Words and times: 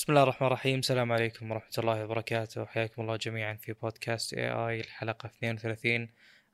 بسم 0.00 0.12
الله 0.12 0.22
الرحمن 0.22 0.46
الرحيم. 0.46 0.78
السلام 0.78 1.12
عليكم 1.12 1.50
ورحمة 1.50 1.72
الله 1.78 2.04
وبركاته. 2.04 2.64
حياكم 2.64 3.02
الله 3.02 3.16
جميعا 3.16 3.54
في 3.54 3.72
بودكاست 3.72 4.34
AI 4.34 4.80
الحلقة 4.80 5.26
32 5.26 6.08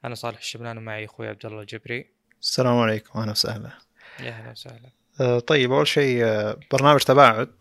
أنا 0.05 0.15
صالح 0.15 0.39
الشبلان 0.39 0.79
ومعي 0.79 1.05
أخوي 1.05 1.29
عبد 1.29 1.47
الله 1.47 1.61
الجبري. 1.61 2.11
السلام 2.41 2.79
عليكم. 2.79 3.19
أهلا 3.19 3.31
وسهلا. 3.31 3.71
يا 4.21 4.31
أهلا 4.31 4.51
وسهلا. 4.51 4.91
أه 5.21 5.39
طيب 5.39 5.73
أول 5.73 5.87
شيء 5.87 6.25
أه 6.25 6.57
برنامج 6.73 7.01
تباعد. 7.01 7.55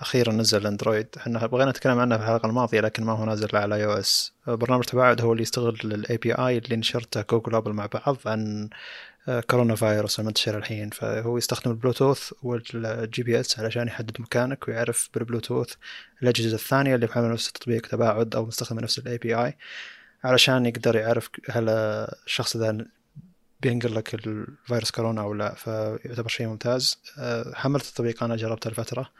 أخيرا 0.00 0.32
نزل 0.32 0.66
أندرويد. 0.66 1.08
إحنا 1.16 1.46
بغينا 1.46 1.70
نتكلم 1.70 1.98
عنه 1.98 2.16
في 2.16 2.22
الحلقة 2.22 2.46
الماضية 2.46 2.80
لكن 2.80 3.04
ما 3.04 3.12
هو 3.12 3.24
نازل 3.24 3.56
على 3.56 3.74
iOS 3.74 4.32
برنامج 4.46 4.84
تباعد 4.84 5.20
هو 5.20 5.32
اللي 5.32 5.42
يستغل 5.42 5.78
ال 5.84 6.16
API 6.16 6.58
اللي 6.58 6.76
نشرته 6.76 7.22
جوجل 7.22 7.72
مع 7.72 7.86
بعض 7.86 8.16
عن 8.26 8.70
corona 9.50 9.74
virus 9.74 10.20
المنتشر 10.20 10.58
الحين. 10.58 10.90
فهو 10.90 11.38
يستخدم 11.38 11.70
البلوتوث 11.70 12.32
وال 12.42 13.22
GPS 13.22 13.58
علشان 13.58 13.86
يحدد 13.86 14.20
مكانك 14.20 14.68
ويعرف 14.68 15.08
بالبلوتوث 15.14 15.74
الأجهزة 16.22 16.54
الثانية 16.54 16.94
اللي 16.94 17.06
محملة 17.06 17.32
نفس 17.32 17.48
التطبيق 17.48 17.86
تباعد 17.86 18.34
أو 18.34 18.46
مستخدمة 18.46 18.82
نفس 18.82 18.98
ال 18.98 19.18
API 19.18 19.56
علشان 20.24 20.66
يقدر 20.66 20.96
يعرف 20.96 21.30
هل 21.50 21.68
الشخص 21.68 22.56
ذا 22.56 22.86
بينقل 23.60 23.94
لك 23.94 24.14
الفيروس 24.14 24.90
كورونا 24.90 25.20
أو 25.22 25.34
لا. 25.34 25.54
فيعتبر 25.54 26.28
شيء 26.28 26.46
ممتاز. 26.46 26.98
حملت 27.54 27.88
التطبيق 27.88 28.22
أنا 28.22 28.36
جربته 28.36 28.70
لفترة. 28.70 29.10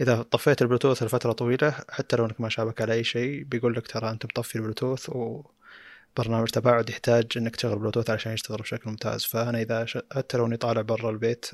إذا 0.00 0.22
طفيت 0.22 0.62
البلوتوث 0.62 1.02
لفترة 1.02 1.32
طويلة 1.32 1.74
حتى 1.90 2.16
لو 2.16 2.24
إنك 2.24 2.40
ما 2.40 2.48
شابك 2.48 2.80
على 2.80 2.92
أي 2.92 3.04
شيء 3.04 3.44
بيقول 3.44 3.74
لك 3.74 3.86
ترى 3.86 4.10
أنت 4.10 4.24
مطفي 4.24 4.56
البلوتوث 4.56 5.10
وبرنامج 6.18 6.48
تباعد 6.48 6.90
يحتاج 6.90 7.26
إنك 7.36 7.56
تشغل 7.56 7.78
بلوتوث 7.78 8.10
علشان 8.10 8.32
يشتغل 8.32 8.58
بشكل 8.58 8.90
ممتاز. 8.90 9.24
فأنا 9.24 9.60
إذا 9.60 9.84
ش... 9.84 9.98
حتى 10.12 10.36
لو 10.36 10.46
إني 10.46 10.56
طالع 10.56 10.80
برا 10.80 11.10
البيت 11.10 11.50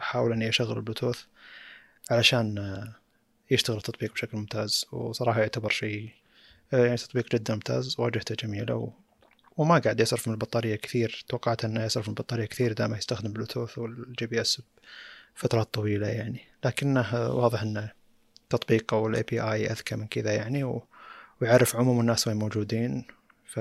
أحاول 0.00 0.32
إني 0.32 0.48
أشغل 0.48 0.76
البلوتوث 0.76 1.20
علشان 2.10 2.56
يشتغل 3.50 3.76
التطبيق 3.76 4.12
بشكل 4.12 4.38
ممتاز. 4.38 4.86
وصراحة 4.92 5.40
يعتبر 5.40 5.70
شيء 5.70 6.10
يعني 6.72 6.96
تطبيق 6.96 7.34
جدا 7.34 7.54
ممتاز 7.54 7.96
واجهته 7.98 8.34
جميلة 8.34 8.74
و... 8.74 8.90
وما 9.56 9.78
قاعد 9.78 10.00
يصرف 10.00 10.28
من 10.28 10.34
البطارية 10.34 10.76
كثير. 10.76 11.24
توقعت 11.28 11.64
إنه 11.64 11.84
يصرف 11.84 12.08
من 12.08 12.14
البطارية 12.14 12.44
كثير 12.46 12.72
دام 12.72 12.94
يستخدم 12.94 13.32
بلوتوث 13.32 13.78
وال 13.78 14.26
GPS 14.26 14.62
فترات 15.34 15.74
طويلة 15.74 16.06
يعني. 16.06 16.40
لكنه 16.64 17.30
واضح 17.30 17.62
إنه 17.62 17.92
تطبيق 18.50 18.94
أو 18.94 19.06
ال 19.06 19.22
API 19.22 19.66
أذكى 19.70 19.96
من 19.96 20.06
كذا 20.06 20.34
يعني 20.34 20.64
و... 20.64 20.86
ويعرف 21.40 21.76
عموم 21.76 22.00
الناس 22.00 22.28
وين 22.28 22.36
موجودين 22.36 23.15
ف 23.46 23.60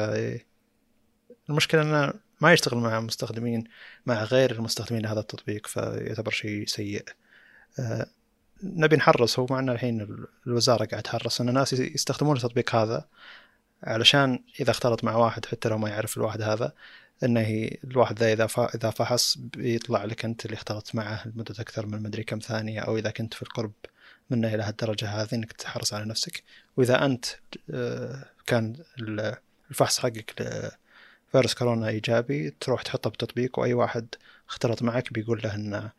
المشكلة 1.49 1.81
انه 1.81 2.13
ما 2.41 2.53
يشتغل 2.53 2.77
مع 2.79 2.99
مستخدمين 2.99 3.63
مع 4.05 4.23
غير 4.23 4.51
المستخدمين 4.51 5.03
لهذا 5.03 5.19
التطبيق 5.19 5.67
فيعتبر 5.67 6.31
شيء 6.31 6.67
سيء. 6.67 7.05
أه 7.79 8.07
نبي 8.63 8.95
نحرص 8.95 9.39
هو 9.39 9.47
معنا 9.49 9.71
الحين 9.71 10.25
الوزارة 10.47 10.85
قاعد 10.85 11.03
تحرص 11.03 11.41
إن 11.41 11.49
الناس 11.49 11.73
يستخدمون 11.73 12.35
التطبيق 12.37 12.75
هذا 12.75 13.05
علشان 13.83 14.39
إذا 14.59 14.71
اختلط 14.71 15.03
مع 15.03 15.15
واحد 15.15 15.45
حتى 15.45 15.69
لو 15.69 15.77
ما 15.77 15.89
يعرف 15.89 16.17
الواحد 16.17 16.41
هذا 16.41 16.73
إنه 17.23 17.69
الواحد 17.83 18.19
ذا 18.19 18.33
إذا 18.33 18.47
إذا 18.75 18.89
فحص 18.89 19.37
بيطلع 19.37 20.05
لك 20.05 20.25
أنت 20.25 20.45
اللي 20.45 20.55
اختلطت 20.55 20.95
معه 20.95 21.27
لمدة 21.27 21.55
أكثر 21.59 21.85
من 21.85 22.03
مدري 22.03 22.23
كم 22.23 22.39
ثانية 22.39 22.79
أو 22.79 22.97
إذا 22.97 23.11
كنت 23.11 23.33
في 23.33 23.41
القرب 23.41 23.71
منه 24.29 24.53
إلى 24.55 24.63
هالدرجة 24.63 25.07
هذه 25.09 25.33
إنك 25.33 25.51
تحرص 25.51 25.93
على 25.93 26.05
نفسك. 26.05 26.43
وإذا 26.77 27.05
أنت 27.05 27.25
كان 28.45 28.75
الفحص 29.69 29.99
حقك 29.99 30.33
لفيروس 31.29 31.53
كورونا 31.53 31.87
إيجابي 31.87 32.49
تروح 32.49 32.81
تحطه 32.81 33.09
بالتطبيق 33.09 33.59
وأي 33.59 33.73
واحد 33.73 34.15
اختلط 34.49 34.83
معك 34.83 35.13
بيقول 35.13 35.41
له 35.43 35.55
إن 35.55 35.89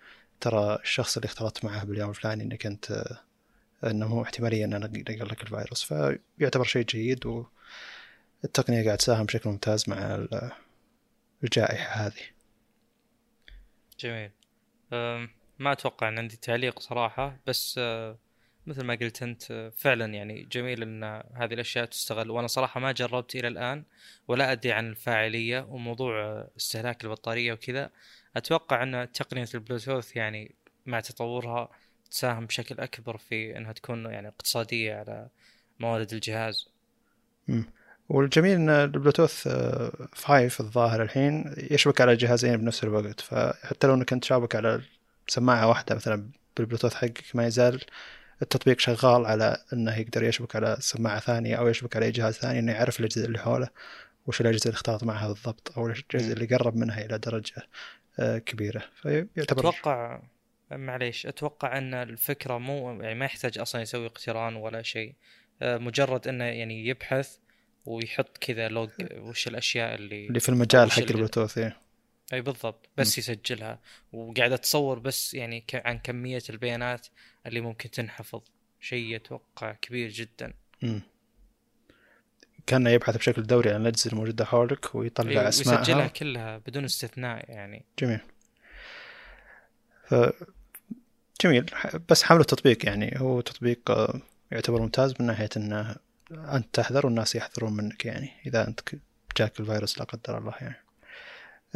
ترى 0.41 0.79
الشخص 0.83 1.17
اللي 1.17 1.27
اختلطت 1.27 1.65
معه 1.65 1.85
باليوم 1.85 2.11
الفلاني 2.11 2.43
إنك 2.43 2.67
أنت 2.67 3.05
إنه 3.85 4.09
مو 4.09 4.23
احتمالية 4.23 4.65
انه 4.65 4.79
نقل 4.79 5.29
لك 5.29 5.43
الفيروس. 5.43 5.83
فيعتبر 5.83 6.65
شيء 6.65 6.85
جيد 6.85 7.27
و 7.27 7.47
التقنية 8.45 8.85
قاعد 8.85 8.99
تساهم 8.99 9.27
بشكل 9.27 9.51
ممتاز 9.51 9.91
مع 9.91 10.27
الجائحة 11.45 12.07
هذه. 12.07 12.23
جميل. 14.01 14.31
ما 15.59 15.73
أتوقع 15.73 16.09
أن 16.09 16.19
عندي 16.19 16.37
تعليق 16.37 16.79
صراحة 16.79 17.37
بس 17.47 17.81
مثل 18.67 18.85
ما 18.85 18.95
قلت 18.95 19.23
أنت 19.23 19.71
فعلا 19.77 20.15
يعني 20.15 20.49
جميل 20.53 20.83
أن 20.83 21.05
هذه 21.35 21.55
الأشياء 21.55 21.85
تستغل. 21.85 22.31
وأنا 22.31 22.47
صراحة 22.47 22.81
ما 22.81 22.93
جربت 22.93 23.35
إلى 23.35 23.49
الآن 23.49 23.85
ولا 24.29 24.53
أدري 24.53 24.73
عن 24.73 24.87
الفاعلية 24.89 25.67
وموضوع 25.71 26.45
استهلاك 26.57 27.05
البطارية 27.05 27.53
وكذا. 27.53 27.91
أتوقع 28.37 28.83
أن 28.83 29.13
تقنية 29.13 29.49
البلوتوث 29.55 30.17
يعني 30.17 30.55
مع 30.87 31.01
تطورها 31.01 31.69
تساهم 32.11 32.47
بشكل 32.47 32.81
أكبر 32.81 33.17
في 33.17 33.57
أنها 33.57 33.73
تكون 33.73 34.07
يعني 34.07 34.29
اقتصادية 34.29 34.95
على 34.95 35.29
موارد 35.81 36.13
الجهاز. 36.13 36.69
م. 37.49 37.63
والجميل 38.09 38.55
إن 38.55 38.71
البلوتوث 38.71 39.49
5 40.13 40.61
الظاهر 40.61 41.03
الحين 41.03 41.55
يشبك 41.71 42.01
على 42.01 42.17
جهازين 42.17 42.57
بنفس 42.57 42.85
الوقت. 42.85 43.21
فحتى 43.21 43.87
لو 43.87 43.95
إنك 43.95 44.13
أنت 44.13 44.25
شابك 44.25 44.57
على 44.57 44.83
سماعة 45.29 45.69
واحدة 45.69 45.95
مثلا 45.95 46.31
بالبلوتوث 46.57 46.95
حقك 46.95 47.25
ما 47.35 47.47
يزال 47.47 47.85
التطبيق 48.43 48.81
شغال 48.81 49.27
على 49.27 49.57
إنه 49.73 49.97
يقدر 49.97 50.25
يشبك 50.25 50.57
على 50.57 50.77
سماعة 50.81 51.21
ثانية 51.21 51.57
أو 51.57 51.69
يشبك 51.69 51.97
على 51.97 52.11
جهاز 52.11 52.35
ثاني 52.35 52.59
إنه 52.59 52.73
يعرف 52.73 53.01
الأجهزة 53.01 53.25
اللي 53.25 53.39
حوله 53.39 53.69
وش 54.27 54.41
الأجهزة 54.41 54.63
اللي 54.67 54.75
اختلط 54.75 55.05
معها 55.05 55.29
بالضبط 55.29 55.73
أو 55.79 55.87
الأجهزة 55.87 56.33
اللي 56.33 56.47
قرب 56.47 56.77
منها 56.77 57.05
إلى 57.05 57.19
درجة 57.19 57.55
كبيرة. 58.19 58.83
فيعتبر 59.03 59.61
أتوقع 59.61 60.23
معليش 60.71 61.27
أتوقع 61.27 61.79
أن 61.79 61.95
الفكرة 61.95 62.59
مو 62.59 63.03
يعني 63.03 63.15
ما 63.15 63.25
يحتاج 63.25 63.59
أصلا 63.59 63.83
يسوي 63.83 64.07
اقتران 64.07 64.57
ولا 64.57 64.83
شيء. 64.83 65.15
مجرد 65.63 66.29
أنه 66.29 66.45
يعني 66.45 66.87
يبحث 66.87 67.37
ويحط 67.87 68.39
كذا 68.39 68.69
لوج 68.69 68.91
وش 69.19 69.49
الأشياء 69.49 69.95
اللي 69.95 70.27
اللي 70.27 70.41
في 70.41 70.49
المجال 70.49 70.91
حق 70.91 70.99
البلوتوث 70.99 71.59
أي 72.33 72.41
بالضبط 72.41 72.89
بس 72.97 73.19
م. 73.19 73.21
يسجلها. 73.21 73.81
وقاعد 74.13 74.59
تصور 74.59 74.99
بس 74.99 75.35
يعني 75.35 75.65
عن 75.75 75.99
كمية 75.99 76.43
البيانات 76.51 77.07
اللي 77.47 77.61
ممكن 77.61 77.91
تنحفظ 77.91 78.41
شيء 78.81 79.17
أتوقع 79.17 79.73
كبير 79.73 80.11
جدا. 80.11 80.53
م. 80.83 81.01
كان 82.67 82.87
يبحث 82.87 83.17
بشكل 83.17 83.43
دوري 83.43 83.71
عن 83.71 83.81
الأجهزة 83.81 84.11
الموجودة 84.11 84.45
حولك 84.45 84.95
ويطلع 84.95 85.31
إيه 85.31 85.49
اسمائها 85.49 85.79
ويسجلها 85.79 86.07
كلها 86.07 86.59
بدون 86.59 86.85
استثناء 86.85 87.51
يعني. 87.51 87.85
جميل. 87.99 88.21
ف 90.05 90.15
جميل. 91.41 91.67
بس 92.09 92.23
حمل 92.23 92.41
التطبيق 92.41 92.87
يعني 92.87 93.15
هو 93.21 93.41
تطبيق 93.41 94.11
يعتبر 94.51 94.81
ممتاز 94.81 95.15
من 95.21 95.27
ناحية 95.27 95.49
انه 95.57 95.97
أنت 96.33 96.67
تحذر 96.73 97.07
والناس 97.07 97.35
يحذرون 97.35 97.73
منك 97.73 98.05
يعني 98.05 98.31
إذا 98.47 98.69
أنت 98.69 98.81
جاك 99.37 99.61
الفيروس 99.61 99.99
لا 99.99 100.05
قدر 100.05 100.39
الله 100.39 100.55
يعني. 100.61 100.86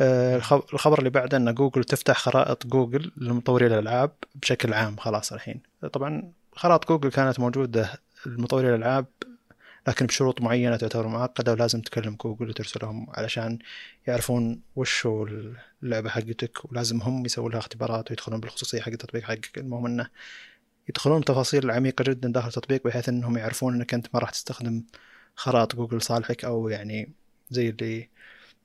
الخبر 0.01 0.99
اللي 0.99 1.11
بعده 1.11 1.37
إن 1.37 1.55
جوجل 1.55 1.85
تفتح 1.85 2.19
خرائط 2.19 2.67
جوجل 2.67 3.13
لمطوري 3.17 3.67
الألعاب 3.67 4.13
بشكل 4.35 4.73
عام 4.73 4.97
خلاص 4.97 5.33
الحين. 5.33 5.61
طبعا 5.93 6.33
خرائط 6.53 6.89
جوجل 6.89 7.11
كانت 7.11 7.41
موجودة 7.41 8.01
لمطوري 8.27 8.69
الألعاب 8.69 9.07
لكن 9.89 10.07
بشروط 10.07 10.41
معينة 10.41 10.77
تعتبر 10.77 11.09
معقدة 11.09 11.53
ولازم 11.53 11.81
تكلم 11.81 12.17
جوجل 12.25 12.49
وترسلهم 12.49 13.07
علشان 13.11 13.59
يعرفون 14.07 14.61
وش 14.77 15.07
هو 15.07 15.27
اللعبة 15.83 16.11
حقتك 16.11 16.65
ولازم 16.73 17.03
هم 17.03 17.27
يسووا 17.27 17.51
لها 17.51 17.59
اختبارات 17.59 18.11
ويدخلون 18.11 18.41
بالخصوصية 18.41 18.81
حق 18.81 18.89
التطبيق 18.89 19.23
حقك. 19.23 19.59
المهم 19.59 19.87
إنه 19.87 20.07
يدخلون 20.89 21.21
بتفاصيل 21.21 21.71
عميقة 21.71 22.03
جدا 22.03 22.33
داخل 22.33 22.49
التطبيق 22.49 22.85
بحيث 22.85 23.09
إنهم 23.09 23.37
يعرفون 23.39 23.75
إنك 23.75 23.95
أنت 23.95 24.07
ما 24.15 24.21
راح 24.21 24.31
تستخدم 24.31 24.83
خرائط 25.35 25.77
جوجل 25.77 26.03
صالحك 26.03 26.45
أو 26.45 26.69
يعني 26.69 27.13
زي 27.51 27.69
اللي 27.69 28.09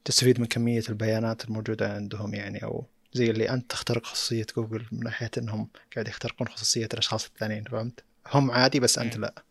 تستفيد 0.05 0.39
من 0.39 0.45
كمية 0.45 0.83
البيانات 0.89 1.45
الموجودة 1.45 1.93
عندهم 1.93 2.33
يعني 2.33 2.63
أو 2.63 2.85
زي 3.13 3.29
اللي 3.29 3.49
أنت 3.49 3.71
تخترق 3.71 4.05
خصوصية 4.05 4.45
جوجل 4.57 4.85
من 4.91 5.03
ناحية 5.03 5.31
إنهم 5.37 5.67
قاعد 5.95 6.07
يخترقون 6.07 6.47
خصوصية 6.47 6.89
الأشخاص 6.93 7.25
الثانيين 7.25 7.63
فهمت؟ 7.63 8.03
هم 8.33 8.51
عادي 8.51 8.79
بس 8.79 8.99
أنت 8.99 9.17
لا. 9.17 9.43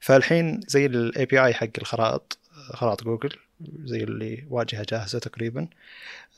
فالحين 0.00 0.60
زي 0.66 0.86
ال 0.86 1.26
API 1.26 1.54
حق 1.54 1.68
الخرائط 1.78 2.38
خرائط 2.52 3.04
جوجل 3.04 3.36
زي 3.84 4.04
اللي 4.04 4.46
واجهة 4.50 4.86
جاهزة 4.88 5.18
تقريبا 5.18 5.68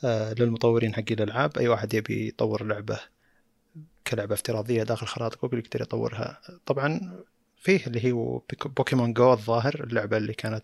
آه 0.03 0.33
للمطورين 0.33 0.95
حق 0.95 1.03
الألعاب 1.11 1.57
أي 1.57 1.67
واحد 1.67 1.93
يبي 1.93 2.27
يطور 2.27 2.63
لعبة 2.63 2.99
كلعبة 4.07 4.33
افتراضية 4.33 4.83
داخل 4.83 5.07
خرائط 5.07 5.41
جوجل 5.41 5.57
يقدر 5.57 5.81
يطورها 5.81 6.41
طبعا 6.65 7.15
فيه 7.57 7.87
اللي 7.87 8.11
هو 8.11 8.41
بوكيمون 8.65 9.13
جو 9.13 9.33
الظاهر 9.33 9.83
اللعبة 9.83 10.17
اللي 10.17 10.33
كانت 10.33 10.63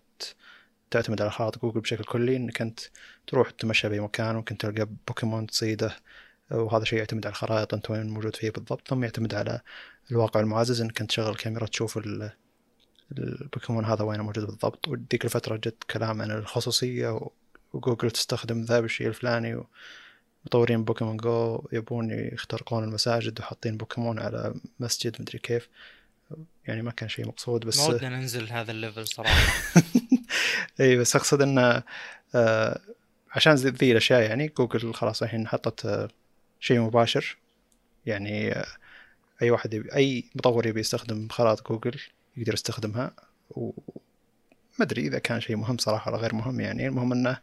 تعتمد 0.90 1.22
على 1.22 1.30
خرائط 1.30 1.58
جوجل 1.58 1.80
بشكل 1.80 2.04
كلي 2.04 2.36
إنك 2.36 2.60
أنت 2.60 2.80
تروح 3.26 3.50
تتمشى 3.50 3.88
بأي 3.88 4.00
مكان 4.00 4.34
ممكن 4.34 4.58
تلقى 4.58 4.88
بوكيمون 5.08 5.46
تصيده 5.46 5.96
وهذا 6.50 6.84
شيء 6.84 6.98
يعتمد 6.98 7.26
على 7.26 7.32
الخرائط 7.32 7.74
أنت 7.74 7.90
وين 7.90 8.08
موجود 8.08 8.36
فيه 8.36 8.50
بالضبط. 8.50 8.88
ثم 8.88 9.04
يعتمد 9.04 9.34
على 9.34 9.60
الواقع 10.10 10.40
المعزز 10.40 10.80
إنك 10.80 11.00
أنت 11.00 11.10
تشغل 11.10 11.34
كاميرا 11.34 11.66
تشوف 11.66 12.00
البوكيمون 13.18 13.84
هذا 13.84 14.04
وين 14.04 14.20
موجود 14.20 14.44
بالضبط. 14.44 14.88
وديك 14.88 15.24
الفترة 15.24 15.56
جت 15.56 15.84
كلام 15.90 16.22
عن 16.22 16.30
الخصوصية 16.30 17.20
وجوجل 17.72 18.10
تستخدم 18.10 18.62
ذا 18.62 18.80
بالشيء 18.80 19.08
الفلاني 19.08 19.62
مطورين 20.46 20.84
بوكيمون 20.84 21.16
جو 21.16 21.68
يبون 21.72 22.10
يخترقون 22.10 22.84
المساجد 22.84 23.40
وحاطين 23.40 23.76
بوكيمون 23.76 24.18
على 24.18 24.54
مسجد 24.80 25.16
مدري 25.20 25.38
كيف. 25.38 25.68
يعني 26.66 26.82
ما 26.82 26.90
كان 26.90 27.08
شيء 27.08 27.28
مقصود 27.28 27.66
بس 27.66 27.78
ما 27.78 27.86
ودنا 27.86 28.08
ننزل 28.08 28.48
هذا 28.48 28.70
ال 28.70 28.76
level 28.76 29.06
صراحة. 29.06 29.52
اي 30.80 30.96
بس 30.96 31.16
أقصد 31.16 31.42
انه 31.42 31.82
آه 32.34 32.80
عشان 33.32 33.54
ذي 33.54 33.92
الأشياء 33.92 34.20
يعني 34.22 34.48
جوجل 34.58 34.94
خلاص 34.94 35.22
الحين 35.22 35.48
حطت 35.48 35.86
آه 35.86 36.08
شيء 36.60 36.80
مباشر. 36.80 37.36
يعني 38.06 38.52
آه 38.52 38.66
أي 39.42 39.50
واحد 39.50 39.74
يبي 39.74 39.94
أي 39.94 40.24
مطور 40.34 40.66
يبي 40.66 40.80
يستخدم 40.80 41.28
خرائط 41.28 41.68
جوجل 41.68 42.00
يقدر 42.36 42.54
يستخدمها. 42.54 43.12
وما 43.50 43.72
أدري 44.80 45.06
إذا 45.06 45.18
كان 45.18 45.40
شيء 45.40 45.56
مهم 45.56 45.78
صراحة 45.78 46.10
ولا 46.10 46.20
غير 46.20 46.34
مهم 46.34 46.60
يعني. 46.60 46.88
المهم 46.88 47.12
إنه 47.12 47.38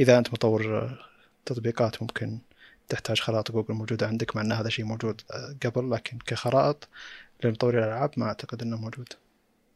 إذا 0.00 0.18
أنت 0.18 0.32
مطور 0.32 0.78
آه، 0.78 0.98
تطبيقات 1.46 2.02
ممكن 2.02 2.38
تحتاج 2.88 3.20
خرائط 3.20 3.52
جوجل 3.52 3.74
موجودة 3.74 4.06
عندك 4.06 4.36
مع 4.36 4.42
أن 4.42 4.52
هذا 4.52 4.68
شيء 4.68 4.84
موجود 4.84 5.20
آه، 5.30 5.56
قبل 5.66 5.90
لكن 5.90 6.18
كخرائط 6.26 6.88
لمطوري 7.44 7.78
الألعاب 7.78 8.10
ما 8.16 8.26
أعتقد 8.26 8.62
أنه 8.62 8.76
موجود. 8.76 9.08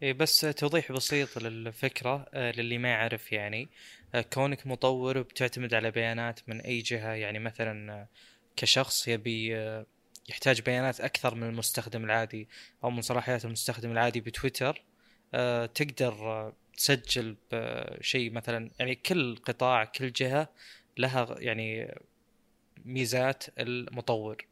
بس 0.03 0.41
توضيح 0.41 0.93
بسيط 0.93 1.39
للفكرة 1.39 2.27
آه، 2.35 2.53
للي 2.53 2.79
ما 2.79 2.89
يعرف 2.89 3.33
يعني. 3.33 3.69
آه، 4.15 4.21
كونك 4.21 4.67
مطور 4.67 5.23
بتعتمد 5.23 5.75
على 5.75 5.91
بيانات 5.91 6.41
من 6.49 6.61
أي 6.61 6.81
جهة 6.81 7.13
يعني 7.13 7.39
مثلا 7.39 8.07
كشخص 8.57 9.09
يبي 9.09 9.57
يحتاج 10.29 10.61
بيانات 10.61 11.01
أكثر 11.01 11.35
من 11.35 11.49
المستخدم 11.49 12.05
العادي 12.05 12.49
أو 12.85 12.91
من 12.91 13.03
صلاحيات 13.03 13.45
المستخدم 13.45 13.93
العادي 13.93 14.21
بتويتر 14.21 14.83
تقدر 15.75 16.53
تسجل 16.77 17.37
بشيء 17.53 18.33
مثلا 18.33 18.71
يعني 18.79 18.95
كل 18.95 19.37
قطاع 19.37 19.85
كل 19.85 20.13
جهة 20.13 20.49
لها 20.99 21.37
يعني 21.39 21.95
ميزات 22.85 23.45
المطور. 23.59 24.47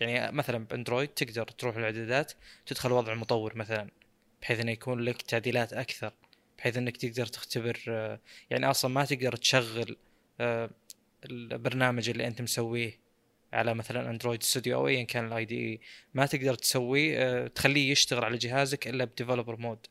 يعني 0.00 0.32
مثلا 0.32 0.58
بأندرويد 0.64 1.08
تقدر 1.08 1.44
تروح 1.44 1.76
الاعدادات 1.76 2.32
تدخل 2.66 2.92
وضع 2.92 3.12
المطور 3.12 3.56
مثلا. 3.56 3.90
بحيث 4.42 4.60
إنه 4.60 4.72
يكون 4.72 5.00
لك 5.00 5.22
تعديلات 5.22 5.72
أكثر 5.72 6.12
بحيث 6.58 6.76
إنك 6.76 6.96
تقدر 6.96 7.26
تختبر 7.26 7.78
يعني 8.50 8.70
أصلا 8.70 8.90
ما 8.90 9.04
تقدر 9.04 9.36
تشغل 9.36 9.96
آه، 10.40 10.70
البرنامج 11.24 12.10
اللي 12.10 12.26
أنت 12.26 12.42
مسويه 12.42 12.98
على 13.52 13.74
مثلا 13.74 14.10
Android 14.10 14.42
Studio 14.42 14.78
أو 14.78 14.88
ايا 14.88 15.02
كان 15.02 15.26
ال 15.26 15.44
IDE 15.44 15.80
ما 16.14 16.26
تقدر 16.26 16.54
تسويه 16.54 17.18
آه، 17.18 17.46
تخليه 17.46 17.90
يشتغل 17.90 18.24
على 18.24 18.36
جهازك 18.38 18.88
إلا 18.88 19.04
ب 19.04 19.09
developer 19.09 19.56
mode 19.56 19.86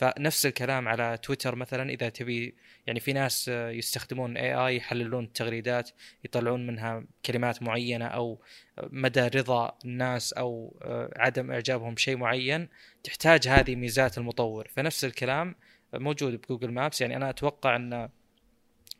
فنفس 0.00 0.46
الكلام 0.46 0.88
على 0.88 1.18
تويتر 1.22 1.54
مثلا 1.54 1.90
إذا 1.90 2.08
تبي 2.08 2.56
يعني 2.86 3.00
في 3.00 3.12
ناس 3.12 3.48
يستخدمون 3.48 4.36
AI 4.36 4.76
يحللون 4.76 5.24
التغريدات 5.24 5.90
يطلعون 6.24 6.66
منها 6.66 7.04
كلمات 7.26 7.62
معينة 7.62 8.04
أو 8.06 8.42
مدى 8.82 9.20
رضا 9.20 9.78
الناس 9.84 10.32
أو 10.32 10.76
عدم 11.16 11.50
إعجابهم 11.50 11.96
شيء 11.96 12.16
معين 12.16 12.68
تحتاج 13.04 13.48
هذه 13.48 13.76
ميزات 13.76 14.18
المطور. 14.18 14.68
فنفس 14.68 15.04
الكلام 15.04 15.54
موجود 15.94 16.40
ب 16.40 16.44
Google 16.44 16.70
Maps. 16.70 17.00
يعني 17.00 17.16
أنا 17.16 17.30
أتوقع 17.30 17.76
أن 17.76 18.08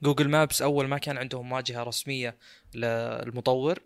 Google 0.03 0.29
Maps 0.29 0.62
أول 0.62 0.88
ما 0.88 0.99
كان 0.99 1.19
عندهم 1.19 1.53
واجهة 1.53 1.82
رسمية 1.82 2.37
للمطور 2.75 3.79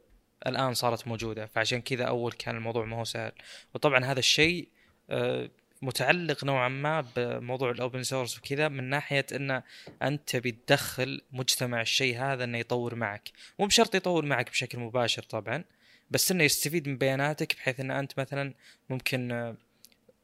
الآن 0.46 0.74
صارت 0.74 1.08
موجودة. 1.08 1.46
فعشان 1.46 1.80
كذا 1.80 2.04
أول 2.04 2.32
كان 2.32 2.56
الموضوع 2.56 2.84
ما 2.84 2.96
هو 2.96 3.04
سهل. 3.04 3.32
وطبعا 3.74 4.04
هذا 4.04 4.18
الشيء 4.18 4.68
آه، 5.10 5.50
متعلق 5.84 6.44
نوعا 6.44 6.68
ما 6.68 7.04
بموضوع 7.16 7.70
ال 7.70 7.77
open 7.77 8.02
source 8.02 8.38
وكذا 8.38 8.68
من 8.68 8.84
ناحية 8.84 9.26
إن 9.32 9.62
أنت 10.02 10.28
تبي 10.28 10.52
تدخل 10.52 11.22
مجتمع 11.32 11.80
الشيء 11.80 12.18
هذا 12.18 12.44
إنه 12.44 12.58
يطور 12.58 12.94
معك. 12.94 13.30
مو 13.58 13.66
بشرط 13.66 13.94
يطور 13.94 14.24
معك 14.24 14.50
بشكل 14.50 14.78
مباشر 14.78 15.22
طبعا 15.22 15.64
بس 16.10 16.30
إنه 16.30 16.44
يستفيد 16.44 16.88
من 16.88 16.98
بياناتك 16.98 17.56
بحيث 17.56 17.80
إن 17.80 17.90
أنت 17.90 18.20
مثلا 18.20 18.54
ممكن 18.90 19.54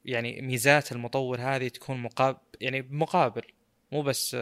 يعني 0.04 0.40
ميزات 0.42 0.92
المطور 0.92 1.40
هذه 1.40 1.68
تكون 1.68 2.02
مقابل 2.02 2.38
يعني 2.60 2.86
مقابل 2.90 3.42
مو 3.92 4.02
بس 4.02 4.36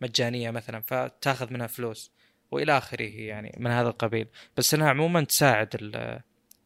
مجانية 0.00 0.50
مثلا 0.50 0.80
فتاخذ 0.80 1.52
منها 1.52 1.66
فلوس 1.66 2.10
وإلى 2.50 2.78
آخره 2.78 3.02
يعني 3.02 3.54
من 3.58 3.70
هذا 3.70 3.88
القبيل. 3.88 4.26
بس 4.56 4.74
إنها 4.74 4.90
عموما 4.90 5.24
تساعد 5.24 5.68
ال 5.74 6.20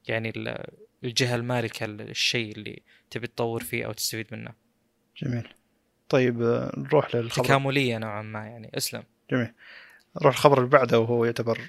يعني 0.08 0.32
الجهة 1.04 1.34
المالكة 1.34 1.84
الشيء 1.84 2.52
اللي 2.52 2.82
تبي 3.10 3.26
تطور 3.26 3.62
فيه 3.62 3.86
أو 3.86 3.92
تستفيد 3.92 4.26
منه. 4.32 4.52
جميل. 5.22 5.48
طيب 6.08 6.42
آه، 6.42 6.72
نروح 6.76 7.14
للخبر. 7.14 7.44
تكاملية 7.44 7.98
نوعا 7.98 8.22
ما 8.22 8.46
يعني 8.46 8.70
أسلم. 8.76 9.02
جميل. 9.30 9.52
نروح 10.20 10.34
الخبر 10.34 10.58
اللي 10.58 10.70
بعده 10.70 10.98
وهو 10.98 11.24
يعتبر 11.24 11.60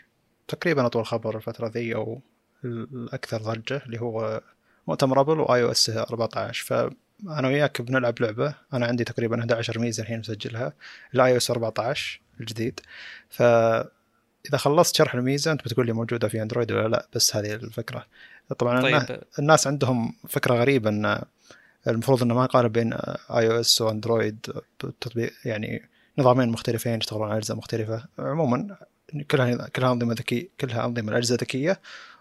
تقريبا 0.48 0.86
أطول 0.86 1.06
خبر 1.06 1.38
الفترة 1.38 1.68
ذي 1.68 1.95
أو 1.95 2.22
الأكثر 2.66 3.42
ضجة 3.42 3.81
اللي 3.86 4.01
هو 4.01 4.42
مؤتمر 4.88 5.22
ابل 5.22 5.39
و 5.39 5.63
iOS 5.63 5.89
14 5.89 6.63
فأنا 6.66 7.48
وياك 7.48 7.81
بنلعب 7.81 8.22
لعبة 8.22 8.56
أنا 8.74 8.86
عندي 8.86 9.04
تقريبا 9.04 9.39
11 9.39 9.80
ميزة 9.80 10.04
الحين 10.04 10.19
مسجلها 10.19 10.74
ال 11.16 11.31
iOS 11.31 11.51
14 11.51 12.22
الجديد. 12.39 12.80
ف 13.30 13.44
إذا 14.50 14.58
خلصت 14.58 14.96
شرح 14.96 15.16
الميزة 15.16 15.52
أنت 15.52 15.66
بتقول 15.66 15.86
لي 15.86 15.94
موجودة 15.94 16.28
في 16.28 16.42
اندرويد 16.42 16.72
ولا 16.72 16.88
لا؟ 16.88 17.08
بس 17.16 17.36
هذه 17.36 17.54
الفكرة. 17.54 18.06
طبعا 18.58 18.82
طيب. 18.82 19.22
الناس 19.40 19.68
عندهم 19.68 20.14
فكرة 20.28 20.56
غريبة 20.56 20.90
إن 20.90 21.22
المفروض 21.88 22.24
إنه 22.24 22.34
ما 22.34 22.44
يقارن 22.44 22.70
بين 22.70 22.94
iOS 22.94 23.81
وأندرويد 23.82 24.48
تطبيق 24.80 25.34
يعني 25.46 25.90
نظامين 26.18 26.50
مختلفين 26.50 26.98
يشتغلون 26.98 27.30
على 27.30 27.38
اجهزه 27.38 27.56
مختلفة. 27.56 28.06
عموما 28.20 28.78
كلها 29.32 29.68
كلها 29.68 29.92
أنظمة 29.92 30.14
ذكية 30.14 30.48
كلها 30.62 30.86
أنظمة 30.86 31.18
اجهزه 31.18 31.36
ذكية 31.36 31.80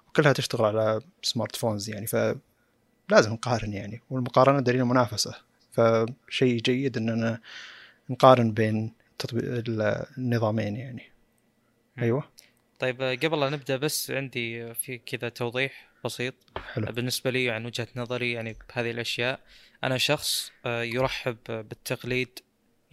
وكلها 0.08 0.32
تشتغل 0.32 0.64
على 0.64 1.00
smartphones 1.22 1.90
يعني 1.90 2.06
فلازم 2.06 3.32
نقارن 3.32 3.72
يعني 3.72 4.02
والمقارنة 4.10 4.60
دليل 4.60 4.80
المنافسة. 4.80 5.34
فشيء 5.72 6.60
جيد 6.60 6.96
إننا 6.96 7.40
نقارن 8.10 8.52
بين 8.52 8.92
تطبيق 9.18 9.64
النظامين 10.18 10.76
يعني. 10.76 11.02
أيوه. 12.00 12.28
طيب 12.78 13.02
قبل 13.02 13.40
لا 13.40 13.50
نبدأ 13.50 13.76
بس 13.76 14.10
عندي 14.10 14.74
في 14.74 14.98
كذا 14.98 15.28
توضيح 15.28 15.90
بسيط. 16.04 16.34
حلو. 16.72 16.86
بالنسبة 16.86 17.30
لي 17.30 17.50
عن 17.50 17.66
وجهة 17.66 17.88
نظري 17.96 18.32
يعني 18.32 18.56
بهذه 18.68 18.90
الأشياء 18.90 19.40
أنا 19.84 19.98
شخص 19.98 20.52
آه، 20.66 20.82
يرحب 20.82 21.36
بالتقليد 21.46 22.38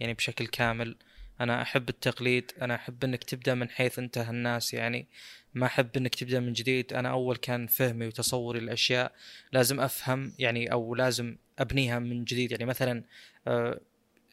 يعني 0.00 0.14
بشكل 0.14 0.46
كامل. 0.46 0.96
أنا 1.40 1.62
أحب 1.62 1.88
التقليد 1.88 2.52
أنا 2.62 2.74
أحب 2.74 3.04
إنك 3.04 3.24
تبدأ 3.24 3.54
من 3.54 3.70
حيث 3.70 3.98
انتهى 3.98 4.30
الناس 4.30 4.74
يعني 4.74 5.08
ما 5.54 5.66
أحب 5.66 5.96
إنك 5.96 6.14
تبدأ 6.14 6.40
من 6.40 6.52
جديد. 6.52 6.92
أنا 6.92 7.10
أول 7.10 7.36
كان 7.36 7.66
فهمي 7.66 8.06
وتصوري 8.06 8.58
الأشياء 8.58 9.12
لازم 9.52 9.80
أفهم 9.80 10.32
يعني 10.38 10.72
أو 10.72 10.94
لازم 10.94 11.36
أبنيها 11.58 11.98
من 11.98 12.24
جديد. 12.24 12.52
يعني 12.52 12.64
مثلا 12.64 13.04
آه، 13.46 13.80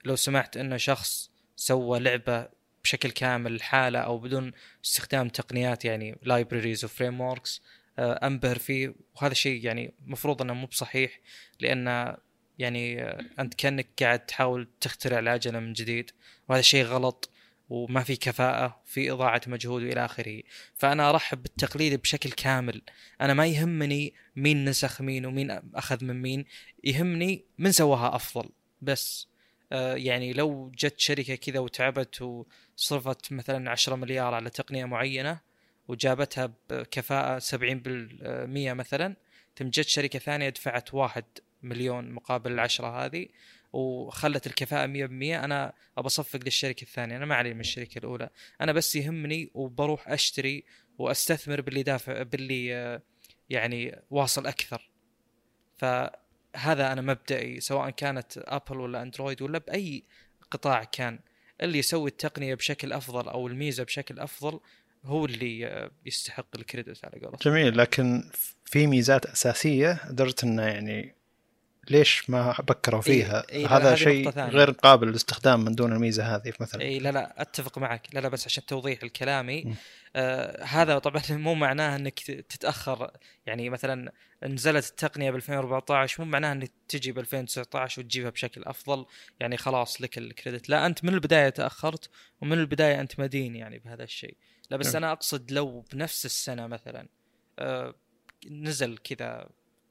لو 0.05 0.15
سمعت 0.15 0.57
ان 0.57 0.77
شخص 0.77 1.31
سوى 1.55 1.99
لعبة 1.99 2.47
بشكل 2.85 3.11
كامل 3.11 3.61
حاله 3.61 3.99
أو 3.99 4.17
بدون 4.17 4.51
استخدام 4.85 5.29
تقنيات 5.29 5.85
يعني 5.85 6.17
libraries 6.23 6.85
و 6.85 7.21
frameworks 7.21 7.61
أنبهر 7.99 8.57
فيه. 8.57 8.95
وهذا 9.15 9.33
شيء 9.33 9.65
يعني 9.65 9.93
مفروض 10.05 10.41
إنه 10.41 10.53
مو 10.53 10.65
بصحيح 10.65 11.19
لأن 11.59 12.15
يعني 12.59 13.03
آه، 13.03 13.25
أنت 13.39 13.53
كأنك 13.53 13.87
قاعد 13.99 14.25
تحاول 14.25 14.67
تخترع 14.81 15.19
العجله 15.19 15.59
من 15.59 15.73
جديد. 15.73 16.11
وهذا 16.49 16.61
شيء 16.61 16.83
غلط 16.83 17.29
وما 17.69 18.03
في 18.03 18.15
كفاءة 18.15 18.81
في 18.85 19.11
إضاعة 19.11 19.41
مجهود 19.47 19.83
وإلى 19.83 20.05
آخره. 20.05 20.41
فأنا 20.75 21.09
أرحب 21.09 21.43
بالتقليد 21.43 22.01
بشكل 22.01 22.31
كامل. 22.31 22.81
أنا 23.21 23.33
ما 23.33 23.45
يهمني 23.45 24.13
مين 24.35 24.65
نسخ 24.65 25.01
مين 25.01 25.25
ومين 25.25 25.61
أخذ 25.75 26.03
من 26.05 26.21
مين 26.21 26.45
يهمني 26.83 27.45
من 27.57 27.71
سواها 27.71 28.15
أفضل. 28.15 28.49
بس. 28.81 29.27
يعني 29.71 30.33
لو 30.33 30.71
جت 30.77 30.99
شركة 30.99 31.35
كذا 31.35 31.59
وتعبت 31.59 32.21
وصرفت 32.21 33.31
مثلا 33.31 33.71
10 33.71 33.95
مليار 33.95 34.33
على 34.33 34.49
تقنية 34.49 34.85
معينة 34.85 35.39
وجابتها 35.87 36.53
بكفاءة 36.69 37.39
70% 37.39 37.45
مثلا 38.73 39.15
ثم 39.55 39.69
جت 39.69 39.87
شركة 39.87 40.19
ثانية 40.19 40.49
دفعت 40.49 40.93
واحد 40.93 41.25
مليون 41.63 42.11
مقابل 42.11 42.51
العشرة 42.51 43.05
هذه 43.05 43.27
وخلت 43.73 44.47
الكفاءة 44.47 44.87
100% 44.87 44.91
أنا 45.43 45.73
أبى 45.97 46.05
أصفق 46.05 46.39
للشركة 46.45 46.83
الثانية 46.83 47.17
أنا 47.17 47.25
ما 47.25 47.35
علي 47.35 47.53
من 47.53 47.59
الشركة 47.59 47.99
الأولى. 47.99 48.29
أنا 48.61 48.71
بس 48.71 48.95
يهمني 48.95 49.51
وبروح 49.53 50.09
أشتري 50.09 50.63
وأستثمر 50.97 51.61
باللي 51.61 51.83
دافع 51.83 52.23
باللي 52.23 53.01
يعني 53.49 54.01
واصل 54.09 54.47
أكثر. 54.47 54.89
فهذا 56.55 56.91
أنا 56.91 57.01
مبدئي 57.01 57.59
سواء 57.59 57.89
كانت 57.89 58.37
أبل 58.37 58.79
ولا 58.79 59.01
أندرويد 59.01 59.41
ولا 59.41 59.57
بأي 59.57 60.03
قطاع 60.51 60.83
كان 60.83 61.19
اللي 61.61 61.79
يسوي 61.79 62.09
التقنية 62.09 62.55
بشكل 62.55 62.93
أفضل 62.93 63.29
أو 63.29 63.47
الميزة 63.47 63.83
بشكل 63.83 64.19
أفضل 64.19 64.59
هو 65.05 65.25
اللي 65.25 65.89
يستحق 66.05 66.47
الكريدت 66.55 67.05
على 67.05 67.25
قولتك 67.25 67.47
جميل 67.47 67.77
لكن 67.77 68.29
في 68.65 68.87
ميزات 68.87 69.25
أساسية 69.25 70.01
لدرجه 70.09 70.35
إنه 70.43 70.61
يعني 70.63 71.15
ليش 71.89 72.29
ما 72.29 72.55
بكروا 72.59 73.01
فيها؟ 73.01 73.43
إيه 73.49 73.63
لا، 73.63 73.77
هذا 73.77 73.95
شيء. 73.95 74.29
غير 74.29 74.71
قابل 74.71 75.07
للاستخدام 75.07 75.65
من 75.65 75.75
دون 75.75 75.93
الميزة 75.93 76.35
هذه 76.35 76.53
مثلا. 76.59 76.81
اي 76.81 76.99
لا 76.99 77.11
لا 77.11 77.41
أتفق 77.41 77.77
معك. 77.77 78.07
لا 78.13 78.19
لا 78.19 78.27
بس 78.27 78.45
عشان 78.45 78.65
توضيح 78.65 79.03
الكلامي 79.03 79.63
م. 79.63 79.75
آه 80.15 80.63
هذا 80.63 80.99
طبعا 80.99 81.21
مو 81.29 81.55
معناه 81.55 81.95
إنك 81.95 82.19
تتأخر. 82.19 83.11
يعني 83.45 83.69
مثلا 83.69 84.11
نزلت 84.43 84.89
التقنية 84.89 85.31
ب 85.31 85.35
2014 85.35 86.23
مو 86.23 86.31
معناه 86.31 86.51
إنك 86.51 86.71
تجي 86.87 87.11
ب 87.11 87.19
2019 87.19 88.01
وتجيبها 88.01 88.29
بشكل 88.29 88.63
أفضل. 88.63 89.05
يعني 89.39 89.57
خلاص 89.57 90.01
لك 90.01 90.17
الكريدت. 90.17 90.69
لا 90.69 90.85
أنت 90.85 91.03
من 91.03 91.13
البداية 91.13 91.49
تأخرت 91.49 92.09
ومن 92.41 92.57
البداية 92.59 93.01
أنت 93.01 93.19
مدين 93.19 93.55
يعني 93.55 93.79
بهذا 93.79 94.03
الشيء. 94.03 94.37
لا 94.69 94.77
بس 94.77 94.87
نعم. 94.87 95.03
أنا 95.03 95.11
أقصد 95.11 95.51
لو 95.51 95.85
بنفس 95.93 96.25
السنة 96.25 96.67
مثلا 96.67 97.07
آه 97.59 97.95
نزل 98.49 98.97
كذا 98.97 99.49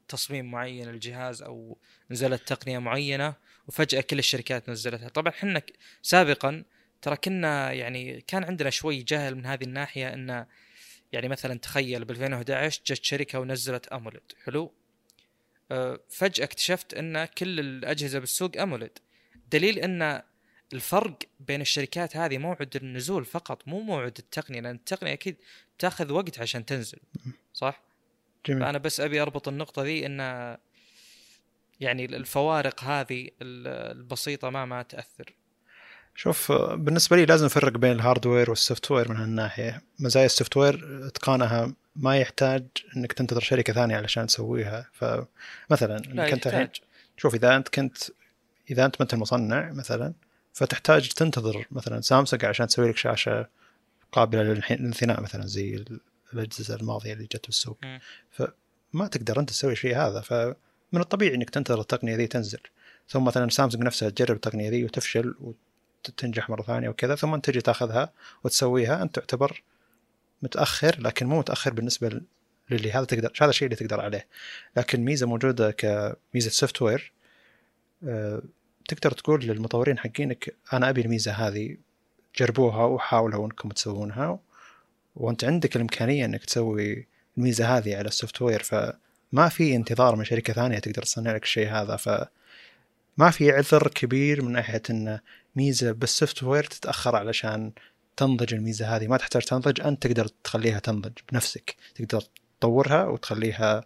تصميم 0.08 0.50
معين 0.50 0.88
للجهاز 0.88 1.42
أو 1.42 1.78
نزلت 2.11 2.49
تقنية 2.49 2.78
معينة 2.78 3.34
وفجأة 3.68 4.00
كل 4.00 4.18
الشركات 4.18 4.68
نزلتها. 4.70 5.08
طبعا 5.08 5.28
إحنا 5.28 5.62
سابقا 6.02 6.64
ترى 7.02 7.16
كنا 7.16 7.73
يعني 7.73 8.20
كان 8.20 8.44
عندنا 8.44 8.70
شوي 8.70 9.02
جهل 9.02 9.34
من 9.34 9.46
هذه 9.46 9.64
الناحية 9.64 10.14
إن 10.14 10.46
يعني 11.12 11.28
مثلا 11.28 11.58
تخيل 11.58 12.04
ب 12.04 12.11
2011 12.11 12.82
جت 12.87 13.04
شركة 13.04 13.40
ونزلت 13.40 13.87
أموليد. 13.87 14.32
حلو؟ 14.44 14.73
أه، 15.70 16.00
فجأة 16.11 16.44
اكتشفت 16.44 16.94
إن 16.94 17.25
كل 17.25 17.61
الأجهزة 17.61 18.18
بالسوق 18.18 18.56
أموليد. 18.61 18.99
دليل 19.52 19.78
إن 19.78 20.23
الفرق 20.73 21.18
بين 21.40 21.61
الشركات 21.61 22.16
هذه 22.16 22.38
موعد 22.38 22.76
النزول 22.76 23.25
فقط 23.25 23.68
مو 23.68 23.80
موعد 23.80 24.14
التقنية 24.18 24.61
لأن 24.61 24.75
التقنية 24.75 25.12
أكيد 25.12 25.37
تأخذ 25.78 26.12
وقت 26.12 26.38
عشان 26.38 26.66
تنزل. 26.66 26.99
صح؟ 27.52 27.82
جميل. 28.46 28.62
فأنا 28.62 28.78
بس 28.78 29.00
أبي 29.00 29.22
أربط 29.22 29.48
النقطة 29.48 29.82
ذي 29.82 30.06
إن 30.06 30.18
يعني 31.80 32.04
الفوارق 32.04 32.84
هذه 32.84 33.28
ال- 33.42 33.96
البسيطة 33.98 34.50
ما 34.50 34.64
ما 34.64 34.82
تأثر. 34.82 35.34
شوف 36.14 36.52
بالنسبة 36.52 37.16
لي 37.16 37.26
لازم 37.26 37.46
نفرق 37.46 37.72
بين 37.72 37.92
ال 37.92 37.98
hardware 37.98 38.40
وال 38.40 38.50
software 38.50 39.08
من 39.08 39.16
هالناحية. 39.16 39.82
مزايا 39.98 40.26
ال 40.26 40.56
software 40.56 41.06
اتقانها 41.06 41.74
ما 41.96 42.16
يحتاج 42.16 42.64
إنك 42.96 43.12
تنتظر 43.12 43.40
شركة 43.40 43.72
ثانية 43.72 43.96
علشان 43.96 44.26
تسويها. 44.26 44.88
فمثلا 44.92 45.26
لا 45.98 46.24
الحين 46.24 46.36
يحتاج. 46.36 46.80
شوف 47.16 47.34
إذا 47.34 47.56
أنت 47.56 47.68
كنت 47.68 47.96
إذا 48.70 48.84
أنت 48.84 48.96
ما 49.00 49.02
انت 49.02 49.14
المصنع 49.14 49.72
مثلا 49.72 50.12
فتحتاج 50.52 51.08
تنتظر 51.08 51.66
مثلا 51.70 52.00
سامسونج 52.00 52.44
عشان 52.44 52.66
تسوي 52.66 52.88
لك 52.88 52.96
شاشة 52.96 53.48
قابلة 54.12 54.42
للانثناء 54.42 55.20
مثلا 55.20 55.46
زي 55.46 55.84
الأجهزة 56.34 56.74
الماضية 56.74 57.12
اللي 57.12 57.24
جت 57.24 57.46
بالسوق. 57.46 57.78
مم. 57.82 58.00
فما 58.30 59.06
تقدر 59.06 59.40
أنت 59.40 59.50
تسوي 59.50 59.72
الشيء 59.72 59.96
هذا. 59.96 60.20
فمن 60.20 61.00
الطبيعي 61.00 61.34
إنك 61.34 61.50
تنتظر 61.50 61.80
التقنية 61.80 62.16
ذي 62.16 62.26
تنزل. 62.26 62.60
ثم 63.08 63.24
مثلا 63.24 63.48
سامسونج 63.48 63.84
نفسها 63.84 64.10
تجرب 64.10 64.36
التقنية 64.36 64.70
ذي 64.70 64.84
وتفشل 64.84 65.34
وتنجح 66.08 66.50
مرة 66.50 66.62
ثانية 66.62 66.88
وكذا 66.88 67.14
ثم 67.14 67.34
انت 67.34 67.44
تجي 67.44 67.60
تاخذها 67.60 68.12
وتسويها. 68.44 69.02
أنت 69.02 69.18
تعتبر 69.18 69.62
متأخر 70.42 71.00
لكن 71.00 71.26
مو 71.26 71.38
متأخر 71.38 71.72
بالنسبة 71.72 72.20
للي 72.70 72.92
هذا 72.92 73.04
تقدر 73.04 73.32
هذا 73.40 73.50
الشيء 73.50 73.66
اللي 73.66 73.76
تقدر 73.76 74.00
عليه. 74.00 74.26
لكن 74.76 75.04
ميزة 75.04 75.26
موجودة 75.26 75.70
كميزه 75.70 76.50
software 76.50 77.12
تقدر 78.88 79.10
تقول 79.10 79.44
للمطورين 79.44 79.98
حقينك 79.98 80.54
أنا 80.72 80.88
أبي 80.88 81.00
الميزة 81.00 81.32
هذه 81.32 81.76
جربوها 82.38 82.84
وحاولوا 82.84 83.44
إنكم 83.44 83.68
تسوونها. 83.68 84.38
وانت 85.16 85.44
عندك 85.44 85.76
الامكانية 85.76 86.25
انك 86.25 86.44
تسوي 86.44 87.09
الميزة 87.38 87.78
هذه 87.78 87.97
على 87.97 88.09
ال 88.08 88.42
software 88.42 88.62
فما 88.62 89.49
في 89.49 89.76
انتظار 89.76 90.16
من 90.16 90.25
شركة 90.25 90.52
ثانية 90.52 90.78
تقدر 90.78 91.02
تصنع 91.02 91.35
لك 91.35 91.42
الشيء 91.42 91.68
هذا 91.68 91.97
فما 91.97 93.30
في 93.30 93.50
عذر 93.50 93.88
كبير 93.88 94.42
من 94.42 94.52
ناحية 94.52 94.83
إن 94.90 95.18
ميزة 95.56 95.92
بال 95.92 96.42
software 96.42 96.64
تتأخر 96.64 97.16
علشان 97.16 97.73
تنضج 98.16 98.54
الميزة 98.54 98.97
هذه. 98.97 99.06
ما 99.06 99.16
تحتاج 99.16 99.42
تنضج 99.42 99.80
أنت 99.80 100.06
تقدر 100.06 100.26
تخليها 100.26 100.78
تنضج 100.78 101.12
بنفسك. 101.33 101.76
تقدر 101.94 102.25
تطورها 102.61 103.04
وتخليها 103.04 103.85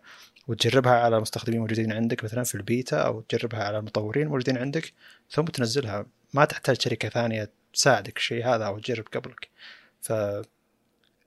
وتجربها 0.49 0.93
على 0.93 1.21
مستخدمين 1.21 1.61
موجودين 1.61 1.93
عندك 1.93 2.25
مثلا 2.25 2.45
في 2.45 2.55
البيتا 2.55 2.97
أو 2.97 3.21
تجربها 3.21 3.65
على 3.65 3.79
المطورين 3.79 4.23
الموجودين 4.23 4.59
عندك 4.59 4.93
ثم 5.31 5.43
تنزلها. 5.43 6.07
ما 6.35 6.45
تحتاج 6.45 6.81
شركة 6.81 7.09
ثانية 7.09 7.53
تساعدك 7.75 8.17
الشيء 8.17 8.47
هذا 8.47 8.65
أو 8.65 8.79
تجرب 8.79 9.05
قبلك. 9.15 9.49
ف 10.03 10.13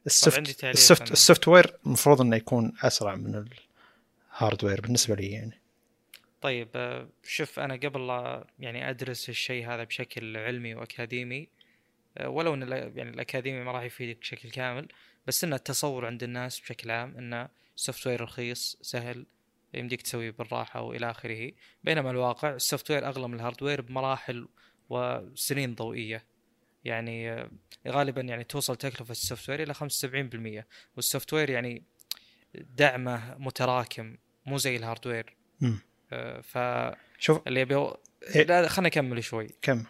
ال 0.05 0.17
soft 0.17 0.63
ال 0.63 0.71
soft. 0.71 1.11
ال 1.11 1.19
soft 1.19 1.47
ware 1.47 1.75
المفروض 1.85 2.21
إنه 2.21 2.35
يكون 2.35 2.73
أسرع 2.81 3.15
من 3.15 3.45
ال 4.31 4.37
hardware 4.37 4.81
بالنسبة 4.81 5.15
لي 5.15 5.31
يعني. 5.31 5.61
طيب 6.41 6.67
آه، 6.75 7.07
شوف 7.23 7.59
أنا 7.59 7.73
قبل 7.73 8.09
يعني 8.59 8.89
أدرس 8.89 9.29
الشيء 9.29 9.67
هذا 9.67 9.83
بشكل 9.83 10.37
علمي 10.37 10.75
وأكاديمي 10.75 11.47
آه، 12.17 12.29
ولو 12.29 12.53
إن 12.53 12.61
يعني 12.71 13.09
الأكاديمي 13.09 13.63
ما 13.63 13.71
راح 13.71 13.83
يفيدك 13.83 14.19
بشكل 14.19 14.51
كامل 14.51 14.87
بس 15.27 15.43
إن 15.43 15.53
التصور 15.53 16.05
عند 16.05 16.23
الناس 16.23 16.59
بشكل 16.59 16.91
عام 16.91 17.17
إن 17.17 17.47
ال 17.75 18.07
software 18.07 18.21
رخيص 18.21 18.77
سهل 18.81 19.25
يمديك 19.73 20.01
تسويه 20.01 20.31
بالراحة 20.31 20.81
وإلى 20.81 21.11
آخره. 21.11 21.51
بينما 21.83 22.11
الواقع 22.11 22.55
ال 22.55 22.91
software 22.91 23.07
أغلى 23.07 23.27
من 23.27 23.33
ال 23.33 23.39
hardware 23.39 23.81
بمراحل 23.81 24.47
وسنين 24.89 25.75
ضوئية. 25.75 26.23
يعني 26.83 27.49
غالبا 27.87 28.21
يعني 28.21 28.43
توصل 28.43 28.75
تكلفة 28.75 29.11
ال 29.11 29.49
software 29.49 29.63
إلى 29.63 29.73
75% 29.73 30.65
وال 30.95 31.33
software 31.33 31.49
يعني 31.49 31.83
دعمه 32.55 33.35
متراكم 33.37 34.17
مو 34.45 34.57
زي 34.57 34.75
ال 34.75 34.81
hardware. 34.81 35.35
آه، 36.11 36.41
فاللي 36.41 36.97
شوف 37.19 37.41
أبي 37.47 37.75
أو... 37.75 37.97
إيه. 38.35 38.43
لا 38.43 38.67
خليني 38.67 38.87
اكمل 38.87 39.23
شوي. 39.23 39.49
كم؟ 39.61 39.83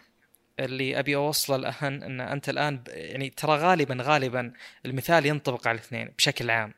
اللي 0.60 0.98
أبي 0.98 1.16
أوصله 1.16 1.56
الآن 1.56 2.02
إن 2.02 2.20
أنت 2.20 2.48
الآن 2.48 2.84
يعني 2.88 3.30
ترى 3.30 3.56
غالبا 3.56 3.96
غالبا 4.00 4.52
المثال 4.86 5.26
ينطبق 5.26 5.68
على 5.68 5.78
الاثنين 5.78 6.12
بشكل 6.18 6.50
عام. 6.50 6.74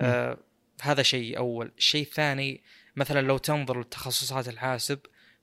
آه 0.00 0.38
هذا 0.82 1.02
شيء 1.02 1.38
أول. 1.38 1.72
الشيء 1.78 2.02
الثاني 2.02 2.62
مثلا 2.96 3.20
لو 3.20 3.38
تنظر 3.38 3.80
لتخصصات 3.80 4.48
الحاسب 4.48 4.98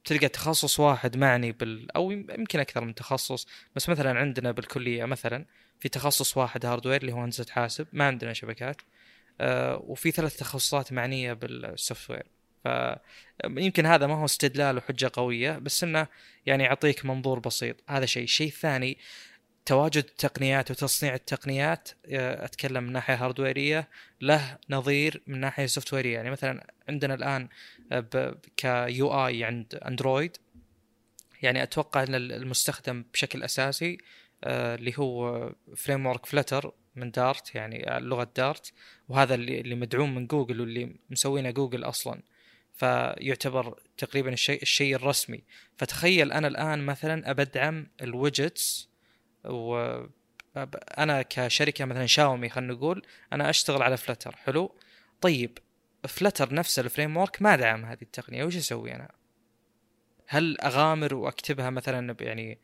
تلقى 0.05 0.27
تخصص 0.27 0.79
واحد 0.79 1.17
معني 1.17 1.51
بال 1.51 1.91
أو 1.91 2.11
يمكن 2.11 2.59
أكثر 2.59 2.85
من 2.85 2.95
تخصص 2.95 3.47
بس 3.75 3.89
مثلا 3.89 4.19
عندنا 4.19 4.51
بالكلية 4.51 5.05
مثلا 5.05 5.45
في 5.79 5.89
تخصص 5.89 6.37
واحد 6.37 6.65
hardware 6.65 7.01
اللي 7.01 7.13
هو 7.13 7.21
هندسة 7.21 7.45
حاسب 7.49 7.87
ما 7.93 8.07
عندنا 8.07 8.33
شبكات 8.33 8.81
آه 9.41 9.77
وفي 9.87 10.11
ثلاث 10.11 10.37
تخصصات 10.37 10.93
معنية 10.93 11.33
بال 11.33 12.09
software 12.09 12.23
فيمكن 13.41 13.85
هذا 13.85 14.07
ما 14.07 14.13
هو 14.13 14.25
استدلال 14.25 14.77
وحجة 14.77 15.11
قوية 15.13 15.57
بس 15.57 15.83
إنه 15.83 16.07
يعني 16.45 16.63
يعطيك 16.63 17.05
منظور 17.05 17.39
بسيط. 17.39 17.75
هذا 17.89 18.05
شيء. 18.05 18.23
الشيء 18.23 18.47
الثاني 18.47 18.97
تواجد 19.65 20.03
التقنيات 20.03 20.71
وتصنيع 20.71 21.13
التقنيات 21.13 21.89
آه، 22.09 22.45
أتكلم 22.45 22.83
من 22.83 22.93
ناحية 22.93 23.15
hardware 23.15 23.73
يه 23.73 23.87
له 24.21 24.57
نظير 24.69 25.21
من 25.27 25.39
ناحية 25.39 25.65
software 25.65 25.93
يه 25.93 26.13
يعني 26.13 26.29
مثلا 26.29 26.67
عندنا 26.89 27.13
الآن 27.13 27.47
ب- 27.91 28.33
UI 28.57 29.43
عند 29.43 29.79
اندرويد 29.85 30.37
يعني 31.41 31.63
أتوقع 31.63 32.03
إن 32.03 32.15
المستخدم 32.15 33.05
بشكل 33.13 33.43
أساسي 33.43 33.97
آه، 34.43 34.75
اللي 34.75 34.93
هو 34.97 35.49
framework 35.75 36.25
Flutter 36.25 36.71
من 36.95 37.11
Dart 37.11 37.55
يعني 37.55 37.85
لغة 37.99 38.29
Dart 38.35 38.73
وهذا 39.09 39.35
اللي 39.35 39.75
مدعوم 39.75 40.15
من 40.15 40.27
جوجل 40.27 40.61
واللي 40.61 40.95
مسوينه 41.09 41.51
جوجل 41.51 41.83
أصلا. 41.83 42.21
فيعتبر 42.73 43.79
تقريبا 43.97 44.33
الشيء 44.33 44.61
الشيء 44.61 44.95
الرسمي. 44.95 45.43
فتخيل 45.77 46.31
أنا 46.31 46.47
الآن 46.47 46.85
مثلا 46.85 47.31
أبدعم 47.31 47.87
ال 48.01 48.12
widgets 48.12 48.89
و 49.45 49.99
أنا 50.97 51.21
كشركة 51.21 51.85
مثلا 51.85 52.05
شاومي 52.05 52.49
خلينا 52.49 52.73
نقول 52.73 53.05
أنا 53.33 53.49
أشتغل 53.49 53.81
على 53.81 53.97
Flutter 53.97 54.35
حلو؟ 54.35 54.75
طيب. 55.21 55.57
Flutter 56.07 56.53
نفسه 56.53 56.81
ال 56.81 57.17
framework 57.17 57.41
ما 57.41 57.55
دعم 57.55 57.85
هذه 57.85 58.01
التقنية 58.01 58.43
وش 58.43 58.57
أسوي 58.57 58.95
أنا؟ 58.95 59.11
هل 60.27 60.57
أغامر 60.59 61.15
وأكتبها 61.15 61.69
مثلا 61.69 62.15
يعني 62.19 62.59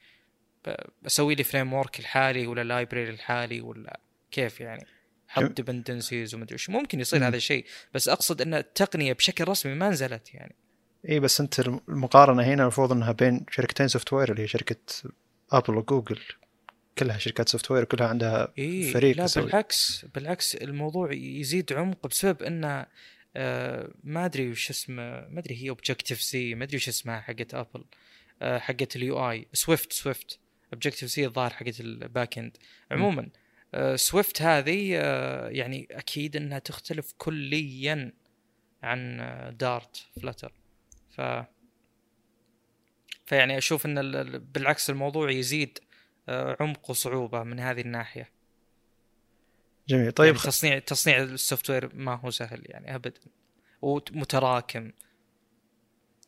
بسوي 1.01 1.35
لي 1.35 1.43
framework 1.43 1.99
لحالي 1.99 2.47
ولا 2.47 2.63
library 2.63 3.09
لحالي 3.09 3.61
ولا 3.61 3.99
كيف 4.31 4.61
يعني؟ 4.61 4.85
حط 5.27 5.51
dependencies 5.51 6.35
ومدري 6.35 6.55
وش 6.55 6.69
ممكن 6.69 6.99
يصير 6.99 7.19
مم. 7.19 7.25
هذا 7.25 7.37
الشيء 7.37 7.65
بس 7.93 8.09
أقصد 8.09 8.41
إن 8.41 8.53
التقنية 8.53 9.13
بشكل 9.13 9.47
رسمي 9.47 9.73
ما 9.73 9.89
نزلت 9.89 10.33
يعني 10.33 10.55
اي 11.09 11.19
بس 11.19 11.41
أنت 11.41 11.59
المقارنة 11.59 12.43
هنا 12.43 12.61
المفروض 12.61 12.91
إنها 12.91 13.11
بين 13.11 13.45
شركتين 13.49 13.87
software 13.87 14.31
اللي 14.31 14.41
هي 14.41 14.47
شركة 14.47 14.75
ابل 15.51 15.75
وجوجل 15.75 16.19
كلها 16.97 17.17
شركات 17.17 17.49
software 17.49 17.83
كلها 17.83 18.07
عندها 18.07 18.53
إيه 18.57 18.93
فريق 18.93 19.17
لا 19.17 19.23
يسوي. 19.23 19.43
بالعكس 19.43 20.05
بالعكس 20.15 20.55
الموضوع 20.55 21.13
يزيد 21.13 21.73
عمق 21.73 22.07
بسبب 22.07 22.43
انه 22.43 22.85
آه 23.35 23.93
ما 24.03 24.25
أدري 24.25 24.49
وش 24.49 24.69
اسمه 24.69 25.03
ما 25.27 25.39
أدري 25.39 25.63
هي 25.63 25.69
Objective-C 25.69 26.55
ما 26.55 26.63
أدري 26.63 26.77
وش 26.77 26.87
اسمها 26.87 27.19
حقت 27.21 27.53
ابل 27.53 27.85
آه 28.41 28.57
حقت 28.59 28.95
ال 28.95 29.29
UI 29.31 29.47
Swift 29.53 29.93
Swift 29.93 30.39
Objective-C 30.73 31.25
الظاهر 31.25 31.49
حقت 31.53 31.79
ال 31.79 31.91
back 31.91 32.37
end 32.37 32.57
عموما 32.91 33.29
آه 33.73 33.95
Swift 33.95 34.41
هذه 34.41 34.91
آه 34.97 35.49
يعني 35.49 35.87
أكيد 35.91 36.35
إنها 36.35 36.59
تختلف 36.59 37.13
كليا 37.17 38.13
عن 38.83 39.17
Dart 39.59 40.05
Flutter 40.21 40.53
ف 41.09 41.21
فيعني 43.25 43.57
أشوف 43.57 43.85
إن 43.85 43.97
ال- 43.97 44.39
بالعكس 44.39 44.89
الموضوع 44.89 45.31
يزيد 45.31 45.79
عمق 46.29 46.89
وصعوبه 46.89 47.43
من 47.43 47.59
هذه 47.59 47.81
الناحية. 47.81 48.29
جميل. 49.91 50.11
طيب 50.11 50.15
طيب 50.15 50.25
يعني 50.25 50.37
تصنيع 50.37 50.79
تصنيع 50.79 51.23
ال 51.23 51.69
software 51.69 51.95
ما 51.95 52.15
هو 52.15 52.29
سهل 52.29 52.61
يعني 52.65 52.95
ابدا 52.95 53.21
ومتراكم. 53.81 54.91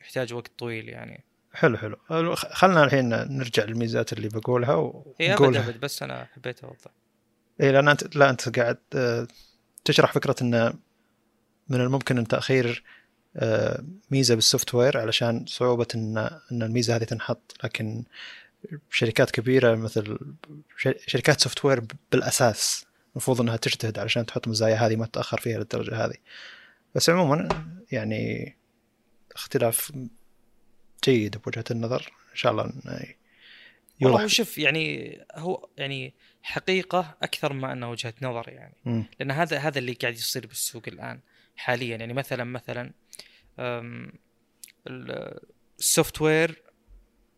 يحتاج 0.02 0.34
وقت 0.34 0.52
طويل 0.58 0.90
يعني. 0.90 1.24
حلو 1.54 1.78
حلو. 1.78 1.98
خلنا 2.36 2.84
الحين 2.84 3.10
نرجع 3.10 3.64
للميزات 3.64 4.14
اللي 4.14 4.30
بقولها 4.30 4.76
ونقولها 4.76 5.70
أبد 5.70 5.80
بس 5.80 6.04
أنا 6.04 6.28
حبيت 6.36 6.64
اوضح 6.64 6.92
إي 7.62 7.72
لأن 7.72 7.88
انت 7.88 8.16
لا 8.16 8.30
أنت 8.30 8.60
قاعد 8.60 8.78
آه، 8.96 9.28
تشرح 9.86 10.14
فكرة 10.14 10.36
انه 10.42 10.74
من 11.70 11.82
الممكن 11.82 12.18
أن 12.18 12.28
تأخير 12.28 12.84
آه، 13.36 13.84
ميزة 14.12 14.36
بال 14.36 14.76
software 14.76 14.98
علشان 14.98 15.46
صعوبة 15.48 15.88
إن 15.96 16.18
إن 16.52 16.64
الميزة 16.64 16.96
هذه 16.96 17.04
تنحط. 17.04 17.56
لكن 17.64 18.04
شركات 18.90 19.32
كبيرة 19.32 19.76
مثل 19.76 20.20
شركات 21.08 21.42
software 21.42 21.84
بالأساس 22.12 22.86
المفروض 23.14 23.42
إنها 23.42 23.58
تجتهد 23.58 24.00
علشان 24.00 24.26
تحط 24.26 24.48
مزايا 24.48 24.76
هذه 24.76 24.96
ما 24.96 25.06
تتأخر 25.06 25.40
فيها 25.40 25.58
للدرجة 25.58 26.06
هذه. 26.06 26.16
بس 26.96 27.10
عموما 27.10 27.50
يعني 27.92 28.56
اختلاف 29.36 29.92
جيد 31.04 31.38
بوجهة 31.38 31.64
النظر. 31.72 32.14
إن 32.32 32.36
شاء 32.36 32.52
الله 32.52 32.64
والله 32.64 33.14
يوضح. 34.02 34.22
هو 34.22 34.28
شوف 34.28 34.58
يعني 34.58 35.18
هو 35.36 35.70
يعني 35.78 36.14
حقيقة 36.44 37.18
أكثر 37.22 37.54
ما 37.54 37.74
أنه 37.74 37.92
وجهة 37.92 38.14
نظر 38.22 38.50
يعني. 38.50 38.76
مم. 38.86 39.06
لأن 39.20 39.32
هذا 39.32 39.58
هذا 39.58 39.80
اللي 39.80 39.94
قاعد 39.94 40.14
يصير 40.14 40.48
بالسوق 40.48 40.84
الآن 40.88 41.20
حاليا. 41.56 41.98
يعني 41.98 42.14
مثلا 42.14 42.44
مثلا 42.44 42.92
ال 45.80 46.22
software 46.22 46.64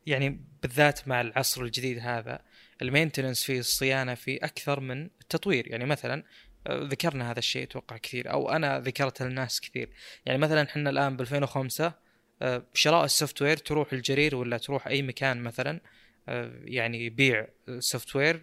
يعني 0.05 0.41
بالذات 0.62 1.08
مع 1.08 1.22
العصر 1.22 1.62
الجديد 1.62 2.00
هذا 2.00 2.39
ال 2.82 2.87
maintenance 2.87 3.44
فيه 3.44 3.60
الصيانة 3.60 4.13
فيه 4.13 4.39
أكثر 4.44 4.79
من 4.79 5.10
التطوير 5.22 5.67
يعني 5.67 5.86
مثلا 5.86 6.24
أه، 6.67 6.79
ذكرنا 6.84 7.32
هذا 7.32 7.39
الشيء 7.39 7.63
أتوقع 7.63 7.98
كثير 7.98 8.32
أو 8.32 8.50
أنا 8.50 8.79
ذكرته 8.79 9.25
للناس 9.25 9.62
كثير. 9.62 9.89
يعني 10.25 10.39
مثلا 10.39 10.63
إحنا 10.63 10.89
الآن 10.89 11.17
ب 11.17 11.22
2005 11.22 11.94
أه، 12.41 12.63
شراء 12.74 13.05
ال 13.05 13.41
software 13.41 13.58
تروح 13.58 13.94
الجرير 13.94 14.36
ولا 14.36 14.58
تروح 14.58 14.88
أي 14.88 15.01
مكان 15.01 15.44
مثلا 15.44 15.82
أه، 16.29 16.51
يعني 16.63 17.05
يبيع 17.05 17.48
software 17.79 18.41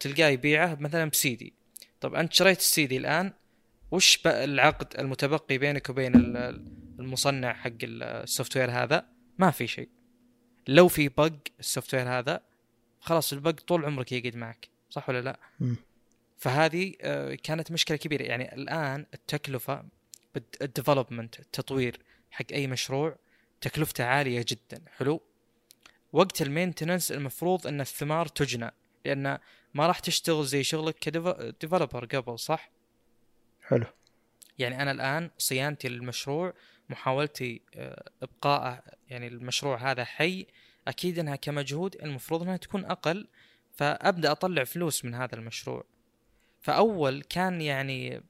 تلقاه 0.00 0.28
يبيعه 0.28 0.76
مثلا 0.80 1.10
بسيدي 1.10 1.54
طب 2.00 2.14
أنت 2.14 2.32
شريت 2.32 2.58
السيدي 2.58 2.96
الآن 2.96 3.32
وش 3.90 4.18
العقد 4.26 5.00
المتبقي 5.00 5.58
بينك 5.58 5.88
وبين 5.90 6.14
ال- 6.14 6.36
ال- 6.36 6.72
المصنع 7.00 7.52
حق 7.52 7.70
ال 7.82 8.56
software 8.56 8.70
هذا؟ 8.70 9.06
ما 9.38 9.50
في 9.50 9.66
شيء. 9.66 9.88
لو 10.68 10.88
في 10.88 11.08
bug 11.08 11.32
ال 11.60 11.94
software 11.94 12.08
هذا 12.08 12.40
خلاص 13.00 13.32
ال 13.32 13.37
bug 13.37 13.50
طول 13.50 13.84
عمرك 13.84 14.12
يقعد 14.12 14.36
معك 14.36 14.68
صح 14.90 15.08
ولا 15.08 15.20
لا؟ 15.20 15.38
مم. 15.60 15.76
فهذه 16.38 16.94
آه، 17.00 17.34
كانت 17.34 17.72
مشكلة 17.72 17.96
كبيرة. 17.96 18.22
يعني 18.22 18.54
الآن 18.54 19.06
التكلفة 19.14 19.84
بال 20.34 20.50
development 20.50 21.40
التطوير 21.40 22.00
حق 22.30 22.44
أي 22.52 22.66
مشروع 22.66 23.16
تكلفته 23.60 24.04
عالية 24.04 24.44
جدا. 24.48 24.82
حلو؟ 24.96 25.20
وقت 26.12 26.42
ال 26.42 26.48
maintenance 26.48 27.12
المفروض 27.12 27.66
إن 27.66 27.80
الثمار 27.80 28.26
تجنى 28.26 28.70
لأن 29.04 29.38
ما 29.74 29.86
راح 29.86 29.98
تشتغل 29.98 30.44
زي 30.44 30.62
شغلك 30.62 30.98
ك 30.98 31.09
developer 31.09 32.04
قبل 32.04 32.38
صح؟ 32.38 32.70
حلو. 33.62 33.86
يعني 34.58 34.82
أنا 34.82 34.90
الآن 34.90 35.30
صيانتي 35.38 35.88
للمشروع 35.88 36.54
محاولتي 36.88 37.62
آه، 37.74 38.10
إبقاءه 38.22 38.82
يعني 39.08 39.26
المشروع 39.26 39.90
هذا 39.90 40.04
حي 40.04 40.46
أكيد 40.88 41.18
إنها 41.18 41.36
كمجهود 41.36 41.96
المفروض 42.02 42.42
إنها 42.42 42.56
تكون 42.56 42.84
أقل 42.84 43.28
فأبدأ 43.72 44.30
أطلع 44.30 44.64
فلوس 44.64 45.04
من 45.04 45.14
هذا 45.14 45.34
المشروع. 45.34 45.84
فأول 46.60 47.22
كان 47.22 47.60
يعني 47.60 48.22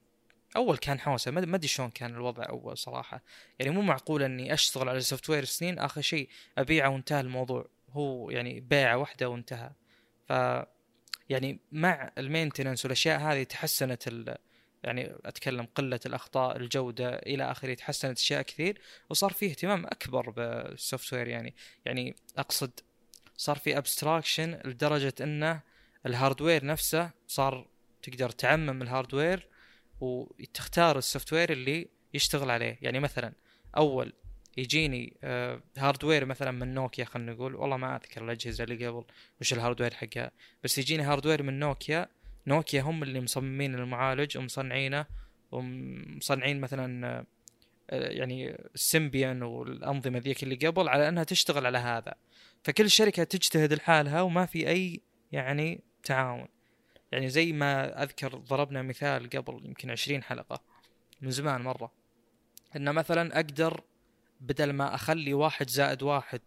أول 0.55 0.77
كان 0.77 0.99
حوسة 0.99 1.31
ما 1.31 1.55
ادري 1.55 1.67
شلون 1.67 1.89
كان 1.89 2.15
الوضع 2.15 2.43
أول 2.49 2.77
صراحة. 2.77 3.23
يعني 3.59 3.71
مو 3.71 3.81
معقول 3.81 4.23
إني 4.23 4.53
أشتغل 4.53 4.89
على 4.89 4.99
software 4.99 5.45
سنين 5.45 5.79
آخر 5.79 6.01
شيء 6.01 6.29
أبيعه 6.57 6.89
وانتهى 6.89 7.21
الموضوع. 7.21 7.67
هو 7.89 8.29
يعني 8.29 8.59
بيعة 8.59 8.97
واحدة 8.97 9.29
وانتهى. 9.29 9.71
ف 10.27 10.33
يعني 11.29 11.59
مع 11.71 12.11
ال 12.17 12.23
maintenance 12.23 12.85
والأشياء 12.85 13.19
هذه 13.19 13.43
تحسنت 13.43 14.07
يعني 14.83 15.15
أتكلم 15.25 15.67
قلة 15.75 15.99
الأخطاء 16.05 16.57
الجودة 16.57 17.15
إلى 17.15 17.51
آخره 17.51 17.73
تحسنت 17.73 18.17
أشياء 18.17 18.41
كثير 18.41 18.81
وصار 19.09 19.33
في 19.33 19.45
اهتمام 19.45 19.85
أكبر 19.85 20.29
بال 20.29 21.13
software 21.13 21.27
يعني. 21.27 21.55
يعني 21.85 22.15
أقصد 22.37 22.71
صار 23.37 23.57
في 23.57 23.77
abstraction 23.77 24.59
لدرجة 24.65 25.13
إنه 25.21 25.61
ال 26.05 26.12
hardware 26.12 26.65
نفسه 26.65 27.11
صار 27.27 27.67
تقدر 28.03 28.29
تعمم 28.29 28.81
ال 28.81 28.88
hardware 28.88 29.47
وتختار 29.99 30.97
ال 30.97 31.33
software 31.33 31.51
اللي 31.51 31.87
يشتغل 32.13 32.51
عليه. 32.51 32.77
يعني 32.81 32.99
مثلا 32.99 33.33
أول 33.77 34.13
يجيني 34.57 35.17
آه، 35.23 35.61
hardware 35.77 36.25
مثلا 36.25 36.51
من 36.51 36.73
نوكيا 36.73 37.05
خلينا 37.05 37.31
نقول 37.31 37.55
والله 37.55 37.77
ما 37.77 37.95
أذكر 37.95 38.23
الأجهزة 38.23 38.63
اللي 38.63 38.87
قبل 38.87 39.03
وش 39.41 39.53
ال 39.53 39.57
hardware 39.57 39.93
حقها 39.93 40.31
بس 40.63 40.77
يجيني 40.77 41.03
hardware 41.03 41.43
من 41.43 41.59
نوكيا 41.59 42.07
نوكيا 42.47 42.81
هم 42.81 43.03
اللي 43.03 43.21
مصممين 43.21 43.75
المعالج 43.75 44.37
ومصنعينه 44.37 45.05
ومصنعين 45.51 46.61
مثلا 46.61 47.25
آه، 47.89 48.09
يعني 48.09 48.51
السيمبيان 48.75 49.43
والأنظمة 49.43 50.19
ذيك 50.19 50.43
اللي 50.43 50.55
قبل 50.55 50.89
على 50.89 51.09
أنها 51.09 51.23
تشتغل 51.23 51.65
على 51.65 51.77
هذا. 51.77 52.13
فكل 52.63 52.89
شركة 52.89 53.23
تجتهد 53.23 53.73
لحالها 53.73 54.21
وما 54.21 54.45
في 54.45 54.67
أي 54.69 55.01
يعني 55.31 55.83
تعاون. 56.03 56.47
يعني 57.11 57.29
زي 57.29 57.53
ما 57.53 58.03
أذكر 58.03 58.35
ضربنا 58.35 58.81
مثال 58.81 59.29
قبل 59.29 59.65
يمكن 59.65 59.91
عشرين 59.91 60.23
حلقة 60.23 60.61
من 61.21 61.31
زمان 61.31 61.61
مرة. 61.61 61.91
إن 62.75 62.95
مثلا 62.95 63.35
أقدر 63.35 63.83
بدل 64.41 64.73
ما 64.73 64.95
أخلي 64.95 65.33
واحد 65.33 65.69
زائد 65.69 66.03
واحد 66.03 66.41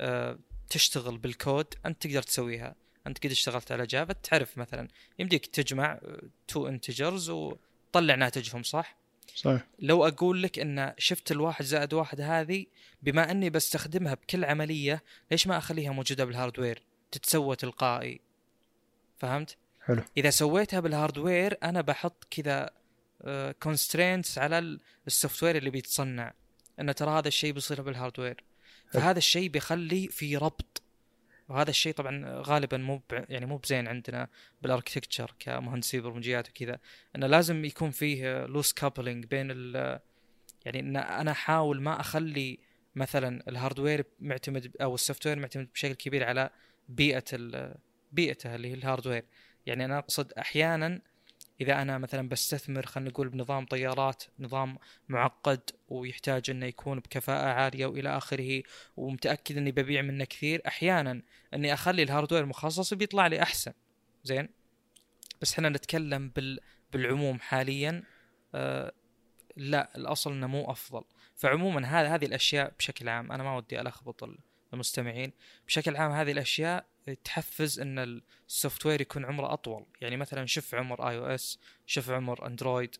آه، 0.00 0.38
تشتغل 0.68 1.18
بالكود 1.18 1.74
أنت 1.86 2.06
تقدر 2.06 2.22
تسويها. 2.22 2.74
انت 3.08 3.18
قد 3.24 3.30
اشتغلت 3.30 3.72
على 3.72 3.86
Java 3.86 4.12
تعرف 4.12 4.58
مثلا 4.58 4.88
يمديك 5.18 5.46
تجمع 5.46 6.00
two 6.48 6.68
integers 6.68 7.30
وتطلع 7.30 8.14
ناتجهم 8.14 8.62
صح؟ 8.62 8.96
صحيح. 9.34 9.66
لو 9.78 10.06
أقول 10.06 10.42
لك 10.42 10.58
إن 10.58 10.94
شفت 10.98 11.32
الواحد 11.32 11.64
زائد 11.64 11.94
واحد 11.94 12.20
هذه 12.20 12.66
بما 13.02 13.30
أني 13.30 13.50
بستخدمها 13.50 14.14
بكل 14.14 14.44
عملية 14.44 15.02
ليش 15.30 15.46
ما 15.46 15.58
أخليها 15.58 15.92
موجودة 15.92 16.24
بال 16.24 16.36
hardware 16.36 16.82
تتسوى 17.10 17.56
تلقائي. 17.56 18.20
فهمت؟ 19.18 19.56
حلو. 19.84 20.02
إذا 20.16 20.30
سويتها 20.30 20.80
بال 20.80 20.96
hardware 20.96 21.58
أنا 21.62 21.80
بحط 21.80 22.26
كذا 22.30 22.70
constraints 23.62 24.38
على 24.38 24.58
ال- 24.58 24.80
ال 25.06 25.42
software 25.42 25.56
اللي 25.56 25.70
بيتصنع. 25.70 26.32
إن 26.80 26.94
ترى 26.94 27.10
هذا 27.10 27.28
الشيء 27.28 27.52
بيصير 27.52 27.82
بال 27.82 27.94
hardware 27.94 28.44
فهذا 28.92 29.18
الشيء 29.18 29.48
بيخلي 29.48 30.08
في 30.08 30.36
ربط 30.36 30.82
وهذا 31.48 31.70
الشيء 31.70 31.92
طبعا 31.92 32.42
غالبا 32.46 32.76
مو 32.76 33.02
يعني 33.10 33.46
مو 33.46 33.56
بزين 33.56 33.88
عندنا 33.88 34.28
بال 34.62 34.72
architecture 34.72 35.34
كمهندسين 35.38 36.00
برمجيات 36.02 36.48
وكذا 36.48 36.78
إنه 37.16 37.26
لازم 37.26 37.64
يكون 37.64 37.90
فيه 37.90 38.46
loose 38.46 38.72
coupling 38.72 39.24
بين 39.24 39.50
ال 39.50 39.98
يعني 40.64 40.80
إن 40.80 40.96
أنا 40.96 41.30
أحاول 41.30 41.80
ما 41.82 42.00
أخلي 42.00 42.58
مثلا 42.94 43.42
ال 43.48 43.54
hardware 43.54 44.04
معتمد 44.20 44.76
أو 44.82 44.94
ال 44.94 45.26
software 45.26 45.38
معتمد 45.38 45.68
بشكل 45.74 45.94
كبير 45.94 46.24
على 46.24 46.50
بيئة 46.88 47.24
بيئته 48.12 48.54
اللي 48.54 48.68
هي 48.68 48.74
ال 48.74 48.80
hardware 48.80 49.24
يعني 49.66 49.84
أنا 49.84 49.98
أقصد 49.98 50.32
أحيانا 50.32 51.00
إذا 51.60 51.82
أنا 51.82 51.98
مثلا 51.98 52.28
بستثمر 52.28 52.86
خلينا 52.86 53.10
نقول 53.10 53.28
بنظام 53.28 53.66
طيارات 53.66 54.24
نظام 54.38 54.78
معقد 55.08 55.70
ويحتاج 55.88 56.50
إنه 56.50 56.66
يكون 56.66 56.98
بكفاءة 56.98 57.46
عالية 57.46 57.86
وإلى 57.86 58.16
آخره 58.16 58.62
ومتأكد 58.96 59.56
إني 59.56 59.72
ببيع 59.72 60.02
منه 60.02 60.24
كثير 60.24 60.62
أحيانا 60.66 61.22
إني 61.54 61.72
أخلي 61.72 62.02
ال 62.02 62.07
hardware 62.07 62.46
مخصص 62.46 62.94
بيطلع 62.94 63.26
لي 63.26 63.42
أحسن. 63.42 63.72
زين؟ 64.24 64.48
بس 65.42 65.52
إحنا 65.52 65.68
نتكلم 65.68 66.28
بال 66.28 66.60
بالعموم 66.92 67.40
حاليا 67.40 68.02
آه 68.54 68.92
لا 69.56 69.96
الأصل 69.96 70.32
إنه 70.32 70.46
مو 70.46 70.70
أفضل. 70.70 71.04
فعموما 71.36 71.86
هذا 71.86 72.14
هذه 72.14 72.24
الأشياء 72.24 72.72
بشكل 72.78 73.08
عام 73.08 73.32
أنا 73.32 73.42
ما 73.42 73.56
ودي 73.56 73.80
ألخبط 73.80 74.30
المستمعين 74.72 75.32
بشكل 75.66 75.96
عام 75.96 76.12
هذه 76.12 76.32
الأشياء 76.32 76.86
تحفز 77.14 77.80
إن 77.80 78.20
ال 78.48 78.86
software 78.86 79.00
يكون 79.00 79.24
عمره 79.24 79.52
أطول. 79.52 79.86
يعني 80.00 80.16
مثلا 80.16 80.46
شوف 80.46 80.74
عمر 80.74 81.08
iOS 81.08 81.58
شوف 81.86 82.10
عمر 82.10 82.46
Android 82.46 82.96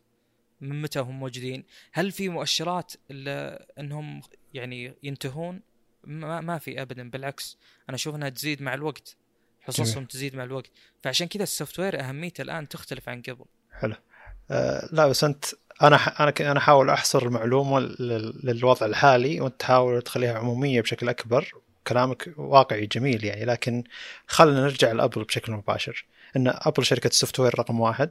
من 0.61 0.81
متى 0.81 0.99
هم 0.99 1.19
موجودين؟ 1.19 1.63
هل 1.91 2.11
في 2.11 2.29
مؤشرات 2.29 2.93
إنهم 3.79 4.21
يعني 4.53 4.93
ينتهون؟ 5.03 5.61
ما, 6.03 6.41
ما 6.41 6.57
في 6.57 6.81
ابدا 6.81 7.09
بالعكس 7.09 7.57
أنا 7.89 7.95
أشوف 7.95 8.15
إنها 8.15 8.29
تزيد 8.29 8.61
مع 8.61 8.73
الوقت. 8.73 9.17
حصصهم 9.61 10.05
تزيد 10.05 10.35
مع 10.35 10.43
الوقت. 10.43 10.71
فعشان 11.03 11.27
كذا 11.27 11.43
ال 11.43 11.79
software 11.79 11.99
أهميته 11.99 12.41
الآن 12.41 12.67
تختلف 12.67 13.09
عن 13.09 13.21
قبل. 13.21 13.45
حلو. 13.71 13.95
آه 14.51 14.89
لا 14.91 15.07
بس 15.07 15.23
أنت 15.23 15.45
أنا 15.81 15.97
ح... 15.97 16.21
أنا 16.21 16.31
ك... 16.31 16.41
أنا 16.41 16.59
أحاول 16.59 16.89
أحصر 16.89 17.25
المعلومة 17.25 17.79
لل... 17.79 18.41
للوضع 18.43 18.85
الحالي 18.85 19.41
وأنت 19.41 19.59
تحاول 19.59 20.01
تخليها 20.01 20.37
عمومية 20.37 20.81
بشكل 20.81 21.09
أكبر. 21.09 21.53
كلامك 21.87 22.33
واقعي 22.37 22.85
جميل 22.85 23.23
يعني 23.25 23.45
لكن 23.45 23.83
خلينا 24.27 24.61
نرجع 24.61 24.91
لأبل 24.91 25.23
بشكل 25.23 25.51
مباشر. 25.51 26.05
إن 26.35 26.47
أبل 26.47 26.85
شركة 26.85 27.07
ال 27.07 27.39
software 27.39 27.59
رقم 27.59 27.79
واحد. 27.79 28.09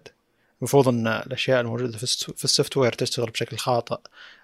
المفروض 0.60 0.88
إن 0.88 1.06
الأشياء 1.06 1.60
الموجودة 1.60 1.98
في 1.98 2.44
ال 2.44 2.76
software 2.76 2.92
تشتغل 2.92 3.30
بشكل 3.30 3.56
خاطئ 3.56 3.98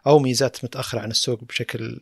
أو 0.06 0.18
ميزات 0.18 0.64
متأخرة 0.64 1.00
عن 1.00 1.10
السوق 1.10 1.44
بشكل 1.44 2.00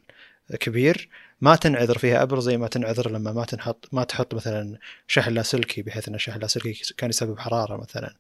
كبير. 0.61 1.08
ما 1.40 1.56
تنعذر 1.56 1.98
فيها 1.98 2.22
أبل 2.22 2.40
زي 2.42 2.56
ما 2.56 2.68
تنعذر 2.68 3.11
لما 3.11 3.32
ما 3.32 3.44
تنحط 3.44 3.88
ما 3.92 4.04
تحط 4.04 4.35
مثلا 4.35 4.78
شحن 5.06 5.30
لاسلكي 5.35 5.82
بحيث 5.82 6.08
إن 6.08 6.14
الشحن 6.14 6.37
اللاسلكي 6.37 6.94
كان 6.96 7.11
يسبب 7.11 7.38
حرارة 7.38 7.76
مثلا. 7.76 8.14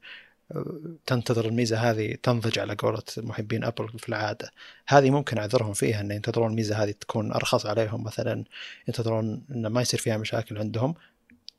تنتظر 1.06 1.48
الميزة 1.48 1.90
هذه 1.90 2.16
تنضج 2.22 2.58
على 2.58 2.74
قولة 2.74 3.02
محبين 3.16 3.64
أبل 3.64 3.88
في 3.98 4.08
العادة. 4.08 4.50
هذه 4.88 5.10
ممكن 5.10 5.38
أعذرهم 5.38 5.72
فيها 5.72 6.00
إن 6.00 6.10
ينتظرون 6.10 6.50
الميزة 6.50 6.84
هذه 6.84 6.90
تكون 6.90 7.32
أرخص 7.32 7.66
عليهم. 7.66 8.04
مثلا 8.04 8.44
ينتظرون 8.88 9.42
إن 9.50 9.66
ما 9.66 9.80
يصير 9.80 10.00
فيها 10.00 10.16
مشاكل 10.16 10.58
عندهم. 10.58 10.94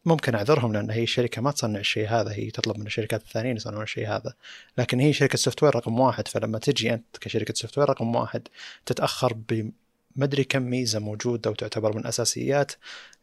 ممكن 0.06 0.36
أعذرهم 0.36 0.74
لأن 0.74 0.90
هي 0.92 1.04
الشركة 1.04 1.42
ما 1.42 1.52
تصنع 1.52 1.80
الشيء 1.80 2.08
هذا. 2.08 2.32
هي 2.32 2.52
تطلب 2.52 2.80
من 2.80 2.86
الشركات 2.86 3.22
الثانيين 3.22 3.56
يصنعون 3.56 3.84
الشيء 3.84 4.08
هذا. 4.08 4.34
لكن 4.78 5.00
هي 5.00 5.14
شركة 5.14 5.38
software 5.38 5.76
رقم 5.76 6.00
واحد. 6.00 6.28
فلما 6.28 6.60
تجي 6.60 6.94
أنت 6.94 7.18
كشركة 7.22 7.54
software 7.54 7.90
رقم 7.90 8.16
واحد 8.16 8.48
تتأخر 8.86 9.34
بمدري 9.34 10.44
كم 10.44 10.62
ميزة 10.62 11.00
موجودة 11.00 11.50
وتعتبر 11.50 11.98
من 11.98 12.08
أساسيات. 12.08 12.72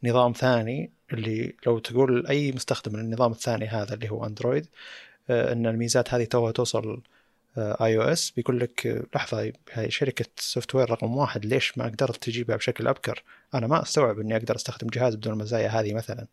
نظام 0.05 0.33
ثاني 0.33 0.91
اللي 1.13 1.55
لو 1.67 1.79
تقول 1.79 2.27
أي 2.27 2.53
مستخدم 2.53 2.97
للنظام 2.97 3.33
الثاني 3.33 3.67
هذا 3.67 3.95
اللي 3.95 4.11
هو 4.11 4.27
Android 4.27 4.67
أن 5.31 5.67
الميزات 5.67 6.15
هذه 6.15 6.25
توها 6.25 6.53
توصل 6.53 7.03
iOS 7.59 8.31
بيقول 8.31 8.61
لك 8.61 9.07
لحظة 9.15 9.53
هاي 9.73 9.91
شركة 9.91 10.25
software 10.37 10.91
رقم 10.91 11.17
واحد 11.17 11.47
ليش 11.47 11.79
ما 11.79 11.85
قدرت 11.85 12.17
تجيبها 12.17 12.57
بشكل 12.57 12.89
أبكر؟ 12.89 13.23
أنا 13.55 13.67
ما 13.67 13.83
أستوعب 13.83 14.21
إني 14.21 14.37
أقدر 14.37 14.57
أستخدم 14.57 14.89
جهاز 14.89 15.15
بدون 15.15 15.33
المزايا 15.33 15.69
هذه 15.69 15.95
مثلا. 15.95 16.27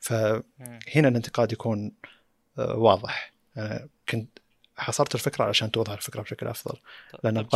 فهنا 0.00 1.08
الانتقاد 1.08 1.52
يكون 1.52 1.92
آه، 2.58 2.76
واضح. 2.76 3.32
أنا 3.56 3.88
كنت 4.08 4.38
حصرت 4.76 5.14
الفكرة 5.14 5.44
علشان 5.44 5.70
توضح 5.70 5.92
الفكرة 5.92 6.22
بشكل 6.22 6.46
أفضل. 6.46 6.78
لأن 7.24 7.46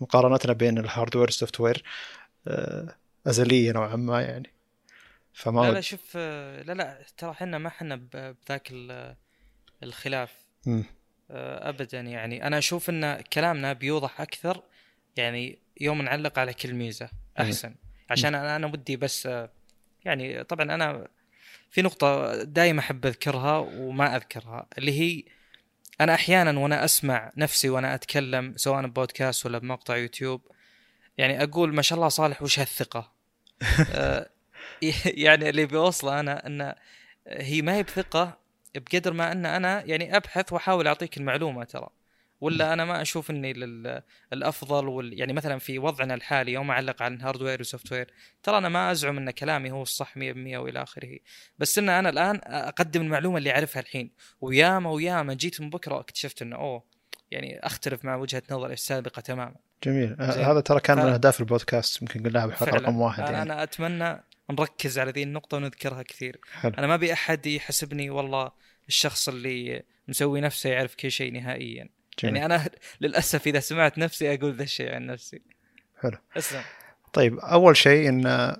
مقارنتنا 0.00 0.52
بين 0.52 0.78
ال 0.78 0.82
hardware 0.82 1.16
وال 1.16 1.24
software 1.26 1.82
آه، 2.48 2.94
أزلية 3.26 3.72
نوعا 3.72 3.96
ما 3.96 4.22
يعني. 4.22 4.50
فما 5.34 5.60
لا 5.60 5.72
لا 5.72 5.80
شوف 5.80 6.16
لا 6.16 6.72
لا 6.72 6.98
ترى 7.16 7.30
إحنا 7.30 7.58
ما 7.58 7.68
إحنا 7.68 7.96
بذاك 7.96 8.72
الخلاف. 9.82 10.30
آه، 10.30 10.43
ابدا 11.30 12.00
يعني. 12.00 12.46
أنا 12.46 12.58
أشوف 12.58 12.90
إن 12.90 13.20
كلامنا 13.20 13.72
بيوضح 13.72 14.20
أكثر 14.20 14.62
يعني 15.16 15.58
يوم 15.80 16.02
نعلق 16.02 16.38
على 16.38 16.54
كل 16.54 16.74
ميزة 16.74 17.08
أحسن. 17.40 17.74
عشان 18.10 18.34
أنا 18.34 18.56
أنا 18.56 18.66
ودي 18.66 18.96
بس 18.96 19.26
آه، 19.26 19.50
يعني 20.04 20.44
طبعا 20.44 20.74
أنا 20.74 21.08
في 21.70 21.82
نقطة 21.82 22.36
دائما 22.42 22.80
أحب 22.80 23.06
أذكرها 23.06 23.58
وما 23.58 24.16
أذكرها 24.16 24.66
اللي 24.78 25.00
هي 25.00 25.22
أنا 26.00 26.14
أحيانا 26.14 26.58
وأنا 26.58 26.84
أسمع 26.84 27.32
نفسي 27.36 27.68
وأنا 27.68 27.94
أتكلم 27.94 28.54
سواء 28.56 28.86
بودكاست 28.86 29.46
ولا 29.46 29.58
بمقطع 29.58 29.96
يوتيوب 29.96 30.40
يعني 31.18 31.42
أقول 31.42 31.74
ما 31.74 31.82
شاء 31.82 31.96
الله 31.96 32.08
صالح 32.08 32.42
وش 32.42 32.58
هالثقة؟ 32.58 33.12
آه، 33.92 34.30
يعني 35.26 35.48
اللي 35.48 35.66
بيوصله 35.66 36.20
أنا 36.20 36.46
إن 36.46 36.74
هي 37.28 37.62
ما 37.62 37.74
هي 37.74 37.82
بثقة 37.82 38.38
بقدر 38.74 39.12
ما 39.12 39.32
أن 39.32 39.46
أنا 39.46 39.84
يعني 39.84 40.16
أبحث 40.16 40.52
وأحاول 40.52 40.86
أعطيك 40.86 41.16
المعلومة 41.16 41.64
ترى. 41.64 41.88
ولا 42.40 42.72
أنا 42.72 42.84
ما 42.84 43.02
أشوف 43.02 43.30
إني 43.30 43.50
الأفضل 44.32 44.88
وال... 44.88 45.20
يعني 45.20 45.32
مثلا 45.32 45.58
في 45.58 45.78
وضعنا 45.78 46.14
الحالي 46.14 46.52
يوم 46.52 46.70
اعلق 46.70 47.02
عن 47.02 47.20
hardware 47.20 47.60
و 47.60 47.92
software 47.92 48.10
ترى 48.42 48.58
أنا 48.58 48.68
ما 48.68 48.90
أزعم 48.90 49.18
أن 49.18 49.30
كلامي 49.30 49.70
هو 49.70 49.82
الصح 49.82 50.14
100% 50.14 50.18
وإلى 50.18 50.82
آخره. 50.82 51.18
بس 51.58 51.78
إن 51.78 51.88
أنا 51.88 52.08
الآن 52.08 52.40
أقدم 52.44 53.02
المعلومة 53.02 53.38
اللي 53.38 53.50
أعرفها 53.50 53.82
الحين. 53.82 54.10
وياما 54.40 54.90
وياما 54.90 55.34
جيت 55.34 55.60
من 55.60 55.70
بكرة 55.70 55.94
واكتشفت 55.94 56.42
إنه 56.42 56.56
أوه 56.56 56.82
يعني 57.30 57.66
أختلف 57.66 58.04
مع 58.04 58.16
وجهة 58.16 58.42
نظري 58.50 58.72
السابقة 58.72 59.20
تماما. 59.20 59.56
جميل. 59.84 60.16
هذا 60.20 60.60
ترى 60.60 60.80
كان 60.80 60.98
من 60.98 61.12
أهداف 61.12 61.40
البودكاست 61.40 62.02
يمكن 62.02 62.22
قلناها 62.22 62.46
بحلقه 62.46 62.74
رقم 62.74 63.00
واحد 63.00 63.22
يعني. 63.22 63.42
أنا 63.42 63.62
أتمنى 63.62 64.24
نركز 64.50 64.98
على 64.98 65.10
ذي 65.10 65.22
النقطة 65.22 65.56
ونذكرها 65.56 66.02
كثير. 66.02 66.40
حلو. 66.52 66.72
أنا 66.78 66.86
ما 66.86 66.94
أبي 66.94 67.12
أحد 67.12 67.46
يحسبني 67.46 68.10
والله 68.10 68.52
الشخص 68.88 69.28
اللي 69.28 69.82
مسوي 70.08 70.40
نفسه 70.40 70.70
يعرف 70.70 70.94
كل 70.94 71.10
شيء 71.10 71.32
نهائيا. 71.32 71.88
جميل. 72.18 72.36
يعني 72.36 72.44
أنا 72.44 72.70
للأسف 73.00 73.46
إذا 73.46 73.60
سمعت 73.60 73.98
نفسي 73.98 74.34
أقول 74.34 74.54
ذا 74.54 74.62
الشيء 74.62 74.94
عن 74.94 75.06
نفسي. 75.06 75.42
حلو. 76.00 76.18
اسلم. 76.36 76.62
طيب 77.12 77.38
أول 77.38 77.76
شيء 77.76 78.08
إن 78.08 78.56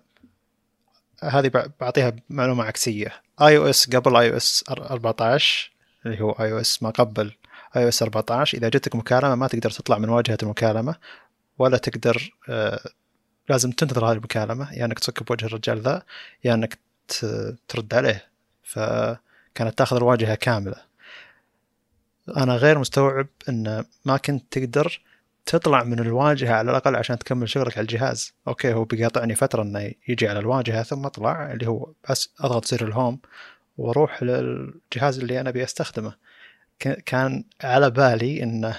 هذه 1.22 1.70
بعطيها 1.80 2.16
معلومة 2.28 2.64
عكسية. 2.64 3.24
اي 3.42 3.56
أو 3.56 3.70
اس 3.70 3.90
قبل 3.96 4.16
اي 4.16 4.30
أو 4.30 4.36
اس 4.36 4.64
14 4.70 5.72
اللي 6.06 6.20
هو 6.20 6.30
اي 6.30 6.52
أو 6.52 6.60
اس 6.60 6.82
ما 6.82 6.90
قبل 6.90 7.32
اي 7.76 7.82
أو 7.82 7.88
اس 7.88 8.02
14 8.02 8.58
إذا 8.58 8.68
جتك 8.68 8.94
مكالمة 8.96 9.34
ما 9.34 9.46
تقدر 9.46 9.70
تطلع 9.70 9.98
من 9.98 10.08
واجهة 10.08 10.38
المكالمة 10.42 10.96
ولا 11.58 11.76
تقدر 11.76 12.30
آه 12.48 12.80
لازم 13.48 13.70
تنتظر 13.70 14.06
هذه 14.06 14.12
المكالمة 14.12 14.72
يا 14.72 14.76
يعني 14.78 14.84
إنك 14.84 14.98
تصك 14.98 15.22
بوجه 15.22 15.46
الرجال 15.46 15.80
ذا 15.80 15.92
يا 15.94 16.02
يعني 16.44 16.64
انك 16.64 16.78
ترد 17.68 17.94
عليه. 17.94 18.26
ف 18.62 18.78
كانت 19.54 19.78
تأخذ 19.78 19.96
الواجهة 19.96 20.34
كاملة. 20.34 20.76
أنا 22.36 22.56
غير 22.56 22.78
مستوعب 22.78 23.26
إن 23.48 23.84
ما 24.04 24.16
كنت 24.16 24.44
تقدر 24.50 25.00
تطلع 25.46 25.84
من 25.84 25.98
الواجهة 25.98 26.54
على 26.54 26.70
الأقل 26.70 26.96
عشان 26.96 27.18
تكمل 27.18 27.48
شغلك 27.48 27.78
على 27.78 27.82
الجهاز. 27.82 28.32
Okay 28.48 28.72
هو 28.72 28.84
بيقاطعني 28.84 29.34
فترة 29.34 29.62
إنه 29.62 29.92
يجي 30.08 30.28
على 30.28 30.38
الواجهة 30.38 30.82
ثم 30.82 31.06
أطلع 31.06 31.52
اللي 31.52 31.68
هو 31.68 31.92
بس 32.10 32.28
أضغط 32.40 32.64
زر 32.64 32.86
ال 32.88 32.94
home 32.94 33.18
وأروح 33.78 34.22
للجهاز 34.22 35.18
اللي 35.18 35.40
أنا 35.40 35.50
أبي 35.50 35.64
أستخدمه. 35.64 36.14
كان 37.06 37.44
على 37.60 37.90
بالي 37.90 38.42
إنه 38.42 38.76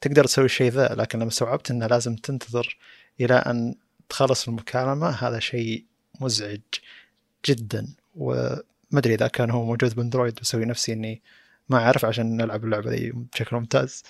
تقدر 0.00 0.24
تسوي 0.24 0.44
الشيء 0.44 0.70
ذا 0.70 0.94
لكن 0.94 1.18
لما 1.18 1.28
استوعبت 1.28 1.70
إنه 1.70 1.86
لازم 1.86 2.16
تنتظر 2.16 2.76
إلى 3.20 3.34
أن 3.34 3.74
تخلص 4.08 4.48
المكالمة 4.48 5.08
هذا 5.08 5.38
شيء 5.38 5.84
مزعج 6.20 6.60
جدا 7.44 7.94
و 8.14 8.56
ما 8.90 8.98
أدري 8.98 9.14
إذا 9.14 9.28
كان 9.28 9.50
هو 9.50 9.64
موجود 9.64 9.94
ب 9.94 9.99
Android 9.99 10.34
بسوي 10.34 10.64
نفسي 10.64 10.92
إني 10.92 11.22
ما 11.68 11.78
أعرف 11.78 12.04
عشان 12.04 12.36
نلعب 12.36 12.64
اللعبة 12.64 12.90
ذي 12.90 13.10
بشكل 13.10 13.56
ممتاز. 13.56 14.02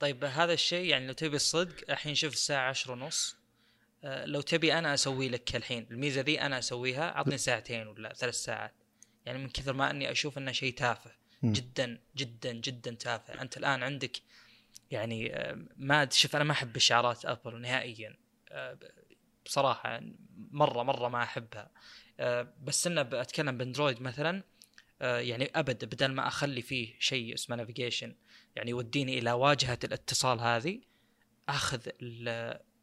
طيب 0.00 0.24
هذا 0.24 0.52
الشيء 0.52 0.84
يعني 0.84 1.06
لو 1.06 1.12
تبي 1.12 1.36
الصدق 1.36 1.90
الحين 1.90 2.14
شوف 2.14 2.32
الساعة 2.32 2.68
عشرة 2.68 2.92
ونص. 2.92 3.36
آه، 4.04 4.24
لو 4.24 4.40
تبي 4.40 4.78
أنا 4.78 4.94
أسوي 4.94 5.28
لك 5.28 5.56
الحين. 5.56 5.86
الميزة 5.90 6.20
ذي 6.20 6.40
أنا 6.40 6.58
أسويها 6.58 7.10
عطني 7.10 7.38
ساعتين 7.38 7.86
ولا 7.86 8.14
ثلاث 8.14 8.34
ساعات. 8.34 8.74
يعني 9.26 9.38
من 9.38 9.48
كثر 9.48 9.72
ما 9.72 9.90
أني 9.90 10.10
أشوف 10.10 10.38
إنه 10.38 10.52
شيء 10.52 10.74
تافه. 10.74 11.10
جدا 11.44 11.98
جدا 12.16 12.52
جدا 12.52 12.90
تافه. 12.90 13.42
أنت 13.42 13.56
الآن 13.56 13.82
عندك 13.82 14.16
يعني 14.90 15.36
آه، 15.36 15.58
ما 15.76 16.08
شوف 16.10 16.36
أنا 16.36 16.44
ما 16.44 16.52
أحب 16.52 16.76
إشعارات 16.76 17.24
أبل 17.24 17.60
نهائيا. 17.60 18.16
بصراحة 19.44 20.00
مرة 20.50 20.82
مرة 20.82 21.08
ما 21.08 21.22
أحبها. 21.22 21.70
آه، 22.20 22.54
بس 22.62 22.86
إنه 22.86 23.02
بتكلم 23.02 23.58
ب 23.58 23.63
Android 23.63 24.02
مثلا 24.02 24.42
آه، 25.02 25.18
يعني 25.18 25.50
أبد 25.54 25.84
بدل 25.84 26.06
ما 26.06 26.26
أخلي 26.26 26.62
فيه 26.62 26.94
شيء 26.98 27.34
اسمه 27.34 27.56
navigation 27.56 28.14
يعني 28.56 28.70
يوديني 28.70 29.18
إلى 29.18 29.32
واجهة 29.32 29.78
الاتصال 29.84 30.40
هذه 30.40 30.80
أخذ 31.48 31.80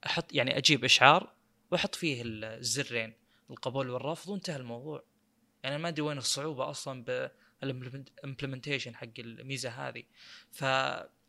أحط 0.06 0.34
يعني 0.34 0.58
أجيب 0.58 0.84
إشعار 0.84 1.34
وأحط 1.72 1.96
فيه 1.96 2.22
الزرين 2.26 3.14
القبول 3.50 3.90
والرفض 3.90 4.30
وانتهى 4.30 4.56
الموضوع. 4.56 5.04
يعني 5.64 5.78
ما 5.78 5.88
أدري 5.88 6.02
وين 6.02 6.18
الصعوبة 6.18 6.70
أصلا 6.70 7.04
بال 7.62 7.78
implementation 7.78 8.96
حق 8.96 9.08
الميزة 9.20 9.70
هذه. 9.70 10.04
ف 10.52 10.62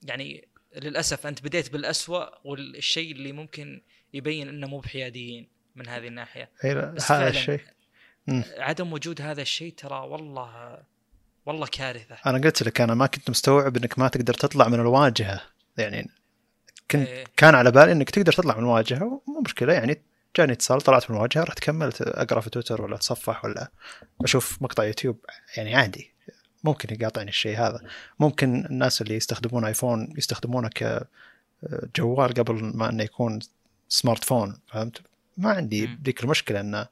يعني 0.02 0.48
للأسف 0.76 1.26
أنت 1.26 1.42
بديت 1.42 1.72
بالأسوأ 1.72 2.46
والشيء 2.46 3.12
اللي 3.12 3.32
ممكن 3.32 3.82
يبين 4.14 4.48
إنه 4.48 4.66
مو 4.66 4.78
بحياديين 4.80 5.48
من 5.76 5.88
هذه 5.88 6.08
الناحية. 6.08 6.50
هذا 7.06 7.28
الشيء. 7.28 7.60
عدم 8.58 8.92
وجود 8.92 9.22
هذا 9.22 9.42
الشيء 9.42 9.72
ترى 9.72 9.98
والله 9.98 10.78
والله 11.46 11.66
كارثة. 11.66 12.16
أنا 12.26 12.38
قلت 12.38 12.62
لك 12.62 12.80
أنا 12.80 12.94
ما 12.94 13.06
كنت 13.06 13.30
مستوعب 13.30 13.76
إنك 13.76 13.98
ما 13.98 14.08
تقدر 14.08 14.34
تطلع 14.34 14.68
من 14.68 14.80
الواجهة. 14.80 15.42
يعني 15.78 16.10
كنت 16.90 17.08
إيه. 17.08 17.24
كان 17.36 17.54
على 17.54 17.70
بالي 17.70 17.92
إنك 17.92 18.10
تقدر 18.10 18.32
تطلع 18.32 18.54
من 18.56 18.62
الواجهه 18.62 19.22
مو 19.26 19.40
مشكلة. 19.44 19.72
يعني 19.72 20.02
جاني 20.36 20.52
اتصال 20.52 20.80
طلعت 20.80 21.10
من 21.10 21.16
الواجهه 21.16 21.42
رحت 21.42 21.58
كملت 21.58 22.02
أقرأ 22.02 22.40
في 22.40 22.50
تويتر 22.50 22.82
ولا 22.82 22.94
أتصفح 22.94 23.44
ولا 23.44 23.70
أشوف 24.24 24.62
مقطع 24.62 24.84
يوتيوب. 24.84 25.24
يعني 25.56 25.74
عادي. 25.74 26.12
ممكن 26.64 26.94
يقاطعني 26.94 27.28
الشيء 27.28 27.58
هذا. 27.58 27.80
ممكن 28.18 28.66
الناس 28.66 29.02
اللي 29.02 29.14
يستخدمون 29.14 29.64
ايفون 29.64 30.14
يستخدمونه 30.16 30.68
كجوال 30.68 32.34
قبل 32.34 32.54
ما 32.74 32.88
إنه 32.88 33.02
يكون 33.02 33.38
smartphone 33.88 34.58
فهمت؟ 34.66 35.00
ما 35.36 35.50
عندي 35.50 35.98
ذيك 36.04 36.24
المشكلة 36.24 36.60
إنه 36.60 36.86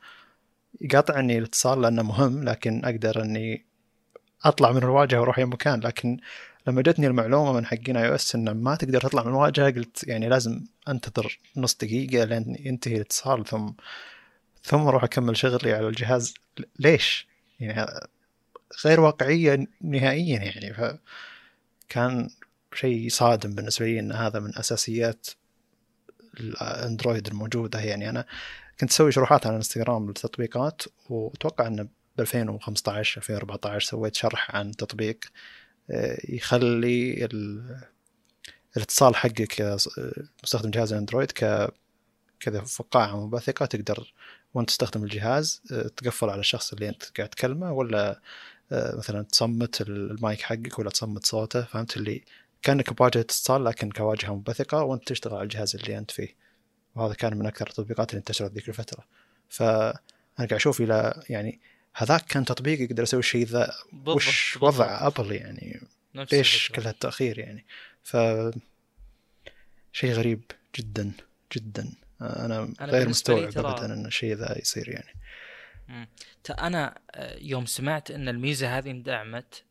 يقاطعني 0.81 1.39
الاتصال 1.39 1.83
لأنه 1.83 2.03
مهم 2.03 2.45
لكن 2.45 2.85
أقدر 2.85 3.23
إني 3.23 3.65
أطلع 4.45 4.73
من 4.73 4.83
الواجهه 4.83 5.21
وأروح 5.21 5.39
أي 5.39 5.45
مكان. 5.45 5.81
لكن 5.81 6.19
لما 6.67 6.83
جتني 6.83 7.07
المعلومة 7.07 7.53
من 7.53 7.67
حقين 7.67 7.97
iOS 7.97 8.35
إنه 8.35 8.53
ما 8.53 8.75
تقدر 8.75 9.01
تطلع 9.01 9.23
من 9.23 9.29
الواجهه 9.29 9.71
قلت 9.71 10.09
يعني 10.09 10.29
لازم 10.29 10.65
أنتظر 10.89 11.39
نص 11.57 11.75
دقيقة 11.75 12.25
لين 12.25 12.57
ينتهي 12.61 12.97
الاتصال 12.97 13.45
ثم 13.47 13.71
ثم 14.63 14.81
أروح 14.81 15.05
أكمل 15.05 15.37
شغلي 15.37 15.73
على 15.73 15.89
الجهاز. 15.89 16.35
ليش؟ 16.79 17.29
يعني 17.61 17.91
غير 18.85 19.01
واقعية 19.01 19.67
نهائيا 19.81 20.39
يعني. 20.39 20.75
ف 20.75 20.99
كان 21.89 22.31
شيء 22.75 23.09
صادم 23.09 23.55
بالنسبة 23.55 23.87
لي 23.87 24.01
إن 24.01 24.13
هذا 24.13 24.41
من 24.41 24.59
أساسيات 24.59 25.27
الأندرويد 26.41 27.27
الموجودة. 27.27 27.81
يعني 27.81 28.11
أنا 28.11 28.25
كنت 28.81 28.91
أسوي 28.91 29.13
شروحات 29.13 29.47
على 29.47 29.53
الانستغرام 29.53 30.07
للتطبيقات 30.07 30.83
وأتوقع 31.11 31.67
انه 31.67 31.89
ب 32.17 32.21
2015 32.21 33.21
2014 33.21 33.87
سويت 33.87 34.15
شرح 34.15 34.57
عن 34.57 34.73
تطبيق 34.73 35.19
آه، 35.91 36.19
يخلي 36.29 37.29
الاتصال 38.77 39.17
حقك 39.17 39.79
مستخدم 40.43 40.71
جهاز 40.71 40.93
الأندرويد 40.93 41.33
ك 41.33 41.71
كذا 42.41 42.61
فقاعة 42.61 43.25
منبثقة 43.25 43.67
تقدر 43.67 44.13
وأنت 44.55 44.69
تستخدم 44.69 45.05
الجهاز 45.05 45.63
آه، 45.73 45.89
تقفل 45.97 46.31
على 46.31 46.41
الشخص 46.41 46.73
اللي 46.73 46.89
أنت 46.89 47.03
قاعد 47.17 47.29
تكلمه 47.29 47.73
ولا 47.73 48.21
آه، 48.73 48.97
مثلا 48.97 49.23
تصمت 49.23 49.81
المايك 49.81 50.43
حقك 50.43 50.79
ولا 50.79 50.91
تصمت 50.91 51.27
صوته 51.27 51.63
فهمت 51.63 51.97
اللي 51.97 52.25
كأنك 52.67 52.93
بواجهه 52.93 53.21
اتصال 53.21 53.65
لكن 53.65 53.91
كواجهة 53.91 54.35
منبثقة 54.35 54.83
وأنت 54.83 55.09
تشتغل 55.09 55.35
على 55.35 55.43
الجهاز 55.43 55.77
اللي 55.77 55.99
أنت 55.99 56.11
فيه. 56.11 56.35
وهذا 56.95 57.15
كان 57.15 57.37
من 57.37 57.47
أكثر 57.47 57.67
التطبيقات 57.67 58.11
اللي 58.11 58.19
انتشرت 58.19 58.53
ذيك 58.53 58.69
الفترة. 58.69 59.05
فانا 59.49 59.99
قاعد 60.39 60.53
أشوف 60.53 60.81
إلى 60.81 61.23
يعني 61.29 61.61
هذاك 61.95 62.25
كان 62.25 62.45
تطبيق 62.45 62.81
يقدر 62.81 63.03
يسوي 63.03 63.21
الشيء 63.21 63.47
ذا 63.47 63.75
وش 64.07 64.59
وضع 64.63 65.07
أبل 65.07 65.33
يعني 65.33 65.81
ليش 66.33 66.73
كل 66.73 66.83
هالتاخير 66.83 67.39
يعني. 67.39 67.65
ف 68.03 68.17
شيء 69.93 70.13
غريب 70.13 70.43
جدا 70.77 71.13
جدا. 71.57 71.93
أنا, 72.21 72.73
أنا 72.81 72.93
غير 72.93 73.09
مستوعب 73.09 73.59
ابدا 73.59 73.85
إن 73.85 74.07
الشيء 74.07 74.35
ذا 74.35 74.59
يصير 74.59 74.89
يعني. 74.89 75.17
أنا 76.59 76.99
آه، 77.11 77.39
يوم 77.41 77.67
سمعت 77.67 78.11
إن 78.11 78.29
الميزة 78.29 78.79
هذه 78.79 78.91
اندعمت 78.91 79.66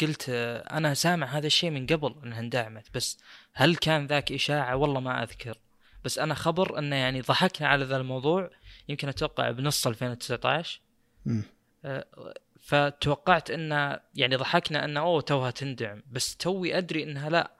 قلت 0.00 0.28
أنا 0.70 0.94
سامع 0.94 1.26
هذا 1.26 1.46
الشيء 1.46 1.70
من 1.70 1.86
قبل 1.86 2.14
إنها 2.24 2.40
اندعمت 2.40 2.94
بس 2.94 3.18
هل 3.52 3.76
كان 3.76 4.06
ذاك 4.06 4.32
إشاعة؟ 4.32 4.76
والله 4.76 5.00
ما 5.00 5.22
أذكر. 5.22 5.58
بس 6.04 6.18
أنا 6.18 6.34
خبر 6.34 6.78
إنه 6.78 6.96
يعني 6.96 7.20
ضحكنا 7.20 7.68
على 7.68 7.84
ذا 7.84 7.96
الموضوع 7.96 8.50
يمكن 8.88 9.08
أتوقع 9.08 9.50
بنص 9.50 9.86
2019 9.86 10.80
آه، 11.84 12.06
فتوقعت 12.60 13.50
انه 13.50 14.00
يعني 14.14 14.36
ضحكنا 14.36 14.84
انه 14.84 15.00
أوه 15.00 15.20
توها 15.20 15.50
تندعم. 15.50 16.02
بس 16.10 16.36
توي 16.36 16.78
أدري 16.78 17.02
إنها 17.02 17.30
لا. 17.30 17.56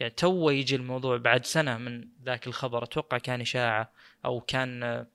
يعني 0.00 0.12
تو 0.12 0.50
يجي 0.50 0.76
الموضوع 0.76 1.16
بعد 1.16 1.46
سنة 1.46 1.78
من 1.78 2.08
ذاك 2.24 2.46
الخبر. 2.46 2.82
أتوقع 2.82 3.18
كان 3.18 3.40
إشاعة 3.40 3.92
أو 4.24 4.40
كان 4.40 5.06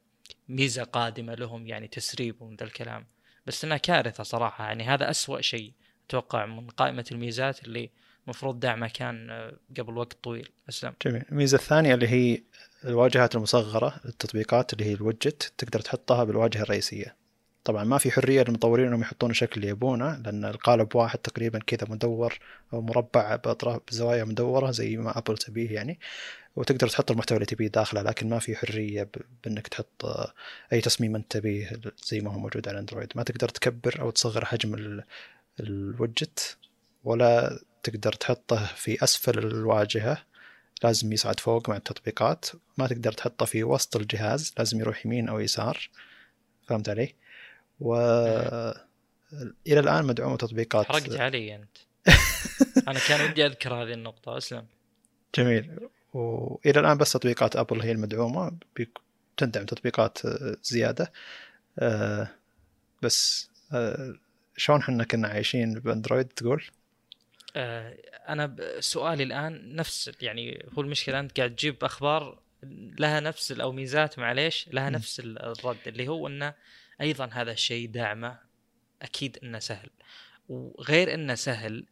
ميزة 0.50 0.84
قادمة 0.84 1.36
لهم 1.36 1.67
يعني 1.67 1.88
تسريب 1.88 2.41
ومن 2.41 2.56
ذا 2.56 2.63
الكلام. 2.63 3.08
بس 3.45 3.65
انها 3.65 3.78
كارثة 3.78 4.24
صراحة 4.24 4.65
يعني 4.65 4.84
هذا 4.84 5.10
أسوأ 5.10 5.41
شيء. 5.41 5.74
أتوقع 6.07 6.45
من 6.45 6.67
قائمة 6.67 7.05
الميزات 7.11 7.63
اللي 7.63 7.89
المفروض 8.25 8.59
دعمه 8.59 8.87
كان 8.87 9.29
آه، 9.29 9.53
قبل 9.79 9.97
وقت 9.97 10.13
طويل. 10.23 10.49
أسلم. 10.69 10.93
جميل. 11.05 11.23
الميزة 11.31 11.55
الثانية 11.55 11.93
اللي 11.93 12.07
هي 12.07 12.41
الواجهات 12.85 13.35
المصغرة 13.35 14.01
للتطبيقات 14.05 14.73
اللي 14.73 14.85
هي 14.85 14.93
الوجت 14.93 15.53
تقدر 15.57 15.79
تحطها 15.79 16.23
بالواجهة 16.23 16.61
الرئيسية. 16.61 17.15
طبعا 17.65 17.83
ما 17.83 17.97
في 17.97 18.11
حرية 18.11 18.43
للمطورين 18.43 18.87
إنهم 18.87 19.01
يحطون 19.01 19.31
الشكل 19.31 19.55
اللي 19.55 19.67
يبونه 19.67 20.17
لأن 20.17 20.45
القالب 20.45 20.95
واحد 20.95 21.19
تقريبا 21.19 21.59
كذا 21.59 21.87
مدور 21.89 22.39
أو 22.73 22.81
مربع 22.81 23.35
باطراف 23.35 23.81
بزوايا 23.87 24.23
مدورة 24.23 24.71
زي 24.71 24.97
ما 24.97 25.17
ابل 25.17 25.37
تبيه 25.37 25.71
يعني 25.71 25.99
وتقدر 26.55 26.87
تحط 26.87 27.11
المحتوى 27.11 27.35
اللي 27.35 27.45
تبيه 27.45 27.67
داخله 27.67 28.01
لكن 28.01 28.29
ما 28.29 28.39
في 28.39 28.55
حرية 28.55 29.09
بإنك 29.43 29.67
تحط 29.67 30.05
أي 30.73 30.81
تصميم 30.81 31.15
أنت 31.15 31.31
تبيه 31.37 31.71
زي 32.03 32.19
ما 32.19 32.31
هو 32.33 32.39
موجود 32.39 32.67
على 32.67 32.79
اندرويد 32.79 33.11
ما 33.15 33.23
تقدر 33.23 33.49
تكبر 33.49 34.01
أو 34.01 34.09
تصغر 34.09 34.45
حجم 34.45 35.01
الوجت 35.59 36.57
ولا 37.03 37.59
تقدر 37.83 38.13
تحطه 38.13 38.65
في 38.65 39.03
أسفل 39.03 39.37
الواجهة. 39.37 40.17
لازم 40.83 41.13
يصعد 41.13 41.39
فوق 41.39 41.69
مع 41.69 41.75
التطبيقات. 41.75 42.45
ما 42.77 42.87
تقدر 42.87 43.11
تحطه 43.11 43.45
في 43.45 43.63
وسط 43.63 43.95
الجهاز 43.95 44.53
لازم 44.57 44.79
يروح 44.79 45.05
يمين 45.05 45.29
أو 45.29 45.39
يسار. 45.39 45.89
فهمت 46.67 46.89
علي؟ 46.89 47.15
و 47.79 47.95
إلى 49.67 49.79
الآن 49.79 50.05
مدعومه 50.05 50.37
تطبيقات. 50.37 50.85
حرقت 50.85 51.15
علي 51.15 51.55
أنت. 51.55 51.77
أنا 52.87 52.99
كان 53.07 53.29
ودي 53.29 53.45
أذكر 53.45 53.73
هذه 53.73 53.93
النقطة 53.93 54.37
أسلم. 54.37 54.65
جميل. 55.35 55.79
وإلى 56.13 56.79
الآن 56.79 56.97
بس 56.97 57.11
تطبيقات 57.11 57.55
أبل 57.55 57.81
هي 57.81 57.91
المدعومة. 57.91 58.57
تندعم 59.37 59.65
تطبيقات 59.65 60.25
آه، 60.25 60.57
زيادة. 60.63 61.11
آه، 61.79 62.29
بس 63.01 63.49
آه، 63.73 64.13
شلون 64.57 64.79
إحنا 64.79 65.03
كنا 65.03 65.27
عايشين 65.27 65.73
بأندرويد 65.73 66.25
تقول؟ 66.25 66.63
أنا 68.29 68.55
سؤالي 68.79 69.23
الآن 69.23 69.75
نفس 69.75 70.11
يعني 70.21 70.65
هو 70.77 70.81
المشكلة 70.81 71.19
أنت 71.19 71.37
قاعد 71.37 71.55
تجيب 71.55 71.83
أخبار 71.83 72.39
لها 72.99 73.19
نفس 73.19 73.51
أو 73.51 73.71
ميزات 73.71 74.19
معليش 74.19 74.69
لها 74.71 74.89
نفس 74.89 75.19
الرد 75.25 75.87
اللي 75.87 76.07
هو 76.07 76.27
انه 76.27 76.53
أيضا 77.01 77.25
هذا 77.25 77.51
الشيء 77.51 77.89
دعمه 77.89 78.39
أكيد 79.01 79.37
إنه 79.43 79.59
سهل. 79.59 79.89
وغير 80.49 81.13
إنه 81.13 81.35
سهل 81.35 81.85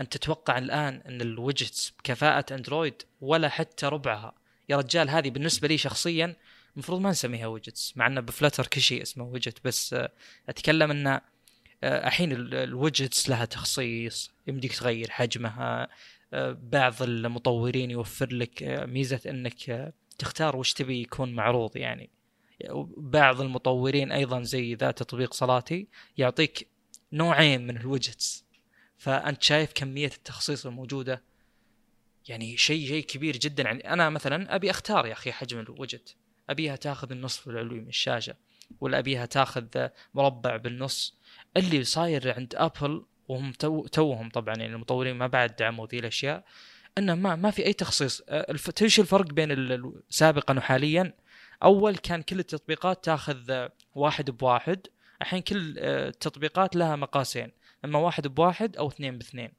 أنت 0.00 0.16
تتوقع 0.16 0.58
الآن 0.58 1.02
إن 1.08 1.20
ال 1.20 1.29
widgets 1.29 1.92
بكفاءة 1.98 2.54
أندرويد 2.54 3.02
ولا 3.20 3.48
حتى 3.48 3.86
ربعها؟ 3.86 4.34
يا 4.68 4.76
رجال 4.76 5.10
هذه 5.10 5.30
بالنسبة 5.30 5.68
لي 5.68 5.78
شخصيا 5.78 6.36
المفروض 6.74 7.00
ما 7.00 7.10
نسميها 7.10 7.46
widgets 7.46 7.96
مع 7.96 8.06
إنه 8.06 8.20
بفلتر 8.20 8.66
كل 8.66 8.80
شيء 8.80 9.02
اسمه 9.02 9.24
ويجت 9.24 9.58
بس 9.64 9.94
آه، 9.94 10.12
أتكلم 10.48 10.90
إنه 10.90 11.10
آه، 11.14 11.22
الحين 11.84 12.32
ال 12.32 12.44
widgets 12.44 13.28
لها 13.28 13.44
تخصيص 13.44 14.32
يمديك 14.46 14.72
تغير 14.76 15.10
حجمها. 15.10 15.88
آه، 16.32 16.58
بعض 16.62 17.02
المطورين 17.02 17.90
يوفر 17.90 18.32
لك 18.32 18.62
ميزة 18.62 19.20
إنك 19.26 19.94
تختار 20.18 20.56
وش 20.56 20.72
تبي 20.72 21.02
يكون 21.02 21.32
معروض 21.32 21.76
يعني. 21.76 22.10
بعض 22.96 23.40
المطورين 23.40 24.12
أيضا 24.12 24.42
زي 24.42 24.74
ذا 24.74 24.90
تطبيق 24.90 25.34
صلاتي 25.34 25.88
يعطيك 26.18 26.68
نوعين 27.12 27.66
من 27.66 27.76
ال 27.76 27.85
widgets 27.85 28.44
فأنت 28.98 29.42
شايف 29.42 29.72
كمية 29.74 30.06
التخصيص 30.06 30.66
الموجودة 30.66 31.22
يعني 32.28 32.56
شيء 32.56 32.86
شيء 32.86 33.04
كبير 33.04 33.36
جدا. 33.36 33.62
يعني 33.62 33.92
أنا 33.92 34.10
مثلا 34.10 34.54
أبي 34.54 34.70
أختار 34.70 35.06
يا 35.06 35.12
أخي 35.12 35.32
حجم 35.32 35.60
الوجت 35.60 36.16
أبيها 36.50 36.76
تاخذ 36.76 37.12
النصف 37.12 37.48
العلوي 37.48 37.80
من 37.80 37.88
الشاشة. 37.88 38.34
ولا 38.80 38.98
أبيها 38.98 39.26
تاخذ 39.26 39.88
مربع 40.14 40.56
بالنص. 40.56 41.18
اللي 41.56 41.84
صاير 41.84 42.34
عند 42.36 42.54
ابل 42.56 43.04
وهم 43.28 43.52
تو 43.52 43.86
توهم 43.86 44.28
طبعا 44.30 44.54
يعني 44.54 44.74
المطورين 44.74 45.16
ما 45.16 45.26
بعد 45.26 45.56
دعموا 45.56 45.86
ذي 45.86 45.98
الأشياء 45.98 46.44
إنه 46.98 47.14
ما 47.14 47.36
ما 47.36 47.50
في 47.50 47.66
أي 47.66 47.72
تخصيص. 47.72 48.22
تدري 48.76 48.86
الفرق 48.98 49.26
بين 49.26 49.82
سابقا 50.08 50.58
وحاليا. 50.58 51.12
أول 51.62 51.96
كان 51.96 52.22
كل 52.22 52.38
التطبيقات 52.38 53.04
تاخذ 53.04 53.68
واحد 53.94 54.30
بواحد. 54.30 54.86
الحين 55.22 55.40
كل 55.40 55.78
التطبيقات 55.78 56.76
لها 56.76 56.96
مقاسين. 56.96 57.52
أما 57.84 57.98
واحد 57.98 58.26
بواحد 58.26 58.76
أو 58.76 58.88
اثنين 58.88 59.18
باثنين. 59.18 59.52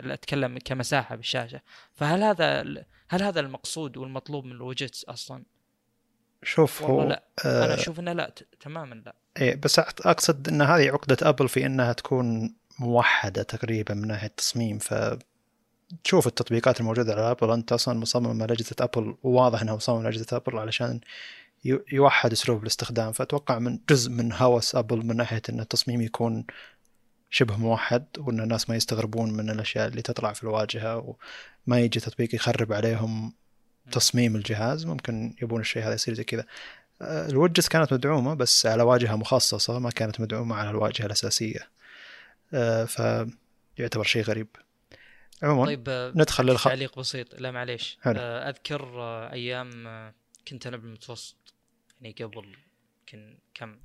أتكلم 0.00 0.58
كمساحة 0.64 1.16
بالشاشة. 1.16 1.60
فهل 1.92 2.22
هذا 2.22 2.62
هل 3.08 3.22
هذا 3.22 3.40
المقصود 3.40 3.96
والمطلوب 3.96 4.44
من 4.44 4.52
الوجتس 4.52 5.04
أصلا؟ 5.04 5.44
شوف 6.44 6.82
هو 6.82 7.02
لا 7.02 7.22
آه 7.44 7.64
أنا 7.64 7.74
أشوف 7.74 8.00
انه 8.00 8.12
لا 8.12 8.34
تماما 8.60 8.94
لا. 8.94 9.14
إيه 9.40 9.54
بس 9.54 9.78
أقصد 9.78 10.48
إن 10.48 10.62
هذه 10.62 10.90
عقدة 10.90 11.16
أبل 11.22 11.48
في 11.48 11.66
إنها 11.66 11.92
تكون 11.92 12.54
موحدة 12.78 13.42
تقريبا 13.42 13.94
من 13.94 14.08
ناحية 14.08 14.26
التصميم. 14.26 14.78
ف 14.78 14.94
تشوف 16.04 16.26
التطبيقات 16.26 16.80
الموجودة 16.80 17.12
على 17.12 17.30
أبل. 17.30 17.50
أنت 17.50 17.72
أصلا 17.72 17.98
مصمم 17.98 18.44
لاجهزه 18.44 18.76
أبل 18.80 19.16
وواضح 19.22 19.62
انه 19.62 19.76
مصمم 19.76 20.02
لاجهزه 20.02 20.36
أبل 20.36 20.58
علشان 20.58 21.00
يوحد 21.92 22.32
أسلوب 22.32 22.62
الاستخدام. 22.62 23.12
فأتوقع 23.12 23.58
من 23.58 23.78
جزء 23.90 24.10
من 24.10 24.32
هوس 24.32 24.74
أبل 24.74 25.06
من 25.06 25.16
ناحية 25.16 25.42
إن 25.48 25.60
التصميم 25.60 26.02
يكون 26.02 26.46
شبه 27.30 27.56
موحد 27.56 28.06
وإن 28.18 28.40
الناس 28.40 28.70
ما 28.70 28.76
يستغربون 28.76 29.32
من 29.32 29.50
الأشياء 29.50 29.88
اللي 29.88 30.02
تطلع 30.02 30.32
في 30.32 30.42
الواجهة 30.42 31.16
وما 31.66 31.80
يجي 31.80 32.00
تطبيق 32.00 32.34
يخرب 32.34 32.72
عليهم 32.72 33.32
تصميم 33.92 34.36
الجهاز 34.36 34.86
ممكن 34.86 35.34
يبون 35.42 35.60
الشيء 35.60 35.82
هذا 35.82 35.94
يصير 35.94 36.14
زي 36.14 36.24
كذا. 36.24 36.46
آه، 37.02 37.28
الوجس 37.28 37.68
كانت 37.68 37.92
مدعومة 37.92 38.34
بس 38.34 38.66
على 38.66 38.82
واجهة 38.82 39.16
مخصصة 39.16 39.78
ما 39.78 39.90
كانت 39.90 40.20
مدعومة 40.20 40.56
على 40.56 40.70
الواجهة 40.70 41.06
الأساسية. 41.06 41.68
آه، 42.54 42.84
فيعتبر 42.84 44.04
شيء 44.04 44.22
غريب. 44.22 44.48
عموما 45.42 45.66
طيب 45.66 45.88
آه، 45.88 46.12
ندخل 46.16 46.44
للخ... 46.44 46.64
تعليق 46.64 46.98
بسيط. 46.98 47.34
لا 47.40 47.50
معليش. 47.50 47.98
أذكر 48.06 49.02
أيام 49.32 50.12
كنت 50.48 50.66
أنا 50.66 50.76
بالمتوسط 50.76 51.54
يعني 52.00 52.14
قبل 52.20 52.56
يمكن 53.00 53.38
كم؟ 53.54 53.78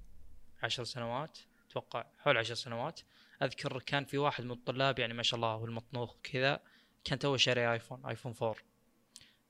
عشر 0.64 0.84
سنوات 0.84 1.38
أتوقع 1.70 2.06
حول 2.20 2.38
عشر 2.38 2.54
سنوات. 2.54 3.00
أذكر 3.44 3.80
كان 3.80 4.06
في 4.06 4.18
واحد 4.18 4.44
من 4.44 4.52
الطلاب 4.52 5.00
يعني 5.00 5.14
ما 5.14 5.24
شاء 5.24 5.36
الله 5.36 5.48
هو 5.48 5.66
المطنوخ 5.66 6.16
كذا 6.24 6.60
كان 7.04 7.20
تو 7.20 7.38
شاري 7.38 7.72
آيفون 7.74 8.06
آيفون 8.06 8.34
4 8.42 8.56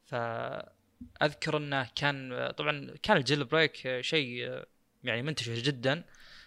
فأذكر 0.10 1.58
إنه 1.58 1.89
كان 1.95 2.50
طبعا 2.58 2.95
كان 3.04 3.17
ال 3.17 3.43
jailbreak 3.43 4.02
شيء 4.02 4.63
يعني 5.04 5.22
منتشر 5.22 5.54
جدا. 5.54 6.04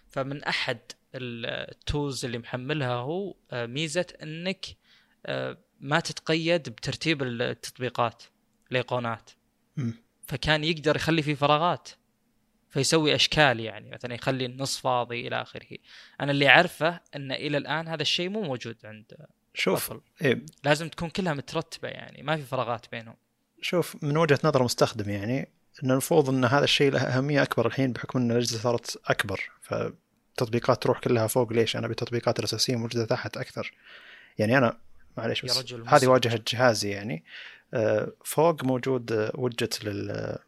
فمن 0.08 0.44
أحد 0.44 0.78
التولز 1.14 2.24
اللي 2.24 2.38
محملها 2.38 2.94
هو 2.94 3.34
ميزة 3.52 4.06
إنك 4.22 4.66
ما 5.80 6.00
تتقيد 6.00 6.68
بترتيب 6.68 7.22
التطبيقات 7.22 8.22
الايقونات 8.70 9.30
فكان 10.22 10.64
يقدر 10.64 10.96
يخلي 10.96 11.22
فيه 11.22 11.34
فراغات 11.34 11.88
فيسوي 12.70 13.14
أشكال 13.14 13.60
يعني 13.60 13.90
مثلا 13.90 14.14
يخلي 14.14 14.46
النص 14.46 14.78
فاضي 14.78 15.28
إلى 15.28 15.42
آخره. 15.42 15.78
أنا 16.20 16.30
اللي 16.32 16.48
أعرفه 16.48 17.00
إن 17.16 17.32
إلى 17.32 17.56
الآن 17.56 17.88
هذا 17.88 18.02
الشيء 18.02 18.28
مو 18.28 18.42
موجود 18.42 18.76
عند 18.84 19.16
شوف 19.54 19.94
إيه؟ 20.22 20.46
لازم 20.64 20.88
تكون 20.88 21.10
كلها 21.10 21.34
مترتبة 21.34 21.88
يعني 21.88 22.22
ما 22.22 22.36
في 22.36 22.42
فراغات 22.42 22.90
بينهم. 22.90 23.16
شوف 23.62 23.96
من 24.02 24.16
وجهة 24.16 24.38
نظر 24.44 24.62
مستخدم 24.62 25.10
يعني 25.10 25.48
إن 25.84 25.90
المفروض 25.90 26.28
إن 26.28 26.44
هذا 26.44 26.64
الشيء 26.64 26.90
له 26.92 27.00
أهمية 27.00 27.42
أكبر 27.42 27.66
الحين 27.66 27.92
بحكم 27.92 28.18
إن 28.18 28.30
الأجهزة 28.30 28.58
صارت 28.58 29.00
أكبر. 29.06 29.50
فالتطبيقات 29.60 30.82
تروح 30.82 31.00
كلها 31.00 31.26
فوق 31.26 31.52
ليش؟ 31.52 31.76
أنا 31.76 31.88
بالتطبيقات 31.88 32.38
الأساسية 32.38 32.76
موجودة 32.76 33.04
تحت 33.04 33.36
أكثر. 33.36 33.72
يعني 34.38 34.58
أنا 34.58 34.78
معليش 35.16 35.42
بس 35.42 35.74
هذه 35.86 36.06
واجهة 36.06 36.40
جهازي 36.52 36.90
يعني. 36.90 37.24
آه، 37.74 38.12
فوق 38.24 38.64
موجود 38.64 39.30
وجت 39.34 39.84
لل 39.84 40.38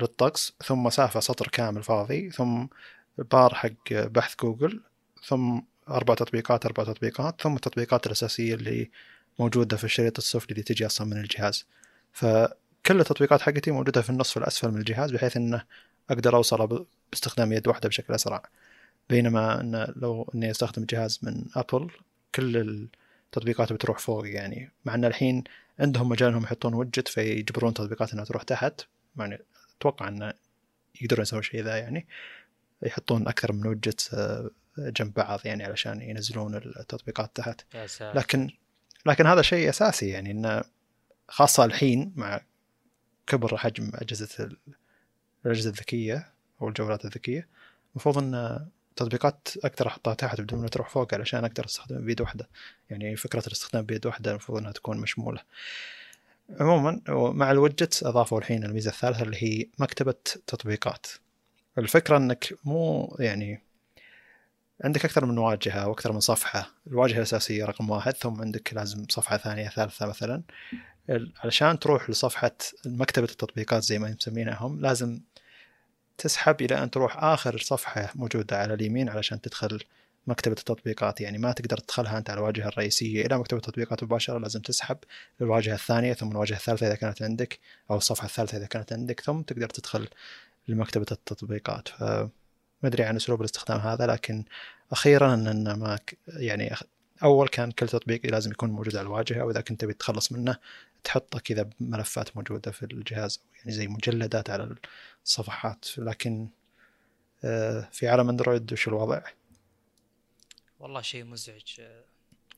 للطقس 0.00 0.52
ثم 0.64 0.82
مسافة 0.82 1.20
سطر 1.20 1.48
كامل 1.48 1.82
فاضي 1.82 2.30
ثم 2.30 2.66
بار 3.18 3.54
حق 3.54 3.92
بحث 3.92 4.34
جوجل 4.42 4.80
ثم 5.24 5.60
أربع 5.90 6.14
تطبيقات 6.14 6.66
أربع 6.66 6.84
تطبيقات 6.84 7.42
ثم 7.42 7.56
التطبيقات 7.56 8.06
الأساسية 8.06 8.54
اللي 8.54 8.90
موجودة 9.38 9.76
في 9.76 9.84
الشريط 9.84 10.18
السفلي 10.18 10.50
اللي 10.50 10.62
تجي 10.62 10.86
أصلا 10.86 11.06
من 11.06 11.16
الجهاز. 11.16 11.66
فكل 12.18 13.00
التطبيقات 13.00 13.40
حقتي 13.40 13.70
موجودة 13.70 14.02
في 14.02 14.10
النصف 14.10 14.38
الأسفل 14.38 14.70
من 14.70 14.78
الجهاز 14.78 15.10
بحيث 15.12 15.36
أنه 15.36 15.64
أقدر 16.10 16.36
أوصل 16.36 16.86
باستخدام 17.10 17.52
يد 17.52 17.68
واحدة 17.68 17.88
بشكل 17.88 18.14
أسرع. 18.14 18.42
بينما 19.10 19.60
أن 19.60 19.94
لو 19.96 20.30
أني 20.34 20.50
أستخدم 20.50 20.84
جهاز 20.84 21.18
من 21.22 21.44
أبل 21.56 21.90
كل 22.34 22.56
التطبيقات 22.56 23.72
بتروح 23.72 23.98
فوق 23.98 24.28
يعني. 24.28 24.70
مع 24.84 24.94
أن 24.94 25.04
الحين 25.04 25.44
عندهم 25.78 26.08
مجال 26.08 26.28
إنهم 26.28 26.42
يحطون 26.42 26.74
وجت 26.74 27.08
فيجبرون 27.08 27.74
تطبيقات 27.74 28.12
إنها 28.12 28.24
تروح 28.24 28.42
تحت 28.42 28.80
يعني 29.16 29.38
أتوقع 29.78 30.08
انه 30.08 30.32
يقدرون 31.00 31.22
يسوون 31.22 31.42
شيء 31.42 31.62
ذا 31.62 31.76
يعني. 31.76 32.06
يحطون 32.82 33.28
أكثر 33.28 33.52
من 33.52 33.66
وجت 33.66 34.10
آه، 34.14 34.50
جنب 34.78 35.14
بعض 35.14 35.40
يعني 35.44 35.64
علشان 35.64 36.02
ينزلون 36.02 36.54
التطبيقات 36.54 37.30
تحت. 37.34 37.60
لكن 38.14 38.50
لكن 39.06 39.26
هذا 39.26 39.42
شيء 39.42 39.68
أساسي 39.68 40.08
يعني 40.08 40.30
انه 40.30 40.62
خاصة 41.28 41.64
الحين 41.64 42.12
مع 42.16 42.40
كبر 43.26 43.56
حجم 43.56 43.90
أجهزة 43.94 44.50
الأجهزة 45.44 45.70
الذكية 45.70 46.32
أو 46.62 46.68
الجوالات 46.68 47.04
الذكية 47.04 47.48
المفروض 47.94 48.18
إن 48.18 48.66
تطبيقات 48.96 49.48
أقدر 49.64 49.86
احطها 49.86 50.14
تحت 50.14 50.40
بدون 50.40 50.60
ما 50.60 50.68
تروح 50.68 50.88
فوق 50.88 51.14
علشان 51.14 51.44
أقدر 51.44 51.64
استخدم 51.64 52.04
بيد 52.04 52.20
واحدة. 52.20 52.48
يعني 52.90 53.16
فكرة 53.16 53.46
الاستخدام 53.46 53.84
بيد 53.84 54.06
واحدة 54.06 54.30
المفروض 54.30 54.58
إنها 54.58 54.72
تكون 54.72 54.98
مشمولة. 54.98 55.40
عموما 56.60 57.00
مع 57.08 57.50
الوجت 57.50 58.02
أضافوا 58.02 58.38
الحين 58.38 58.64
الميزة 58.64 58.90
الثالثة 58.90 59.22
اللي 59.22 59.36
هي 59.42 59.66
مكتبة 59.78 60.14
تطبيقات. 60.46 61.06
الفكرة 61.78 62.16
إنك 62.16 62.54
مو 62.64 63.16
يعني 63.20 63.62
عندك 64.84 65.04
أكثر 65.04 65.24
من 65.26 65.38
واجهة 65.38 65.88
وأكثر 65.88 66.12
من 66.12 66.20
صفحة. 66.20 66.70
الواجهة 66.86 67.16
الأساسية 67.16 67.64
رقم 67.64 67.90
واحد 67.90 68.12
ثم 68.16 68.40
عندك 68.40 68.74
لازم 68.74 69.06
صفحة 69.10 69.36
ثانية 69.36 69.68
ثالثة 69.68 70.06
مثلا. 70.06 70.42
علشان 71.44 71.78
تروح 71.78 72.10
لصفحة 72.10 72.56
مكتبة 72.86 73.28
التطبيقات 73.30 73.82
زي 73.82 73.98
ما 73.98 74.16
مسمينها 74.20 74.56
هم 74.60 74.80
لازم 74.80 75.20
تسحب 76.18 76.62
إلى 76.62 76.82
أن 76.82 76.90
تروح 76.90 77.24
آخر 77.24 77.58
صفحة 77.58 78.12
موجودة 78.14 78.58
على 78.58 78.74
اليمين 78.74 79.08
علشان 79.08 79.40
تدخل 79.40 79.80
مكتبة 80.26 80.56
التطبيقات. 80.58 81.20
يعني 81.20 81.38
ما 81.38 81.52
تقدر 81.52 81.76
تدخلها 81.76 82.18
أنت 82.18 82.30
على 82.30 82.38
الواجهة 82.38 82.68
الرئيسية. 82.68 83.26
إلى 83.26 83.38
مكتبة 83.38 83.58
التطبيقات 83.58 84.04
مباشرة 84.04 84.38
لازم 84.38 84.60
تسحب 84.60 84.96
للواجهة 85.40 85.74
الثانية 85.74 86.12
ثم 86.12 86.30
الواجهة 86.30 86.56
الثالثة 86.56 86.86
إذا 86.86 86.94
كانت 86.94 87.22
عندك 87.22 87.58
أو 87.90 87.96
الصفحة 87.96 88.26
الثالثة 88.26 88.58
إذا 88.58 88.66
كانت 88.66 88.92
عندك 88.92 89.20
ثم 89.20 89.40
تقدر 89.42 89.68
تدخل 89.68 90.08
لمكتبة 90.68 91.06
التطبيقات. 91.12 91.88
فما 91.88 92.30
أدري 92.84 93.02
عن 93.04 93.16
أسلوب 93.16 93.40
الاستخدام 93.40 93.78
هذا 93.80 94.06
لكن 94.06 94.44
أخيرا 94.92 95.34
أن 95.34 95.72
ما 95.72 95.98
يعني 96.28 96.74
أول 97.22 97.48
كان 97.48 97.70
كل 97.70 97.88
تطبيق 97.88 98.26
لازم 98.26 98.50
يكون 98.50 98.70
موجود 98.70 98.96
على 98.96 99.06
الواجهة 99.06 99.42
وإذا 99.42 99.60
كنت 99.60 99.80
تبي 99.80 99.92
تتخلص 99.92 100.32
منه 100.32 100.56
تحطه 101.08 101.38
كذا 101.38 101.70
بملفات 101.80 102.36
موجودة 102.36 102.70
في 102.70 102.82
الجهاز 102.82 103.40
يعني 103.58 103.72
زي 103.72 103.86
مجلدات 103.86 104.50
على 104.50 104.74
الصفحات. 105.24 105.98
لكن 105.98 106.48
آه، 107.44 107.88
في 107.92 108.08
عالم 108.08 108.28
أندرويد 108.28 108.72
وش 108.72 108.88
الوضع؟ 108.88 109.22
والله 110.80 111.00
شيء 111.00 111.24
مزعج. 111.24 111.80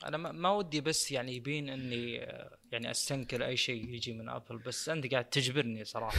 أنا 0.05 0.17
ما 0.17 0.51
ودي 0.51 0.81
بس 0.81 1.13
يعني 1.13 1.37
يبين 1.37 1.69
إني 1.69 2.13
يعني 2.73 2.91
أستنكر 2.91 3.47
أي 3.47 3.57
شيء 3.57 3.89
يجي 3.89 4.13
من 4.13 4.29
ابل 4.29 4.59
بس 4.59 4.89
أنت 4.89 5.13
قاعد 5.13 5.25
تجبرني 5.25 5.85
صراحة. 5.85 6.19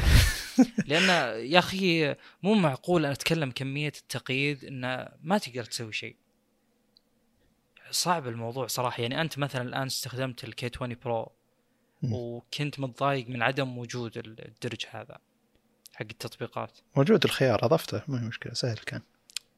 لأن 0.88 1.10
يا 1.52 1.60
أخي 1.60 2.15
مو 2.44 2.54
معقول 2.54 3.06
أنا 3.06 3.13
أتكلم 3.13 3.52
كمية 3.52 3.94
التقييد 4.02 4.65
إنه 4.65 5.08
ما 5.24 5.38
تقدر 5.38 5.63
تسوي 5.63 5.94
شيء. 5.94 6.15
صعب 7.89 8.28
الموضوع 8.28 8.67
صراحة. 8.67 9.02
يعني 9.02 9.22
أنت 9.22 9.38
مثلا 9.38 9.62
الآن 9.62 9.86
استخدمت 9.86 10.44
ال 10.43 10.69
K20 10.75 10.95
Pro 11.04 11.32
وكنت 12.03 12.79
متضايق 12.79 13.29
من 13.29 13.41
عدم 13.41 13.77
وجود 13.77 14.17
الدرج 14.17 14.85
هذا 14.91 15.17
حق 15.93 16.05
التطبيقات. 16.11 16.79
موجود 16.95 17.23
الخيار 17.23 17.65
أضفته 17.65 18.01
ما 18.07 18.21
هي 18.21 18.25
مشكلة 18.25 18.53
سهل 18.53 18.77
كان. 18.77 19.01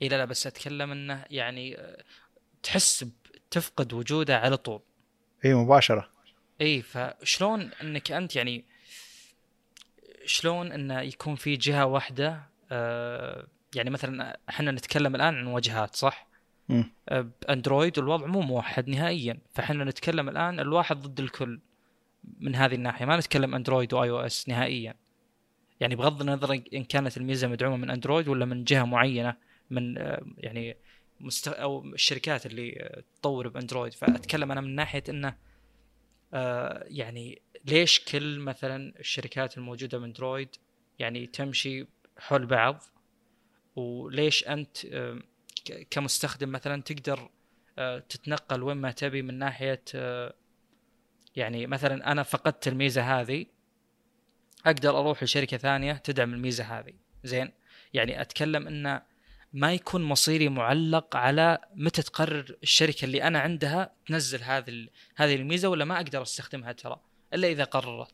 إي 0.02 0.10
لا 0.10 0.16
لا 0.16 0.26
بس 0.26 0.48
أتكلم 0.48 0.92
إنه 0.92 1.26
يعني 1.32 1.78
تحس 2.64 3.06
تفقد 3.52 3.94
وجوده 3.94 4.38
على 4.38 4.58
طول. 4.58 4.82
إي 5.46 5.54
مباشرة. 5.54 6.10
إي 6.62 6.82
فشلون 6.82 7.72
إنك 7.82 8.12
أنت 8.12 8.36
يعني 8.36 8.66
شلون 10.26 10.72
إنه 10.72 11.02
يكون 11.02 11.36
في 11.36 11.56
جهة 11.56 11.86
واحدة 11.86 12.44
آه 12.72 13.48
يعني 13.76 13.90
مثلا 13.90 14.40
إحنا 14.50 14.72
نتكلم 14.72 15.16
الآن 15.16 15.36
عن 15.36 15.48
واجهات 15.48 15.96
صح؟ 15.96 16.28
آه 17.10 17.22
بأندرويد 17.42 18.00
الوضع 18.00 18.26
مو 18.26 18.42
موحد 18.42 18.88
نهائيا 18.88 19.38
فإحنا 19.54 19.84
نتكلم 19.84 20.30
الآن 20.30 20.60
الواحد 20.60 21.02
ضد 21.02 21.20
الكل. 21.20 21.60
من 22.40 22.56
هذه 22.56 22.76
الناحية. 22.76 23.06
ما 23.06 23.18
نتكلم 23.18 23.56
اندرويد 23.56 23.94
و 23.94 24.10
iOS 24.10 24.50
نهائيا. 24.50 24.94
يعني 25.80 25.96
بغض 25.96 26.22
النظر 26.22 26.62
إن 26.74 26.84
كانت 26.84 27.18
الميزة 27.18 27.48
مدعومة 27.48 27.78
من 27.78 27.90
اندرويد 27.90 28.28
ولا 28.28 28.46
من 28.46 28.64
جهة 28.64 28.84
معينة 28.84 29.36
من 29.70 29.98
آه 29.98 30.26
يعني 30.38 30.78
مست... 31.20 31.48
أو 31.48 31.86
الشركات 31.86 32.46
اللي 32.46 33.02
تطور 33.22 33.48
بأندرويد. 33.48 33.94
فأتكلم 33.94 34.52
أنا 34.52 34.62
من 34.62 34.76
ناحية 34.76 35.04
إنه 35.10 35.38
آه 36.34 36.84
يعني 36.88 37.42
ليش 37.66 38.00
كل 38.00 38.40
مثلا 38.40 38.94
الشركات 39.00 39.58
الموجودة 39.58 39.98
بأندرويد 39.98 40.50
يعني 41.00 41.28
تمشي 41.28 41.88
حول 42.18 42.46
بعض؟ 42.46 42.84
وليش 43.76 44.48
أنت 44.48 44.86
آه 44.86 45.20
كمستخدم 45.92 46.52
مثلا 46.52 46.82
تقدر 46.82 47.30
تتنقل 48.10 48.64
وين 48.64 48.78
ما 48.78 48.92
تبي 48.92 49.22
من 49.22 49.40
ناحية 49.40 49.84
يعني 51.36 51.68
مثلا 51.68 52.12
أنا 52.12 52.24
فقدت 52.24 52.68
الميزة 52.68 53.22
هذه 53.22 53.46
أقدر 54.66 55.00
أروح 55.00 55.24
لشركة 55.24 55.58
ثانية 55.58 55.94
تدعم 55.94 56.34
الميزة 56.34 56.64
هذه. 56.64 56.94
زين؟ 57.24 57.52
يعني 57.94 58.22
أتكلم 58.22 58.68
انه 58.68 59.02
ما 59.54 59.74
يكون 59.74 60.04
مصيري 60.04 60.50
معلق 60.50 61.16
على 61.16 61.58
متى 61.76 62.02
تقرر 62.02 62.56
الشركة 62.64 63.06
اللي 63.06 63.24
أنا 63.24 63.40
عندها 63.40 63.92
تنزل 64.06 64.44
هذه 64.44 64.88
هذه 65.16 65.36
الميزة 65.36 65.70
ولا 65.70 65.86
ما 65.86 65.96
أقدر 65.96 66.22
أستخدمها 66.22 66.72
ترى 66.72 67.00
إلا 67.34 67.48
إذا 67.48 67.64
قررت. 67.64 68.14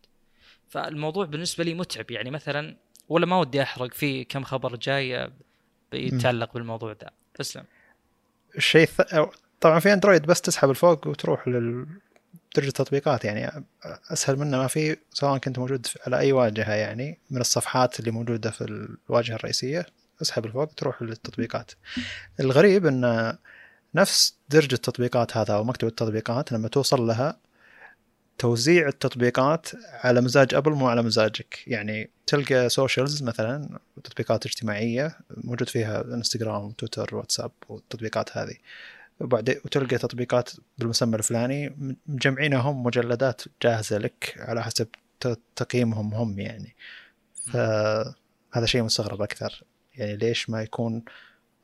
فالموضوع 0.70 1.26
بالنسبة 1.26 1.64
لي 1.64 1.74
متعب. 1.74 2.12
يعني 2.12 2.32
مثلا 2.32 2.78
ولا 3.10 3.26
ما 3.26 3.40
ودي 3.40 3.62
أحرق 3.62 3.94
في 3.94 4.24
كم 4.24 4.44
خبر 4.44 4.76
جاي 4.76 5.32
يتعلق 5.94 6.54
بالموضوع 6.54 6.94
ده. 6.94 7.14
تسلم. 7.34 7.66
الشيء 8.56 8.90
طبعا 9.62 9.80
في 9.80 9.94
أندرويد 9.94 10.26
بس 10.26 10.42
تسحب 10.42 10.70
الفوق 10.70 11.08
وتروح 11.08 11.48
لل 11.48 11.88
درجة 12.56 12.68
التطبيقات 12.68 13.26
يعني 13.26 13.66
أسهل 14.12 14.36
منه 14.36 14.58
ما 14.58 14.68
في 14.68 14.98
سواء 15.14 15.38
كنت 15.38 15.60
موجود 15.60 15.88
على 16.08 16.20
أي 16.20 16.32
واجهة 16.32 16.74
يعني 16.74 17.20
من 17.30 17.42
الصفحات 17.42 18.00
اللي 18.00 18.12
موجودة 18.12 18.52
في 18.52 18.62
الواجهة 19.10 19.36
الرئيسية 19.36 19.86
أسحب 20.22 20.46
لفوق 20.46 20.74
تروح 20.74 21.02
للتطبيقات. 21.02 21.72
الغريب 22.40 22.86
إن 22.86 23.36
نفس 23.96 24.36
درج 24.50 24.74
التطبيقات 24.74 25.38
هذا 25.38 25.54
أو 25.54 25.64
مكتب 25.64 25.88
التطبيقات 25.88 26.52
لما 26.52 26.68
توصل 26.68 27.08
لها 27.08 27.38
توزيع 28.38 28.88
التطبيقات 28.88 29.68
على 29.92 30.22
مزاج 30.22 30.54
أبل 30.54 30.72
مو 30.72 30.88
على 30.88 31.02
مزاجك. 31.02 31.60
يعني 31.68 32.10
تلقى 32.28 32.70
socials 32.70 33.24
مثلا 33.24 33.80
تطبيقات 34.04 34.46
اجتماعية 34.46 35.18
موجود 35.38 35.70
فيها 35.70 36.02
انستغرام 36.02 36.72
تويتر 36.72 37.16
واتساب 37.16 37.52
والتطبيقات 37.70 38.38
هذه. 38.38 38.56
وبعدين 39.20 39.56
وتلقى 39.66 39.98
تطبيقات 39.98 40.50
بالمسمى 40.78 41.16
الفلاني 41.16 41.76
مجمعينهم 42.08 42.84
مجلدات 42.84 43.42
جاهزة 43.64 43.98
لك 43.98 44.36
على 44.38 44.64
حسب 44.64 44.88
تقييمهم 45.56 46.14
هم 46.14 46.40
يعني. 46.40 46.76
فهذا 47.54 48.66
شيء 48.66 48.84
مستغرب 48.84 49.22
أكثر. 49.22 49.64
يعني 49.96 50.18
ليش 50.18 50.50
ما 50.50 50.62
يكون 50.62 51.04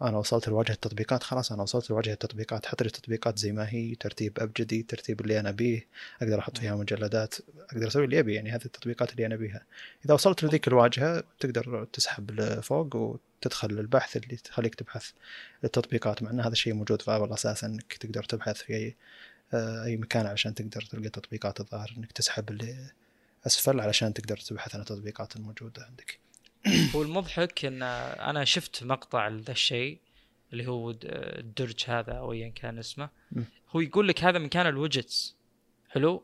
أنا 0.02 0.18
وصلت 0.18 0.48
لواجهه 0.50 0.74
التطبيقات؟ 0.74 1.24
خلاص 1.24 1.52
أنا 1.52 1.62
وصلت 1.62 1.90
لواجهه 1.90 2.14
التطبيقات. 2.14 2.66
حط 2.66 2.82
لي 2.82 2.88
التطبيقات 2.88 3.38
زي 3.38 3.52
ما 3.52 3.70
هي 3.70 3.96
ترتيب 3.96 4.40
ابجدي 4.40 4.84
ترتيب 4.84 5.22
اللي 5.22 5.40
أنا 5.40 5.52
بيه 5.52 5.88
أقدر 6.22 6.40
أحط 6.40 6.58
فيها 6.58 6.76
مجلدات 6.76 7.36
أقدر 7.70 7.88
أسوي 7.88 8.06
اللي 8.06 8.20
أبي 8.20 8.34
يعني 8.34 8.52
هذه 8.52 8.66
التطبيقات 8.66 9.12
اللي 9.12 9.26
أنا 9.26 9.36
بيها. 9.36 9.66
إذا 10.06 10.14
وصلت 10.14 10.44
لذيك 10.44 10.68
الواجهة 10.68 11.24
تقدر 11.40 11.88
تسحب 11.94 12.32
لفوق 12.32 13.18
وتدخل 13.46 13.68
للبحث 13.68 14.18
اللي 14.18 14.36
تخليك 14.36 14.76
تبحث 14.76 15.12
التطبيقات 15.64 16.24
مع 16.24 16.32
إن 16.32 16.40
هذا 16.40 16.52
الشيء 16.52 16.74
موجود 16.74 17.02
في 17.02 17.12
أبل 17.12 17.34
أساسا 17.34 17.68
إنك 17.68 17.94
تقدر 17.94 18.24
تبحث 18.24 18.58
في 18.58 18.74
أي 18.74 18.96
أي 19.86 19.98
مكان 19.98 20.26
علشان 20.26 20.56
تقدر 20.56 20.82
تلقى 20.82 21.10
تطبيقات 21.10 21.60
الظاهر 21.60 21.94
إنك 21.98 22.12
تسحب 22.12 22.50
اللي 22.50 22.92
أسفل 23.48 23.80
علشان 23.80 24.14
تقدر 24.14 24.38
تبحث 24.38 24.76
عن 24.76 24.82
التطبيقات 24.82 25.36
الموجودة 25.36 25.86
عندك. 25.86 26.20
هو 26.96 27.02
المضحك 27.02 27.66
إن 27.66 27.84
أنا 27.84 28.46
شفت 28.46 28.84
مقطع 28.84 29.28
لذا 29.28 29.52
الشيء 29.52 30.00
اللي 30.54 30.68
هو 30.68 30.96
الدرج 31.04 31.84
هذا 31.88 32.14
أو 32.14 32.34
ايا 32.34 32.50
كان 32.50 32.80
اسمه. 32.80 33.10
هو 33.70 33.80
يقول 33.80 34.08
لك 34.08 34.24
هذا 34.24 34.40
مكان 34.40 34.68
الوجتس 34.68 35.36
حلو؟ 35.90 36.24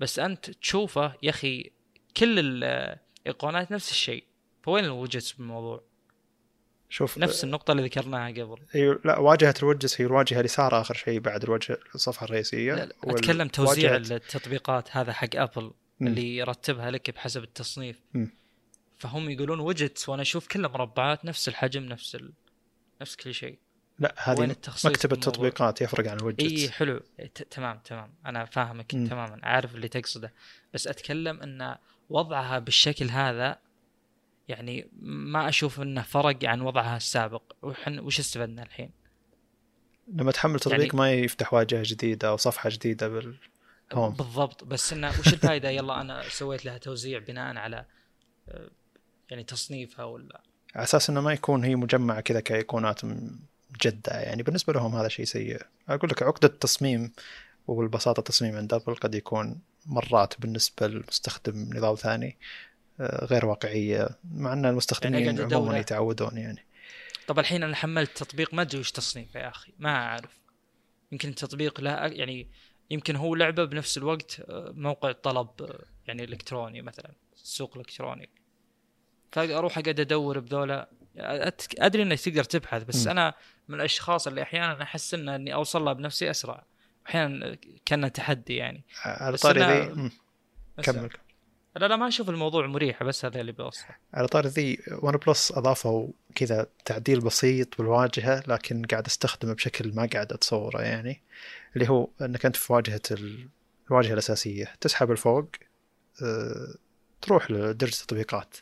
بس 0.00 0.18
أنت 0.18 0.50
تشوفه 0.50 1.14
يا 1.22 1.30
أخي 1.30 1.70
كل 2.16 2.38
الايقونات 2.38 3.72
نفس 3.72 3.90
الشيء. 3.90 4.24
فوين 4.62 4.84
الوجتس 4.84 5.32
بالموضوع؟ 5.32 5.89
شوف 6.92 7.18
نفس 7.18 7.44
النقطة 7.44 7.72
اللي 7.72 7.82
ذكرناها 7.82 8.30
قبل. 8.30 8.56
أيوه 8.74 9.00
لا 9.04 9.18
واجهة 9.18 9.54
الوجس 9.62 10.00
هي 10.00 10.06
الواجهة 10.06 10.36
اللي 10.36 10.48
صار 10.48 10.80
آخر 10.80 10.94
شيء 10.94 11.20
بعد 11.20 11.42
الوجه 11.42 11.78
الصفحة 11.94 12.24
الرئيسية. 12.24 12.74
لا 12.74 12.86
لا 12.86 12.94
أتكلم 13.04 13.48
توزيع 13.48 13.96
التطبيقات 13.96 14.96
هذا 14.96 15.12
حق 15.12 15.28
أبل 15.34 15.70
اللي 16.02 16.36
يرتبها 16.36 16.90
لك 16.90 17.10
بحسب 17.10 17.42
التصنيف. 17.42 18.00
م. 18.14 18.26
فهم 18.98 19.30
يقولون 19.30 19.60
وجت 19.60 20.08
وأنا 20.08 20.22
أشوف 20.22 20.46
كلها 20.46 20.70
مربعات 20.70 21.24
نفس 21.24 21.48
الحجم 21.48 21.82
نفس 21.82 22.14
ال... 22.14 22.32
نفس 23.00 23.16
كل 23.16 23.34
شيء. 23.34 23.58
لا 23.98 24.14
هذه 24.18 24.56
مكتب 24.84 25.12
التطبيقات 25.12 25.80
يفرق 25.80 26.10
عن 26.10 26.16
الوجت. 26.16 26.40
اي 26.40 26.70
حلو. 26.70 27.00
تمام 27.50 27.80
تمام. 27.84 28.14
أنا 28.26 28.44
فاهمك 28.44 28.94
م. 28.94 29.06
تماما 29.06 29.40
عارف 29.42 29.74
اللي 29.74 29.88
تقصده. 29.88 30.32
بس 30.74 30.86
أتكلم 30.86 31.40
إن 31.40 31.76
وضعها 32.10 32.58
بالشكل 32.58 33.10
هذا 33.10 33.58
يعني 34.50 34.88
ما 35.02 35.48
أشوف 35.48 35.80
إنه 35.80 36.02
فرق 36.02 36.44
عن 36.44 36.60
وضعها 36.60 36.96
السابق. 36.96 37.42
وحن 37.62 37.98
وش 37.98 38.18
استفدنا 38.20 38.62
الحين؟ 38.62 38.90
لما 40.08 40.32
تحمل 40.32 40.60
تطبيق 40.60 40.80
يعني 40.80 40.90
ما 40.94 41.12
يفتح 41.12 41.54
واجهة 41.54 41.82
جديدة 41.84 42.28
أو 42.28 42.36
صفحة 42.36 42.70
جديدة 42.70 43.08
بال 43.08 43.36
هوم 43.92 44.14
بالضبط. 44.14 44.64
بس 44.64 44.92
إنه 44.92 45.08
وش 45.08 45.32
الفائده 45.32 45.70
يلا 45.78 46.00
أنا 46.00 46.22
سويت 46.28 46.64
لها 46.64 46.78
توزيع 46.78 47.18
بناء 47.18 47.56
على 47.56 47.84
آه، 48.48 48.70
يعني 49.30 49.44
تصنيفها 49.44 50.04
ولا؟ 50.04 50.40
على 50.74 50.84
أساس 50.84 51.10
إنه 51.10 51.20
ما 51.20 51.32
يكون 51.32 51.64
هي 51.64 51.76
مجمعة 51.76 52.20
كذا 52.20 52.40
كايقونات 52.40 53.00
جدة. 53.82 54.12
يعني 54.12 54.42
بالنسبة 54.42 54.72
لهم 54.72 54.96
هذا 54.96 55.08
شيء 55.08 55.24
سيء. 55.24 55.62
أقول 55.88 56.10
لك 56.10 56.22
عقدة 56.22 56.48
التصميم 56.48 57.12
وبالبساطه 57.66 58.20
التصميم 58.20 58.56
عند 58.56 58.74
ابل 58.74 58.94
قد 58.94 59.14
يكون 59.14 59.60
مرات 59.86 60.40
بالنسبة 60.40 60.86
للمستخدم 60.86 61.70
نظام 61.74 61.94
ثاني. 61.94 62.38
غير 63.00 63.46
واقعية 63.46 64.08
مع 64.34 64.52
أن 64.52 64.66
المستخدمين 64.66 65.24
يعني 65.24 65.54
عموما 65.54 65.78
يتعودون 65.78 66.36
يعني. 66.36 66.66
طب 67.26 67.38
الحين 67.38 67.62
أنا 67.62 67.76
حملت 67.76 68.16
تطبيق 68.16 68.54
ما 68.54 68.62
أدري 68.62 68.80
وش 68.80 68.90
تصنيفه 68.90 69.40
يا 69.40 69.48
أخي 69.48 69.72
ما 69.78 69.90
أعرف. 69.90 70.40
يمكن 71.12 71.28
التطبيق 71.28 71.80
لا 71.80 72.06
يعني 72.06 72.48
يمكن 72.90 73.16
هو 73.16 73.34
لعبة 73.34 73.64
بنفس 73.64 73.98
الوقت 73.98 74.40
آه، 74.40 74.72
موقع 74.76 75.12
طلب 75.12 75.48
آه، 75.60 75.84
يعني 76.06 76.24
إلكتروني 76.24 76.82
مثلا 76.82 77.12
سوق 77.36 77.76
إلكتروني. 77.76 78.28
فاروح 79.32 79.78
أقعد 79.78 80.00
أدور 80.00 80.38
بذولا. 80.38 80.90
أدري 81.78 82.02
إنك 82.02 82.20
تقدر 82.20 82.44
تبحث 82.44 82.82
بس 82.82 83.06
م. 83.06 83.10
أنا 83.10 83.34
من 83.68 83.74
الأشخاص 83.74 84.26
اللي 84.26 84.42
أحيانا 84.42 84.82
أحس 84.82 85.14
إن 85.14 85.28
إني 85.28 85.54
أوصل 85.54 85.84
لها 85.84 85.92
بنفسي 85.92 86.30
أسرع. 86.30 86.64
أحيانا 87.08 87.56
كان 87.86 88.12
تحدي 88.12 88.56
يعني. 88.56 88.84
على 89.04 89.36
طاري 89.36 89.60
ذي. 89.60 90.10
كمل. 90.82 91.10
لا 91.76 91.86
لا 91.86 91.96
ما 91.96 92.08
أشوف 92.08 92.30
الموضوع 92.30 92.66
مريح 92.66 93.02
بس 93.02 93.24
هذا 93.24 93.40
اللي 93.40 93.52
بوصله 93.52 93.96
على 94.14 94.28
طاري 94.28 94.48
ذي 94.48 94.78
ون 95.02 95.16
بلس 95.16 95.52
أضافوا 95.52 96.08
كذا 96.34 96.66
تعديل 96.84 97.20
بسيط 97.20 97.78
بالواجهة 97.78 98.42
لكن 98.46 98.82
قاعد 98.82 99.06
أستخدمه 99.06 99.52
بشكل 99.54 99.94
ما 99.94 100.08
قاعد 100.12 100.32
أتصوره 100.32 100.82
يعني 100.82 101.22
اللي 101.76 101.88
هو 101.88 102.08
إنك 102.20 102.46
أنت 102.46 102.56
في 102.56 102.72
واجهة 102.72 103.00
الواجهة 103.90 104.12
الأساسية. 104.12 104.74
تسحب 104.80 105.10
الفوق 105.10 105.46
أه 106.22 106.74
تروح 107.22 107.50
لدرجه 107.50 107.92
التطبيقات. 107.92 108.56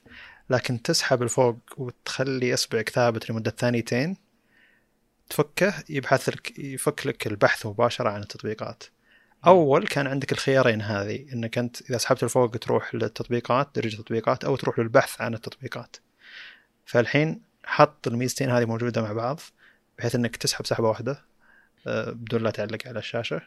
لكن 0.51 0.83
تسحب 0.83 1.23
الفوق 1.23 1.59
وتخلي 1.77 2.55
اصبعك 2.55 2.89
ثابت 2.89 3.31
لمدة 3.31 3.51
ثانيتين 3.59 4.17
تفكه 5.31 5.75
يبحث 5.89 6.29
لك 6.29 6.59
يفك 6.59 7.07
لك 7.07 7.27
البحث 7.27 7.67
مباشرة 7.67 8.11
عن 8.11 8.21
التطبيقات. 8.23 8.85
أول 9.47 9.87
كان 9.87 10.07
عندك 10.07 10.33
الخيارين 10.33 10.83
هذه 10.83 11.33
إنك 11.33 11.59
أنت 11.59 11.83
إذا 11.91 11.99
سحبت 11.99 12.23
الفوق 12.23 12.51
تروح 12.51 12.95
للتطبيقات 12.95 13.69
درجه 13.75 13.95
التطبيقات 13.95 14.45
أو 14.45 14.57
تروح 14.57 14.79
للبحث 14.79 15.21
عن 15.21 15.35
التطبيقات. 15.35 15.97
فالحين 16.87 17.43
حط 17.65 18.07
الميزتين 18.09 18.51
هذه 18.51 18.65
موجودة 18.65 19.03
مع 19.03 19.13
بعض 19.13 19.41
بحيث 19.99 20.15
إنك 20.15 20.37
تسحب 20.37 20.67
سحبة 20.67 20.89
واحدة 20.89 21.25
آه، 21.87 22.11
بدون 22.11 22.43
لا 22.43 22.51
تعلق 22.51 22.79
على 22.87 22.99
الشاشة 22.99 23.41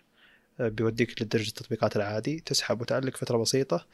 آه، 0.59 0.67
بيوديك 0.69 1.21
لدرج 1.21 1.47
التطبيقات 1.47 1.95
العادي. 1.95 2.39
تسحب 2.39 2.81
وتعلق 2.81 3.17
فترة 3.17 3.37
بسيطة 3.37 3.87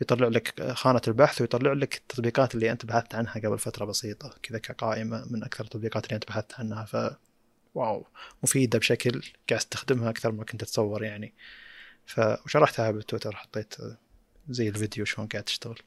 يطلع 0.00 0.28
لك 0.28 0.72
خانة 0.72 1.00
البحث 1.08 1.40
ويطلع 1.40 1.72
لك 1.72 1.94
التطبيقات 1.94 2.54
اللي 2.54 2.72
أنت 2.72 2.86
بحثت 2.86 3.14
عنها 3.14 3.34
قبل 3.34 3.58
فترة 3.58 3.84
بسيطة. 3.84 4.34
كذا 4.42 4.58
كقائمة 4.58 5.24
من 5.30 5.44
أكثر 5.44 5.64
التطبيقات 5.64 6.04
اللي 6.04 6.14
أنت 6.14 6.28
بحثت 6.28 6.54
عنها. 6.54 6.84
ف 6.84 6.96
wow 7.74 8.06
مفيدة 8.42 8.78
بشكل 8.78 9.10
قاعد 9.48 9.60
استخدمها 9.60 10.10
أكثر 10.10 10.32
ما 10.32 10.44
كنت 10.44 10.62
أتصور 10.62 11.04
يعني. 11.04 11.34
ف 12.06 12.20
وشرحتها 12.44 12.90
بالتويتر 12.90 13.36
حطيت 13.36 13.74
زي 14.48 14.68
الفيديو 14.68 15.04
شلون 15.04 15.28
قاعد 15.28 15.44
تشتغل. 15.44 15.78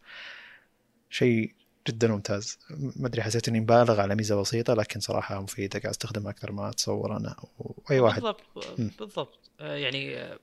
شيء 1.10 1.56
جدا 1.88 2.08
ممتاز. 2.08 2.60
ما 2.70 3.08
أدري 3.08 3.22
حسيت 3.22 3.48
إني 3.48 3.60
مبالغ 3.60 4.02
على 4.02 4.16
ميزة 4.16 4.42
بسيطة 4.42 4.74
لكن 4.74 5.00
صراحة 5.00 5.42
مفيدة 5.42 5.80
قاعد 5.80 5.92
أستخدمها 5.94 6.32
أكثر 6.32 6.52
ما 6.52 6.70
أتصور 6.70 7.18
أنا 7.18 7.36
واي 7.58 8.00
واحد. 8.00 8.22
بالضبط 8.22 8.42
بالضبط. 9.00 9.52
آه، 9.60 9.76
يعني 9.76 10.36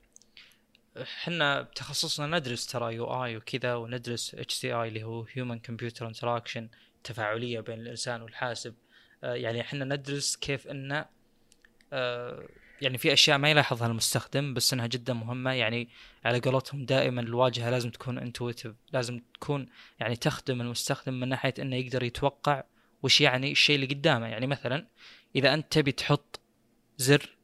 إحنا 1.03 1.63
بتخصصنا 1.63 2.39
ندرس 2.39 2.67
ترى 2.67 2.95
UI 2.95 3.37
وكذا 3.37 3.75
وندرس 3.75 4.35
HCI 4.35 4.89
اللي 4.89 5.03
هو 5.05 5.27
human 5.33 5.59
computer 5.59 6.07
interaction 6.09 6.69
تفاعلية 7.05 7.61
بين 7.61 7.81
الإنسان 7.81 8.23
والحاسب. 8.23 8.75
آه، 9.25 9.35
يعني 9.35 9.61
إحنا 9.61 9.85
ندرس 9.85 10.37
كيف 10.37 10.67
آه، 10.67 11.09
يعني 12.83 12.99
في 12.99 13.13
أشياء 13.13 13.39
ما 13.39 13.51
يلاحظها 13.51 13.87
المستخدم 13.87 14.55
بس 14.55 14.73
إنها 14.73 14.87
جدا 14.87 15.13
مهمة. 15.13 15.53
يعني 15.53 15.89
على 16.25 16.41
قولتهم 16.41 16.85
دائما 16.85 17.21
الواجهة 17.21 17.71
لازم 17.71 17.91
تكون 17.91 18.19
intuitive 18.19 18.73
لازم 18.93 19.21
تكون 19.35 19.69
يعني 20.01 20.17
تخدم 20.17 20.61
المستخدم 20.61 21.21
من 21.21 21.29
ناحية 21.29 21.55
إنه 21.59 21.77
يقدر 21.77 22.03
يتوقع 22.03 22.65
وش 23.03 23.21
يعني 23.21 23.53
الشيء 23.53 23.75
اللي 23.75 23.87
قدامه. 23.87 24.27
يعني 24.27 24.47
مثلا 24.47 24.87
إذا 25.37 25.55
أنت 25.55 25.73
تبي 25.73 25.93
تحط 25.93 26.41
زر 26.99 27.37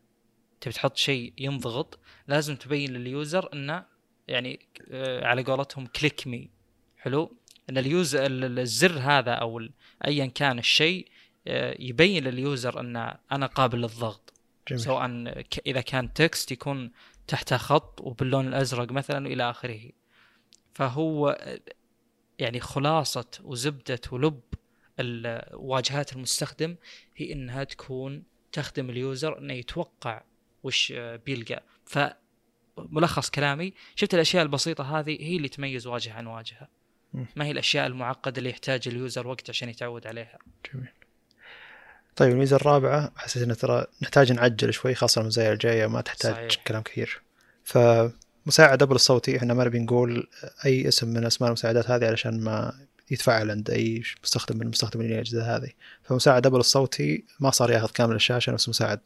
تبي 0.61 0.75
تحط 0.75 0.97
شيء 0.97 1.33
ينضغط 1.39 1.99
لازم 2.29 2.57
تبين 2.57 2.93
لل 2.93 3.13
user 3.13 3.53
إنه 3.53 3.85
يعني 4.29 4.61
آه، 4.91 5.27
على 5.27 5.43
قولتهم 5.43 5.87
click 5.87 6.27
مي 6.27 6.51
حلو؟ 6.99 7.37
إن 7.71 7.79
ال 7.79 7.88
user 7.88 8.27
الزر 8.27 8.99
هذا 8.99 9.33
أو 9.33 9.63
ايا 10.07 10.27
كان 10.27 10.59
الشيء 10.59 11.09
آه، 11.47 11.77
يبين 11.79 12.25
لل 12.25 12.43
user 12.43 12.81
ان 12.81 13.17
أنا 13.33 13.47
قابل 13.47 13.79
للضغط. 13.79 14.28
جميل. 14.69 14.81
سواء 14.81 15.07
إذا 15.67 15.81
كان 15.81 16.13
text 16.13 16.53
يكون 16.53 16.93
تحته 17.27 17.57
خط 17.57 18.01
وباللون 18.01 18.49
الأزرق 18.49 18.93
مثلا 18.93 19.29
والى 19.29 19.51
آخره. 19.51 19.91
فهو 20.75 21.39
يعني 22.39 22.61
خلاصة 22.61 23.27
وزبدة 23.45 24.01
ولب 24.13 24.41
واجهات 25.53 26.13
المستخدم 26.13 26.77
هي 27.17 27.33
إنها 27.33 27.65
تكون 27.65 28.23
تخدم 28.53 28.91
ال 28.91 29.00
user 29.00 29.39
إنه 29.39 29.55
يتوقع 29.55 30.23
وش 30.63 30.93
بيلقى. 30.97 31.63
فملخص 31.85 33.31
كلامي 33.31 33.73
شفت 33.97 34.15
الأشياء 34.15 34.43
البسيطة 34.43 34.99
هذه 34.99 35.19
هي 35.21 35.37
اللي 35.37 35.49
تميز 35.49 35.87
واجهة 35.87 36.13
عن 36.13 36.27
واجهة. 36.27 36.69
ما 37.37 37.45
هي 37.45 37.51
الأشياء 37.51 37.87
المعقدة 37.87 38.39
اللي 38.39 38.51
يحتاج 38.51 38.89
ال 38.89 38.96
user 38.96 39.27
وقت 39.27 39.51
عشان 39.51 39.69
يتعود 39.69 40.07
عليها. 40.07 40.39
جميل. 40.73 40.89
طيب 42.19 42.33
الميزة 42.33 42.57
الرابعة 42.57 43.13
حسيت 43.17 43.43
ان 43.43 43.57
ترى 43.57 43.87
نحتاج 44.03 44.33
نعجل 44.33 44.73
شوي 44.73 44.95
خاصة 44.95 45.21
المزايا 45.21 45.53
الجاية 45.53 45.87
ما 45.87 46.01
تحتاج 46.01 46.35
صحيح. 46.35 46.65
كلام 46.67 46.83
كثير. 46.83 47.23
فمساعد 47.65 48.83
ابل 48.83 48.95
الصوتي 48.95 49.37
إحنا 49.37 49.55
ما 49.55 49.65
نبي 49.65 49.79
نقول 49.79 50.29
أي 50.65 50.89
اسم 50.89 51.09
من 51.09 51.25
أسماء 51.25 51.49
المساعدات 51.49 51.91
هذه 51.91 52.07
علشان 52.07 52.41
ما 52.41 52.73
يتفاعل 53.11 53.51
عند 53.51 53.71
أي 53.71 54.03
مستخدم 54.23 54.57
من 54.57 54.63
المستخدمين 54.63 55.13
الاجهزه 55.13 55.57
هذه. 55.57 55.71
فمساعد 56.03 56.47
ابل 56.47 56.59
الصوتي 56.59 57.25
ما 57.41 57.51
صار 57.51 57.71
ياخذ 57.71 57.91
كامل 57.91 58.15
الشاشة 58.15 58.53
نفس 58.53 58.69
مساعد 58.69 59.01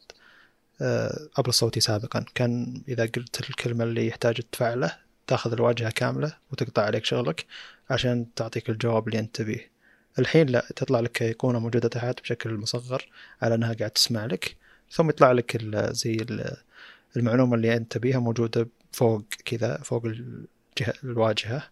آه، 0.81 1.27
أبل 1.37 1.49
الصوتي 1.49 1.79
سابقا. 1.79 2.25
كان 2.35 2.81
إذا 2.87 3.03
قلت 3.03 3.49
الكلمة 3.49 3.83
اللي 3.83 4.07
يحتاج 4.07 4.41
تفعله 4.51 4.95
تاخذ 5.27 5.51
الواجهة 5.51 5.89
كاملة 5.89 6.37
وتقطع 6.51 6.81
عليك 6.81 7.05
شغلك 7.05 7.45
عشان 7.89 8.33
تعطيك 8.35 8.69
الجواب 8.69 9.07
اللي 9.07 9.19
أنت 9.19 9.35
تبيه. 9.35 9.72
الحين 10.19 10.47
لا 10.49 10.65
تطلع 10.75 10.99
لك 10.99 11.21
ايقونه 11.21 11.59
موجودة 11.59 11.89
تحت 11.89 12.21
بشكل 12.21 12.53
مصغر 12.53 13.09
على 13.41 13.55
أنها 13.55 13.73
قاعد 13.73 13.91
تسمع 13.91 14.25
لك 14.25 14.55
ثم 14.91 15.09
يطلع 15.09 15.31
لك 15.31 15.57
زي 15.75 16.13
ال- 16.13 16.57
المعلومة 17.17 17.55
اللي 17.55 17.75
أنت 17.75 17.97
بيها 17.97 18.19
موجودة 18.19 18.67
فوق 18.91 19.23
كذا 19.45 19.77
فوق 19.77 20.05
الجهة 20.05 20.93
الواجهة 21.03 21.69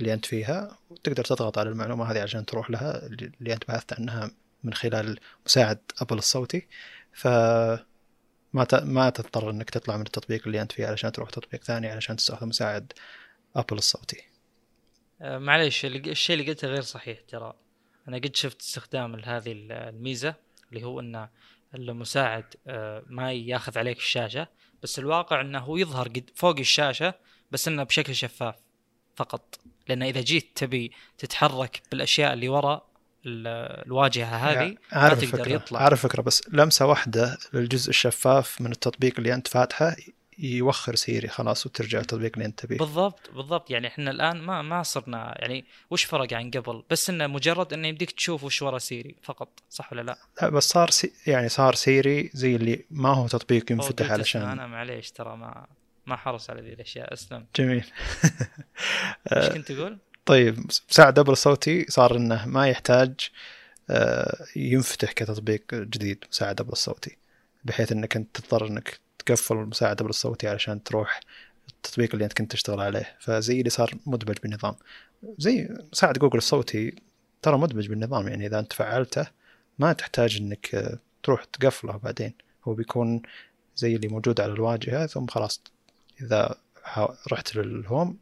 اللي 0.00 0.12
أنت 0.14 0.26
فيها 0.26 0.78
وتقدر 0.90 1.24
تضغط 1.24 1.58
على 1.58 1.70
المعلومة 1.70 2.04
هذه 2.12 2.22
عشان 2.22 2.46
تروح 2.46 2.70
لها 2.70 3.06
اللي 3.06 3.52
أنت 3.54 3.68
بحثت 3.68 3.92
عنها 4.00 4.30
من 4.64 4.74
خلال 4.74 5.18
مساعد 5.46 5.78
أبل 6.00 6.18
الصوتي. 6.18 6.66
ف 7.12 7.26
ما 8.52 8.66
ما 8.72 9.10
تضطر 9.10 9.50
إنك 9.50 9.70
تطلع 9.70 9.96
من 9.96 10.06
التطبيق 10.06 10.42
اللي 10.46 10.62
أنت 10.62 10.72
فيه 10.72 10.86
علشان 10.86 11.12
تروح 11.12 11.30
تطبيق 11.30 11.64
ثاني 11.64 11.88
علشان 11.88 12.16
تستخدم 12.16 12.48
مساعد 12.48 12.92
أبل 13.56 13.76
الصوتي. 13.78 14.31
معليش 15.22 15.84
اللي- 15.84 16.10
الشيء 16.10 16.38
اللي 16.40 16.50
قلته 16.52 16.68
غير 16.68 16.82
صحيح 16.82 17.18
ترى. 17.28 17.52
أنا 18.08 18.16
قد 18.16 18.36
شفت 18.36 18.60
استخدام 18.60 19.16
لهذه 19.16 19.52
ال- 19.52 19.72
الميزة 19.72 20.34
اللي 20.72 20.84
هو 20.84 21.00
ان 21.00 21.28
المساعد 21.74 22.44
آه، 22.66 23.02
ما 23.06 23.32
ياخذ 23.32 23.78
عليك 23.78 23.98
الشاشة 23.98 24.48
بس 24.82 24.98
الواقع 24.98 25.40
إنه 25.40 25.58
هو 25.58 25.76
يظهر 25.76 26.08
قد 26.08 26.30
فوق 26.34 26.58
الشاشة 26.58 27.14
بس 27.50 27.68
إنه 27.68 27.82
بشكل 27.82 28.14
شفاف 28.14 28.54
فقط. 29.16 29.58
لأن 29.88 30.02
إذا 30.02 30.20
جيت 30.20 30.50
تبي 30.54 30.92
تتحرك 31.18 31.82
بالأشياء 31.90 32.32
اللي 32.32 32.48
وراء 32.48 32.86
ال- 33.26 33.86
الواجهة 33.86 34.36
هذه 34.36 34.68
ما 34.70 34.76
عارف 34.92 35.20
تقدر 35.20 35.34
الفكرة 35.38 35.52
يطلع. 35.54 35.80
عارف 35.82 36.04
الفكرة 36.04 36.22
بس 36.22 36.42
لمسة 36.52 36.86
واحدة 36.86 37.38
للجزء 37.52 37.90
الشفاف 37.90 38.60
من 38.60 38.72
التطبيق 38.72 39.14
اللي 39.18 39.34
أنت 39.34 39.48
فاتحه 39.48 39.96
يوخر 40.38 40.94
سيري 40.94 41.28
خلاص 41.28 41.66
وترجع 41.66 42.00
التطبيق 42.00 42.32
اللي 42.34 42.46
انت 42.46 42.60
تبيه 42.60 42.78
بالضبط 42.78 43.30
بالضبط. 43.34 43.70
يعني 43.70 43.86
إحنا 43.86 44.10
الآن 44.10 44.40
ما 44.40 44.62
ما 44.62 44.82
صرنا 44.82 45.34
يعني 45.38 45.64
وش 45.90 46.04
فرق 46.04 46.32
عن 46.32 46.50
قبل؟ 46.50 46.82
بس 46.90 47.10
إنه 47.10 47.26
مجرد 47.26 47.72
إنه 47.72 47.88
يمديك 47.88 48.10
تشوف 48.10 48.44
وش 48.44 48.62
ورا 48.62 48.78
سيري 48.78 49.16
فقط 49.22 49.48
صح 49.70 49.92
ولا 49.92 50.02
لا؟ 50.02 50.18
لا 50.42 50.48
بس 50.48 50.68
صار 50.68 50.90
سي 50.90 51.12
يعني 51.26 51.48
صار 51.48 51.74
سيري 51.74 52.30
زي 52.34 52.56
اللي 52.56 52.84
ما 52.90 53.08
هو 53.08 53.28
تطبيق 53.28 53.72
ينفتح 53.72 54.10
علشان 54.10 54.42
أنا 54.42 54.66
معليش 54.66 55.10
ترى 55.10 55.36
ما 55.36 55.66
ما 56.06 56.16
حرص 56.16 56.50
على 56.50 56.62
ذي 56.62 56.72
الأشياء 56.72 57.12
أسلم. 57.12 57.46
جميل. 57.56 57.84
إيش 59.36 59.48
كنت 59.48 59.72
تقول؟ 59.72 59.98
طيب 60.26 60.66
مساعد 60.90 61.18
ابل 61.18 61.32
الصوتي 61.32 61.86
صار 61.88 62.16
إنه 62.16 62.46
ما 62.46 62.68
يحتاج 62.68 63.30
آه، 63.90 64.46
ينفتح 64.56 65.12
كتطبيق 65.12 65.74
جديد 65.74 66.24
مساعد 66.30 66.60
ابل 66.60 66.72
الصوتي 66.72 67.16
بحيث 67.64 67.92
إنك 67.92 68.16
أنت 68.16 68.40
تضطر 68.40 68.66
إنك 68.66 69.00
تقفل 69.22 69.56
مساعد 69.56 70.00
ابل 70.00 70.10
الصوتي 70.10 70.48
علشان 70.48 70.82
تروح 70.82 71.20
التطبيق 71.68 72.10
اللي 72.12 72.24
انت 72.24 72.32
كنت 72.32 72.52
تشتغل 72.52 72.80
عليه. 72.80 73.16
فزي 73.20 73.58
اللي 73.58 73.70
صار 73.70 73.94
مدمج 74.06 74.36
بالنظام. 74.42 74.74
زي 75.38 75.68
مساعد 75.92 76.18
جوجل 76.18 76.38
الصوتي 76.38 76.94
ترى 77.42 77.58
مدمج 77.58 77.88
بالنظام 77.88 78.28
يعني 78.28 78.46
إذا 78.46 78.58
انت 78.58 78.72
فعلته 78.72 79.26
ما 79.78 79.92
تحتاج 79.92 80.36
إنك 80.36 80.98
تروح 81.22 81.44
تقفله 81.44 81.96
بعدين. 81.96 82.32
هو 82.64 82.74
بيكون 82.74 83.22
زي 83.76 83.96
اللي 83.96 84.08
موجود 84.08 84.40
على 84.40 84.52
الواجهة 84.52 85.06
ثم 85.06 85.26
خلاص 85.26 85.62
إذا 86.20 86.54
رحت 87.32 87.56
للهوم 87.56 88.18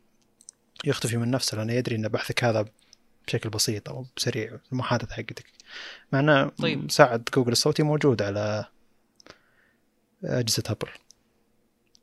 يختفي 0.84 1.16
من 1.16 1.30
نفسه 1.30 1.56
لأنه 1.56 1.72
يدري 1.72 1.96
ان 1.96 2.08
بحثك 2.08 2.44
هذا 2.44 2.64
بشكل 3.26 3.48
بسيط 3.48 3.88
أو 3.88 4.06
سريع 4.16 4.58
المحادثة 4.72 5.14
حقتك. 5.14 5.46
مع 6.12 6.20
إنه 6.20 6.48
طيب. 6.48 6.84
مساعد 6.84 7.28
جوجل 7.34 7.52
الصوتي 7.52 7.82
موجود 7.82 8.22
على 8.22 8.64
أجهزة 10.24 10.62
ابل 10.68 10.88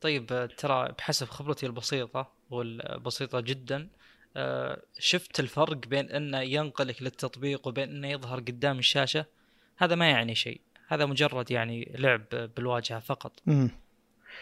طيب 0.02 0.34
آه، 0.34 0.46
ترى 0.46 0.92
بحسب 0.98 1.28
خبرتي 1.28 1.66
البسيطة 1.66 2.32
والبسيطة 2.50 3.40
جدا 3.40 3.88
آه، 4.38 4.82
شفت 5.00 5.40
الفرق 5.40 5.88
بين 5.88 6.12
إنه 6.12 6.40
ينقلك 6.40 7.02
للتطبيق 7.02 7.68
وبين 7.68 7.90
إنه 7.90 8.08
يظهر 8.08 8.40
قدام 8.40 8.80
الشاشة؟ 8.80 9.26
هذا 9.78 9.96
ما 9.96 10.10
يعني 10.10 10.36
شيء. 10.36 10.62
هذا 10.88 11.06
مجرد 11.06 11.52
يعني 11.52 11.96
لعب 11.98 12.26
بالواجهة 12.56 13.00
فقط. 13.00 13.32
امم 13.48 13.70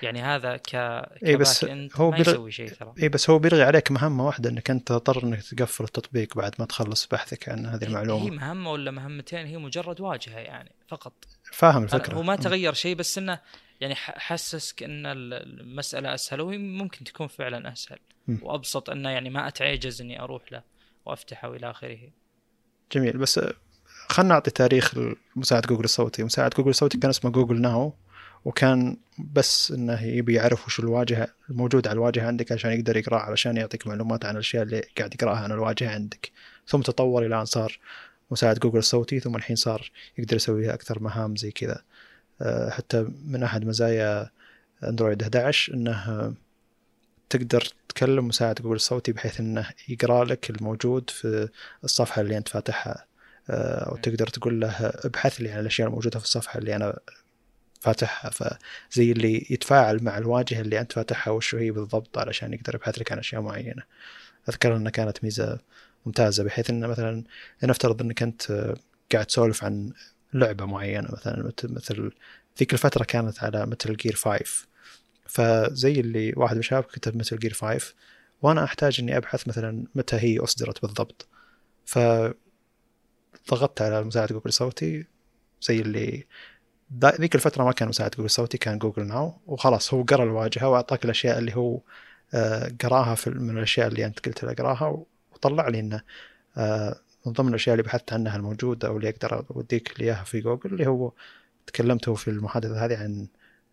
يعني 0.01 0.21
هذا 0.21 0.57
ك 0.57 0.75
إيه 0.75 1.35
بس 1.35 1.65
هو 1.95 2.11
ما 2.11 2.17
يسوي 2.17 2.51
شيء 2.51 2.69
ترى. 2.69 2.93
اي 3.03 3.09
بس 3.09 3.29
هو 3.29 3.39
بيلغي 3.39 3.63
عليك 3.63 3.91
مهمة 3.91 4.25
واحدة 4.25 4.49
إنك 4.49 4.69
أنت 4.69 4.87
تضطر 4.87 5.23
إنك 5.23 5.41
تقفل 5.43 5.83
التطبيق 5.83 6.37
بعد 6.37 6.55
ما 6.59 6.65
تخلص 6.65 7.07
بحثك 7.07 7.49
عن 7.49 7.65
هذه 7.65 7.83
هي 7.83 7.87
المعلومة. 7.87 8.29
مهمة 8.29 8.71
ولا 8.71 8.91
مهمتين؟ 8.91 9.45
هي 9.45 9.57
مجرد 9.57 10.01
واجهة 10.01 10.37
يعني 10.37 10.71
فقط. 10.87 11.13
فاهم 11.51 11.83
الفكرة. 11.83 12.13
هو 12.13 12.23
ما 12.23 12.35
تغير 12.35 12.73
شيء 12.73 12.95
بس 12.95 13.17
إنه 13.17 13.39
يعني 13.81 13.95
حسسك 13.95 14.83
ان 14.83 15.05
ال- 15.05 15.33
المسألة 15.33 16.13
أسهل 16.13 16.41
وهي 16.41 16.57
ممكن 16.57 17.03
تكون 17.03 17.27
فعلا 17.27 17.73
أسهل. 17.73 17.99
وأبسط 18.41 18.89
أنه 18.89 19.09
يعني 19.09 19.29
ما 19.29 19.47
أتعجز 19.47 20.01
إني 20.01 20.21
أروح 20.21 20.51
له 20.51 20.63
وأفتحه 21.05 21.49
والى 21.49 21.71
آخره. 21.71 22.09
جميل. 22.91 23.17
بس 23.17 23.39
خلنا 24.09 24.29
نعطي 24.29 24.51
تاريخ 24.51 24.95
مساعد 25.35 25.61
جوجل 25.65 25.83
الصوتي 25.83 26.23
مساعد 26.23 26.51
جوجل 26.51 26.69
الصوتي 26.69 26.97
كان 26.97 27.09
اسمه 27.09 27.31
جوجل 27.31 27.61
ناو 27.61 27.93
وكان 28.45 28.97
بس 29.33 29.71
إنه 29.71 30.03
يبي 30.03 30.33
يعرف 30.33 30.67
وش 30.67 30.79
الواجهة 30.79 31.27
الموجود 31.49 31.87
على 31.87 31.93
الواجهة 31.93 32.27
عندك 32.27 32.51
عشان 32.51 32.71
يقدر 32.71 32.97
يقرا 32.97 33.19
علشان 33.19 33.57
يعطيك 33.57 33.87
معلومات 33.87 34.25
عن 34.25 34.33
الأشياء 34.33 34.63
اللي 34.63 34.81
قاعد 34.97 35.13
يقرأها 35.13 35.37
عن 35.37 35.51
الواجهة 35.51 35.89
عندك. 35.89 36.31
ثم 36.67 36.81
تطور 36.81 37.25
إلى 37.25 37.39
أن 37.39 37.45
صار 37.45 37.79
مساعد 38.31 38.59
جوجل 38.59 38.79
الصوتي 38.79 39.19
ثم 39.19 39.35
الحين 39.35 39.55
صار 39.55 39.91
يقدر 40.17 40.35
يسوي 40.35 40.73
أكثر 40.73 40.99
مهام 40.99 41.35
زي 41.35 41.51
كذا. 41.51 41.81
حتى 42.69 43.07
من 43.25 43.43
أحد 43.43 43.65
مزايا 43.65 44.29
أندرويد 44.83 45.21
11 45.21 45.73
إنه 45.73 46.33
تقدر 47.29 47.67
تكلم 47.89 48.27
مساعد 48.27 48.55
جوجل 48.55 48.75
الصوتي 48.75 49.11
بحيث 49.11 49.39
إنه 49.39 49.69
يقرأ 49.87 50.25
لك 50.25 50.49
الموجود 50.49 51.09
في 51.09 51.49
الصفحة 51.83 52.21
اللي 52.21 52.37
أنت 52.37 52.47
فاتحها. 52.47 53.05
أه، 53.49 53.89
أو 53.89 53.97
تقدر 53.97 54.27
تقول 54.27 54.61
له 54.61 54.75
ابحث 54.79 55.41
لي 55.41 55.51
عن 55.51 55.59
الأشياء 55.59 55.87
الموجودة 55.87 56.19
في 56.19 56.25
الصفحة 56.25 56.59
اللي 56.59 56.75
أنا 56.75 56.99
فاتحها. 57.81 58.31
فزي 58.31 59.11
اللي 59.11 59.47
يتفاعل 59.49 60.03
مع 60.03 60.17
الواجهة 60.17 60.61
اللي 60.61 60.79
أنت 60.79 60.93
فاتحها 60.93 61.31
وش 61.31 61.55
هي 61.55 61.71
بالضبط 61.71 62.17
علشان 62.17 62.53
يقدر 62.53 62.75
يبحث 62.75 62.99
لك 62.99 63.11
عن 63.11 63.19
أشياء 63.19 63.41
معينة. 63.41 63.83
أذكر 64.49 64.75
إنها 64.75 64.91
كانت 64.91 65.23
ميزة 65.23 65.59
ممتازة 66.05 66.43
بحيث 66.43 66.69
انه 66.69 66.87
مثلا 66.87 67.23
نفترض 67.63 68.01
إنك 68.01 68.23
أنت 68.23 68.73
قاعد 69.13 69.25
تسولف 69.25 69.63
عن 69.63 69.93
لعبة 70.35 70.65
معينة 70.65 71.07
مثلا 71.11 71.51
مثل 71.63 72.11
ذيك 72.59 72.73
الفترة 72.73 73.03
كانت 73.03 73.43
على 73.43 73.65
ميتل 73.65 73.95
جير 73.95 74.15
5 74.15 74.67
فزي 75.27 75.99
اللي 75.99 76.33
واحد 76.37 76.53
من 76.53 76.59
الشباب 76.59 76.83
كتب 76.83 77.17
ميتل 77.17 77.39
جير 77.39 77.53
5 77.53 77.93
وأنا 78.41 78.63
أحتاج 78.63 78.99
إني 78.99 79.17
أبحث 79.17 79.47
مثلا 79.47 79.83
متى 79.95 80.15
هي 80.15 80.39
أصدرت 80.39 80.81
بالضبط. 80.81 81.27
ف 81.85 81.99
ضغطت 83.49 83.81
على 83.81 84.03
مساعد 84.03 84.27
جوجل 84.33 84.53
صوتي 84.53 85.05
زي 85.61 85.79
اللي 85.81 86.25
ذيك 87.03 87.35
الفترة 87.35 87.63
ما 87.63 87.71
كان 87.71 87.87
مساعد 87.89 88.11
جوجل 88.11 88.29
صوتي 88.29 88.57
كان 88.57 88.77
جوجل 88.79 89.07
ناو 89.07 89.33
وخلاص 89.47 89.93
هو 89.93 90.03
قرأ 90.03 90.23
الواجهة 90.23 90.69
وأعطاك 90.69 91.05
الأشياء 91.05 91.39
اللي 91.39 91.55
هو 91.55 91.79
آه، 92.33 92.71
قراها 92.83 93.15
من 93.27 93.57
الأشياء 93.57 93.87
اللي 93.87 94.05
أنت 94.05 94.25
قلت 94.25 94.43
له 94.43 94.53
قراها 94.53 95.05
وطلع 95.33 95.67
لي 95.67 95.79
إنه 95.79 96.01
آه، 96.57 96.99
من 97.25 97.33
ضمن 97.33 97.49
الأشياء 97.49 97.73
اللي 97.73 97.83
بحثت 97.83 98.13
عنها 98.13 98.35
الموجودة 98.35 98.87
أو 98.87 98.97
اللي 98.97 99.09
أقدر 99.09 99.45
أوديك 99.51 99.99
لي 99.99 100.05
إياها 100.05 100.23
في 100.23 100.39
جوجل 100.39 100.73
اللي 100.73 100.87
هو 100.87 101.11
تكلمت 101.67 102.09
هو 102.09 102.15
في 102.15 102.27
المحادثة 102.27 102.85
هذه 102.85 102.97
عن 102.97 103.27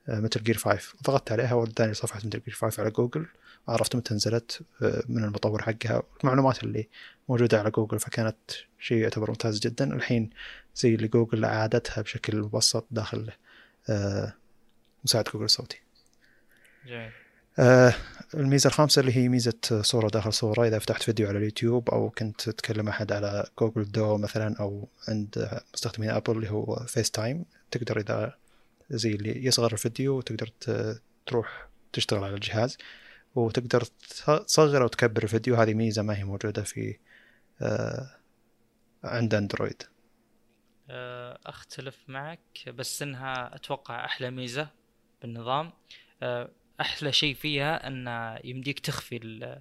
ميتل 0.08 0.42
جير 0.42 0.56
5 0.56 0.94
ضغطت 1.02 1.32
عليها 1.32 1.54
وداني 1.54 1.94
صفحة 1.94 2.20
ميتل 2.24 2.40
جير 2.46 2.54
5 2.54 2.80
على 2.80 2.90
جوجل 2.90 3.26
عرفت 3.68 3.96
متى 3.96 4.14
نزلت 4.14 4.62
آه، 4.82 5.02
من 5.08 5.24
المطور 5.24 5.62
حقها 5.62 6.02
المعلومات 6.20 6.62
اللي 6.64 6.88
موجودة 7.28 7.58
على 7.58 7.70
جوجل 7.70 7.98
فكانت 7.98 8.36
شيء 8.78 8.98
يعتبر 8.98 9.30
ممتاز 9.30 9.60
جدا. 9.60 9.94
الحين 9.94 10.30
زي 10.74 10.94
اللي 10.94 11.08
جوجل 11.08 11.44
أعادتها 11.44 12.02
بشكل 12.02 12.40
مبسط 12.40 12.86
داخل 12.90 13.30
آه، 13.90 14.32
مساعد 15.04 15.24
جوجل 15.24 15.44
الصوتي 15.44 15.80
جميل. 16.86 17.10
الميزة 18.34 18.68
الخامسة 18.68 19.00
اللي 19.00 19.16
هي 19.16 19.28
ميزة 19.28 19.58
صورة 19.80 20.08
داخل 20.08 20.32
صورة. 20.32 20.66
إذا 20.66 20.78
فتحت 20.78 21.02
فيديو 21.02 21.28
على 21.28 21.38
اليوتيوب 21.38 21.90
أو 21.90 22.10
كنت 22.10 22.50
تكلم 22.50 22.88
أحد 22.88 23.12
على 23.12 23.46
جوجل 23.58 23.92
ديو 23.92 24.18
مثلا 24.18 24.56
أو 24.60 24.88
عند 25.08 25.60
مستخدمين 25.74 26.10
أبل 26.10 26.32
اللي 26.36 26.50
هو 26.50 26.76
فيس 26.76 27.10
تايم 27.10 27.44
تقدر 27.70 28.00
إذا 28.00 28.34
زي 28.90 29.10
اللي 29.10 29.44
يصغر 29.44 29.72
الفيديو 29.72 30.18
وتقدر 30.18 30.50
تروح 31.26 31.68
تشتغل 31.92 32.24
على 32.24 32.34
الجهاز 32.34 32.78
وتقدر 33.34 33.84
تصغر 34.46 34.82
أو 34.82 34.88
تكبر 34.88 35.22
الفيديو. 35.22 35.54
هذه 35.54 35.74
ميزة 35.74 36.02
ما 36.02 36.18
هي 36.18 36.24
موجودة 36.24 36.62
في 36.62 36.96
آه، 37.62 38.16
عند 39.04 39.34
أندرويد. 39.34 39.82
آه، 40.90 41.38
أختلف 41.46 41.98
معك 42.08 42.68
بس 42.68 43.02
إنها 43.02 43.54
أتوقع 43.54 44.04
أحلى 44.04 44.30
ميزة 44.30 44.68
بالنظام. 45.22 45.72
آه، 46.22 46.50
أحلى 46.82 47.12
شيء 47.12 47.34
فيها 47.34 47.86
أن 47.86 48.06
يمديك 48.44 48.78
تخفي 48.80 49.16
ال- 49.16 49.60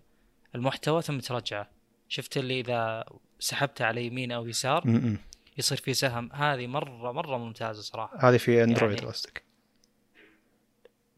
المحتوى 0.55 1.01
ثم 1.01 1.19
ترجعه. 1.19 1.69
شفت 2.09 2.37
اللي 2.37 2.59
إذا 2.59 3.05
سحبته 3.39 3.85
على 3.85 4.05
يمين 4.05 4.31
أو 4.31 4.47
يسار 4.47 4.87
م-م. 4.87 5.17
يصير 5.57 5.77
في 5.77 5.93
سهم. 5.93 6.29
هذه 6.33 6.67
مره 6.67 7.11
مرة 7.11 7.37
ممتازة 7.37 7.81
صراحة. 7.81 8.29
هذه 8.29 8.37
في 8.37 8.63
أندرويد 8.63 8.97
يعني- 8.97 9.11
قصدك؟ 9.11 9.43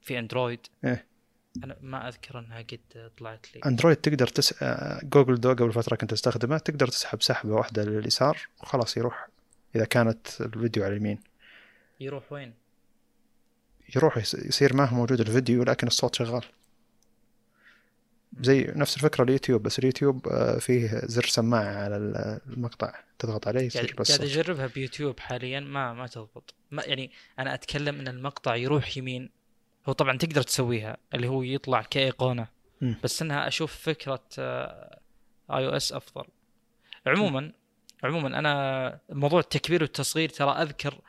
في 0.01 0.19
أندرويد. 0.19 0.59
إيه. 0.85 1.05
أنا 1.63 1.77
ما 1.81 2.07
أذكر 2.07 2.39
أنها 2.39 2.57
قد 2.61 3.11
طلعت 3.17 3.47
لي. 3.55 3.61
أندرويد 3.65 3.97
تقدر 3.97 4.27
تس 4.27 4.63
آه، 4.63 4.99
جوجل 5.03 5.35
ديو 5.39 5.49
قبل 5.49 5.73
فترة 5.73 5.95
كنت 5.95 6.13
استخدمه 6.13 6.57
تقدر 6.57 6.87
تسحب 6.87 7.21
سحبة 7.21 7.53
واحدة 7.53 7.83
لليسار 7.83 8.37
وخلاص 8.63 8.97
يروح 8.97 9.27
إذا 9.75 9.85
كانت 9.85 10.41
الفيديو 10.41 10.83
على 10.83 10.93
اليمين. 10.93 11.19
يروح 11.99 12.31
وين؟ 12.31 12.53
يروح 13.95 14.17
يصير 14.17 14.73
ما 14.75 14.85
هو 14.85 14.95
موجود 14.95 15.19
الفيديو 15.19 15.63
لكن 15.63 15.87
الصوت 15.87 16.15
شغال. 16.15 16.43
زي 18.41 18.71
نفس 18.75 18.95
الفكرة 18.97 19.23
اليوتيوب 19.23 19.63
بس 19.63 19.79
اليوتيوب 19.79 20.27
آه، 20.27 20.57
فيه 20.59 21.01
زر 21.05 21.23
سماعه 21.25 21.83
على 21.83 21.97
ال- 21.97 22.39
المقطع. 22.47 22.93
تضغط 23.19 23.47
عليه 23.47 23.61
يصير 23.61 23.95
بس 23.99 24.11
قاعد 24.11 24.21
صوت. 24.29 24.37
أجربها 24.37 24.67
بيوتيوب 24.67 25.19
حاليا 25.19 25.59
ما 25.59 25.93
ما 25.93 26.07
تضبط. 26.07 26.53
ما 26.71 26.83
يعني 26.83 27.11
أنا 27.39 27.53
أتكلم 27.53 27.99
إن 27.99 28.07
المقطع 28.07 28.55
يروح 28.55 28.97
يمين. 28.97 29.29
هو 29.89 29.93
طبعا 29.93 30.17
تقدر 30.17 30.41
تسويها 30.41 30.97
اللي 31.13 31.27
هو 31.27 31.43
يطلع 31.43 31.81
كإيقونة. 31.81 32.47
مم. 32.81 32.95
بس 33.03 33.21
إنها 33.21 33.47
أشوف 33.47 33.75
فكرة 33.75 34.23
اي 34.39 35.65
أو 35.67 35.69
اس 35.69 35.93
أفضل. 35.93 36.25
عموما 37.07 37.51
عموما 38.03 38.39
أنا 38.39 38.99
موضوع 39.09 39.39
التكبير 39.39 39.81
والتصغير 39.81 40.29
ترى 40.29 40.49
أذكر 40.51 41.01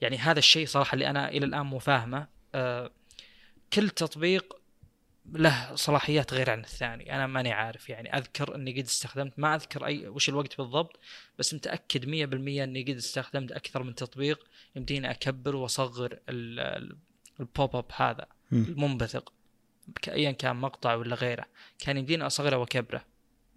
يعني 0.00 0.18
هذا 0.18 0.38
الشيء 0.38 0.66
صراحة 0.66 0.94
اللي 0.94 1.10
أنا 1.10 1.28
إلى 1.28 1.46
الآن 1.46 1.66
مو 1.66 1.78
فاهمه. 1.78 2.26
آه، 2.54 2.90
كل 3.72 3.88
تطبيق 3.90 4.56
له 5.32 5.74
صلاحيات 5.74 6.34
غير 6.34 6.50
عن 6.50 6.60
الثاني. 6.60 7.14
أنا 7.14 7.26
ماني 7.26 7.52
عارف 7.52 7.88
يعني 7.88 8.16
أذكر 8.18 8.54
إني 8.54 8.72
قد 8.72 8.84
استخدمت 8.84 9.38
ما 9.38 9.54
أذكر 9.54 9.86
أي 9.86 10.08
وش 10.08 10.28
الوقت 10.28 10.58
بالضبط 10.58 11.00
بس 11.38 11.54
متأكد 11.54 12.04
100% 12.04 12.62
إني 12.62 12.82
قد 12.82 12.96
استخدمت 12.96 13.52
أكثر 13.52 13.82
من 13.82 13.94
تطبيق 13.94 14.46
يمديني 14.76 15.10
أكبر 15.10 15.56
وأصغر 15.56 16.12
ال- 16.28 16.60
ال- 16.60 16.96
ال 17.40 17.49
pop 17.49 17.76
up 17.76 17.84
هذا. 17.96 18.26
المنبثق 18.52 19.32
ايا 20.08 20.30
كان 20.32 20.56
مقطع 20.56 20.94
ولا 20.94 21.14
غيره 21.16 21.44
كان 21.78 21.96
يمديني 21.96 22.26
أصغره 22.26 22.56
وأكبره. 22.56 23.04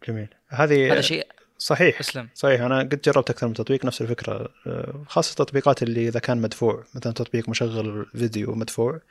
جميل. 0.08 0.28
هذه 0.48 0.94
هذا 0.94 1.02
شيء 1.02 1.28
صحيح. 1.58 2.00
اسلم 2.00 2.30
صحيح 2.34 2.62
أنا 2.62 2.80
قد 2.80 3.02
جربت 3.02 3.30
أكثر 3.30 3.48
من 3.48 3.54
تطبيق 3.54 3.86
نفس 3.86 4.02
الفكرة. 4.02 4.50
آه، 4.68 5.04
خاصة 5.08 5.32
التطبيقات 5.32 5.84
اللي 5.84 6.08
إذا 6.08 6.20
كان 6.20 6.38
مدفوع 6.38 6.84
مثلا 6.96 7.14
تطبيق 7.14 7.50
مشغل 7.50 8.06
فيديو 8.16 8.56
مدفوع 8.56 9.02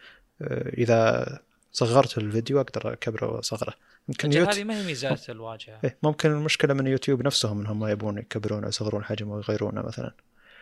آه، 0.43 0.69
إذا 0.69 1.27
صغرت 1.73 2.19
الفيديو 2.19 2.61
أقدر 2.61 2.93
اكبره 2.93 3.27
وأصغره. 3.27 3.75
يمكن 4.09 4.33
يوت... 4.33 4.49
هذه 4.49 4.65
ما 4.65 4.81
هي 4.81 4.87
ميزات 4.87 5.31
الواجهة. 5.31 5.81
إيه 5.85 5.99
ممكن 6.03 6.31
المشكلة 6.31 6.75
من 6.75 6.87
يوتيوب 6.87 7.23
نفسهم 7.23 7.61
إنهم 7.61 7.81
ما 7.81 7.91
يبون 7.91 8.19
يكبرونه 8.19 8.67
ويصغرون 8.67 9.05
حجمه 9.05 9.35
ويغيرونه 9.35 9.83
مثلا. 9.83 10.15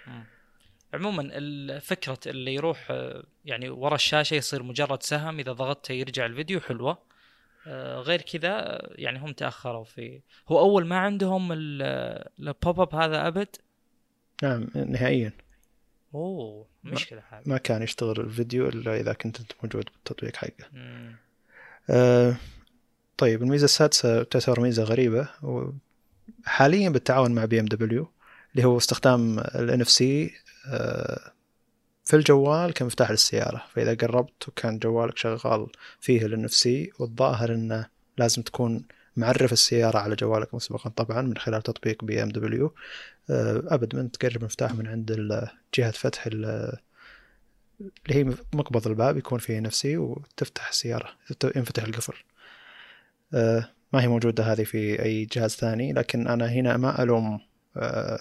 مم. 0.06 0.24
عموما 0.94 1.22
الفكرة 1.32 2.18
اللي 2.26 2.54
يروح 2.54 2.86
آه، 2.90 3.24
يعني 3.44 3.68
ورا 3.70 3.94
الشاشة 3.94 4.34
يصير 4.34 4.62
مجرد 4.62 5.02
سهم 5.02 5.38
إذا 5.38 5.52
ضغطته 5.52 5.92
يرجع 5.92 6.26
الفيديو 6.26 6.60
حلوة. 6.60 6.90
آه، 6.90 7.11
غير 8.00 8.20
كذا 8.22 8.48
آه، 8.48 8.90
يعني 8.94 9.18
هم 9.18 9.32
تأخروا 9.32 9.84
في 9.84 10.20
هو 10.48 10.58
أول 10.58 10.86
ما 10.86 10.98
عندهم 10.98 11.52
ال- 11.52 12.28
البوب 12.40 12.80
اب 12.80 12.94
هذا 12.94 13.26
أبد؟ 13.26 13.48
نعم 14.42 14.66
نهائيا. 14.74 15.32
أوه 16.14 16.66
مشكلة 16.84 17.22
هذه. 17.30 17.42
ما 17.46 17.58
كان 17.58 17.82
يشتغل 17.82 18.20
الفيديو 18.20 18.68
إلا 18.68 19.00
إذا 19.00 19.12
كنت 19.12 19.40
أنت 19.40 19.52
موجود 19.62 19.84
بالتطبيق 19.84 20.36
حقه. 20.36 20.68
مم. 20.72 21.16
آه، 21.90 22.36
طيب 23.16 23.42
الميزة 23.42 23.64
السادسة 23.64 24.22
تعتبر 24.22 24.60
ميزة 24.60 24.82
غريبة. 24.82 25.28
حاليا 26.44 26.88
بالتعاون 26.90 27.32
مع 27.34 27.44
بي 27.44 27.60
ام 27.60 27.66
دبليو 27.66 28.10
اللي 28.52 28.64
هو 28.64 28.76
استخدام 28.76 29.38
ال 29.38 29.80
NFC 29.80 30.30
في 32.04 32.16
الجوال 32.16 32.72
كمفتاح 32.72 33.10
للسيارة 33.10 33.64
فإذا 33.74 33.94
قربت 33.94 34.48
وكان 34.48 34.78
جوالك 34.78 35.18
شغال 35.18 35.66
فيه 36.00 36.26
ال 36.26 36.44
NFC 36.44 36.92
والظاهر 36.98 37.54
إنه 37.54 37.86
لازم 38.18 38.42
تكون 38.42 38.84
معرف 39.16 39.52
السيارة 39.52 39.98
على 39.98 40.14
جوالك 40.14 40.54
مسبقا. 40.54 40.90
طبعا 40.90 41.22
من 41.22 41.36
خلال 41.38 41.62
تطبيق 41.62 42.04
بي 42.04 42.22
إم 42.22 42.28
دبليو 42.28 42.74
لابد 43.30 43.96
من 43.96 44.10
تقرب 44.10 44.36
المفتاح 44.36 44.74
من 44.74 44.86
عند 44.86 45.40
جهة 45.74 45.90
فتح 45.90 46.26
ال- 46.26 46.72
اللي 47.80 48.14
هي 48.14 48.24
مقبض 48.54 48.86
الباب 48.86 49.16
يكون 49.16 49.38
فيه 49.38 49.60
NFC 49.60 49.96
وتفتح 49.96 50.68
السيارة 50.68 51.08
ينفتح 51.56 51.82
القفل. 51.82 52.14
آه، 53.34 53.68
ما 53.92 54.02
هي 54.02 54.08
موجودة 54.08 54.44
هذه 54.44 54.64
في 54.64 55.02
أي 55.02 55.24
جهاز 55.24 55.50
ثاني 55.50 55.92
لكن 55.92 56.26
أنا 56.28 56.46
هنا 56.46 56.76
ما 56.76 57.02
ألوم 57.02 57.40
آه، 57.76 58.20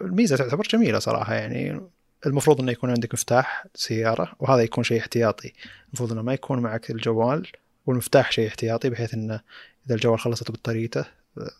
الميزة 0.00 0.36
تعتبر 0.36 0.64
جميلة 0.70 0.98
صراحة 0.98 1.34
يعني. 1.34 1.80
المفروض 2.26 2.60
أنه 2.60 2.72
يكون 2.72 2.90
عندك 2.90 3.14
مفتاح 3.14 3.66
سيارة 3.74 4.32
وهذا 4.40 4.62
يكون 4.62 4.84
شيء 4.84 5.00
احتياطي 5.00 5.52
المفروض 5.88 6.12
أنه 6.12 6.22
ما 6.22 6.34
يكون 6.34 6.58
معك 6.58 6.90
الجوال 6.90 7.46
والمفتاح 7.86 8.32
شيء 8.32 8.48
احتياطي 8.48 8.90
بحيث 8.90 9.14
أنه 9.14 9.40
إذا 9.86 9.94
الجوال 9.94 10.20
خلصت 10.20 10.50
بطاريته 10.50 11.04
آه، 11.38 11.50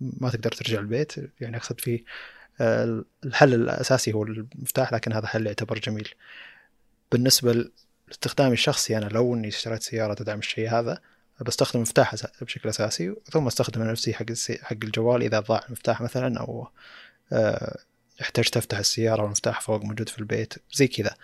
ما 0.00 0.30
تقدر 0.30 0.50
ترجع 0.52 0.80
البيت 0.80 1.14
يعني 1.40 1.56
أقصد 1.56 1.80
فيه 1.80 2.04
آه، 2.60 3.04
الحل 3.24 3.54
الأساسي 3.54 4.12
هو 4.12 4.22
المفتاح 4.22 4.92
لكن 4.92 5.12
هذا 5.12 5.26
حل 5.26 5.46
يعتبر 5.46 5.78
جميل 5.78 6.08
بالنسبة 7.12 7.70
لاستخدامي 8.08 8.52
الشخصي 8.52 8.98
أنا 8.98 9.04
لو 9.06 9.34
أني 9.34 9.48
اشتريت 9.48 9.82
سيارة 9.82 10.14
تدعم 10.14 10.38
الشيء 10.38 10.70
هذا 10.70 10.98
بستخدم 11.40 11.76
المفتاح 11.76 12.14
أس- 12.16 12.44
بشكل 12.44 12.68
أساسي 12.68 13.14
ثم 13.30 13.46
أستخدم 13.46 13.82
نفسي 13.82 14.14
حق. 14.14 14.24
حق 14.62 14.76
الجوال 14.82 15.22
إذا 15.22 15.40
ضاع 15.40 15.64
المفتاح 15.66 16.00
مثلا 16.00 16.40
أو 16.40 16.68
احتجت 18.22 18.56
افتح 18.56 18.78
السيارة 18.78 19.22
والمفتاح 19.22 19.60
فوق 19.60 19.84
موجود 19.84 20.08
في 20.08 20.18
البيت 20.18 20.54
زي 20.72 20.88
كذا. 20.88 21.14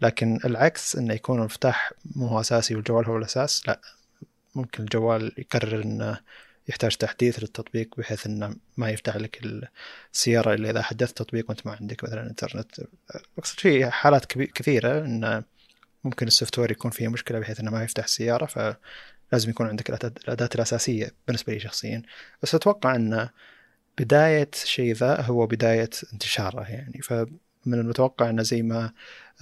لكن 0.00 0.38
العكس 0.44 0.96
إنه 0.96 1.14
يكون 1.14 1.38
المفتاح 1.38 1.92
مو 2.16 2.26
هو 2.26 2.40
أساسي 2.40 2.74
والجوال 2.74 3.06
هو 3.06 3.16
الأساس 3.16 3.68
لا. 3.68 3.80
ممكن 4.54 4.82
الجوال 4.82 5.32
يقرر 5.38 5.82
إنه 5.82 6.20
يحتاج 6.68 6.96
تحديث 6.96 7.38
للتطبيق 7.38 7.94
بحيث 7.98 8.26
إنه 8.26 8.56
ما 8.76 8.90
يفتح 8.90 9.16
لك 9.16 9.40
السيارة 10.14 10.54
إلا 10.54 10.70
إذا 10.70 10.82
حدثت 10.82 11.16
تطبيق 11.16 11.44
وأنت 11.48 11.66
ما 11.66 11.76
عندك 11.80 12.04
مثلا 12.04 12.26
إنترنت. 12.30 12.80
أقصد 13.38 13.60
في 13.60 13.90
حالات 13.90 14.26
كثيرة 14.26 15.04
انه 15.04 15.44
ممكن 16.04 16.26
ال 16.26 16.58
software 16.58 16.70
يكون 16.70 16.90
فيه 16.90 17.08
مشكلة 17.08 17.38
بحيث 17.38 17.60
إنه 17.60 17.70
ما 17.70 17.84
يفتح 17.84 18.04
السياره 18.04 18.46
ف 18.46 18.76
لازم 19.32 19.50
يكون 19.50 19.66
عندك 19.66 19.90
الأداة 19.90 20.50
الأساسية 20.54 21.14
بالنسبة 21.26 21.52
لي 21.52 21.60
شخصيا. 21.60 22.02
بس 22.42 22.54
أتوقع 22.54 22.94
أن 22.94 23.28
بداية 23.98 24.50
شيء 24.54 24.94
ذا 24.94 25.20
هو 25.20 25.46
بداية 25.46 25.90
انتشاره 26.12 26.62
يعني. 26.70 27.00
فمن 27.02 27.74
المتوقع 27.74 28.30
أنه 28.30 28.42
زي 28.42 28.62
ما 28.62 28.92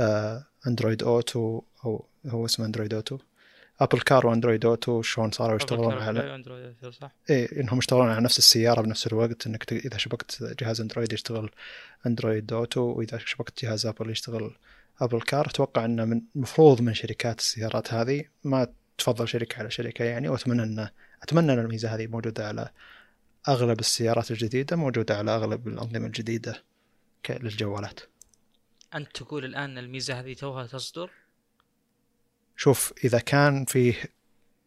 آه، 0.01 0.45
أندرويد 0.67 1.03
أوتو 1.03 1.63
أو 1.85 2.05
هو 2.27 2.45
اسمه 2.45 2.67
أندرويد 2.67 2.95
أوتو 2.95 3.19
أبل 3.81 4.01
كار 4.01 4.27
وأندرويد 4.27 4.65
أوتو 4.67 5.03
شلون 5.03 5.31
صاروا 5.31 5.57
يشتغلون 5.57 5.93
على 5.95 6.35
اندرويد 6.35 6.75
صح. 7.01 7.11
إيه 7.31 7.61
إنهم 7.61 7.79
يشتغلون 7.79 8.09
على 8.09 8.21
نفس 8.21 8.39
السيارة 8.39 8.81
بنفس 8.81 9.07
الوقت 9.07 9.47
إنك 9.47 9.65
ت- 9.65 9.73
إذا 9.73 9.97
شبكت 9.99 10.57
جهاز 10.61 10.81
أندرويد 10.81 11.13
يشتغل 11.13 11.51
أندرويد 12.07 12.53
أوتو 12.53 12.81
وإذا 12.81 13.19
شبكت 13.19 13.65
جهاز 13.65 13.87
أبل 13.87 14.11
يشتغل 14.11 14.57
أبل 15.01 15.21
كار 15.21 15.47
أتوقع 15.47 15.85
أنه 15.85 16.05
من 16.05 16.21
المفروض 16.37 16.81
من 16.81 16.95
شركات 16.95 17.39
السيارات 17.39 17.95
هذه 17.95 18.25
ما 18.45 18.67
تفضل 18.99 19.29
شركة 19.29 19.59
على 19.59 19.71
شركة 19.71 20.05
يعني. 20.05 20.29
وأتمنى 20.29 20.63
أن 20.63 20.89
أتمنى 21.23 21.53
أن 21.53 21.59
الميزة 21.59 21.95
هذه 21.95 22.07
موجودة 22.07 22.49
على 22.49 22.69
أغلب 23.49 23.81
السيارات 23.81 24.31
الجديدة 24.31 24.77
موجودة 24.77 25.17
على 25.19 25.31
أغلب 25.35 25.69
الأنظمة 25.69 26.07
الجديدة 26.07 26.63
ك- 27.23 27.31
للجوالات. 27.31 28.01
أنت 28.95 29.17
تقول 29.17 29.45
الآن 29.45 29.79
الميزة 29.79 30.21
هذه 30.21 30.33
توها 30.35 30.67
تصدر؟ 30.67 31.11
شوف 32.57 32.93
إذا 33.05 33.19
كان 33.19 33.65
فيه 33.65 33.95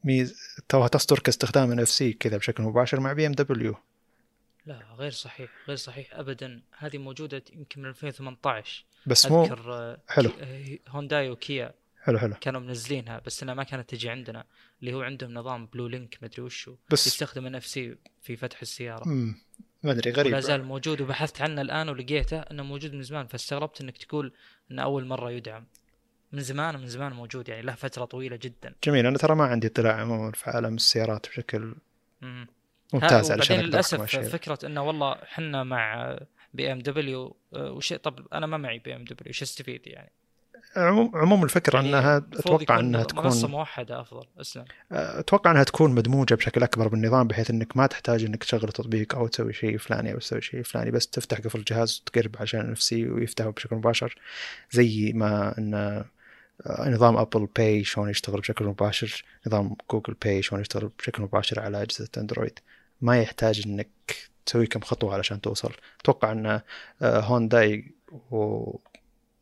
ميز 0.04 0.40
توها 0.70 0.88
تصدر 0.88 1.20
كاستخدام 1.20 1.72
NFC 1.72 2.14
كذا 2.14 2.38
بشكل 2.38 2.64
مباشر 2.64 3.00
مع 3.00 3.14
بي 3.14 3.28
إم 3.28 3.32
دبليو. 3.32 3.76
لا 4.66 4.80
غير 4.98 5.12
صحيح 5.12 5.50
غير 5.68 5.76
صحيح 5.78 6.08
ابدا. 6.16 6.62
هذه 6.78 6.98
موجودة 6.98 7.44
يمكن 7.54 7.82
من 7.82 7.90
2018 7.90 8.86
بس 9.08 9.26
مو 9.26 9.44
أذكر 9.44 9.74
آه، 9.74 9.98
حلو. 10.08 10.30
آه، 10.42 10.78
هونداي 10.88 11.30
وكيا 11.30 11.74
حلو 12.04 12.20
حلو. 12.20 12.34
كانوا 12.42 12.62
منزلينها 12.62 13.22
بس 13.26 13.44
إنها 13.44 13.54
ما 13.54 13.64
كانت 13.64 13.90
تجي 13.90 14.10
عندنا. 14.10 14.44
اللي 14.80 14.94
هو 14.94 15.02
عندهم 15.02 15.34
نظام 15.34 15.66
Bluelink 15.66 16.18
مدري 16.22 16.42
وشو 16.42 16.76
بس 16.92 17.08
يستخدم 17.08 17.46
NFC 17.46 17.96
في 18.22 18.36
فتح 18.36 18.62
السيارة 18.62 19.08
مم. 19.08 19.36
ما 19.84 19.92
أدري 19.92 20.12
غريب 20.12 20.34
ولا 20.34 20.40
زال 20.40 20.64
موجود 20.64 21.02
وبحثت 21.02 21.42
عنه 21.42 21.62
الآن 21.62 21.90
ولقيته 21.90 22.40
إنه 22.40 22.64
موجود 22.64 22.94
من 22.94 23.04
زمان 23.04 23.28
فاستغربت 23.28 23.82
إنك 23.82 23.98
تقول 23.98 24.34
إنه 24.72 24.84
أول 24.84 25.06
مرة 25.06 25.32
يدعم 25.32 25.66
من 26.32 26.40
زمان 26.40 26.80
من 26.80 26.88
زمان 26.88 27.14
موجود 27.14 27.50
يعني 27.50 27.62
له 27.62 27.76
فترة 27.76 28.06
طويلة 28.06 28.40
جدا 28.42 28.76
جميل 28.84 29.06
أنا 29.06 29.18
ترى 29.18 29.36
ما 29.36 29.46
عندي 29.46 29.68
اطلاع 29.68 30.02
عموما 30.02 30.32
في 30.32 30.50
عالم 30.50 30.76
السيارات 30.76 31.30
بشكل 31.30 31.76
مم. 32.22 32.48
ممتاز 32.94 33.32
علشان 33.32 33.60
للأسف. 33.60 34.16
فكرة 34.16 34.60
إنه 34.66 34.84
والله 34.84 35.16
حنا 35.16 35.64
مع 35.64 36.18
BMW 36.54 37.38
وش 37.54 37.94
طب 37.94 38.28
أنا 38.34 38.46
ما 38.46 38.58
معي 38.58 38.80
BMW 38.80 39.30
وش 39.30 39.42
استفيد 39.42 39.88
يعني؟ 39.88 40.12
عموم 40.76 41.12
عموم 41.16 41.44
الفكرة 41.44 41.76
يعني 41.76 41.90
أنها 41.90 42.18
أتوقع 42.18 42.80
أنها 42.80 43.06
منصة 43.16 43.40
تكون 43.40 43.52
موحدة 43.52 44.02
أفضل. 44.02 44.26
أسلم. 44.42 44.66
أتوقع 44.92 45.52
أنها 45.52 45.64
تكون 45.64 45.92
مدموجة 45.92 46.36
بشكل 46.36 46.64
أكبر 46.64 46.88
بالنظام 46.88 47.28
بحيث 47.28 47.50
إنك 47.50 47.78
ما 47.78 47.88
تحتاج 47.88 48.24
إنك 48.24 48.44
تشغل 48.44 48.70
تطبيق 48.72 49.16
أو 49.16 49.28
تسوي 49.28 49.54
شيء 49.54 49.78
فلاني 49.78 50.14
أو 50.14 50.20
تسوي 50.20 50.42
شيء 50.42 50.64
فلاني 50.64 50.92
بس 50.92 51.08
تفتح 51.08 51.40
قفل 51.40 51.60
الجهاز 51.60 52.04
وتقرب 52.08 52.36
عشان 52.40 52.72
NFC 52.72 53.10
ويفتحه 53.10 53.50
بشكل 53.50 53.76
مباشر 53.76 54.16
زي 54.72 55.12
ما 55.16 55.58
إن 55.58 55.74
آه، 56.66 56.90
نظام 56.90 57.18
Apple 57.18 57.48
Pay 57.56 57.84
شلون 57.84 58.10
يشتغل 58.10 58.40
بشكل 58.40 58.66
مباشر 58.66 59.24
نظام 59.48 59.76
Google 59.92 60.16
Pay 60.26 60.42
شلون 60.42 60.62
يشتغل 60.62 60.92
بشكل 61.00 61.24
مباشر 61.24 61.60
على 61.60 61.82
أجهزة 61.82 62.10
اندرويد 62.18 62.60
ما 63.02 63.22
يحتاج 63.22 63.64
إنك 63.68 63.90
تسوي 64.46 64.68
كم 64.68 64.80
خطوة 64.80 65.14
علشان 65.14 65.42
توصل. 65.42 65.74
أتوقع 66.02 66.32
إن 66.32 66.46
آه، 66.46 66.62
هونداي 67.02 67.92
و 68.32 68.76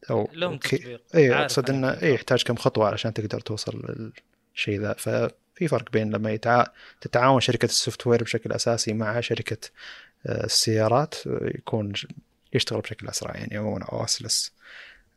أو 0.09 0.29
لهم 0.33 0.57
تطبيق 0.57 1.01
اي 1.15 1.33
أقصد 1.33 1.69
إنه. 1.69 1.89
اي 1.89 2.13
يحتاج 2.13 2.43
كم 2.43 2.55
خطوة 2.55 2.87
علشان 2.87 3.13
تقدر 3.13 3.39
توصل 3.39 4.11
للشيء 4.53 4.79
ذا 4.79 4.93
ففي 4.93 5.67
فرق 5.67 5.91
بين 5.91 6.11
لما 6.11 6.31
يتع... 6.31 6.65
تتعاون 7.01 7.41
شركة 7.41 7.65
ال 7.65 8.07
software 8.07 8.23
بشكل 8.23 8.51
أساسي 8.51 8.93
مع 8.93 9.19
شركة 9.19 9.69
آه، 10.25 10.45
السيارات 10.45 11.15
آه، 11.27 11.51
يكون 11.55 11.93
يشتغل 12.53 12.81
بشكل 12.81 13.07
أسرع 13.07 13.35
يعني 13.35 13.57
عموما 13.57 13.85
أو 13.85 14.03
أسلس 14.03 14.53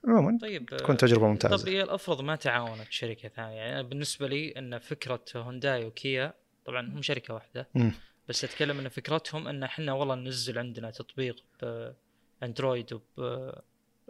عموما 0.04 0.38
طيب 0.40 0.66
تكون 0.66 0.96
تجربة 0.96 1.22
طب 1.22 1.28
ممتازة 1.28 1.68
هي 1.68 1.82
الأفرض 1.82 2.20
ما 2.20 2.36
تعاونت 2.36 2.86
شركة 2.90 3.28
ثانية 3.28 3.56
يعني 3.56 3.82
بالنسبة 3.82 4.28
لي 4.28 4.54
إن 4.58 4.78
فكرة 4.78 5.24
هونداي 5.36 5.84
وكيا 5.84 6.34
طبعا 6.64 6.86
هم 6.86 7.02
شركة 7.02 7.34
واحدة 7.34 7.68
مم. 7.74 7.92
بس 8.28 8.44
أتكلم 8.44 8.78
إن 8.78 8.88
فكرتهم 8.88 9.48
إن 9.48 9.62
إحنا 9.62 9.92
والله 9.92 10.14
ننزل 10.14 10.58
عندنا 10.58 10.90
تطبيق 10.90 11.44
باندرويد 12.40 12.92
وب 12.92 13.02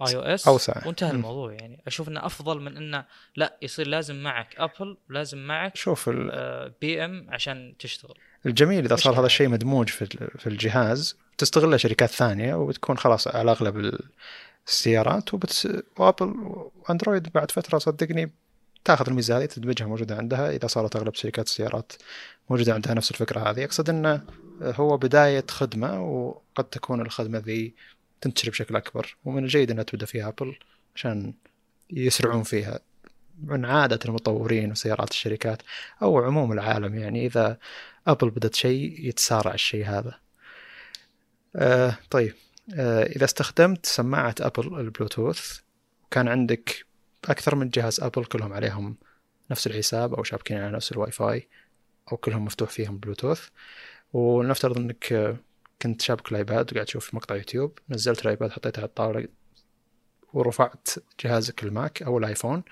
iOS 0.07 0.49
أوسع. 0.49 0.87
وانتهى. 0.87 1.11
الموضوع 1.11 1.53
يعني 1.53 1.83
أشوف 1.87 2.09
إنه 2.09 2.27
أفضل 2.27 2.61
من 2.61 2.77
إنه 2.77 3.05
لا 3.37 3.57
يصير 3.63 3.87
لازم 3.89 4.23
معك 4.23 4.55
أبل 4.59 4.97
ولازم 5.11 5.39
معك 5.47 5.77
شوف 5.77 6.09
ال- 6.09 6.73
BM 6.81 7.27
عشان 7.31 7.75
تشتغل 7.79 8.15
الجميل 8.47 8.85
إذا 8.85 8.97
صار 8.97 9.19
هذا. 9.21 9.27
الشيء 9.27 9.49
مدموج 9.49 9.89
في 9.89 10.07
في 10.39 10.47
الجهاز 10.47 11.17
تستغله 11.39 11.77
شركات 11.77 12.11
ثانية 12.11 12.55
وبتكون 12.55 12.99
خلاص 12.99 13.29
على 13.29 13.51
أغلب 13.51 13.99
السيارات 14.67 15.35
وبتس... 15.35 15.69
وأبل 15.99 16.35
وأندرويد 16.77 17.29
بعد 17.35 17.51
فترة 17.51 17.79
صدقني 17.79 18.33
تاخذ 18.85 19.09
الميزه 19.09 19.39
هذه 19.39 19.45
تدمجها 19.45 19.87
موجودة 19.87 20.17
عندها 20.17 20.51
إذا 20.51 20.67
صارت 20.67 20.97
أغلب 20.97 21.15
شركات 21.15 21.47
السيارات 21.47 21.93
موجودة 22.51 22.75
عندها 22.75 22.95
نفس 22.95 23.11
الفكرة 23.11 23.51
هذه 23.51 23.65
أقصد 23.65 23.91
إنه 23.91 24.23
هو 24.63 24.97
بداية 24.97 25.45
خدمة 25.51 26.03
وقد 26.03 26.65
تكون 26.65 27.01
الخدمة 27.01 27.39
ذي 27.39 27.75
تنتشر 28.21 28.51
بشكل 28.51 28.77
أكبر 28.77 29.17
ومن 29.25 29.45
الجيد 29.45 29.71
أنها 29.71 29.85
تبدأ 29.85 30.07
فيها 30.07 30.29
ابل 30.29 30.57
عشان 30.95 31.35
يسرعون 31.91 32.43
فيها. 32.43 32.81
من 33.43 33.65
عادة 33.65 33.99
المطورين 34.05 34.71
وسيارات 34.71 35.11
الشركات 35.11 35.63
أو 36.03 36.19
عموم 36.19 36.53
العالم 36.53 36.95
يعني 36.95 37.27
إذا 37.27 37.59
ابل 38.07 38.31
بدت 38.31 38.55
شيء 38.55 39.09
يتسارع 39.09 39.55
الشيء 39.55 39.87
هذا. 39.87 40.19
آه 41.57 41.99
طيب. 42.11 42.35
آه 42.75 43.03
إذا 43.03 43.25
استخدمت 43.25 43.87
سماعة 43.87 44.35
ابل 44.41 44.81
البلوتوث 44.81 45.59
كان 46.11 46.29
عندك 46.29 46.87
أكثر 47.25 47.55
من 47.55 47.69
جهاز 47.71 48.01
ابل 48.01 48.25
كلهم 48.25 48.53
عليهم 48.53 48.97
نفس 49.51 49.67
الحساب 49.67 50.15
أو 50.15 50.23
شابكين 50.23 50.59
على 50.59 50.77
نفس 50.77 50.93
الواي 50.93 51.11
فاي 51.11 51.49
أو 52.13 52.17
كلهم 52.17 52.45
مفتوح 52.45 52.71
فيهم 52.71 52.99
بلوتوث. 52.99 53.49
ونفترض 54.13 54.93
آه، 55.13 55.37
كنت 55.83 56.03
شابك 56.03 56.33
الآيباد 56.33 56.73
وقاعد 56.73 56.87
تشوف 56.87 57.15
مقطع 57.15 57.37
يوتيوب 57.37 57.79
نزلت 57.89 58.23
الآيباد 58.23 58.51
حطيته 58.51 58.81
على 58.81 58.87
الطاولة 58.89 59.29
ورفعت 60.33 60.89
جهازك 61.25 61.65
الماك 61.65 62.03
أو 62.03 62.19
الآيفون. 62.19 62.63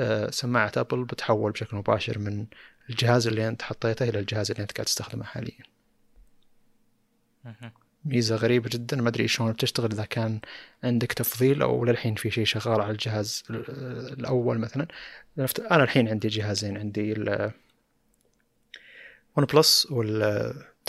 آه، 0.00 0.30
سماعة 0.30 0.72
أبل 0.76 1.04
بتحول 1.04 1.52
بشكل 1.52 1.76
مباشر 1.76 2.18
من 2.18 2.46
الجهاز 2.90 3.26
اللي 3.26 3.48
أنت 3.48 3.62
حطيته 3.62 4.08
إلى 4.08 4.18
الجهاز 4.18 4.50
اللي 4.50 4.62
أنت 4.62 4.72
قاعد 4.72 4.86
تستخدمه 4.86 5.24
حاليا. 5.24 5.62
مهم. 7.44 7.72
ميزة 8.04 8.36
غريبة 8.36 8.68
جدا 8.72 8.96
ما 8.96 9.08
أدري 9.08 9.28
شلون 9.28 9.52
بتشتغل 9.52 9.92
إذا 9.92 10.04
كان 10.04 10.40
عندك 10.84 11.12
تفضيل 11.12 11.62
أو 11.62 11.84
للحين 11.84 12.14
في 12.14 12.30
شيء 12.30 12.44
شغال 12.44 12.80
على 12.80 12.90
الجهاز 12.90 13.42
ال- 13.50 13.70
الأول 14.18 14.58
مثلا. 14.58 14.86
أنا 15.70 15.82
الحين 15.84 16.08
عندي 16.08 16.28
جهازين 16.28 16.78
عندي 16.78 17.12
ون 19.36 19.44
بلس 19.44 19.88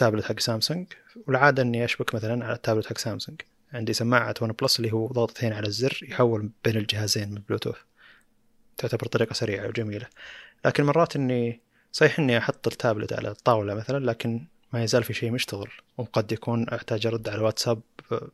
والتابلت 0.02 0.26
حق 0.26 0.40
سامسونج 0.40 0.88
والعادة 1.28 1.64
إني 1.64 1.86
أشبك 1.86 2.16
مثلا 2.16 2.46
على 2.46 2.56
التابلت 2.56 2.88
حق 2.88 2.98
سامسونج. 2.98 3.42
عندي 3.74 3.94
سماعة 3.94 4.34
ون 4.42 4.52
بلس 4.52 4.80
اللي 4.80 4.94
هو 4.94 5.08
ضغطتين 5.08 5.54
على 5.54 5.68
الزر 5.68 6.00
يحول 6.10 6.50
بين 6.64 6.78
الجهازين 6.78 7.30
من 7.30 7.42
بلوتوث. 7.50 7.76
تعتبر 8.78 9.08
طريقة 9.08 9.34
سريعة 9.34 9.68
وجميلة. 9.68 10.08
لكن 10.66 10.84
مرات 10.84 11.16
إني 11.16 11.60
صحيح 11.92 12.20
إني 12.20 12.38
أحط 12.38 12.68
التابلت 12.68 13.14
على 13.14 13.30
الطاولة 13.30 13.74
مثلا 13.74 14.06
لكن 14.06 14.42
ما 14.74 14.84
يزال 14.84 15.04
في 15.04 15.14
شيء 15.14 15.32
مشتغل. 15.32 15.70
وقد 15.98 16.32
يكون 16.32 16.70
أحتاج 16.70 17.08
أرد 17.08 17.30
على 17.30 17.38
الواتساب 17.38 17.82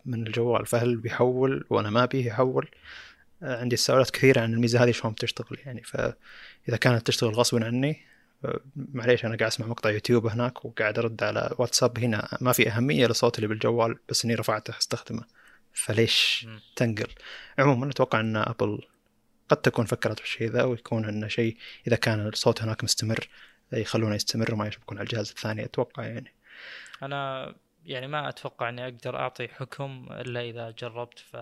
من 0.05 0.27
الجوال 0.27 0.65
فهل 0.65 0.95
بيحول 0.97 1.65
وأنا 1.69 1.89
ما 1.89 2.05
بيه 2.05 2.27
يحول؟ 2.27 2.69
عندي 3.41 3.75
تساؤلات 3.75 4.09
كثيرة 4.09 4.41
عن 4.41 4.53
الميزة 4.53 4.83
هذه 4.83 4.91
شلون 4.91 5.13
بتشتغل 5.13 5.57
يعني. 5.65 5.83
فإذا 5.83 6.77
كانت 6.81 7.07
تشتغل 7.07 7.33
غصبا 7.33 7.65
عني 7.65 8.14
معليش 8.75 9.25
أنا 9.25 9.35
قاعد 9.35 9.51
أسمع 9.51 9.67
مقطع 9.67 9.89
يوتيوب 9.89 10.27
هناك 10.27 10.65
وقاعد 10.65 10.99
أرد 10.99 11.23
على 11.23 11.55
واتساب 11.57 11.99
هنا. 11.99 12.37
ما 12.41 12.51
في 12.51 12.69
أهمية 12.69 13.07
للصوت 13.07 13.35
اللي 13.37 13.47
بالجوال 13.47 13.97
بس 14.09 14.25
إني 14.25 14.35
رفعته 14.35 14.77
أستخدمه. 14.77 15.23
فليش. 15.73 16.47
تنقل؟ 16.75 17.07
عموما 17.59 17.89
أتوقع 17.89 18.19
أن 18.19 18.35
أبل 18.35 18.81
قد 19.49 19.57
تكون 19.57 19.85
فكرت 19.85 20.19
بالشيء 20.19 20.49
ذا 20.49 20.63
ويكون 20.63 21.05
انه 21.05 21.27
شيء 21.27 21.57
إذا 21.87 21.95
كان 21.95 22.27
الصوت 22.27 22.61
هناك 22.61 22.83
مستمر 22.83 23.27
يخلونه 23.73 24.15
يستمر 24.15 24.53
وما 24.53 24.67
يشبكون 24.67 24.97
على 24.97 25.05
الجهاز 25.05 25.29
الثاني 25.29 25.65
أتوقع 25.65 26.03
يعني. 26.05 26.33
أنا 27.03 27.53
يعني 27.85 28.07
ما 28.07 28.29
أتوقع 28.29 28.69
إني 28.69 28.83
أقدر 28.83 29.15
أعطي 29.17 29.47
حكم 29.47 30.07
إلا 30.11 30.41
إذا 30.41 30.71
جربت 30.71 31.19
ف 31.19 31.37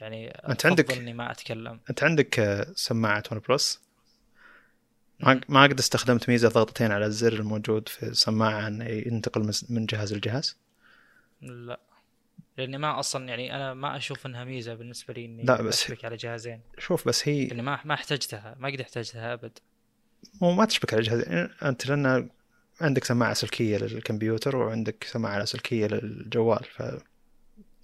يعني 0.00 0.28
أنت 0.30 0.66
عندك- 0.66 0.92
إني 0.92 1.12
ما 1.12 1.30
أتكلم. 1.30 1.80
أنت 1.90 2.04
عندك 2.04 2.64
سماعة 2.74 3.22
ون 3.32 3.40
بلس؟ 3.48 3.89
ما 5.48 5.62
قد 5.62 5.78
استخدمت 5.78 6.28
ميزة 6.28 6.48
ضغطتين 6.48 6.92
على 6.92 7.06
الزر 7.06 7.32
الموجود 7.32 7.88
في 7.88 8.02
السماعه 8.02 8.66
انه 8.68 8.84
ينتقل 8.84 9.52
من- 9.70 9.86
جهاز 9.86 10.14
لجهاز؟ 10.14 10.56
لا. 11.42 11.80
لأني 12.58 12.78
ما 12.78 13.00
أصلا 13.00 13.28
يعني 13.28 13.56
أنا 13.56 13.74
ما 13.74 13.96
أشوف 13.96 14.26
إنها 14.26 14.44
ميزة 14.44 14.74
بالنسبة 14.74 15.14
لي 15.14 15.24
إني 15.24 15.42
لا، 15.42 15.62
بس- 15.62 15.84
أشبك 15.84 16.04
على 16.04 16.16
جهازين. 16.16 16.60
شوف 16.78 17.08
بس 17.08 17.28
هي 17.28 17.46
لاني 17.46 17.62
ما 17.62 17.80
ما 17.84 17.94
احتجتها 17.94 18.56
ما 18.58 18.68
قد 18.68 18.80
احتجتها 18.80 19.32
أبد. 19.32 19.58
مو 20.40 20.52
ما 20.52 20.64
تشبك 20.64 20.94
على 20.94 21.02
جهاز. 21.02 21.20
أنت 21.62 21.86
لأن 21.86 22.28
عندك 22.80 23.04
سماعة 23.04 23.34
سلكية 23.34 23.76
للكمبيوتر 23.78 24.56
وعندك 24.56 25.04
سماعة 25.04 25.38
لاسلكيه 25.38 25.86
للجوال 25.86 26.64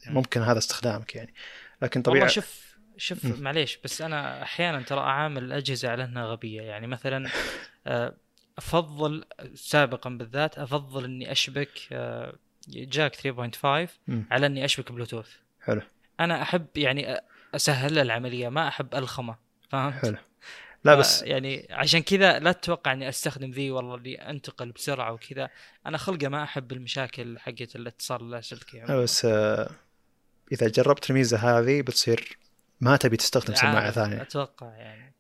فممكن 0.07 0.43
هذا 0.43 0.59
استخدامك 0.59 1.15
يعني. 1.17 1.35
لكن 1.83 2.01
والله 2.01 2.13
طبيعي 2.13 2.29
شوف 2.29 2.66
شوف. 2.97 3.41
معليش 3.41 3.79
بس 3.85 4.03
أنا 4.03 4.43
أحيانا 4.43 4.83
ترى 4.83 5.01
أعامل 5.01 5.45
الأجهزة 5.45 5.89
على 5.89 6.05
إنها 6.05 6.27
غبية 6.27 6.63
يعني 6.63 6.87
مثلا 6.87 7.31
آه، 7.87 8.15
أفضل 8.59 9.25
سابقا 9.55 10.11
بالذات 10.11 10.59
أفضل 10.59 11.05
إني 11.05 11.33
أشبك 11.33 11.71
آه، 11.93 12.35
جاك 12.69 13.17
3.5 13.17 13.91
مم. 14.09 14.27
على 14.31 14.47
إني 14.47 14.65
أشبك 14.65 14.93
بلوتوث 14.93 15.29
حلو 15.61 15.83
أنا 16.21 16.43
أحب 16.43 16.67
يعني 16.77 17.21
أسهل 17.55 17.99
العملية 17.99 18.49
ما 18.49 18.69
أحب 18.69 18.95
ألخمه 18.95 19.37
فهمت؟ 19.71 19.95
حلو 19.95 20.17
لا 20.85 20.95
بس 20.95 21.23
يعني 21.23 21.67
عشان 21.71 22.03
كذا 22.03 22.39
لا 22.39 22.53
تتوقع 22.53 22.93
إني 22.93 23.09
أستخدم 23.09 23.51
ذي 23.51 23.71
والله 23.71 23.95
اللي 23.95 24.15
أنتقل 24.15 24.73
بسرعة 24.73 25.13
وكذا 25.13 25.51
أنا 25.87 25.99
خلقه 25.99 26.29
ما 26.29 26.43
أحب 26.43 26.73
المشاكل 26.73 27.39
حقت 27.39 27.77
الاتصال 27.77 28.21
اللاسلكي 28.21 28.81
لا 28.81 28.97
بس 28.97 29.25
آه، 29.25 29.71
إذا 30.53 30.69
جربت 30.69 31.11
الميزة 31.11 31.37
هذه 31.37 31.83
بتصير 31.83 32.39
ما 32.81 32.97
تبي 32.97 33.17
تستخدم 33.17 33.55
سماعة 33.55 33.91
ثانية. 33.91 34.23
أتوقع 34.23 34.67
يعني. 34.67 35.15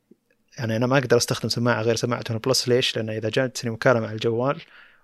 يعني 0.59 0.76
أنا 0.76 0.86
ما 0.86 0.98
أقدر 0.98 1.16
أستخدم 1.16 1.48
سماعة 1.48 1.82
غير 1.82 1.96
سماعة 1.96 2.24
ون 2.30 2.38
بلس. 2.38 2.68
ليش؟ 2.68 2.96
لأن 2.96 3.11
إذا 3.11 3.28
جاتني 3.28 3.70
مكالمة 3.70 4.07
على 4.07 4.14
الجوال 4.14 4.62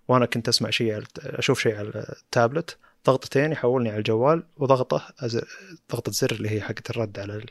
وأنا 0.09 0.27
كنت 0.27 0.49
أسمع 0.49 0.71
شيء 0.71 1.03
أشوف 1.19 1.61
شيء 1.61 1.77
على 1.77 1.89
التابلت 2.23 2.79
ضغطتين 3.07 3.53
يحولني 3.53 3.89
على 3.89 3.99
الجوال 3.99 4.43
وضغطه 4.57 5.15
أز- 5.23 5.45
ضغطة 5.93 6.13
زر 6.13 6.31
اللي 6.31 6.51
هي 6.51 6.61
حقت 6.61 6.91
الرد 6.91 7.19
على 7.19 7.45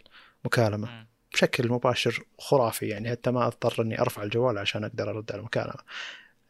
المكالمة. 0.44 0.92
مم. 0.92 1.08
بشكل 1.34 1.70
مباشر 1.70 2.24
خرافي 2.40 2.88
يعني. 2.88 3.10
حتى 3.12 3.32
ما 3.32 3.48
أضطر 3.48 3.82
إني 3.84 4.02
أرفع 4.02 4.24
الجوال 4.24 4.58
عشان 4.58 4.84
أقدر 4.84 5.10
أرد 5.10 5.32
على 5.32 5.40
المكالمة. 5.40 5.76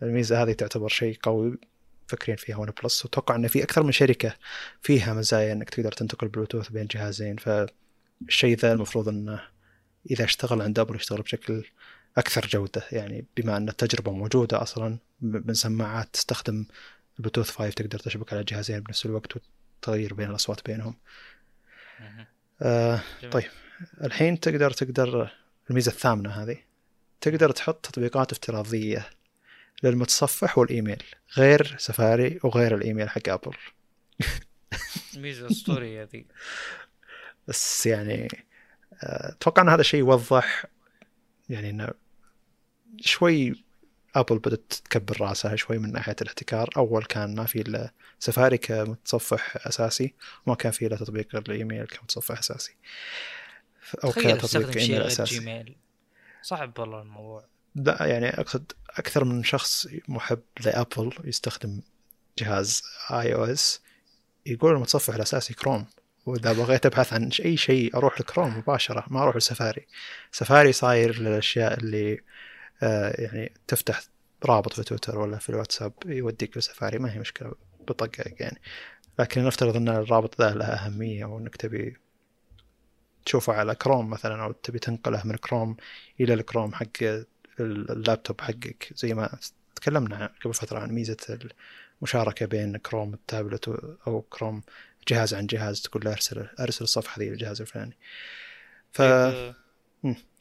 الميزة 0.02 0.44
هذه 0.44 0.52
تعتبر 0.52 0.88
شيء 0.88 1.18
قوي 1.24 1.58
فكرين 2.08 2.36
فيها 2.36 2.58
ون 2.58 2.72
بلس. 2.84 3.06
وأتوقع 3.06 3.36
إن 3.36 3.48
في 3.48 3.64
أكثر 3.64 3.84
من 3.84 3.92
شركة 3.92 4.36
فيها 4.82 5.14
مزايا 5.14 5.54
إنك 5.54 5.70
تقدر 5.70 5.92
تنتقل 5.92 6.28
بلوتوث 6.28 6.70
بين 6.70 6.88
جهازين. 6.88 7.36
فالشيء 8.26 8.58
ذا 8.58 8.74
المفروض 8.74 9.10
إنه 9.10 9.42
إذا 10.12 10.26
اشتغل 10.26 10.62
عند 10.62 10.80
أبل 10.80 10.96
يشتغل 10.96 11.22
بشكل 11.22 11.64
أكثر 12.18 12.48
جودة 12.48 12.84
يعني 12.92 13.26
بما 13.38 13.58
أن 13.58 13.70
التجربة 13.70 14.12
موجودة 14.12 14.62
أصلا 14.62 14.98
من 15.22 15.54
سماعات 15.54 16.10
تستخدم 16.14 16.66
البلوتوث 17.18 17.50
5 17.50 17.70
تقدر 17.70 18.00
تشبك 18.00 18.34
على 18.34 18.44
جهازين 18.44 18.80
بنفس 18.80 19.06
الوقت 19.06 19.34
وتغير 19.36 20.14
بين 20.14 20.30
الأصوات 20.30 20.66
بينهم. 20.66 20.96
آه 22.62 23.02
جميل. 23.22 23.34
طيب. 23.34 23.50
الحين 24.04 24.40
تقدر 24.40 24.72
تقدر 24.72 25.32
الميزة 25.70 25.92
الثامنة 25.92 26.30
هذه 26.30 26.58
تقدر 27.22 27.52
تحط 27.52 27.86
تطبيقات 27.86 28.32
افتراضية 28.32 29.10
للمتصفح 29.84 30.58
والإيميل 30.58 31.04
غير 31.38 31.76
سفاري 31.78 32.40
وغير 32.44 32.76
الإيميل 32.76 33.10
حق 33.10 33.30
أبل 33.30 33.56
ميزة 35.18 35.48
أسطورية 35.48 36.04
ذي 36.04 36.26
بس 37.48 37.86
يعني 37.86 38.28
آه، 39.04 39.32
أتوقع 39.32 39.62
إن 39.62 39.70
هذا 39.70 39.82
الشيء 39.82 40.00
يوضح 40.00 40.66
يعني 41.50 41.70
إنه 41.70 41.90
شوي 43.00 43.64
ابل 44.16 44.40
بدأت 44.40 44.74
تكبر 44.74 45.22
رأسها 45.22 45.56
شوي 45.56 45.78
من 45.78 45.92
ناحية 45.92 46.16
الاحتكار 46.22 46.70
أول 46.78 47.06
كان 47.06 47.36
ما 47.36 47.46
في 47.46 47.62
إلا 47.62 47.92
سفاري 48.20 48.58
كمتصفح 48.58 49.68
أساسي 49.68 50.14
وما 50.46 50.56
كان 50.56 50.72
في 50.72 50.88
إلا 50.88 50.96
تطبيق 50.96 51.36
الإيميل 51.36 51.86
كمتصفح 51.86 52.38
أساسي. 52.38 52.76
أو 54.04 54.12
كتطبيق 54.12 54.78
إيميل 54.78 55.02
أساسي. 55.02 55.40
جيميل 55.40 55.76
صعب 56.42 56.80
والله 56.80 57.02
الموضوع. 57.02 57.46
لا 57.76 58.06
يعني 58.06 58.30
أقصد 58.30 58.72
أكثر 58.90 59.24
من 59.24 59.44
شخص 59.44 59.88
محب 60.08 60.42
لأبل 60.66 61.14
يستخدم 61.24 61.82
جهاز 62.38 62.84
iOS 63.12 63.82
يقول 64.46 64.76
المتصفح 64.76 65.16
الأساسي 65.16 65.54
كروم 65.54 65.86
وإذا 66.26 66.54
بغيت 66.54 66.86
أبحث 66.86 67.14
عن 67.14 67.30
أي 67.46 67.58
شيء 67.58 67.98
أروح 67.98 68.22
لكروم 68.22 68.58
مباشرة 68.58 69.06
ما 69.08 69.24
أروح 69.24 69.36
لسفاري. 69.36 69.88
سفاري 70.32 70.72
صاير 70.72 71.20
للأشياء 71.20 71.80
اللي 71.80 72.22
آه 72.84 73.22
يعني 73.22 73.54
تفتح 73.68 74.02
رابط 74.46 74.74
في 74.74 74.84
تويتر 74.84 75.20
ولا 75.20 75.38
في 75.38 75.50
الواتساب 75.50 75.94
يوديك 76.06 76.58
لسفاري 76.58 77.00
ما 77.00 77.14
هي 77.14 77.20
مشكلة 77.20 77.54
بطقك 77.88 78.40
يعني. 78.42 78.62
لكن 79.20 79.46
نفترض 79.46 79.76
إن 79.76 79.90
الرابط 79.90 80.42
ذا 80.42 80.50
له 80.50 80.66
أهمية 80.66 81.24
أو 81.26 81.40
انك 81.40 81.56
تبي 81.56 81.98
تشوفه 83.26 83.54
على 83.54 83.76
كروم 83.76 84.10
مثلا 84.10 84.44
أو 84.44 84.52
تبي 84.52 84.80
تنقله 84.80 85.22
من 85.26 85.36
كروم 85.36 85.78
إلى 86.20 86.34
الكروم 86.34 86.74
حق 86.74 86.88
اللابتوب 87.60 88.42
حقك 88.42 88.94
زي 88.96 89.14
ما 89.14 89.40
تكلمنا 89.76 90.34
قبل 90.46 90.54
فترة 90.54 90.80
عن 90.80 90.92
ميزة 90.92 91.40
المشاركة 92.02 92.46
بين 92.46 92.78
كروم 92.78 93.14
التابلت 93.14 93.68
أو 94.08 94.22
كروم 94.22 94.64
جهاز 95.08 95.34
عن 95.34 95.48
جهاز 95.48 95.82
تقول 95.82 96.06
له 96.06 96.12
ارسل 96.12 96.48
ارسل 96.60 96.84
الصفحة 96.84 97.20
ذي 97.20 97.30
للجهاز 97.30 97.62
الفلاني. 97.62 97.98
ف 98.92 99.02
طيب، 99.02 99.56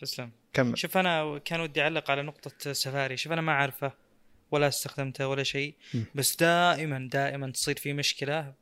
تسلم. 0.00 0.30
كمل 0.52 0.78
شوف 0.78 0.96
أنا 0.96 1.38
كان 1.38 1.61
ودي 1.61 1.82
أعلق 1.82 2.11
على 2.11 2.22
نقطة 2.22 2.72
سفاري. 2.72 3.16
شوف 3.16 3.32
أنا 3.32 3.40
ما 3.40 3.52
أعرفه 3.52 3.92
ولا 4.50 4.68
استخدمته 4.68 5.28
ولا 5.28 5.42
شيء. 5.42 5.74
بس 6.14 6.36
دائما 6.36 7.08
دائما 7.12 7.50
تصير 7.50 7.76
في 7.76 7.92
مشكلة 7.92 8.54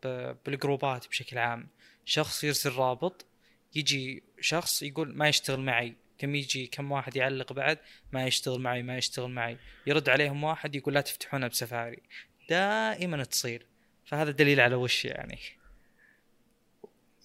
بالجروبات 0.47 1.09
بشكل 1.09 1.39
عام. 1.39 1.69
شخص 2.05 2.45
يرسل 2.45 2.73
رابط 2.73 3.27
يجي 3.75 4.23
شخص 4.41 4.83
يقول 4.83 5.17
ما 5.17 5.29
يشتغل 5.29 5.61
معي. 5.61 5.95
كم 6.19 6.35
يجي 6.35 6.67
كم 6.67 6.93
واحد 6.93 7.17
يعلق 7.17 7.53
بعد 7.53 7.79
ما 8.13 8.27
يشتغل 8.27 8.61
معي 8.61 8.83
ما 8.83 8.99
يشتغل 8.99 9.31
معي. 9.31 9.59
يرد 9.87 10.09
عليهم 10.09 10.45
واحد 10.45 10.77
يقول 10.77 10.95
لا 10.95 11.01
تفتحونها 11.01 11.49
بسفاري. 11.49 12.03
دائما 12.51 13.25
تصير. 13.25 13.67
فهذا 14.05 14.31
دليل 14.31 14.61
على 14.61 14.75
وش 14.75 15.05
يعني؟ 15.05 15.39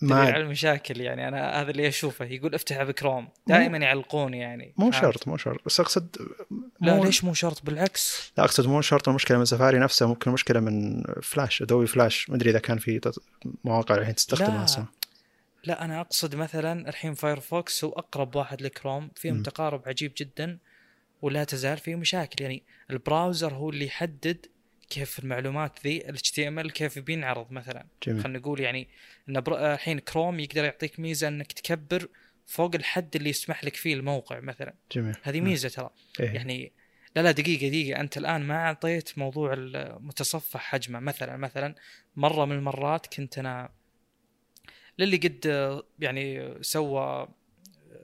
ما 0.04 0.20
على 0.20 0.38
المشاكل 0.38 1.02
يعني 1.02 1.28
أنا 1.28 1.62
هذا 1.62 1.72
اللي 1.72 1.88
أشوفه. 1.88 2.26
يقول 2.26 2.56
افتح 2.56 2.84
بكروم 2.84 3.28
دائما 3.48 3.78
يعلقون 3.78 4.34
يعني. 4.34 4.74
مو 4.78 4.92
شرط 4.92 5.28
مو 5.28 5.38
شرط. 5.38 5.60
بس 5.66 5.80
أقصد 5.80 6.16
لا 6.82 7.00
ليش 7.00 7.24
مو 7.24 7.34
شرط؟ 7.34 7.66
بالعكس. 7.66 8.34
لا 8.38 8.44
أقصد 8.44 8.68
مو 8.68 8.82
شرط 8.82 9.10
المشكلة 9.10 9.38
من 9.38 9.46
سفاري 9.46 9.80
نفسه 9.80 10.08
ممكن 10.08 10.30
المشكلة 10.30 10.60
من 10.60 11.04
فلاش 11.22 11.62
أدوبي 11.62 11.88
فلاش. 11.88 12.30
ما 12.30 12.36
أدري 12.36 12.50
إذا 12.50 12.60
كان 12.60 12.78
في 12.78 13.14
مواقع 13.64 13.96
الحين 13.96 14.16
تستخدمها 14.16 14.64
أصلا. 14.64 14.86
لا 15.64 15.86
أنا 15.86 16.02
أقصد 16.02 16.36
مثلا 16.36 16.90
الحين 16.90 17.14
فايرفوكس 17.14 17.84
هو 17.84 17.92
أقرب 17.92 18.36
واحد 18.36 18.62
لكروم 18.62 19.10
فيهم 19.16 19.44
تقارب 19.44 19.82
عجيب 19.88 20.14
جدا 20.18 20.58
ولا 21.22 21.44
تزال 21.44 21.78
فيه 21.78 21.96
مشاكل. 21.96 22.44
يعني 22.44 22.64
ال 22.90 22.98
browser 22.98 23.54
هو 23.54 23.70
اللي 23.70 23.86
يحدد 23.86 24.46
كيف 24.94 25.20
المعلومات 25.20 25.80
ذي 25.84 26.10
ال 26.10 26.18
HTML 26.18 26.72
كيف 26.72 27.00
بينعرض 27.00 27.52
مثلا. 27.52 27.86
خلينا 28.06 28.40
نقول 28.40 28.60
يعني 28.60 28.88
إن 29.30 29.38
الحين 29.48 30.00
كروم 30.00 30.40
يقدر 30.40 30.64
يعطيك 30.64 31.00
ميزة 31.00 31.28
إنك 31.28 31.52
تكبر 31.52 32.08
فوق 32.46 32.76
الحد 32.76 33.16
اللي 33.16 33.30
يسمح 33.30 33.64
لك 33.64 33.76
فيه 33.76 33.94
الموقع 33.94 34.40
مثلا. 34.40 34.74
جميل. 34.92 35.16
هذه 35.24 35.42
ميزة 35.42 35.70
ترى. 35.70 35.90
إيه؟ 36.20 36.32
يعني 36.32 36.72
لا 37.16 37.22
لا 37.22 37.32
دقيقة 37.32 37.68
دقيقة. 37.70 38.00
أنت 38.00 38.18
الآن 38.18 38.42
ما 38.42 38.56
أعطيت 38.56 39.18
موضوع 39.18 39.54
المتصفح 39.54 40.62
حجمه 40.62 41.00
مثلا 41.00 41.38
مثلا 41.38 41.76
مرة 42.16 42.46
من 42.46 42.56
المرات 42.56 43.08
كنت 43.16 43.38
أنا 43.38 43.70
للي 44.98 45.18
قد 45.18 45.82
يعني 46.00 46.54
سوى 46.62 47.28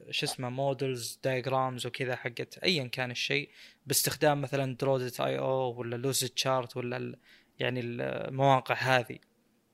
شو 0.09 0.25
اسمه 0.25 0.49
models 0.49 1.19
diagrams 1.23 1.85
وكذا 1.85 2.15
حقت 2.15 2.57
ايا 2.57 2.87
كان 2.87 3.11
الشيء. 3.11 3.49
باستخدام 3.89 4.41
مثلا 4.41 4.75
draw.io 4.75 5.79
ولا 5.79 5.95
Lucidchart 5.95 6.77
ولا 6.77 7.15
يعني 7.59 7.79
المواقع 7.79 8.75
هذه. 8.75 9.19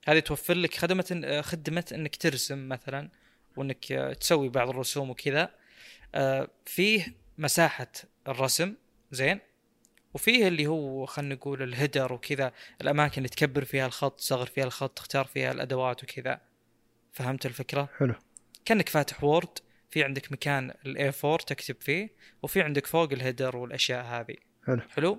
هذه 0.06 0.18
توفر 0.18 0.54
لك 0.54 0.74
خدمة 0.74 1.40
خدمة 1.42 1.84
إنك 1.92 2.16
ترسم 2.16 2.68
مثلا 2.68 3.10
وإنك 3.56 3.84
تسوي 4.20 4.48
بعض 4.48 4.68
الرسوم 4.68 5.10
وكذا. 5.10 5.50
آه، 6.14 6.48
فيه 6.64 7.14
مساحة 7.38 7.92
الرسم 8.28 8.74
زين؟ 9.10 9.40
وفيه 10.14 10.48
اللي 10.48 10.66
هو 10.66 11.06
خلينا 11.06 11.34
نقول 11.34 11.62
ال 11.62 11.69
header 11.69 12.12
وكذا 12.12 12.52
الأماكن 12.80 13.16
اللي 13.16 13.28
تكبر 13.28 13.64
فيها 13.64 13.86
الخط 13.86 14.18
تصغر 14.18 14.46
فيها 14.46 14.64
الخط 14.64 14.98
تختار 14.98 15.24
فيها 15.24 15.52
الأدوات 15.52 16.04
وكذا. 16.04 16.40
فهمت 17.12 17.46
الفكرة؟ 17.46 17.88
حلو. 17.98 18.14
كأنك 18.64 18.88
فاتح 18.88 19.24
Word. 19.24 19.58
في 19.96 20.04
عندك 20.04 20.32
مكان 20.32 20.74
ال 20.86 21.12
A4 21.24 21.36
تكتب 21.36 21.76
فيه 21.80 22.10
وفي 22.42 22.62
عندك 22.62 22.86
فوق 22.86 23.12
ال 23.12 23.18
header 23.18 23.56
والأشياء 23.56 24.04
هذه. 24.04 24.36
حلو. 24.66 24.80
حلو؟ 24.80 25.18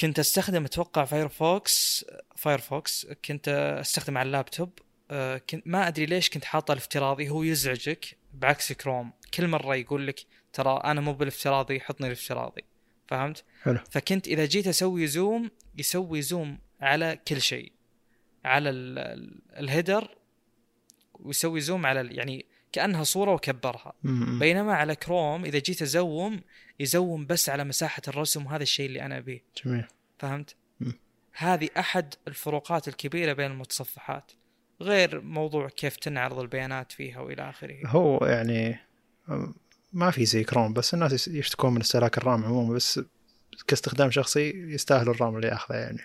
كنت 0.00 0.18
أستخدم 0.18 0.64
أتوقع 0.64 1.04
فايرفوكس 1.04 2.04
فايرفوكس 2.36 3.06
كنت 3.24 3.48
أستخدم 3.80 4.18
على 4.18 4.26
اللابتوب. 4.26 4.78
آه، 5.10 5.38
كنت 5.50 5.62
ما 5.66 5.88
أدري 5.88 6.06
ليش 6.06 6.30
كنت 6.30 6.44
حاطه 6.44 6.72
الافتراضي 6.72 7.28
هو 7.28 7.42
يزعجك 7.42 8.16
بعكس 8.34 8.72
كروم 8.72 9.12
كل 9.34 9.48
مرة 9.48 9.74
يقول 9.74 10.06
لك 10.06 10.20
ترى 10.52 10.80
أنا 10.84 11.00
مو 11.00 11.12
بالافتراضي 11.12 11.80
حطني 11.80 12.06
الافتراضي. 12.06 12.64
فهمت؟ 13.08 13.44
حلو. 13.62 13.78
فكنت 13.90 14.28
إذا 14.28 14.44
جيت 14.44 14.66
أسوي 14.66 15.06
zoom 15.06 15.50
يسوي 15.78 16.22
zoom 16.22 16.58
على 16.80 17.18
كل 17.28 17.40
شيء. 17.40 17.72
على 18.44 18.70
ال 19.58 19.66
header 19.66 20.16
ويسوي 21.14 21.60
zoom 21.60 21.86
على 21.86 22.16
يعني 22.16 22.51
كأنها 22.72 23.04
صورة 23.04 23.32
وكبرها. 23.32 23.92
بينما 24.38 24.74
على 24.74 24.94
كروم 24.96 25.44
إذا 25.44 25.58
جيت 25.58 25.82
أزوم 25.82 26.40
يزوم 26.80 27.26
بس 27.26 27.48
على 27.48 27.64
مساحة 27.64 28.02
الرسم 28.08 28.46
وهذا 28.46 28.62
الشيء 28.62 28.86
اللي 28.86 29.02
أنا 29.02 29.18
أبيه. 29.18 29.44
جميل. 29.64 29.84
فهمت؟ 30.18 30.56
هذه 31.32 31.68
أحد 31.78 32.14
الفروقات 32.28 32.88
الكبيرة 32.88 33.32
بين 33.32 33.50
المتصفحات 33.50 34.32
غير 34.80 35.20
موضوع 35.20 35.68
كيف 35.68 35.96
تنعرض 35.96 36.38
البيانات 36.38 36.92
فيها 36.92 37.20
وإلى 37.20 37.50
آخره. 37.50 37.86
هو 37.86 38.26
يعني 38.26 38.78
ما 39.92 40.10
في 40.10 40.24
زي 40.24 40.44
كروم 40.44 40.72
بس 40.72 40.94
الناس 40.94 41.28
يشتكون 41.28 41.74
من 41.74 41.80
استهلاك 41.80 42.18
ال 42.18 42.25
RAM 42.25 42.44
عموما 42.44 42.74
بس 42.74 43.00
كاستخدام 43.66 44.10
شخصي 44.10 44.50
يستاهل 44.50 45.08
ال 45.08 45.15
RAM 45.15 45.36
اللي 45.36 45.48
ياخذه 45.48 45.76
يعني. 45.76 46.00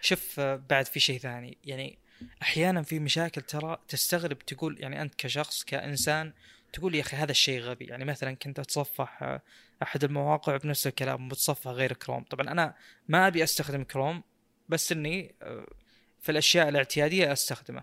شوف 0.00 0.40
بعد 0.40 0.86
في 0.86 1.00
شيء 1.00 1.18
ثاني. 1.18 1.58
يعني 1.64 1.98
أحيانا 2.42 2.82
في 2.82 2.98
مشاكل 2.98 3.42
ترى 3.42 3.78
تستغرب 3.88 4.38
تقول 4.38 4.76
يعني 4.80 5.02
أنت 5.02 5.14
كشخص 5.14 5.64
كإنسان 5.64 6.32
تقول 6.72 6.94
يا 6.94 7.00
أخي 7.00 7.16
هذا 7.16 7.30
الشيء 7.30 7.60
غبي. 7.60 7.84
يعني 7.84 8.04
مثلا 8.04 8.34
كنت 8.34 8.58
أتصفح 8.58 9.40
أحد 9.82 10.04
المواقع 10.04 10.56
بنفس 10.56 10.86
الكلام 10.86 11.28
متصفح 11.28 11.70
غير 11.70 11.92
كروم. 11.92 12.24
طبعا 12.24 12.50
أنا 12.50 12.74
ما 13.08 13.26
أبي 13.26 13.44
أستخدم 13.44 13.84
كروم 13.84 14.22
بس 14.68 14.92
إني 14.92 15.34
آه، 15.42 15.66
في 16.20 16.32
الأشياء 16.32 16.68
الاعتيادية 16.68 17.32
أستخدمه. 17.32 17.82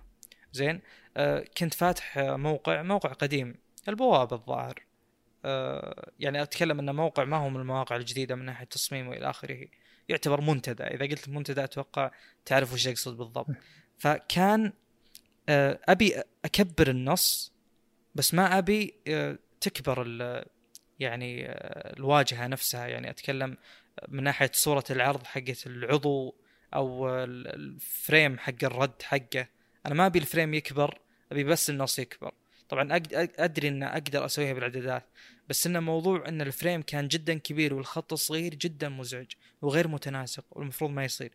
زين؟ 0.51 0.81
آه، 1.17 1.45
كنت 1.57 1.73
فاتح 1.73 2.17
موقع 2.17 2.81
موقع 2.81 3.09
قديم 3.09 3.55
البوابه 3.87 4.35
الظاهر. 4.35 4.83
آه، 5.45 6.11
يعني 6.19 6.41
أتكلم 6.41 6.79
انه 6.79 6.91
موقع 6.91 7.23
ما 7.23 7.37
هو 7.37 7.49
من 7.49 7.59
المواقع 7.59 7.95
الجديدة 7.95 8.35
من 8.35 8.45
ناحية 8.45 8.65
تصميم 8.65 9.07
وإلى 9.07 9.29
آخره 9.29 9.67
يعتبر 10.09 10.41
منتدى. 10.41 10.83
إذا 10.83 11.05
قلت 11.05 11.29
منتدى 11.29 11.63
أتوقع 11.63 12.11
تعرف 12.45 12.73
وش 12.73 12.87
اقصد 12.87 13.17
بالضبط. 13.17 13.47
فكان 13.97 14.73
آه، 15.49 15.79
أبي 15.89 16.21
أكبر 16.45 16.89
النص 16.89 17.53
بس 18.15 18.33
ما 18.33 18.57
أبي 18.57 18.93
آه، 19.07 19.37
تكبر 19.61 20.05
يعني 20.99 21.49
آه، 21.49 21.93
الواجهة 21.97 22.47
نفسها. 22.47 22.87
يعني 22.87 23.09
أتكلم 23.09 23.57
من 24.07 24.23
ناحية 24.23 24.51
صورة 24.53 24.83
العرض 24.89 25.23
حقت 25.23 25.67
العضو 25.67 26.35
أو 26.73 27.09
ال 27.09 27.31
frame 27.31 28.39
حق 28.39 28.63
الرد 28.63 29.01
حقه. 29.01 29.47
أنا 29.85 29.93
ما 29.95 30.05
أبي 30.05 30.19
ال 30.19 30.25
frame 30.25 30.53
يكبر 30.53 30.99
أبي 31.31 31.43
بس 31.43 31.69
النص 31.69 31.99
يكبر. 31.99 32.31
طبعا 32.69 33.01
أدري 33.39 33.67
ان 33.67 33.83
أقدر 33.83 34.25
أسويها 34.25 34.53
بالإعدادات 34.53 35.03
بس 35.49 35.67
إنه 35.67 35.79
موضوع 35.79 36.27
إن 36.27 36.41
ال 36.41 36.48
frame 36.48 36.81
كان 36.81 37.07
جدا 37.07 37.33
كبير 37.33 37.73
والخط 37.73 38.13
صغير 38.13 38.55
جدا 38.55 38.89
مزعج 38.89 39.31
وغير 39.61 39.87
متناسق 39.87 40.45
والمفروض 40.51 40.91
ما 40.91 41.05
يصير. 41.05 41.31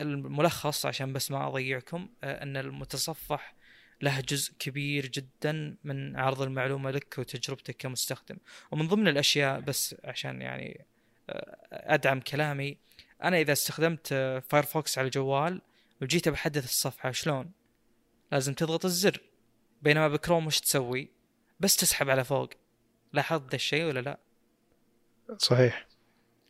الملخص 0.00 0.86
عشان 0.86 1.12
بس 1.12 1.30
ما 1.30 1.48
أضيعكم 1.48 2.08
آه، 2.24 2.42
أن 2.42 2.56
المتصفح 2.56 3.54
له 4.02 4.20
جزء 4.20 4.52
كبير 4.58 5.06
جدا 5.06 5.76
من 5.84 6.16
عرض 6.16 6.42
المعلومة 6.42 6.90
لك 6.90 7.14
وتجربتك 7.18 7.76
كمستخدم. 7.76 8.36
ومن 8.70 8.88
ضمن 8.88 9.08
الأشياء 9.08 9.60
بس 9.60 9.96
عشان 10.04 10.42
يعني 10.42 10.86
آه، 11.30 11.56
أدعم 11.72 12.20
كلامي 12.20 12.76
أنا 13.22 13.40
إذا 13.40 13.52
استخدمت 13.52 14.08
فايرفوكس 14.48 14.98
على 14.98 15.06
الجوال 15.06 15.60
وجيت 16.02 16.28
بحدث 16.28 16.64
الصفحة 16.64 17.10
شلون؟ 17.10 17.50
لازم 18.32 18.54
تضغط 18.54 18.84
الزر. 18.84 19.20
بينما 19.82 20.08
بكروم 20.08 20.46
وش 20.46 20.60
تسوي؟ 20.60 21.10
بس 21.60 21.76
تسحب 21.76 22.10
على 22.10 22.24
فوق. 22.24 22.50
لاحظت 23.12 23.50
ذا 23.50 23.56
الشيء 23.56 23.84
ولا 23.84 24.00
لا؟ 24.00 24.18
صحيح. 25.38 25.86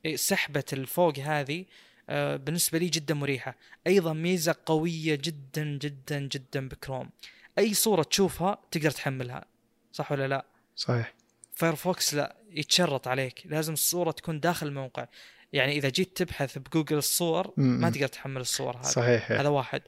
إيه، 0.05 0.17
سحبة 0.17 0.65
الفوق 0.73 1.19
هذه 1.19 1.65
آه، 2.09 2.37
بالنسبة 2.37 2.79
لي 2.79 2.89
جدا 2.89 3.15
مريحة. 3.15 3.57
أيضا 3.87 4.13
ميزة 4.13 4.57
قوية 4.67 5.15
جدا 5.15 5.65
جدا 5.65 6.19
جدا 6.19 6.69
بكروم. 6.69 7.11
أي 7.59 7.75
صورة 7.75 8.03
تشوفها 8.03 8.59
تقدر 8.71 8.91
تحملها. 8.91 9.45
صح 9.93 10.13
ولا 10.13 10.29
لا؟ 10.29 10.47
صحيح. 10.77 11.15
فايرفوكس 11.55 12.15
لا 12.15 12.37
يتشرط 12.51 13.09
عليك. 13.09 13.43
لازم 13.45 13.73
الصورة 13.73 14.11
تكون 14.11 14.41
داخل 14.41 14.67
الموقع. 14.67 15.07
يعني 15.53 15.73
إذا 15.73 15.89
جيت 15.89 16.17
تبحث 16.17 16.59
بجوجل 16.59 16.97
الصور 16.97 17.53
ما. 17.57 17.91
تقدر 17.91 18.07
تحمل 18.07 18.41
الصور 18.41 18.77
هذه. 18.77 18.83
صحيح. 18.83 19.33
هذا 19.33 19.49
واحد. 19.49 19.83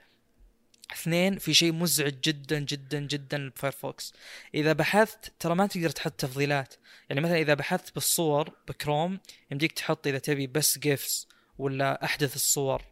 اثنين 0.93 1.39
في 1.39 1.55
شيء 1.55 1.73
مزعج 1.73 2.15
جدا 2.21 2.59
جدا 2.59 3.01
جدا 3.01 3.51
بفايرفوكس 3.51 4.15
إذا 4.55 4.73
بحثت 4.73 5.33
ترى 5.41 5.55
ما 5.55 5.67
تقدر 5.67 5.91
تحط 5.91 6.13
تفضيلات. 6.13 6.75
يعني 7.09 7.21
مثلا 7.21 7.39
إذا 7.39 7.55
بحثت 7.55 7.95
بالصور 7.95 8.51
بكروم 8.69 9.21
يمديك 9.51 9.73
تحط 9.73 10.07
إذا 10.07 10.19
تبي 10.19 10.47
بس 10.47 10.79
GIFs 10.79 11.29
ولا 11.59 12.05
أحدث 12.05 12.35
الصور 12.35 12.83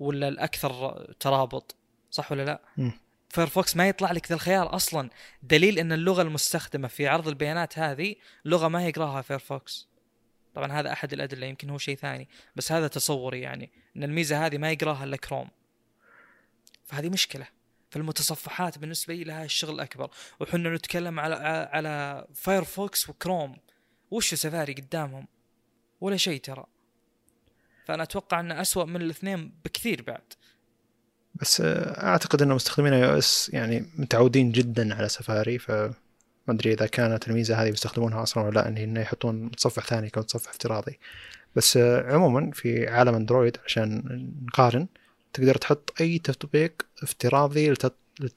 ولا 0.00 0.28
الأكثر 0.28 1.04
ترابط 1.20 1.76
صح 2.10 2.32
ولا 2.32 2.44
لا. 2.44 2.60
فايرفوكس 3.28 3.76
ما 3.76 3.88
يطلع 3.88 4.12
لك 4.12 4.28
ذا 4.28 4.34
الخيار 4.34 4.74
أصلا. 4.74 5.10
دليل 5.42 5.78
إن 5.78 5.92
اللغة 5.92 6.22
المستخدمة 6.22 6.88
في 6.88 7.08
عرض 7.08 7.28
البيانات 7.28 7.78
هذه 7.78 8.14
لغة 8.44 8.68
ما 8.68 8.86
يقراها 8.88 9.22
فايرفوكس 9.22 9.88
طبعا 10.54 10.72
هذا 10.72 10.92
أحد 10.92 11.12
الأدلة 11.12 11.46
يمكن 11.46 11.70
هو 11.70 11.78
شيء 11.78 11.96
ثاني. 11.96 12.28
بس 12.56 12.72
هذا 12.72 12.88
تصوري 12.88 13.40
يعني 13.40 13.70
إن 13.96 14.04
الميزة 14.04 14.46
هذه 14.46 14.58
ما 14.58 14.70
يقراها 14.70 15.04
إلا 15.04 15.16
كروم 15.16 15.48
فهذه 16.84 17.08
مشكلة. 17.08 17.46
فالمتصفحات 17.90 18.78
بالنسبة 18.78 19.14
لي 19.14 19.24
لها 19.24 19.44
الشغل 19.44 19.74
الاكبر 19.74 20.10
وحنا 20.40 20.74
نتكلم 20.74 21.20
على 21.20 21.34
على 21.72 22.26
فايرفوكس 22.34 23.08
وكروم 23.10 23.56
وش 24.10 24.34
سفاري 24.34 24.72
قدامهم؟ 24.72 25.28
ولا 26.00 26.16
شيء 26.16 26.40
ترى. 26.40 26.66
فأنا 27.84 28.02
أتوقع 28.02 28.40
أنه 28.40 28.60
أسوأ 28.60 28.84
من 28.84 29.02
الاثنين 29.02 29.52
بكثير 29.64 30.02
بعد. 30.02 30.22
بس 31.34 31.60
آه، 31.60 32.06
أعتقد 32.06 32.42
ان 32.42 32.48
مستخدمين 32.48 32.92
iOS 32.92 33.50
يعني 33.52 33.86
متعودين 33.98 34.52
جدا 34.52 34.94
على 34.94 35.08
سفاري 35.08 35.58
ف 35.58 35.70
ما 36.48 36.54
أدري 36.54 36.72
إذا 36.72 36.86
كانت 36.86 37.28
الميزة 37.28 37.62
هذه 37.62 37.70
بيستخدمونها 37.70 38.22
أصلا 38.22 38.44
ولا 38.44 38.54
لأ 38.54 38.68
إنه 38.68 39.00
يحطون 39.00 39.42
متصفح 39.44 39.86
ثاني 39.86 40.10
كمتصفح 40.10 40.50
افتراضي. 40.50 40.98
بس 41.56 41.76
آه، 41.76 42.12
عموما 42.12 42.50
في 42.50 42.88
عالم 42.88 43.14
أندرويد 43.14 43.56
عشان 43.66 44.02
نقارن 44.48 44.86
تقدر 45.32 45.54
تحط 45.54 45.94
أي 46.00 46.18
تطبيق 46.18 46.72
افتراضي 47.02 47.74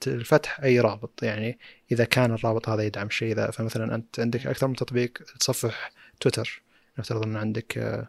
لفتح 0.06 0.60
أي 0.60 0.80
رابط. 0.80 1.22
يعني 1.22 1.58
إذا 1.92 2.04
كان 2.04 2.32
الرابط 2.32 2.68
هذا 2.68 2.82
يدعم 2.82 3.10
شيء 3.10 3.34
ذا 3.34 3.50
فمثلا 3.50 3.94
أنت 3.94 4.20
عندك 4.20 4.46
أكثر 4.46 4.66
من 4.66 4.76
تطبيق 4.76 5.12
تصفح 5.40 5.92
تويتر. 6.20 6.62
نفترض 6.98 7.22
إن 7.22 7.36
عندك 7.36 7.78
آه، 7.78 8.08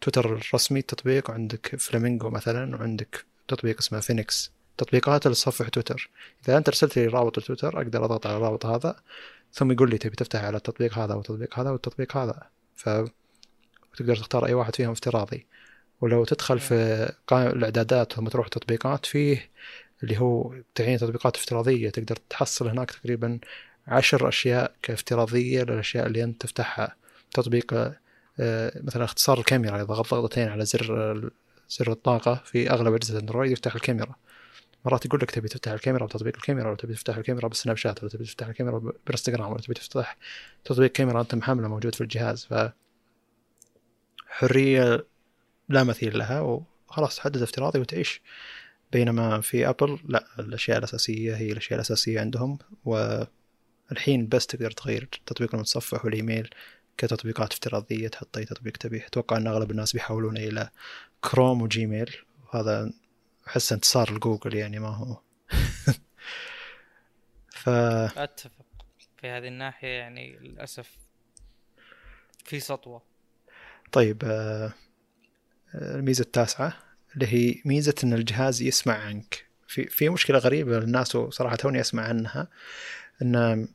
تويتر 0.00 0.34
الرسمي 0.34 0.82
تطبيق 0.82 1.30
وعندك 1.30 1.76
فلامينجو 1.76 2.30
مثلا 2.30 2.76
وعندك 2.76 3.24
تطبيق 3.48 3.78
اسمه 3.78 4.00
فينيكس. 4.00 4.52
تطبيقات 4.76 5.26
اللي 5.26 5.34
تصفح 5.34 5.68
تويتر. 5.68 6.10
إذا 6.44 6.58
أنت 6.58 6.68
ارسلت 6.68 6.96
لي 6.98 7.06
رابط 7.06 7.38
التويتر 7.38 7.82
أقدر 7.82 8.04
أضغط 8.04 8.26
على 8.26 8.36
الرابط 8.36 8.66
هذا 8.66 8.96
ثم 9.52 9.72
يقول 9.72 9.90
لي 9.90 9.98
تبي 9.98 10.16
تفتح 10.16 10.44
على 10.44 10.56
التطبيق 10.56 10.98
هذا 10.98 11.14
والتطبيق 11.14 11.58
هذا 11.58 11.70
والتطبيق 11.70 12.16
هذا. 12.16 12.42
ف 12.74 12.88
وتقدر 13.92 14.16
تختار 14.16 14.46
أي 14.46 14.54
واحد 14.54 14.76
فيهم 14.76 14.90
افتراضي. 14.90 15.46
ولو 16.00 16.24
تدخل 16.24 16.58
في 16.60 17.12
قائمة 17.26 17.52
الإعدادات 17.52 18.12
ثم 18.12 18.28
تروح 18.28 18.48
تطبيقات 18.48 19.06
فيه 19.06 19.50
اللي 20.02 20.18
هو 20.18 20.54
تعيين 20.74 20.98
تطبيقات 20.98 21.36
افتراضية. 21.36 21.90
تقدر 21.90 22.16
تحصل 22.30 22.68
هناك 22.68 22.90
تقريبا 22.90 23.38
عشر 23.86 24.28
أشياء 24.28 24.74
كافتراضية 24.82 25.62
للأشياء 25.62 26.06
اللي 26.06 26.24
أنت 26.24 26.42
تفتحها. 26.42 26.96
تطبيق 27.30 27.94
مثلا 28.84 29.04
اختصار 29.04 29.38
الكاميرا 29.38 29.76
إذا 29.76 29.84
ضغطت 29.84 30.14
ضغطتين 30.14 30.48
على 30.48 30.64
زر 30.64 31.30
زر 31.70 31.92
الطاقة 31.92 32.42
في 32.44 32.70
أغلب 32.70 32.94
أجهزة 32.94 33.18
اندرويد 33.18 33.52
يفتح 33.52 33.74
الكاميرا. 33.74 34.14
مرات 34.84 35.06
يقول 35.06 35.20
لك 35.20 35.30
تبي 35.30 35.48
تفتح 35.48 35.72
الكاميرا 35.72 36.06
بتطبيق 36.06 36.36
الكاميرا 36.36 36.68
ولا 36.68 36.76
تبي 36.76 36.94
تفتح 36.94 37.16
الكاميرا 37.16 37.48
بالسناب 37.48 37.76
شات 37.76 38.02
ولا 38.02 38.12
تبي 38.12 38.24
تفتح 38.24 38.46
الكاميرا 38.46 38.78
بالإنستغرام 38.78 39.52
ولا 39.52 39.60
تبي 39.60 39.74
تفتح 39.74 40.16
تطبيق 40.64 40.92
كاميرا 40.92 41.20
أنت 41.20 41.34
محمله 41.34 41.68
موجود 41.68 41.94
في 41.94 42.00
الجهاز. 42.00 42.44
ف 42.44 42.70
حرية 44.26 45.06
لا 45.68 45.84
مثيل 45.84 46.18
لها 46.18 46.40
وخلاص 46.40 47.16
تحدد 47.16 47.42
افتراضي 47.42 47.78
وتعيش. 47.78 48.22
بينما 48.92 49.40
في 49.40 49.68
أبل 49.68 49.98
لا 50.08 50.24
الأشياء 50.38 50.78
الأساسية 50.78 51.36
هي 51.36 51.52
الأشياء 51.52 51.74
الأساسية 51.74 52.20
عندهم 52.20 52.58
والحين 52.84 54.28
بس 54.28 54.46
تقدر 54.46 54.70
تغير 54.70 55.08
تطبيق 55.26 55.54
المتصفح 55.54 56.04
والإيميل. 56.04 56.50
كتطبيقات 56.98 57.52
افتراضية 57.52 58.08
تحط 58.08 58.36
أي 58.36 58.44
تطبيق 58.44 58.76
تبيه. 58.76 59.06
أتوقع 59.06 59.36
إن 59.36 59.46
أغلب 59.46 59.70
الناس 59.70 59.92
بيحولون 59.92 60.36
إلى 60.36 60.70
كروم 61.20 61.62
وجيميل 61.62 62.16
وهذا 62.46 62.92
أحس 63.48 63.72
انتصار 63.72 64.14
لجوجل 64.14 64.54
يعني 64.54 64.78
ما 64.78 64.88
هو. 64.88 65.20
ف 67.62 67.68
أتفق. 67.68 68.64
في 69.20 69.28
هذه 69.28 69.48
الناحية 69.48 69.88
يعني 69.88 70.36
للأسف 70.36 70.90
في 72.44 72.60
سطوة. 72.60 73.02
طيب 73.92 74.22
آه، 74.24 74.72
آه، 75.74 75.96
الميزة 75.96 76.22
التاسعة 76.22 76.78
اللي 77.14 77.26
هي 77.26 77.62
ميزة 77.64 77.94
إن 78.04 78.12
الجهاز 78.12 78.62
يسمع 78.62 78.94
عنك. 78.94 79.46
في 79.68 79.86
في 79.86 80.08
مشكلة 80.08 80.38
غريبة 80.38 80.78
للناس 80.78 81.16
وصراحة 81.16 81.56
توني 81.56 81.80
أسمع 81.80 82.02
عنها 82.02 82.48
إن 83.22 83.68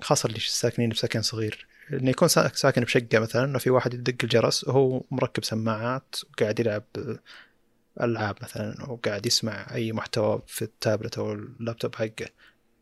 خاصة 0.00 0.26
اللي 0.26 0.40
ساكنين 0.40 0.88
بسكن 0.88 1.22
صغير. 1.22 1.66
إنه 1.92 2.10
يكون 2.10 2.28
سا- 2.28 2.50
ساكن 2.54 2.82
بشقة 2.82 3.18
مثلا 3.18 3.44
إنه 3.44 3.58
في 3.58 3.70
واحد 3.70 3.94
يدق 3.94 4.14
الجرس 4.22 4.64
وهو 4.64 5.02
مركب 5.10 5.44
سماعات 5.44 6.16
وقاعد 6.32 6.60
يلعب 6.60 6.84
ألعاب 8.00 8.36
مثلا 8.42 8.90
وقاعد 8.90 9.26
يسمع 9.26 9.66
أي 9.74 9.92
محتوى 9.92 10.42
في 10.46 10.62
التابلت 10.62 11.18
أو 11.18 11.32
اللابتوب 11.32 11.94
حقه. 11.94 12.26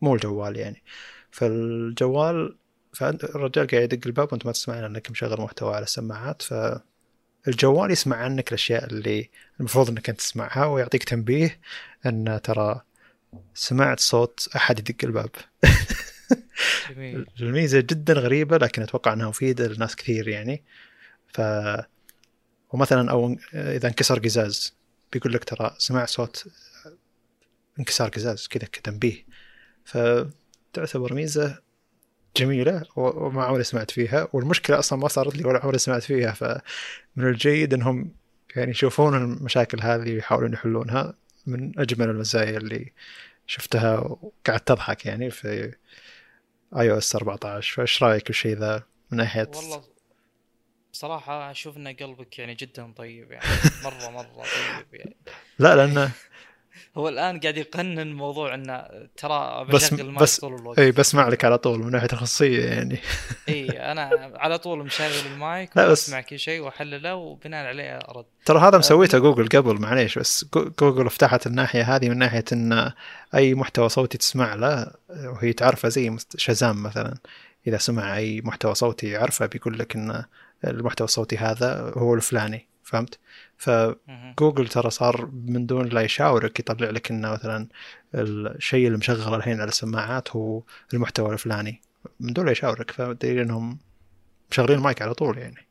مو 0.03 0.15
الجوال 0.15 0.57
يعني. 0.57 0.83
فالجوال 1.31 2.57
فالرجال 2.93 3.67
قاعد 3.67 3.93
يدق 3.93 4.07
الباب 4.07 4.29
وأنت 4.33 4.47
ما 4.47 4.53
تسمع 4.53 4.81
لانك 4.81 5.11
مشغل 5.11 5.41
محتوى 5.41 5.75
على 5.75 5.83
السماعات 5.83 6.43
فالجوال 6.43 7.91
يسمع 7.91 8.17
عنك 8.17 8.49
الأشياء 8.49 8.85
اللي 8.85 9.31
المفروض 9.61 9.89
إنك 9.91 10.09
أنت 10.09 10.19
تسمعها 10.19 10.67
ويعطيك 10.67 11.05
تنبيه 11.05 11.61
إن 12.07 12.41
ترى 12.45 12.81
سمعت 13.55 14.01
صوت 14.01 14.49
أحد 14.57 14.79
يدق 14.79 15.05
الباب. 15.05 15.31
جميل. 16.91 17.27
الميزة 17.41 17.81
جدا 17.81 18.15
غريبة 18.15 18.57
لكن 18.57 18.83
أتوقع 18.83 19.13
إنها 19.13 19.29
مفيدة 19.29 19.69
لناس 19.69 19.97
كثير 19.97 20.29
يعني. 20.29 20.63
ف 21.27 21.41
ومثلا 22.71 23.11
أو 23.11 23.37
إذا 23.55 23.89
انكسر 23.89 24.19
قزاز 24.19 24.75
بيقول 25.13 25.33
لك 25.33 25.45
ترى 25.45 25.75
سمع 25.79 26.05
صوت 26.05 26.47
انكسار 27.79 28.09
قزاز 28.09 28.47
كذا 28.47 28.69
كتنبيه. 28.73 29.25
فتعتبر 29.85 31.15
ميزة 31.15 31.59
جميلة 32.37 32.83
وما 32.97 33.45
عمري 33.45 33.65
سمعت 33.65 33.91
فيها. 33.91 34.29
والمشكلة 34.33 34.79
أصلا 34.79 34.99
ما 34.99 35.09
صارت 35.09 35.37
لي 35.37 35.45
ولا 35.45 35.65
عمري 35.65 35.79
سمعت 35.79 36.03
فيها. 36.03 36.33
فمن 36.33 37.29
الجيد 37.29 37.75
إنهم 37.75 38.13
يعني 38.57 38.71
يشوفون 38.71 39.17
المشاكل 39.17 39.81
هذه 39.81 40.13
ويحاولون 40.13 40.53
يحلونها 40.53 41.15
من 41.47 41.79
أجمل 41.79 42.11
المزايا 42.11 42.57
اللي 42.59 42.93
شفتها 43.47 43.99
وقعدت 43.99 44.71
أضحك 44.71 45.07
يعني 45.07 45.31
في 45.31 45.75
iOS 46.77 47.17
14 47.17 47.75
فإيش 47.75 48.03
رأيك 48.03 48.27
بالشيء 48.27 48.57
ذا 48.57 48.83
من 49.11 49.19
ناحية 49.19 49.51
والله 49.57 49.85
بصراحة 50.93 51.51
أشوف 51.51 51.77
أن 51.77 51.89
قلبك 51.89 52.39
يعني 52.39 52.55
جدا 52.55 52.93
طيب 52.93 53.33
يعني 53.33 53.47
مرة 53.85 54.11
مرة 54.11 54.43
طيب 54.43 54.95
يعني. 54.95 55.17
لا 55.59 55.77
لأنه 55.77 56.11
هو 56.97 57.09
الآن 57.09 57.41
قاعد 57.41 57.57
يقنن 57.57 58.13
موضوع 58.13 58.55
أنه 58.55 58.87
ترى 59.17 59.67
بس- 59.71 59.85
بشغل 59.95 60.01
المايك 60.01 60.23
بس- 60.23 60.41
طول 60.41 60.55
الوقت 60.55 60.79
اي 60.79 60.93
بسمع 60.93 61.29
لك 61.29 61.45
على 61.45 61.59
طول 61.59 61.79
من 61.79 61.91
ناحية 61.91 62.09
الخصوصيه 62.13 62.65
يعني. 62.65 62.99
اي 63.49 63.69
أنا 63.93 64.33
على 64.37 64.59
طول 64.59 64.79
مشغل 64.85 65.27
المايك 65.33 65.77
لا، 65.77 65.83
بس- 65.89 65.89
وأسمع 66.09 66.21
كل 66.21 66.39
شيء 66.39 66.61
وأحلله 66.61 67.15
وبناء 67.15 67.67
عليه 67.67 67.97
أرد. 67.97 68.25
ترى 68.45 68.59
هذا 68.61 68.79
مسويته 68.79 69.19
جوجل 69.19 69.49
قبل 69.49 69.81
معليش 69.81 70.19
بس 70.19 70.45
جو- 70.55 70.71
جوجل 70.81 71.11
فتحت 71.11 71.47
الناحية 71.47 71.97
هذه 71.97 72.09
من 72.09 72.19
ناحية 72.19 72.45
إن 72.53 72.93
أي 73.35 73.55
محتوى 73.55 73.89
صوتي 73.89 74.19
تسمع 74.19 74.55
له 74.55 74.91
وهي 75.11 75.53
تعرفه 75.53 75.89
زي 75.89 76.17
Shazam 76.37 76.83
مثلا. 76.83 77.15
إذا 77.67 77.79
سمع 77.79 78.17
أي 78.17 78.41
محتوى 78.41 78.75
صوتي 78.75 79.07
يعرفه 79.11 79.47
بيقول 79.47 79.79
لك 79.79 79.97
إن 79.97 80.25
المحتوى 80.65 81.05
الصوتي 81.05 81.37
هذا 81.39 81.93
هو 81.97 82.15
الفلاني 82.15 82.67
فهمت؟ 82.85 83.19
فجوجل 83.59 84.69
ترى 84.69 84.91
صار 84.91 85.31
من 85.47 85.67
دون 85.67 85.89
لا 85.89 86.01
يشاورك 86.01 86.61
يطلع 86.61 86.91
لك 86.91 87.11
إنه 87.11 87.33
مثلا 87.33 87.69
الشيء 88.15 88.87
اللي 88.87 88.99
مشغل 88.99 89.35
الحين 89.35 89.61
على 89.61 89.69
السماعات 89.69 90.37
هو 90.37 90.63
المحتوى 90.95 91.33
الفلاني. 91.33 91.81
من 92.21 92.33
دون 92.33 92.47
لا 92.47 92.53
يشاورك 92.53 92.91
فدليل 92.91 93.39
إنهم 93.39 93.79
مشغلين 94.51 94.79
المايك 94.79 95.03
على 95.03 95.15
طول 95.15 95.39
يعني. 95.39 95.67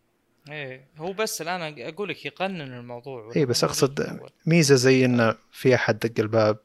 إيه 0.50 0.86
هو 0.98 1.14
بس 1.14 1.42
الآن 1.42 1.76
أقول 1.80 2.10
لك 2.10 2.26
يقنن 2.26 2.62
الموضوع 2.62 3.32
اي 3.36 3.46
بس 3.46 3.64
أقصد. 3.64 4.20
ميزة 4.46 4.76
زي 4.76 5.06
إنه 5.06 5.36
في 5.52 5.76
أحد 5.76 6.00
دق 6.00 6.20
الباب 6.20 6.58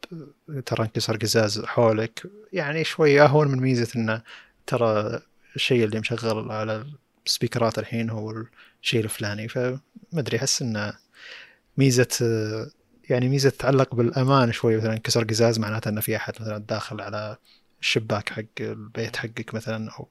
ترى 0.66 0.82
انكسر 0.84 1.16
قزاز 1.16 1.64
حولك. 1.64 2.22
يعني 2.52 2.84
شوي 2.84 3.22
اهون 3.22 3.48
من 3.48 3.60
ميزة 3.60 3.88
إنه 3.96 4.22
ترى 4.66 5.20
الشيء 5.56 5.84
اللي 5.84 6.00
مشغل 6.00 6.52
على 6.52 6.86
السبيكرات 7.26 7.78
الحين 7.78 8.10
هو 8.10 8.44
الشيء 8.82 9.04
الفلاني. 9.04 9.48
فما 9.48 9.80
ادري 10.14 10.36
أحس 10.36 10.62
إنه 10.62 11.01
ميزة 11.76 12.08
يعني 13.10 13.28
ميزة 13.28 13.50
تتعلق 13.50 13.94
بالأمان 13.94 14.52
شوي 14.52 14.76
مثلا 14.76 14.98
كسر 14.98 15.24
قزاز 15.24 15.58
معناته 15.58 15.88
إنه 15.88 16.00
في 16.00 16.16
أحد 16.16 16.34
مثلا 16.40 16.58
داخل 16.58 17.00
على 17.00 17.36
الشباك 17.80 18.28
حق 18.28 18.42
البيت 18.60 19.16
حقك 19.16 19.54
مثلا 19.54 19.90
أو 19.90 20.08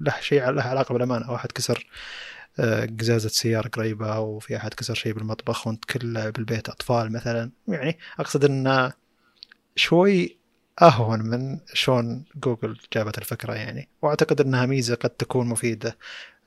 له 0.00 0.14
شيء 0.20 0.50
له 0.50 0.62
علاقة 0.62 0.92
بالأمان 0.92 1.22
أو 1.22 1.34
أحد 1.34 1.52
كسر 1.52 1.86
آه، 2.60 2.86
قزازة 3.00 3.28
سيارة 3.28 3.68
قريبة 3.68 4.14
أو 4.14 4.38
في 4.38 4.56
أحد 4.56 4.74
كسر 4.74 4.94
شيء 4.94 5.12
بالمطبخ 5.12 5.66
وأنت 5.66 5.84
كل 5.84 6.32
بالبيت 6.32 6.68
أطفال 6.68 7.12
مثلا. 7.12 7.50
يعني 7.68 7.98
أقصد 8.18 8.44
أنه 8.44 8.92
شوي 9.76 10.38
أهون 10.82 11.20
من 11.22 11.58
شلون 11.74 12.24
جوجل 12.36 12.78
جابت 12.92 13.18
الفكرة 13.18 13.54
يعني. 13.54 13.88
وأعتقد 14.02 14.40
أنها 14.40 14.66
ميزة 14.66 14.94
قد 14.94 15.10
تكون 15.10 15.46
مفيدة 15.46 15.98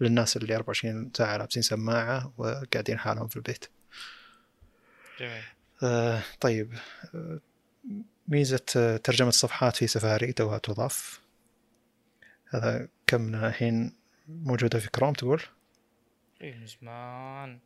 للناس 0.02 0.38
اللي 0.38 0.56
24 0.56 1.12
ساعة 1.18 1.38
لابسين 1.38 1.64
سماعة 1.64 2.34
وقاعدين 2.38 3.00
حالهم 3.00 3.28
في 3.28 3.36
البيت. 3.36 3.66
جميل. 5.20 5.44
آه 5.84 6.22
طيب. 6.40 6.74
آه 7.16 7.40
ميزة 8.28 8.66
آه، 8.78 8.98
ترجمة 8.98 9.30
الصفحات 9.30 9.76
في 9.76 9.88
سفاري 9.88 10.34
توها 10.34 10.58
تضاف. 10.58 11.22
هذا 12.50 12.88
كم 13.08 13.36
الحين 13.36 13.94
موجودة 14.28 14.80
في 14.80 14.90
كروم 14.90 15.14
تقول؟ 15.14 15.42
إيه 16.42 16.56
من 16.56 16.66
زمان. 16.66 17.60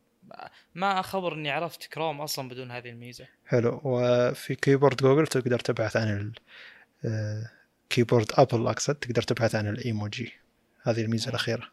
ما 0.74 1.00
اخبر 1.00 1.34
إني 1.34 1.50
عرفت 1.50 1.84
كروم 1.84 2.20
أصلا 2.20 2.48
بدون 2.48 2.70
هذه 2.70 2.88
الميزة. 2.88 3.26
حلو. 3.46 3.80
وفي 3.84 4.54
keyboard 4.54 4.96
جوجل 4.96 5.26
تقدر 5.26 5.58
تبحث 5.58 5.96
عن 5.96 6.32
keyboard 7.90 8.26
أبل 8.32 8.66
أقصد 8.66 8.94
تقدر 8.94 9.22
تبحث 9.22 9.54
عن 9.54 9.68
الإيموجي. 9.68 10.32
هذه 10.82 11.00
الميزة 11.00 11.28
الأخيرة. 11.28 11.70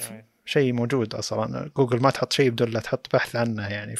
جميل. 0.00 0.24
شيء 0.44 0.72
موجود 0.72 1.14
أصلا. 1.14 1.70
جوجل 1.76 2.00
ما 2.00 2.10
تحط 2.10 2.32
شيء 2.32 2.50
بدون 2.50 2.68
لا 2.70 2.80
تحط 2.80 3.14
بحث 3.16 3.36
عنه 3.36 3.68
يعني 3.68 3.96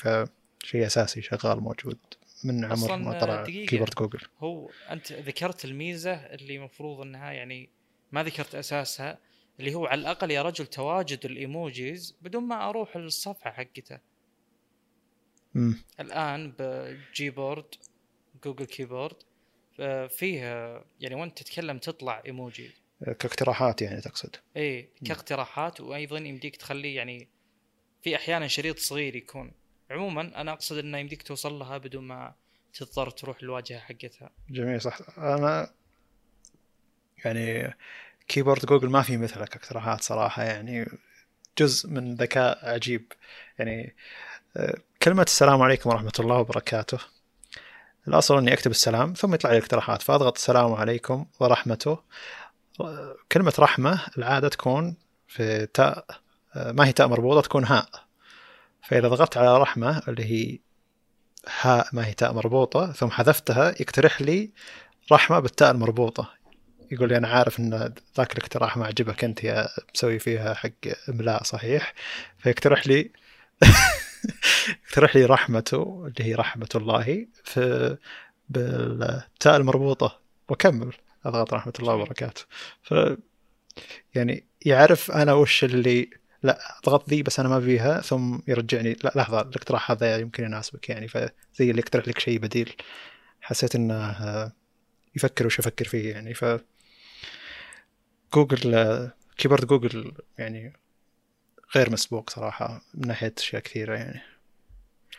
فشيء 0.62 0.86
أساسي 0.86 1.22
شغال 1.22 1.60
موجود 1.60 1.98
من 2.44 2.64
عمر 2.64 2.96
ما 2.96 3.20
طلع 3.20 3.44
keyboard 3.44 3.94
جوجل. 3.94 4.20
هو 4.38 4.70
أنت 4.90 5.12
ذكرت 5.12 5.64
الميزة 5.64 6.14
اللي 6.14 6.58
مفروض 6.58 7.00
إنها 7.00 7.32
يعني 7.32 7.68
ما 8.12 8.22
ذكرت 8.22 8.54
أساسها 8.54 9.18
اللي 9.60 9.74
هو 9.74 9.86
على 9.86 10.00
الأقل 10.00 10.30
يا 10.30 10.42
رجل 10.42 10.66
تواجد 10.66 11.26
ال 11.26 11.39
emojis 11.39 12.16
بدون 12.22 12.42
ما 12.42 12.68
أروح 12.68 12.96
للصفحة 12.96 13.50
حقته. 13.50 13.98
مم. 15.54 15.78
الآن 16.00 16.52
ب 16.58 16.71
keyboard 16.71 17.74
جوجل 18.44 18.64
keyboard 18.64 19.16
فيه 20.08 20.40
يعني 21.00 21.14
وأنت 21.14 21.38
تتكلم 21.38 21.78
تطلع 21.78 22.22
إيموجي. 22.26 22.70
كاقتراحات 23.04 23.82
يعني 23.82 24.00
تقصد. 24.00 24.36
اي 24.56 24.88
كاقتراحات 25.04 25.80
وأيضا 25.80 26.18
يمديك 26.18 26.56
تخليه 26.56 26.96
يعني 26.96 27.28
في 28.02 28.16
أحيانا 28.16 28.46
شريط 28.48 28.78
صغير 28.78 29.16
يكون. 29.16 29.52
عموما 29.90 30.40
أنا 30.40 30.52
أقصد 30.52 30.78
إنه 30.78 30.98
يمديك 30.98 31.22
توصل 31.22 31.52
لها 31.52 31.78
بدون 31.78 32.04
ما 32.04 32.34
تضطر 32.74 33.10
تروح 33.10 33.38
الواجهه 33.42 33.78
حقتها. 33.78 34.30
جميل 34.50 34.80
صح. 34.80 34.98
أنا 35.18 35.70
يعني 37.24 37.74
كيبورد 38.28 38.66
جوجل 38.66 38.88
ما 38.88 39.02
في 39.02 39.16
مثلك 39.16 39.56
اقتراحات 39.56 40.02
صراحة 40.02 40.42
يعني 40.42 40.86
جزء 41.58 41.88
من 41.88 42.14
ذكاء 42.14 42.68
عجيب. 42.70 43.12
يعني 43.58 43.96
آه، 44.56 44.74
كلمة 45.02 45.22
السلام 45.22 45.62
عليكم 45.62 45.90
ورحمة 45.90 46.12
الله 46.18 46.36
وبركاته. 46.36 46.98
الأصل 48.08 48.38
إني 48.38 48.52
أكتب 48.52 48.70
السلام 48.70 49.12
ثم 49.12 49.34
يطلع 49.34 49.50
لي 49.52 49.58
اقتراحات 49.58 50.02
فأضغط 50.02 50.36
السلام 50.36 50.72
عليكم 50.72 51.26
ورحمته. 51.40 51.98
كلمة 53.32 53.54
رحمة 53.58 54.00
العادة 54.18 54.48
تكون 54.48 54.96
في 55.28 55.66
تاء 55.66 56.06
آه، 56.56 56.72
ما 56.72 56.86
هي 56.86 56.92
تاء 56.92 57.08
مربوطة 57.08 57.40
تكون 57.40 57.64
هاء. 57.64 58.07
فإذا 58.88 59.08
ضغطت 59.08 59.36
على 59.36 59.58
رحمة 59.58 60.02
اللي 60.08 60.24
هي 60.24 60.58
هاء 61.60 61.88
ما 61.92 62.06
هي 62.06 62.12
تاء 62.12 62.32
مربوطة 62.32 62.92
ثم 62.92 63.10
حذفتها 63.10 63.68
يقترح 63.80 64.22
لي 64.22 64.50
رحمة 65.12 65.38
بالتاء 65.40 65.70
المربوطة. 65.70 66.30
يقول 66.90 67.08
لي 67.08 67.16
أنا 67.16 67.28
عارف 67.28 67.60
إن 67.60 67.94
ذاك 68.16 68.32
الاقتراح 68.32 68.76
ما 68.76 68.86
عجبك 68.86 69.24
أنت 69.24 69.44
يا 69.44 69.68
مسوي 69.94 70.18
فيها 70.18 70.54
حق 70.54 70.70
املاء 71.08 71.42
صحيح. 71.42 71.94
فيقترح 72.38 72.86
لي 72.86 73.10
اقترح 74.88 75.16
لي 75.16 75.24
رحمته 75.24 76.04
اللي 76.06 76.30
هي 76.30 76.34
رحمة 76.34 76.68
الله 76.74 77.26
في 77.44 77.96
بالتاء 78.48 79.56
المربوطة. 79.56 80.20
وكمل 80.48 80.92
أضغط 81.26 81.54
رحمة 81.54 81.72
الله 81.80 81.94
وبركاته. 81.94 82.42
ف 82.82 82.94
يعني 84.14 84.46
يعرف 84.66 85.10
أنا 85.10 85.32
وش 85.32 85.64
اللي 85.64 86.10
لا 86.42 86.58
ضغط 86.86 87.08
ذي 87.08 87.22
بس 87.22 87.40
أنا 87.40 87.48
ما 87.48 87.60
فيها 87.60 88.00
ثم 88.00 88.38
يرجعني. 88.48 88.96
لا 89.04 89.12
لحظة 89.16 89.40
الاقتراح 89.40 89.90
هذا 89.90 90.18
يمكن 90.18 90.44
يناسبك 90.44 90.88
يعني 90.88 91.08
فزي 91.08 91.30
اللي 91.60 91.78
يقترح 91.78 92.08
لك 92.08 92.18
شيء 92.18 92.38
بديل. 92.38 92.76
حسيت 93.40 93.74
إنه 93.74 94.52
يفكر 95.16 95.46
وش 95.46 95.58
يفكر 95.58 95.84
فيه 95.84 96.12
يعني. 96.12 96.34
ف 96.34 96.44
جوجل 98.34 99.10
keyboard 99.36 99.66
جوجل 99.66 100.12
يعني 100.38 100.72
غير 101.76 101.90
مسبوق 101.90 102.30
صراحة 102.30 102.82
من 102.94 103.08
ناحية 103.08 103.34
أشياء 103.38 103.62
كثيرة 103.62 103.94
يعني. 103.96 104.20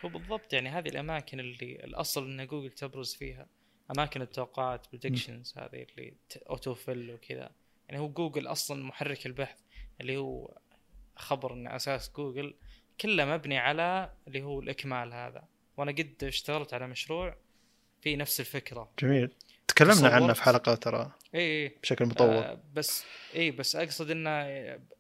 هو 0.06 0.10
بالضبط 0.10 0.54
يعني 0.54 0.70
هذه 0.70 0.90
الأماكن 0.90 1.40
اللي 1.40 1.82
الأصل 1.84 2.26
إن 2.26 2.48
جوجل 2.48 2.72
تبرز 2.72 3.14
فيها 3.14 3.48
أماكن 3.98 4.22
التوقعات 4.22 4.88
predictions 4.88 5.54
هذه 5.58 5.86
اللي 5.98 6.14
auto 6.50 6.74
fill 6.74 7.12
وكذا. 7.12 7.52
يعني 7.90 8.02
هو 8.02 8.10
جوجل 8.10 8.48
أصلا 8.48 8.84
محرك 8.84 9.26
البحث 9.26 9.58
اللي 10.02 10.18
هو 10.18 10.58
خبر 11.20 11.54
ان 11.54 11.68
أساس 11.68 12.12
جوجل 12.16 12.56
كله 13.02 13.26
مبني 13.26 13.58
على 13.58 14.14
اللي 14.28 14.42
هو 14.42 14.60
الإكمال 14.60 15.14
هذا. 15.14 15.44
وأنا 15.78 15.92
قد 15.92 16.24
اشتغلت 16.24 16.74
على 16.74 16.88
مشروع 16.88 17.38
في 18.02 18.16
نفس 18.16 18.40
الفكرة. 18.40 18.92
جميل. 19.00 19.34
تكلمنا 19.68 20.10
عنه 20.10 20.34
في 20.34 20.44
حلقة 20.44 20.76
ترى. 20.76 21.12
إي 21.36 21.64
إي. 21.64 21.78
بشكل 21.84 22.06
مطول. 22.06 22.28
آه 22.28 22.64
بس 22.74 23.04
إي 23.36 23.52
بس 23.52 23.76
أقصد 23.76 24.12
إنه 24.12 24.30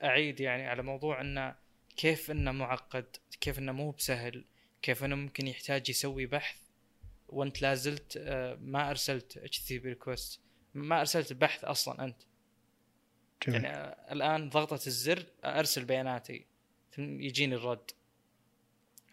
أعيد 0.03 0.39
يعني 0.39 0.67
على 0.67 0.83
موضوع 0.83 1.21
إنه 1.21 1.55
كيف 1.97 2.31
إنه 2.31 2.51
معقد 2.51 3.05
كيف 3.41 3.59
إنه 3.59 3.71
مو 3.71 3.91
بسهل 3.91 4.45
كيف 4.81 5.03
إنه 5.03 5.15
ممكن 5.15 5.47
يحتاج 5.47 5.89
يسوي 5.89 6.25
بحث. 6.25 6.57
وأنت 7.27 7.61
لازلت 7.61 8.17
آه 8.17 8.57
ما 8.61 8.89
أرسلت 8.89 9.37
HTTP 9.37 9.89
request 9.89 10.41
ما 10.73 10.99
أرسلت 10.99 11.33
بحث 11.33 11.63
أصلا 11.63 12.03
أنت. 12.03 12.21
جميل. 13.47 13.63
يعني 13.63 13.77
آه 13.77 14.13
الآن 14.13 14.49
ضغطة 14.49 14.87
الزر 14.87 15.25
أرسل 15.45 15.85
بياناتي 15.85 16.45
يجيني 16.97 17.55
الرد. 17.55 17.91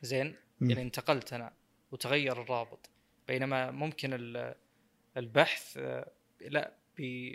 زين؟ 0.02 0.36
م. 0.60 0.70
يعني 0.70 0.82
انتقلت 0.82 1.32
أنا 1.32 1.52
وتغير 1.92 2.42
الرابط. 2.42 2.90
بينما 3.28 3.70
ممكن 3.70 4.36
البحث 5.16 5.76
آه، 5.78 6.10
لا 6.40 6.72
بي 6.96 7.28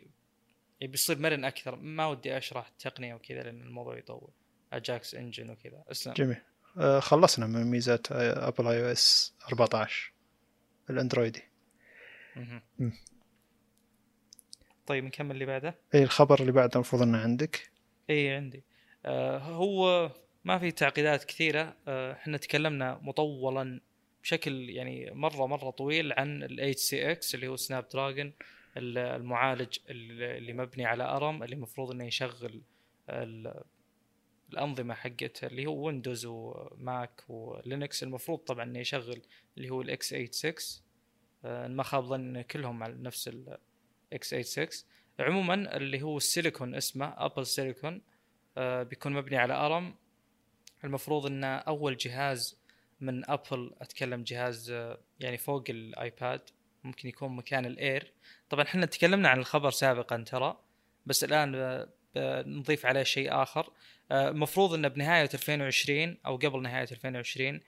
يعني 0.80 0.92
بيصير 0.92 1.20
مرن 1.20 1.46
أكثر. 1.46 1.76
ما 1.76 2.08
ودي 2.08 2.38
أشرح 2.38 2.68
التقنية 2.68 3.14
وكذا 3.14 3.44
لأن 3.44 3.62
الموضوع 3.62 3.98
يطول. 3.98 4.32
AJAX 4.74 5.16
engine 5.16 5.50
وكذا. 5.50 5.84
اسلم. 5.92 6.14
جميل. 6.14 6.42
آه 6.78 7.00
خلصنا 7.00 7.48
من 7.48 7.64
ميزات 7.64 8.12
ابل 8.12 8.68
iOS 8.68 9.34
14 9.48 10.14
الأندرويدي. 10.90 11.44
طيب 14.86 15.04
نكمل 15.04 15.32
اللي 15.32 15.46
بعده. 15.46 15.76
أي 15.96 16.04
الخبر 16.04 16.40
اللي 16.40 16.52
بعده 16.52 16.72
المفروض 16.76 17.02
إنه 17.02 17.18
عندك؟ 17.18 17.72
إي 18.10 18.30
عندي. 18.30 18.64
آه 19.06 19.38
هو 19.38 20.12
ما 20.46 20.60
في 20.60 20.72
تعقيدات 20.72 21.24
كثيرة. 21.24 21.76
آه، 21.88 22.14
إحنا 22.14 22.38
تكلمنا 22.38 23.00
مطولا 23.02 23.82
بشكل 24.24 24.70
يعني 24.70 25.12
مرة 25.12 25.46
مرة 25.46 25.70
طويل 25.70 26.14
عن 26.14 26.44
ال 26.44 26.76
CX 26.76 27.36
اللي 27.36 27.48
هو 27.48 27.56
سناب 27.56 27.88
دراجون 27.88 28.34
المعالج 28.78 29.78
اللي 29.90 30.54
مبني 30.54 30.86
على 30.86 31.04
أرم 31.04 31.44
اللي 31.44 31.56
المفروض 31.56 31.92
إنه 31.92 32.06
يشغل 32.06 32.62
الأنظمة 34.54 34.94
حقته 34.94 35.48
اللي 35.48 35.66
هو 35.66 35.86
ويندوز 35.86 36.26
وماك 36.26 37.24
ولينكس 37.30 38.04
المفروض 38.04 38.40
طبعا 38.40 38.64
إنه 38.64 38.80
يشغل 38.80 39.22
اللي 39.58 39.70
هو 39.70 39.82
ال 39.82 40.10
x86 40.10 41.76
ما 41.76 41.84
خاب 41.84 42.04
ظن 42.04 42.42
كلهم 42.42 42.84
على 42.84 42.94
نفس 42.94 43.28
ال 44.12 44.30
x86 44.30 44.68
عموما 45.20 45.78
اللي 45.78 46.02
هو 46.02 46.18
السيليكون 46.18 46.76
اسمه 46.76 47.14
ابل 47.18 47.46
سيليكون 47.46 48.02
بيكون 48.58 49.14
مبني 49.14 49.38
على 49.38 49.54
أرم. 49.54 49.96
المفروض 50.84 51.26
إنه 51.26 51.48
أول 51.48 51.98
جهاز 51.98 52.62
من 53.00 53.30
أبل 53.30 53.72
أتكلم 53.82 54.24
جهاز 54.24 54.72
يعني 55.20 55.38
فوق 55.38 55.64
الآيباد. 55.70 56.42
ممكن 56.84 57.10
يكون 57.10 57.36
مكان 57.36 57.66
الإير. 57.66 58.14
طبعا 58.50 58.64
إحنا 58.64 58.86
تكلمنا 58.86 59.30
عن 59.30 59.40
الخبر 59.40 59.70
سابقا 59.70 60.18
ترى 60.18 60.60
بس 61.06 61.24
الآن 61.24 61.86
نضيف 62.48 62.86
عليه 62.86 63.04
شيء 63.04 63.42
آخر. 63.42 63.74
المفروض 64.12 64.74
إنه 64.74 64.88
بنهاية 64.88 65.30
2020 65.34 66.18
أو 66.26 66.36
قبل 66.36 66.62
نهاية 66.62 66.88
2020 66.92 67.62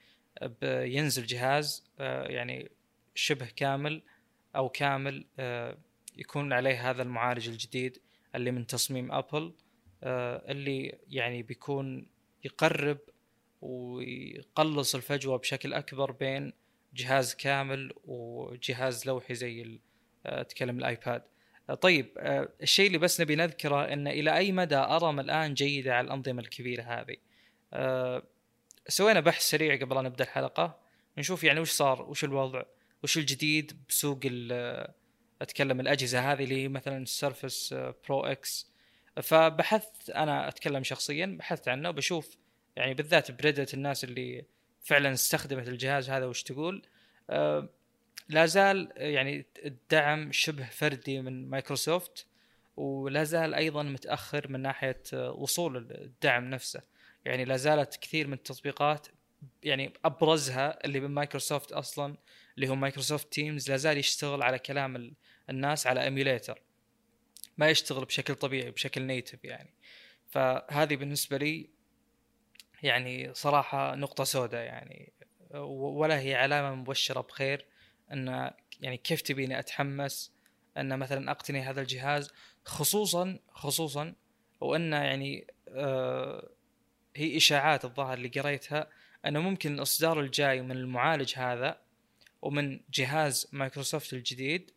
بينزل 0.61 1.26
جهاز 1.26 1.91
يعني 1.99 2.72
شبه 3.15 3.48
كامل 3.56 4.03
أو 4.56 4.70
كامل 4.70 5.26
يكون 6.18 6.53
عليه 6.53 6.90
هذا 6.90 7.02
المعالج 7.03 7.49
الجديد 7.49 7.98
اللي 8.35 8.52
من 8.52 8.68
تصميم 8.68 9.11
أبل 9.11 9.53
آه، 10.03 10.52
اللي 10.52 10.98
يعني 11.10 11.44
بيكون 11.44 12.07
يقرب 12.44 12.98
ويقلص 13.61 14.95
الفجوة 14.95 15.38
بشكل 15.38 15.73
أكبر 15.73 16.11
بين 16.11 16.53
جهاز 16.94 17.35
كامل 17.35 17.94
وجهاز 18.06 19.07
لوحي 19.07 19.35
زي 19.35 19.80
اتكلم 20.26 20.80
الآيباد. 20.80 21.23
طيب 21.81 22.07
الشيء 22.61 22.88
اللي 22.88 22.98
بس 22.98 23.22
نبي 23.22 23.35
نذكره 23.35 23.94
إن 23.94 24.07
إلى 24.07 24.38
أي 24.38 24.52
مدى 24.52 24.76
ارم 24.76 25.19
الآن 25.19 25.53
جيدة 25.53 25.95
على 25.95 26.06
الأنظمة 26.06 26.41
الكبيرة 26.41 26.84
هذه؟ 26.84 27.18
سوينا 28.88 29.19
بحث 29.19 29.41
سريع 29.41 29.76
قبل 29.76 29.98
أن 29.98 30.03
نبدأ 30.03 30.23
الحلقة 30.23 30.80
نشوف 31.18 31.44
يعني 31.44 31.60
وش 31.60 31.72
صار 31.72 32.02
وش 32.02 32.23
الوضع 32.23 32.64
وش 33.03 33.18
الجديد 33.18 33.77
بسوق 33.90 34.19
أتكلم 35.44 35.80
الأجهزة 35.80 36.32
هذه 36.32 36.44
اللي 36.44 36.68
مثلا 36.68 36.98
السيرفس 36.98 37.74
برو 37.74 38.26
إكس 38.26 38.74
فبحثت 39.22 40.10
أنا 40.10 40.48
أتكلم 40.48 40.84
شخصيا 40.84 41.26
بحثت 41.40 41.68
عنه 41.68 41.90
وبشوف 41.90 42.38
يعني 42.76 42.94
بالذات 42.94 43.32
Reddit 43.32 43.74
الناس 43.74 44.03
اللي 44.03 44.45
فعلا 44.82 45.14
استخدمت 45.14 45.68
الجهاز 45.68 46.10
هذا 46.10 46.26
وش 46.26 46.44
تقول. 46.44 46.82
أه 47.30 47.70
لا 48.30 48.45
زال 48.45 48.94
يعني 48.95 49.45
الدعم 49.65 50.32
شبه 50.32 50.65
فردي 50.65 51.22
من 51.22 51.49
مايكروسوفت 51.49 52.28
ولا 52.78 53.24
زال 53.24 53.53
أيضا 53.53 53.84
متأخر 53.84 54.48
من 54.48 54.60
ناحية 54.60 55.03
وصول 55.14 55.78
الدعم 55.78 56.49
نفسه. 56.49 56.82
يعني 57.26 57.45
لا 57.45 57.57
زالت 57.57 57.95
كثير 57.95 58.28
من 58.28 58.34
التطبيقات 58.34 59.07
يعني 59.64 59.94
أبرزها 60.06 60.86
اللي 60.86 60.99
من 60.99 61.11
مايكروسوفت 61.11 61.72
أصلا 61.72 62.18
اللي 62.56 62.70
هو 62.70 62.76
مايكروسوفت 62.76 63.34
تيمز 63.34 63.72
لا 63.72 63.78
زال 63.78 63.98
يشتغل 63.98 64.44
على 64.44 64.60
كلام 64.60 65.14
الناس 65.49 65.88
على 65.88 66.03
emulator 66.04 66.62
ما 67.57 67.70
يشتغل 67.70 68.06
بشكل 68.06 68.36
طبيعي 68.36 68.72
بشكل 68.72 69.02
native 69.02 69.45
يعني. 69.45 69.74
فهذه 70.30 70.95
بالنسبة 70.95 71.38
لي 71.38 71.70
يعني 72.84 73.34
صراحة 73.34 73.95
نقطة 73.95 74.24
سوداء 74.24 74.64
يعني. 74.64 75.14
ولا 75.53 76.20
هي 76.20 76.36
علامة 76.36 76.76
مبشرة 76.76 77.22
بخير 77.22 77.65
إن 78.11 78.52
يعني 78.82 78.98
كيف 78.98 79.22
تبيني 79.22 79.60
أتحمس 79.60 80.34
إن 80.78 80.99
مثلا 80.99 81.32
أقتني 81.32 81.61
هذا 81.61 81.82
الجهاز 81.82 82.32
خصوصا 82.65 83.40
خصوصا 83.52 84.15
وإن 84.61 84.94
يعني 84.94 85.48
آه 85.70 86.49
هي 87.15 87.38
إشاعات 87.38 87.86
الظاهر 87.86 88.14
اللي 88.14 88.28
قريتها 88.28 88.90
إنه 89.26 89.40
ممكن 89.40 89.74
الإصدار 89.74 90.20
الجاي 90.20 90.61
من 90.61 90.72
المعالج 90.72 91.34
هذا 91.36 91.82
ومن 92.41 92.80
جهاز 92.94 93.48
مايكروسوفت 93.52 94.14
الجديد 94.14 94.72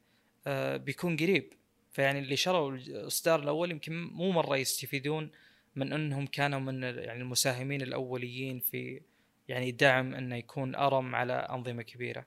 بيكون 0.76 1.16
قريب. 1.16 1.52
فيعني 1.92 2.18
اللي 2.18 2.36
شروا 2.36 2.72
الاصدار 2.72 3.42
الأول 3.42 3.70
يمكن 3.70 4.04
مو 4.04 4.32
مرة 4.32 4.56
يستفيدون 4.56 5.30
من 5.76 5.92
إنهم 5.92 6.26
كانوا 6.26 6.60
من 6.60 6.82
يعني 6.82 7.22
المساهمين 7.22 7.82
الأوليين 7.82 8.60
في 8.60 9.00
يعني 9.48 9.70
دعم 9.70 10.14
إنه 10.14 10.36
يكون 10.36 10.74
أرم 10.74 11.14
على 11.14 11.32
أنظمة 11.32 11.82
كبيرة. 11.82 12.26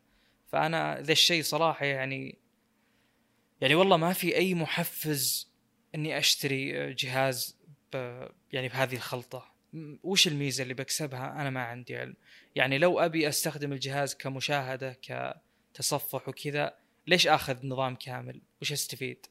فأنا 0.52 1.02
ذا 1.02 1.12
الشيء 1.12 1.44
صراحة 1.44 1.86
يعني 1.86 2.38
يعني 3.62 3.76
والله 3.76 3.98
ما 3.98 4.14
في 4.14 4.36
أي 4.36 4.54
محفز 4.54 5.52
إني 5.96 6.18
أشتري 6.18 6.94
جهاز 6.94 7.60
ب 7.94 8.26
يعني 8.52 8.68
بهذه 8.68 8.96
الخلطة. 8.96 9.54
وش 10.04 10.28
الميزة 10.28 10.64
اللي 10.64 10.74
بكسبها؟ 10.74 11.42
أنا 11.42 11.50
ما 11.50 11.62
عندي 11.62 11.98
علم. 11.98 12.16
يعني 12.56 12.78
لو 12.78 13.00
أبي 13.00 13.30
أستخدم 13.30 13.74
الجهاز 13.74 14.16
كمشاهدة 14.16 15.00
كتصفح 15.74 16.30
وكذا 16.30 16.78
ليش 17.10 17.28
آخذ 17.28 17.66
نظام 17.66 17.96
كامل؟ 17.96 18.42
وش 18.62 18.72
أستفيد؟ 18.72 19.26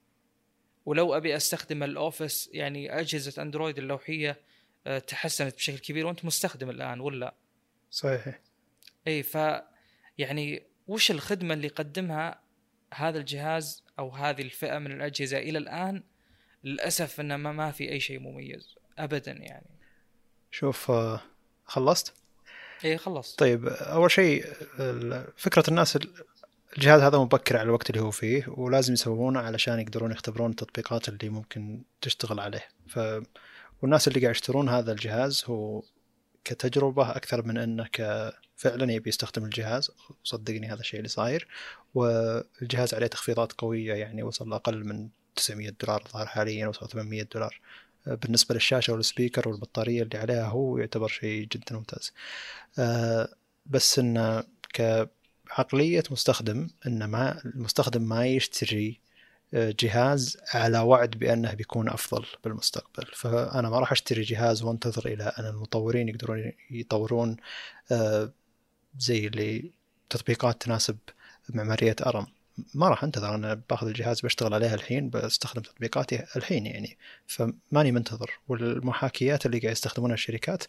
ولو 0.86 1.16
أبي 1.16 1.36
أستخدم 1.36 1.82
الأوفيس 1.82 2.50
يعني 2.52 3.00
أجهزة 3.00 3.42
أندرويد 3.42 3.78
اللوحية 3.78 4.40
آه، 4.86 4.98
تحسنت 4.98 5.54
بشكل 5.54 5.78
كبير 5.78 6.06
وأنت 6.06 6.24
مستخدم 6.24 6.70
الآن 6.70 7.00
ولا؟ 7.00 7.34
صحيح. 7.90 8.40
إي 9.06 9.22
ف 9.22 9.38
يعني 10.18 10.62
وش 10.86 11.10
الخدمة 11.10 11.54
اللي 11.54 11.66
يقدمها 11.66 12.40
هذا 12.94 13.18
الجهاز 13.18 13.84
أو 13.98 14.10
هذه 14.10 14.42
الفئة 14.42 14.78
من 14.78 14.92
الأجهزة 14.92 15.38
إلى 15.38 15.58
الآن؟ 15.58 16.02
للأسف 16.64 17.20
إنه 17.20 17.36
ما, 17.36 17.52
ما 17.52 17.70
في 17.70 17.90
أي 17.90 18.00
شيء 18.00 18.18
مميز 18.18 18.74
ابدا 18.98 19.32
يعني. 19.32 19.70
شوف 20.50 20.90
آه، 20.90 21.20
خلصت؟ 21.64 22.14
إيه 22.84 22.96
خلصت. 22.96 23.38
طيب 23.38 23.66
أول 23.66 24.10
شيء 24.10 24.44
فكرة 25.36 25.64
الناس 25.68 25.98
الجهاز 26.76 27.00
هذا 27.00 27.18
مبكر 27.18 27.56
على 27.56 27.66
الوقت 27.66 27.90
اللي 27.90 28.02
هو 28.02 28.10
فيه 28.10 28.44
ولازم 28.48 28.92
يسوونه 28.92 29.40
علشان 29.40 29.80
يقدرون 29.80 30.12
يختبرون 30.12 30.50
التطبيقات 30.50 31.08
اللي 31.08 31.28
ممكن 31.28 31.82
تشتغل 32.00 32.40
عليه. 32.40 32.68
ف 32.86 33.00
والناس 33.82 34.08
اللي 34.08 34.20
قاعد 34.20 34.34
يشترون 34.34 34.68
هذا 34.68 34.92
الجهاز 34.92 35.44
هو 35.46 35.82
كتجربة 36.44 37.10
أكثر 37.16 37.46
من 37.46 37.58
أنه 37.58 37.88
فعلا 38.56 38.92
يبي 38.92 39.08
يستخدم 39.08 39.44
الجهاز. 39.44 39.90
صدقني 40.24 40.66
هذا 40.68 40.80
الشيء 40.80 40.98
اللي 40.98 41.08
صاير. 41.08 41.48
والجهاز 41.94 42.94
عليه 42.94 43.06
تخفيضات 43.06 43.52
قوية 43.52 43.94
يعني 43.94 44.22
وصل 44.22 44.52
أقل 44.52 44.84
من 44.84 45.08
900 45.36 45.70
دولار 45.80 46.04
ظهر 46.12 46.26
حاليا 46.26 46.66
وصل 46.66 46.88
800 46.88 47.22
دولار. 47.22 47.60
بالنسبة 48.06 48.54
للشاشة 48.54 48.92
والسبيكر 48.92 49.48
والبطارية 49.48 50.02
اللي 50.02 50.18
عليها 50.18 50.46
هو 50.46 50.78
يعتبر 50.78 51.08
شيء 51.08 51.46
جدا 51.46 51.76
ممتاز. 51.76 52.12
آه، 52.78 53.28
بس 53.66 53.98
إنه 53.98 54.44
كعقلية 55.48 56.02
مستخدم 56.10 56.68
إن 56.86 57.04
ما 57.04 57.44
المستخدم 57.44 58.02
ما 58.02 58.26
يشتري 58.26 59.00
آه، 59.54 59.74
جهاز 59.80 60.38
على 60.54 60.78
وعد 60.78 61.10
بأنه 61.10 61.54
بيكون 61.54 61.88
أفضل 61.88 62.26
بالمستقبل. 62.44 63.06
فأنا 63.14 63.70
ما 63.70 63.78
راح 63.78 63.92
أشتري 63.92 64.22
جهاز 64.22 64.62
وأنتظر 64.62 65.06
إلى 65.06 65.24
أن 65.38 65.46
المطورين 65.46 66.08
يقدرون 66.08 66.52
يطورون 66.70 67.36
آه، 67.92 68.32
زي 68.98 69.26
اللي 69.26 69.72
تطبيقات 70.10 70.62
تناسب 70.62 70.98
معمارية 71.48 71.96
أرم. 72.06 72.26
ما 72.74 72.88
راح 72.88 73.04
أنتظر 73.04 73.34
أنا 73.34 73.54
باخذ 73.70 73.86
الجهاز 73.86 74.20
بشتغل 74.20 74.54
عليه 74.54 74.74
الحين 74.74 75.10
بستخدم 75.10 75.62
تطبيقاتي 75.62 76.24
الحين 76.36 76.66
يعني. 76.66 76.98
فماني 77.26 77.92
منتظر. 77.92 78.30
والمحاكيات 78.48 79.46
اللي 79.46 79.58
قاعد 79.58 79.72
يستخدمونها 79.72 80.14
الشركات 80.14 80.64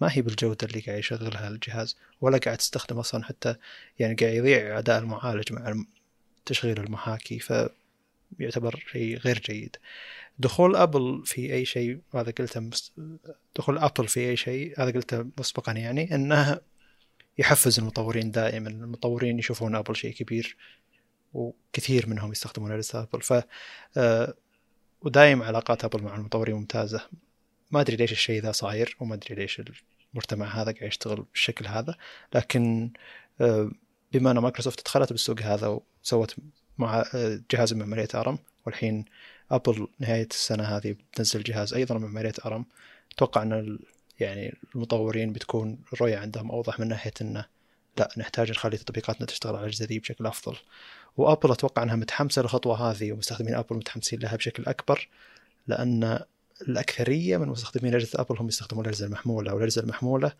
ما 0.00 0.08
هي 0.12 0.22
بالجودة 0.22 0.66
اللي 0.66 0.80
قاعد 0.80 0.98
يشغلها 0.98 1.48
الجهاز 1.48 1.96
ولا 2.20 2.38
قاعد 2.38 2.56
تستخدم 2.56 2.98
أصلا 2.98 3.24
حتى 3.24 3.54
يعني 3.98 4.14
قاعد 4.14 4.34
يضيع 4.34 4.78
أداء 4.78 4.98
المعالج 4.98 5.52
مع 5.52 5.84
تشغيل 6.46 6.80
المحاكي 6.80 7.38
فيعتبر 7.38 8.84
شيء 8.92 9.18
غير 9.18 9.38
جيد. 9.38 9.76
دخول 10.38 10.76
أبل 10.76 11.22
في 11.26 11.54
أي 11.54 11.64
شيء 11.64 12.00
هذا 12.14 12.30
قلته 12.30 12.60
مس... 12.60 12.92
دخول 13.56 13.78
أبل 13.78 14.08
في 14.08 14.20
أي 14.20 14.36
شيء 14.36 14.82
هذا 14.82 14.90
قلته 14.90 15.26
مسبقا 15.38 15.72
يعني 15.72 16.14
إنه 16.14 16.60
يحفز 17.38 17.78
المطورين 17.78 18.30
دائما. 18.30 18.68
المطورين 18.68 19.38
يشوفون 19.38 19.76
أبل 19.76 19.96
شيء 19.96 20.14
كبير 20.14 20.56
وكثير 21.34 22.08
منهم 22.08 22.32
يستخدمون 22.32 22.82
أبل. 22.94 23.22
ف 23.22 23.32
آه، 23.96 24.34
ودايم 25.02 25.42
علاقات 25.42 25.84
أبل 25.84 26.02
مع 26.02 26.16
المطورين 26.16 26.54
ممتازة. 26.54 27.08
ما 27.70 27.80
أدري 27.80 27.96
ليش 27.96 28.12
الشيء 28.12 28.42
ذا 28.42 28.52
صاير 28.52 28.96
وما 29.00 29.14
أدري 29.14 29.34
ليش 29.34 29.62
المجتمع 30.14 30.46
هذا 30.46 30.72
قاعد 30.72 30.82
يشتغل 30.82 31.22
بالشكل 31.32 31.66
هذا. 31.66 31.94
لكن 32.34 32.90
آه، 33.40 33.70
بما 34.12 34.30
أن 34.30 34.38
مايكروسوفت 34.38 34.84
دخلت 34.84 35.12
بالسوق 35.12 35.40
هذا 35.40 35.80
وسوت 36.02 36.36
مع 36.78 37.04
آه، 37.14 37.40
جهاز 37.50 37.74
معمارية 37.74 38.08
أرم 38.14 38.38
والحين 38.66 39.04
أبل 39.50 39.88
نهاية 39.98 40.28
السنة 40.30 40.64
هذه 40.64 40.92
بتنزل 40.92 41.42
جهاز 41.42 41.74
أيضا 41.74 41.98
معمارية 41.98 42.34
أرم 42.46 42.64
أتوقع 43.14 43.42
إن 43.42 43.78
يعني 44.20 44.56
المطورين 44.74 45.32
بتكون 45.32 45.78
الرؤية 45.92 46.18
عندهم 46.18 46.50
أوضح 46.50 46.80
من 46.80 46.88
ناحية 46.88 47.12
انه 47.20 47.44
لا 47.98 48.08
نحتاج 48.16 48.50
نخلي 48.50 48.76
تطبيقاتنا 48.76 49.26
تشتغل 49.26 49.56
على 49.56 49.64
الاجهزه 49.64 49.98
بشكل 49.98 50.26
أفضل. 50.26 50.56
وأبل 51.16 51.52
أتوقع 51.52 51.82
إنها 51.82 51.96
متحمسة 51.96 52.42
للخطوة 52.42 52.90
هذه 52.90 53.12
ومستخدمين 53.12 53.54
أبل 53.54 53.76
متحمسين 53.76 54.18
لها 54.18 54.36
بشكل 54.36 54.64
أكبر 54.66 55.08
لأن 55.66 56.20
الأكثرية 56.62 57.36
من 57.36 57.48
مستخدمين 57.48 57.94
اجهزه 57.94 58.20
أبل 58.20 58.36
هم 58.38 58.48
يستخدمون 58.48 58.84
الاجهزه 58.84 59.06
المحمولة 59.06 59.54
والاجهزه 59.54 59.82
المحمولة 59.82 60.32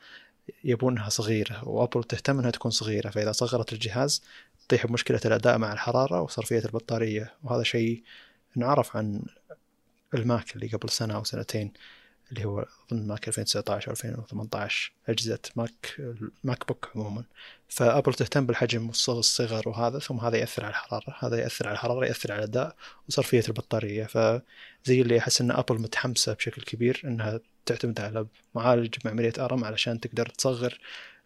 يبونها 0.65 1.09
صغيرة 1.09 1.69
وأبل 1.69 2.05
تهتم 2.05 2.39
إنها 2.39 2.51
تكون 2.51 2.71
صغيرة 2.71 3.11
فإذا 3.11 3.33
صغرت 3.33 3.73
الجهاز 3.73 4.23
تطيح 4.69 4.87
بمشكله 4.87 5.21
الأداء 5.25 5.59
مع 5.59 5.73
الحرارة 5.73 6.21
وصرفية 6.21 6.59
البطارية 6.59 7.35
وهذا 7.45 7.63
شيء 7.63 8.03
انعرف 8.57 8.97
عن 8.97 9.23
الماك 10.15 10.57
اللي 10.57 10.67
قبل 10.67 10.91
سنة 10.91 11.15
أو 11.15 11.25
سنتين. 11.25 11.73
اللي 12.33 12.45
هو 12.45 12.67
أظن 12.93 13.07
ماك 13.07 13.29
2019 13.29 13.89
أو 13.89 13.93
2018 13.93 14.93
أجهزة 15.09 15.39
ماك 15.57 15.97
ماك 16.45 16.69
بوك 16.69 16.91
عموما. 16.95 17.25
فأبل 17.69 18.15
تهتم 18.15 18.47
بالحجم 18.47 18.87
والصغر 18.89 19.69
وهذا 19.69 19.99
ثم 19.99 20.19
هذا 20.21 20.37
يأثر 20.37 20.65
على 20.65 20.71
الحرارة 20.71 21.17
هذا 21.19 21.41
يأثر 21.41 21.67
على 21.67 21.75
الحرارة 21.75 22.07
يأثر 22.07 22.33
على 22.33 22.39
الأداء 22.39 22.77
وصرفية 23.09 23.43
البطارية. 23.49 24.05
فزي 24.05 25.01
اللي 25.03 25.19
أحس 25.19 25.41
إن 25.41 25.51
أبل 25.51 25.81
متحمسة 25.81 26.35
بشكل 26.35 26.63
كبير 26.63 27.01
إنها 27.05 27.41
تعتمد 27.67 28.01
على 28.01 28.27
معالج 28.55 28.95
معمارية 29.05 29.33
أرم 29.39 29.65
علشان 29.65 30.01
تقدر 30.01 30.27
تصغر 30.27 30.79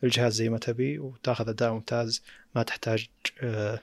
الجهاز 0.05 0.35
زي 0.35 0.49
ما 0.49 0.59
تبي 0.59 0.99
وتاخذ 0.99 1.49
أداء 1.49 1.73
ممتاز 1.73 2.23
ما 2.55 2.63
تحتاج 2.63 3.09
آه، 3.43 3.81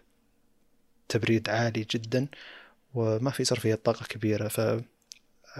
تبريد 1.10 1.50
عالي 1.50 1.86
جدا 1.92 2.28
وما 2.94 3.32
في 3.32 3.44
صرفية 3.46 3.76
طاقة 3.76 4.06
كبيرة. 4.06 4.48
ف 4.48 4.62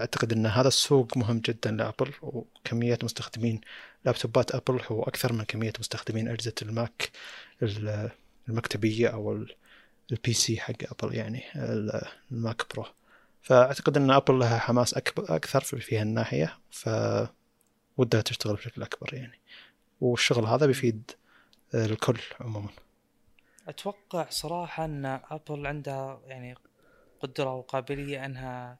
أعتقد 0.00 0.32
إن 0.32 0.46
هذا 0.46 0.68
السوق 0.68 1.16
مهم 1.16 1.38
جدا 1.38 1.70
لأبل 1.70 2.12
وكمية 2.22 2.98
مستخدمين 3.02 3.60
لابتوبات 4.04 4.54
أبل 4.54 4.80
هو 4.86 5.02
أكثر 5.02 5.32
من 5.32 5.44
كمية 5.44 5.72
مستخدمين 5.78 6.28
أجهزة 6.28 6.54
الماك 6.62 7.10
المكتبية 8.48 9.08
أو 9.08 9.46
ال 10.12 10.32
PC 10.32 10.60
حق 10.60 10.74
أبل 10.82 11.14
يعني 11.14 11.42
الماك 12.32 12.74
برو. 12.74 12.86
فأعتقد 13.42 13.96
إن 13.96 14.10
أبل 14.10 14.38
لها 14.38 14.58
حماس 14.58 14.94
أكبر 14.94 15.36
أكثر 15.36 15.60
في 15.60 15.98
هالناحيه 15.98 16.58
ف 16.70 16.88
ودها 17.96 18.20
تشتغل 18.20 18.54
بشكل 18.54 18.82
أكبر 18.82 19.14
يعني. 19.14 19.38
والشغل 20.00 20.44
هذا 20.44 20.66
بيفيد 20.66 21.10
الكل 21.74 22.18
عموما. 22.40 22.70
أتوقع 23.68 24.26
صراحة 24.30 24.84
إن 24.84 25.06
Apple 25.30 25.66
عندها 25.66 26.20
يعني 26.26 26.56
قدرة 27.20 27.54
وقابلية 27.54 28.24
إنها 28.24 28.78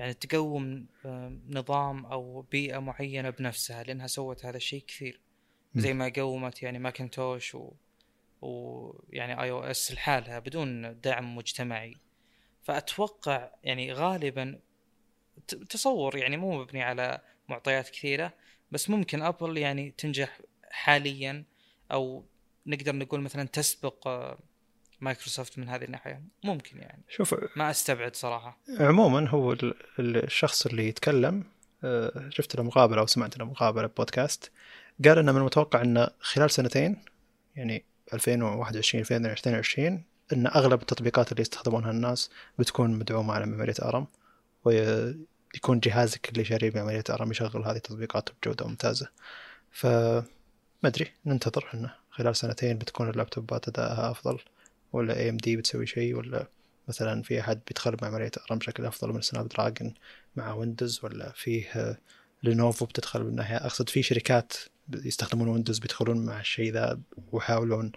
يعني 0.00 0.14
تقوم 0.14 0.86
آه، 1.04 1.38
نظام 1.48 2.06
أو 2.06 2.42
بيئة 2.42 2.78
معينة 2.78 3.30
بنفسها 3.30 3.82
لأنها 3.82 4.06
سوت 4.06 4.44
هذا 4.46 4.56
الشيء 4.56 4.84
كثير. 4.86 5.20
زي 5.74 5.94
ما 5.94 6.12
قومت 6.16 6.62
يعني 6.62 6.78
Macintosh 6.78 7.54
و 7.54 7.72
ويعني 8.42 9.42
iOS 9.42 9.92
لحالها 9.92 10.38
بدون 10.38 11.00
دعم 11.00 11.36
مجتمعي. 11.36 11.96
فأتوقع 12.62 13.50
يعني 13.64 13.92
غالبا 13.92 14.58
تصور 15.46 16.16
يعني 16.16 16.36
مو 16.36 16.62
مبني 16.62 16.82
على 16.82 17.20
معطيات 17.48 17.88
كثيرة 17.88 18.32
بس 18.70 18.90
ممكن 18.90 19.22
Apple 19.22 19.58
يعني 19.58 19.90
تنجح 19.90 20.40
حاليا 20.70 21.44
أو 21.92 22.24
نقدر 22.66 22.96
نقول 22.96 23.20
مثلا 23.20 23.44
تسبق 23.44 24.08
آه، 24.08 24.38
مايكروسوفت 25.00 25.58
من 25.58 25.68
هذه 25.68 25.84
الناحية. 25.84 26.22
ممكن 26.44 26.78
يعني. 26.78 27.02
شوف 27.08 27.34
ما 27.56 27.70
أستبعد 27.70 28.16
صراحة. 28.16 28.58
عموما 28.80 29.28
هو 29.28 29.56
الشخص 29.98 30.66
اللي 30.66 30.88
يتكلم 30.88 31.44
آه، 31.84 32.28
شفت 32.30 32.56
له 32.56 32.62
مقابلة 32.62 33.00
أو 33.00 33.06
سمعت 33.06 33.38
له 33.38 33.44
مقابلة 33.44 33.86
بودكاست 33.96 34.50
قال 35.04 35.18
إنه 35.18 35.32
من 35.32 35.38
المتوقع 35.38 35.82
إنه 35.82 36.08
خلال 36.20 36.50
سنتين 36.50 36.96
يعني 37.56 37.84
2021 38.14 39.00
2022 39.00 40.04
إن 40.32 40.46
أغلب 40.46 40.80
التطبيقات 40.80 41.32
اللي 41.32 41.40
يستخدمونها 41.40 41.90
الناس 41.90 42.30
بتكون 42.58 42.90
مدعومة 42.90 43.34
على 43.34 43.46
معمارية 43.46 43.74
ARM 43.82 44.06
ويكون 44.64 45.80
جهازك 45.80 46.28
اللي 46.28 46.44
شاريه 46.44 46.70
بمعمارية 46.70 47.04
ARM 47.10 47.30
يشغل 47.30 47.64
هذه 47.64 47.76
التطبيقات 47.76 48.28
بجودة 48.42 48.66
ممتازة. 48.66 49.08
ف 49.70 49.86
ما 49.86 50.88
أدري 50.88 51.12
ننتظر 51.26 51.64
إحنا 51.68 51.94
خلال 52.10 52.36
سنتين 52.36 52.78
بتكون 52.78 53.10
ال 53.10 53.17
laptopات 53.17 53.68
أدائها 53.68 54.10
أفضل. 54.10 54.38
ولا 54.92 55.16
AMD 55.16 55.56
بتسوي 55.56 55.86
شيء 55.86 56.14
ولا 56.14 56.48
مثلا 56.88 57.22
في 57.22 57.40
أحد 57.40 57.60
بيدخل 57.66 57.96
بمعمارية 57.96 58.30
ARM 58.50 58.58
بشكل 58.58 58.84
أفضل 58.86 59.12
من 59.12 59.20
Snapdragon 59.20 59.94
مع 60.36 60.52
Windows 60.54 61.04
ولا 61.04 61.32
فيه 61.32 61.98
Lenovo 62.42 62.84
بتدخل 62.84 63.24
من 63.24 63.34
ناحية. 63.34 63.56
أقصد 63.56 63.88
في 63.88 64.02
شركات 64.02 64.52
يستخدمون 64.94 65.48
Windows 65.48 65.78
بيدخلون 65.78 66.26
مع 66.26 66.40
الشيء 66.40 66.72
ذا 66.72 67.00
ويحاولون 67.32 67.92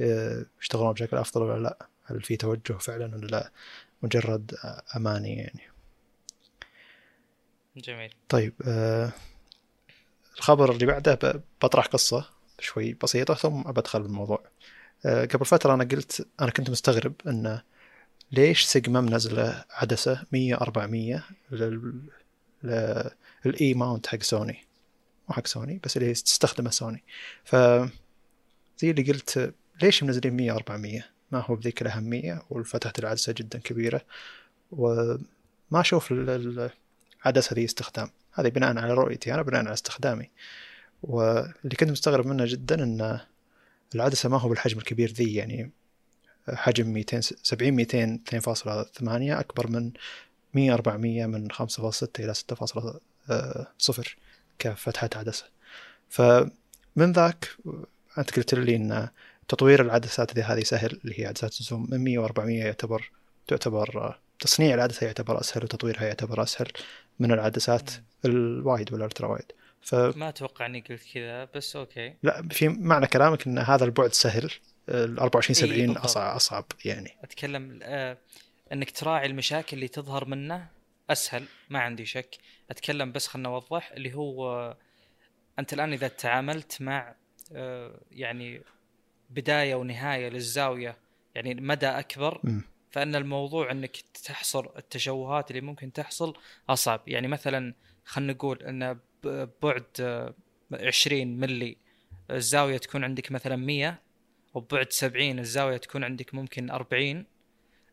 آه، 0.00 0.46
يشتغلون 0.60 0.92
بشكل 0.92 1.16
أفضل 1.16 1.42
ولا 1.42 1.62
لأ. 1.62 1.88
هل 2.04 2.22
في 2.22 2.36
توجه 2.36 2.72
فعلا 2.72 3.16
ولا 3.16 3.26
لأ؟ 3.26 3.50
مجرد 4.02 4.54
أماني 4.96 5.36
يعني. 5.36 5.60
جميل. 7.76 8.14
طيب 8.28 8.52
آه 8.66 9.12
الخبر 10.36 10.72
اللي 10.72 10.86
بعده 10.86 11.42
بطرح 11.62 11.86
قصة 11.86 12.30
شوي 12.58 12.94
بسيطة 12.94 13.34
ثم 13.34 13.62
بدخل 13.62 14.02
بالموضوع. 14.02 14.44
آه 14.44 14.73
قبل 15.06 15.44
فترة 15.44 15.74
أنا 15.74 15.84
قلت 15.84 16.26
أنا 16.40 16.50
كنت 16.50 16.70
مستغرب 16.70 17.14
أنه 17.26 17.62
ليش 18.32 18.62
سيجما 18.64 19.00
منزلة 19.00 19.64
عدسة 19.70 20.22
100 20.32 20.54
400 20.54 21.24
لل 21.50 22.00
للإي 23.44 23.74
ماونت 23.74 24.06
حق 24.06 24.22
سوني. 24.22 24.64
مو 25.28 25.34
حق 25.34 25.46
سوني 25.46 25.80
بس 25.84 25.96
اللي 25.96 26.12
تستخدمه 26.12 26.70
سوني. 26.70 27.02
ف 27.44 27.56
زي 28.78 28.90
اللي 28.90 29.02
قلت 29.02 29.54
ليش 29.82 30.02
منزلين 30.02 30.36
100 30.36 30.52
400 30.52 31.04
ما 31.32 31.44
هو 31.46 31.54
بذيك 31.54 31.82
الأهمية 31.82 32.42
وفتحة 32.50 32.92
العدسة 32.98 33.32
جدا 33.32 33.58
كبيرة. 33.58 34.00
وما 34.72 35.20
أشوف 35.72 36.12
العدسة 36.12 37.54
ذي 37.54 37.64
استخدام. 37.64 38.10
هذه 38.32 38.48
بناء 38.48 38.78
على 38.78 38.94
رؤيتي 38.94 39.34
أنا 39.34 39.42
بناء 39.42 39.60
على 39.60 39.72
استخدامي. 39.72 40.30
واللي 41.02 41.76
كنت 41.80 41.90
مستغرب 41.90 42.26
منه 42.26 42.44
جدا 42.46 42.82
أن 42.82 43.20
العدسة 43.94 44.28
ما 44.28 44.38
هو 44.38 44.48
بالحجم 44.48 44.78
الكبير 44.78 45.12
ذي 45.12 45.34
يعني 45.34 45.70
حجم 46.48 46.88
200 46.92 47.20
70 47.20 47.72
200 47.72 48.18
2.8 48.30 49.02
أكبر 49.02 49.66
من 49.66 49.90
100 50.54 50.74
400 50.74 51.26
من 51.26 51.52
5.6 51.52 52.08
إلى 52.20 52.34
6.0 52.34 54.08
كفتحة 54.58 55.10
عدسة. 55.16 55.44
فمن 56.10 57.12
ذاك 57.12 57.48
أنت 58.18 58.36
قلت 58.36 58.54
لي 58.54 58.76
أن 58.76 59.08
تطوير 59.48 59.82
العدسات 59.82 60.38
هذه 60.38 60.62
سهل 60.62 61.00
اللي 61.04 61.20
هي 61.20 61.26
عدسات 61.26 61.60
ال 61.60 61.66
zoom 61.66 61.90
من 61.90 62.04
100 62.04 62.26
و400 62.26 62.38
يعتبر 62.48 63.10
تعتبر 63.46 64.18
تصنيع 64.40 64.74
العدسة 64.74 65.06
يعتبر 65.06 65.40
أسهل 65.40 65.64
وتطويرها 65.64 66.04
يعتبر 66.04 66.42
أسهل 66.42 66.68
من 67.18 67.32
العدسات 67.32 67.90
ال 68.24 68.38
wide 68.38 68.92
وال 68.92 69.02
ultra 69.02 69.26
wide. 69.26 69.52
ف... 69.84 69.94
ما 69.94 70.28
أتوقع 70.28 70.66
إني 70.66 70.80
قلت 70.80 71.02
كذا 71.14 71.44
بس 71.44 71.76
أوكي. 71.76 72.14
لا 72.22 72.48
في 72.50 72.68
معنى 72.68 73.06
كلامك 73.06 73.46
إن 73.46 73.58
هذا 73.58 73.84
البعد 73.84 74.12
سهل 74.12 74.50
ال 74.88 75.18
24 75.18 75.54
70 75.54 75.90
إيه 75.90 76.04
أصعب 76.04 76.36
أصعب 76.36 76.64
يعني. 76.84 77.16
أتكلم 77.24 77.80
آه 77.82 78.18
إنك 78.72 78.90
تراعي 78.90 79.26
المشاكل 79.26 79.76
اللي 79.76 79.88
تظهر 79.88 80.24
منه 80.24 80.68
أسهل 81.10 81.44
ما 81.70 81.78
عندي 81.78 82.06
شك. 82.06 82.36
أتكلم 82.70 83.12
بس 83.12 83.26
خلنا 83.26 83.48
نوضح 83.48 83.92
اللي 83.92 84.14
هو 84.14 84.52
آه 84.52 84.76
أنت 85.58 85.72
الآن 85.72 85.92
إذا 85.92 86.08
تعاملت 86.08 86.82
مع 86.82 87.14
آه 87.52 88.00
يعني 88.10 88.62
بداية 89.30 89.74
ونهاية 89.74 90.28
للزاوية 90.28 90.96
يعني 91.34 91.54
مدى 91.54 91.86
أكبر 91.86 92.40
م. 92.44 92.60
فإن 92.90 93.14
الموضوع 93.14 93.70
إنك 93.70 93.96
تحصر 94.24 94.66
التشوهات 94.76 95.50
اللي 95.50 95.60
ممكن 95.60 95.92
تحصل 95.92 96.34
أصعب. 96.68 97.02
يعني 97.06 97.28
مثلا 97.28 97.74
خلينا 98.04 98.32
نقول 98.32 98.62
إن 98.62 98.98
بعد 99.62 99.84
20 100.72 101.20
آه، 101.20 101.24
ملي. 101.24 101.76
الزاوية 102.30 102.76
تكون 102.76 103.04
عندك 103.04 103.32
مثلا 103.32 103.56
100 103.56 103.98
وبعد 104.54 104.92
70 104.92 105.38
الزاوية 105.38 105.76
تكون 105.76 106.04
عندك 106.04 106.34
ممكن 106.34 106.70
40 106.70 107.24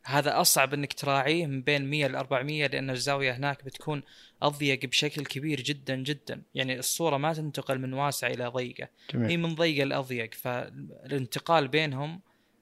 هذا 0.03 0.41
أصعب 0.41 0.73
إنك 0.73 0.93
تراعيه 0.93 1.45
من 1.45 1.61
بين 1.61 1.89
100 1.89 2.07
ل 2.07 2.15
400 2.15 2.67
لأن 2.67 2.89
الزاوية 2.89 3.31
هناك 3.31 3.65
بتكون 3.65 4.03
أضيق 4.41 4.85
بشكل 4.85 5.25
كبير 5.25 5.61
جدا 5.61 5.95
جدا. 5.95 6.41
يعني 6.55 6.79
الصورة 6.79 7.17
ما 7.17 7.33
تنتقل 7.33 7.79
من 7.79 7.93
واسعة 7.93 8.29
إلى 8.29 8.47
ضيقة. 8.47 8.87
جميل. 9.13 9.29
هي 9.29 9.37
من 9.37 9.55
ضيقه 9.55 9.83
لاضيق 9.83 10.33
فالانتقال 10.33 11.67
بينهم 11.67 12.21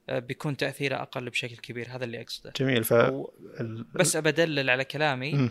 آه، 0.09 0.19
بيكون 0.19 0.57
تأثيره 0.57 0.95
أقل 0.95 1.29
بشكل 1.29 1.55
كبير. 1.55 1.89
هذا 1.89 2.03
اللي 2.05 2.21
أقصده. 2.21 2.53
جميل 2.55 2.83
ف 2.83 2.93
ال... 2.93 3.85
بس 3.95 4.15
أبدلل 4.15 4.69
على 4.69 4.85
كلامي. 4.85 5.33
م. 5.33 5.49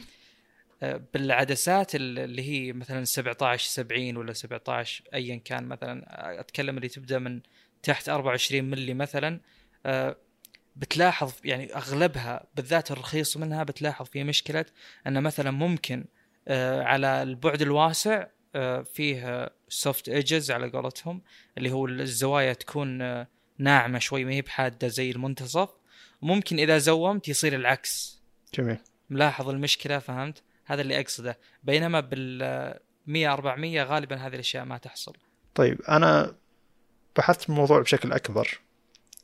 آه، 0.83 1.01
بالعدسات 1.15 1.95
اللي 1.95 2.43
هي 2.43 2.73
مثلا 2.73 3.05
17 3.05 3.69
70 3.69 4.17
ولا 4.17 4.33
17 4.33 5.05
ايا 5.15 5.37
كان 5.37 5.65
مثلا 5.65 6.41
أتكلم 6.41 6.77
اللي 6.77 6.89
تبدأ 6.89 7.19
من 7.19 7.41
تحت 7.83 8.09
24 8.09 8.65
ملي 8.65 8.95
مثلا 8.95 9.41
آه، 9.87 10.17
بتلاحظ 10.77 11.33
يعني 11.45 11.75
أغلبها 11.75 12.47
بالذات 12.55 12.91
الرخيص 12.91 13.37
منها 13.37 13.63
بتلاحظ 13.65 14.07
في 14.07 14.25
مشكلة 14.25 14.65
أن 15.07 15.23
مثلا 15.23 15.51
ممكن 15.51 16.05
على 16.81 17.23
البعد 17.23 17.63
الواسع 17.63 18.27
فيه 18.95 19.51
soft 19.69 20.09
edges 20.09 20.51
على 20.51 20.71
قولتهم 20.71 21.23
اللي 21.59 21.71
هو 21.71 21.87
الزوايا 21.87 22.53
تكون 22.53 23.03
ناعمة 23.59 23.99
شوي 23.99 24.25
ما 24.25 24.33
هي 24.33 24.43
بحادة 24.43 24.89
زي 24.89 25.11
المنتصف. 25.11 25.69
ممكن 26.23 26.59
إذا 26.59 26.79
zoomت 26.79 27.29
يصير 27.29 27.55
العكس. 27.55 28.23
جميل. 28.55 28.79
ملاحظ 29.11 29.49
المشكلة 29.49 29.99
فهمت؟ 29.99 30.43
هذا 30.69 30.81
اللي 30.81 31.01
أقصده. 31.01 31.39
بينما 31.63 32.01
بال 32.01 32.75
100 33.07 33.33
400 33.33 33.83
غالبا 33.83 34.17
هذه 34.17 34.35
الأشياء 34.35 34.65
ما 34.65 34.79
تحصل. 34.79 35.17
طيب 35.55 35.83
أنا 35.83 36.35
بحثت 37.17 37.49
الموضوع 37.49 37.81
بشكل 37.81 38.13
أكبر 38.13 38.61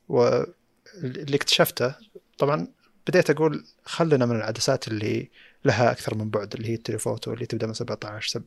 واللي 0.08 1.36
اكتشفته 1.36 1.94
طبعا 2.38 2.68
بديت 3.06 3.30
أقول 3.30 3.64
خلنا 3.84 4.26
من 4.26 4.36
العدسات 4.36 4.88
اللي 4.88 5.30
لها 5.64 5.92
أكثر 5.92 6.14
من 6.14 6.30
بعد 6.30 6.54
اللي 6.54 6.68
هي 6.68 6.74
ال 6.74 6.80
telephoto 6.80 7.32
اللي 7.32 7.46
تبدأ 7.46 7.66
من 7.66 7.74
17 7.74 8.28
سب... 8.28 8.44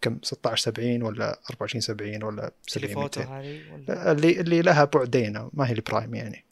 كم 0.00 0.18
16 0.22 0.62
70 0.62 1.02
ولا 1.02 1.40
24 1.50 1.80
70 1.80 2.22
ولا 2.22 2.52
70 2.66 3.08
هذه 3.16 3.62
ولا؟ 3.72 4.12
اللي 4.12 4.40
اللي 4.40 4.62
لها 4.62 4.84
بعدين 4.84 5.48
ما 5.52 5.68
هي 5.68 5.72
ال 5.72 5.79
prime 5.79 6.14
يعني. 6.14 6.44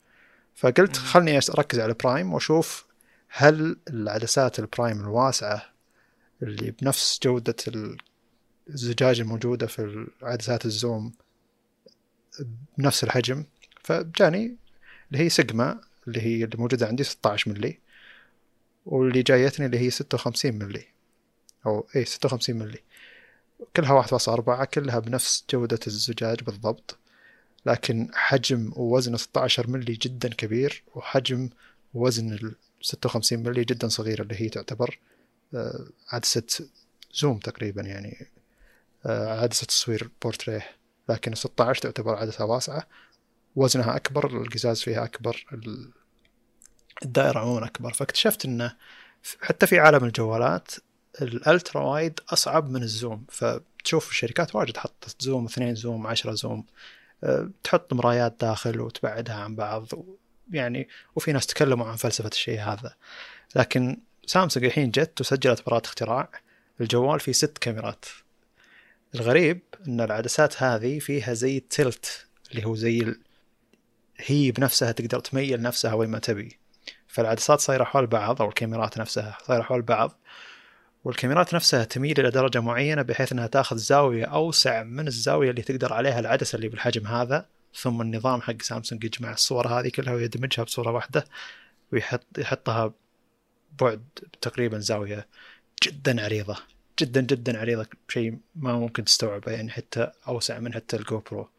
فقلت 0.55 0.97
خلني 0.97 1.39
أركز 1.57 1.79
على 1.79 1.89
ال 1.89 1.96
prime 1.96 2.33
وأشوف 2.33 2.85
هل 3.29 3.77
العدسات 3.89 4.59
ال 4.59 4.66
prime 4.66 5.01
الواسعة 5.01 5.72
اللي 6.43 6.71
بنفس 6.71 7.19
جودة 7.23 7.55
الزجاج 8.69 9.19
الموجودة 9.19 9.67
في 9.67 10.07
عدسات 10.21 10.65
ال 10.65 10.75
zoom 10.75 11.13
بنفس 12.77 13.03
الحجم. 13.03 13.43
فجاني 13.83 14.55
اللي 15.11 15.23
هي 15.23 15.29
سيجما 15.29 15.81
اللي 16.07 16.21
هي 16.21 16.43
اللي 16.43 16.57
موجودة 16.57 16.87
عندي 16.87 17.03
16 17.03 17.51
ملي 17.51 17.79
واللي 18.85 19.21
جايتني 19.21 19.65
اللي 19.65 19.79
هي 19.79 19.89
56 19.89 20.53
ملي 20.53 20.85
أو 21.65 21.87
اي 21.95 22.05
56 22.05 22.55
ملي 22.55 22.79
كلها 23.75 24.01
1.4 24.01 24.63
كلها 24.63 24.99
بنفس 24.99 25.45
جودة 25.49 25.79
الزجاج 25.87 26.43
بالضبط. 26.43 26.97
لكن 27.65 28.09
حجم 28.13 28.71
ووزن 28.75 29.17
16 29.17 29.69
ملي 29.69 29.93
جدا 29.93 30.29
كبير 30.29 30.83
وحجم 30.95 31.49
وزن 31.93 32.33
ال 32.33 32.55
56 32.81 33.43
ملي 33.43 33.63
جدا 33.63 33.87
صغير 33.87 34.21
اللي 34.21 34.35
هي 34.41 34.49
تعتبر. 34.49 34.99
عدسة 36.11 36.43
zoom 37.13 37.39
تقريبا 37.39 37.81
يعني 37.81 38.27
آه، 39.05 39.41
عدسة 39.41 39.65
تصوير 39.65 40.09
بورتريه 40.21 40.65
لكن 41.09 41.35
16 41.35 41.81
تعتبر 41.81 42.15
عدسة 42.15 42.45
واسعة. 42.45 42.87
وزنها 43.55 43.95
أكبر 43.95 44.41
القزاز 44.41 44.81
فيها 44.81 45.03
أكبر 45.03 45.45
الدائرة 47.05 47.39
عموما 47.39 47.65
أكبر. 47.65 47.93
فاكتشفت 47.93 48.45
أنه 48.45 48.75
حتى 49.41 49.67
في 49.67 49.79
عالم 49.79 50.03
الجوالات 50.03 50.71
ال 51.21 51.31
ultra 51.31 51.81
wide 51.81 52.19
أصعب 52.29 52.69
من 52.69 52.83
ال 52.83 52.90
zoom. 52.90 53.25
فتشوف 53.29 54.09
الشركات 54.09 54.55
واجد 54.55 54.77
حطت 54.77 55.21
zoom 55.21 55.45
اثنين 55.45 55.75
zoom 55.75 56.07
عشرة 56.07 56.33
zoom. 56.33 56.65
أه، 57.23 57.49
تحط 57.63 57.93
مرايات 57.93 58.35
داخل 58.41 58.81
وتبعدها 58.81 59.35
عن 59.35 59.55
بعض 59.55 59.87
يعني 60.51 60.89
وفي 61.15 61.31
ناس 61.31 61.47
تكلموا 61.47 61.87
عن 61.87 61.95
فلسفة 61.95 62.29
الشيء 62.29 62.59
هذا. 62.61 62.95
لكن 63.55 64.01
سامسونج 64.25 64.65
الحين 64.65 64.91
جت 64.91 65.21
وسجلت 65.21 65.65
براءة 65.65 65.85
اختراع. 65.85 66.29
الجوال 66.81 67.19
فيه 67.19 67.31
ست 67.31 67.57
كاميرات. 67.57 68.05
الغريب 69.15 69.61
إن 69.87 70.01
العدسات 70.01 70.63
هذه 70.63 70.99
فيها 70.99 71.33
زي 71.33 71.57
التلت 71.57 72.25
اللي 72.51 72.65
هو 72.65 72.75
زي 72.75 72.99
ال... 72.99 73.19
هي 74.17 74.51
بنفسها 74.51 74.91
تقدر 74.91 75.19
تميل 75.19 75.61
نفسها 75.61 75.93
وين 75.93 76.09
ما 76.09 76.19
تبي. 76.19 76.59
فالعدسات 77.07 77.59
صايرة 77.59 77.83
حول 77.83 78.07
بعض 78.07 78.41
أو 78.41 78.49
الكاميرات 78.49 78.97
نفسها 78.97 79.37
صايرة 79.43 79.61
حول 79.61 79.81
بعض. 79.81 80.19
والكاميرات 81.03 81.53
نفسها 81.53 81.83
تميل 81.83 82.19
إلى 82.19 82.29
درجة 82.29 82.59
معينة 82.59 83.01
بحيث 83.01 83.31
إنها 83.31 83.47
تأخذ 83.47 83.77
زاوية 83.77 84.25
أوسع 84.25 84.83
من 84.83 85.07
الزاوية 85.07 85.49
اللي 85.49 85.61
تقدر 85.61 85.93
عليها 85.93 86.19
العدسة 86.19 86.55
اللي 86.55 86.67
بالحجم 86.67 87.07
هذا. 87.07 87.45
ثم 87.75 88.01
النظام 88.01 88.41
حق 88.41 88.61
سامسونج 88.61 89.03
يجمع 89.03 89.31
الصور 89.31 89.67
هذه 89.67 89.89
كلها 89.89 90.13
ويدمجها 90.13 90.63
بصورة 90.63 90.91
واحدة 90.91 91.25
ويحط 91.91 92.25
يحطها 92.37 92.93
بعد 93.79 94.03
تقريبا 94.41 94.79
زاوية 94.79 95.27
جدا 95.83 96.23
عريضة 96.23 96.57
جدا 96.99 97.21
جدا 97.21 97.59
عريضة 97.59 97.87
شيء 98.09 98.37
ما 98.55 98.79
ممكن 98.79 99.03
تستوعبه 99.05 99.51
يعني 99.51 99.71
حتى 99.71 100.11
أوسع 100.27 100.59
من 100.59 100.73
حتى 100.73 100.95
ال 100.95 101.19
GoPro 101.19 101.49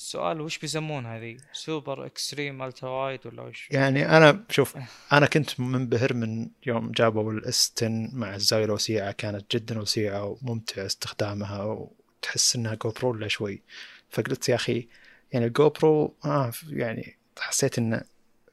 السؤال 0.00 0.40
وش 0.40 0.58
بيسمون 0.58 1.06
هذه 1.06 1.36
super 1.52 2.06
extreme 2.06 2.62
ultra 2.62 2.90
wide 2.90 3.26
ولا 3.26 3.42
وش؟ 3.42 3.68
يعني 3.70 4.16
أنا 4.16 4.44
شوف 4.50 4.76
أنا 5.12 5.26
كنت 5.26 5.60
منبهر 5.60 6.14
من 6.14 6.48
يوم 6.66 6.92
جابوا 6.92 7.32
ال 7.32 7.52
S 7.52 7.72
10 7.76 7.88
مع 8.12 8.34
الزاوية 8.34 8.64
الوسيعة 8.64 9.12
كانت 9.12 9.56
جدا 9.56 9.78
وسيعة 9.78 10.24
وممتع 10.24 10.86
استخدامها 10.86 11.64
وتحس 11.64 12.56
إنها 12.56 12.74
GoPro 12.74 13.10
ولا 13.10 13.28
شوي. 13.28 13.62
فقلت 14.10 14.48
يا 14.48 14.54
أخي 14.54 14.88
يعني 15.32 15.46
الجو 15.46 15.68
برو 15.68 16.16
آه 16.24 16.52
يعني 16.68 17.18
حسيت 17.38 17.78
إنه 17.78 18.02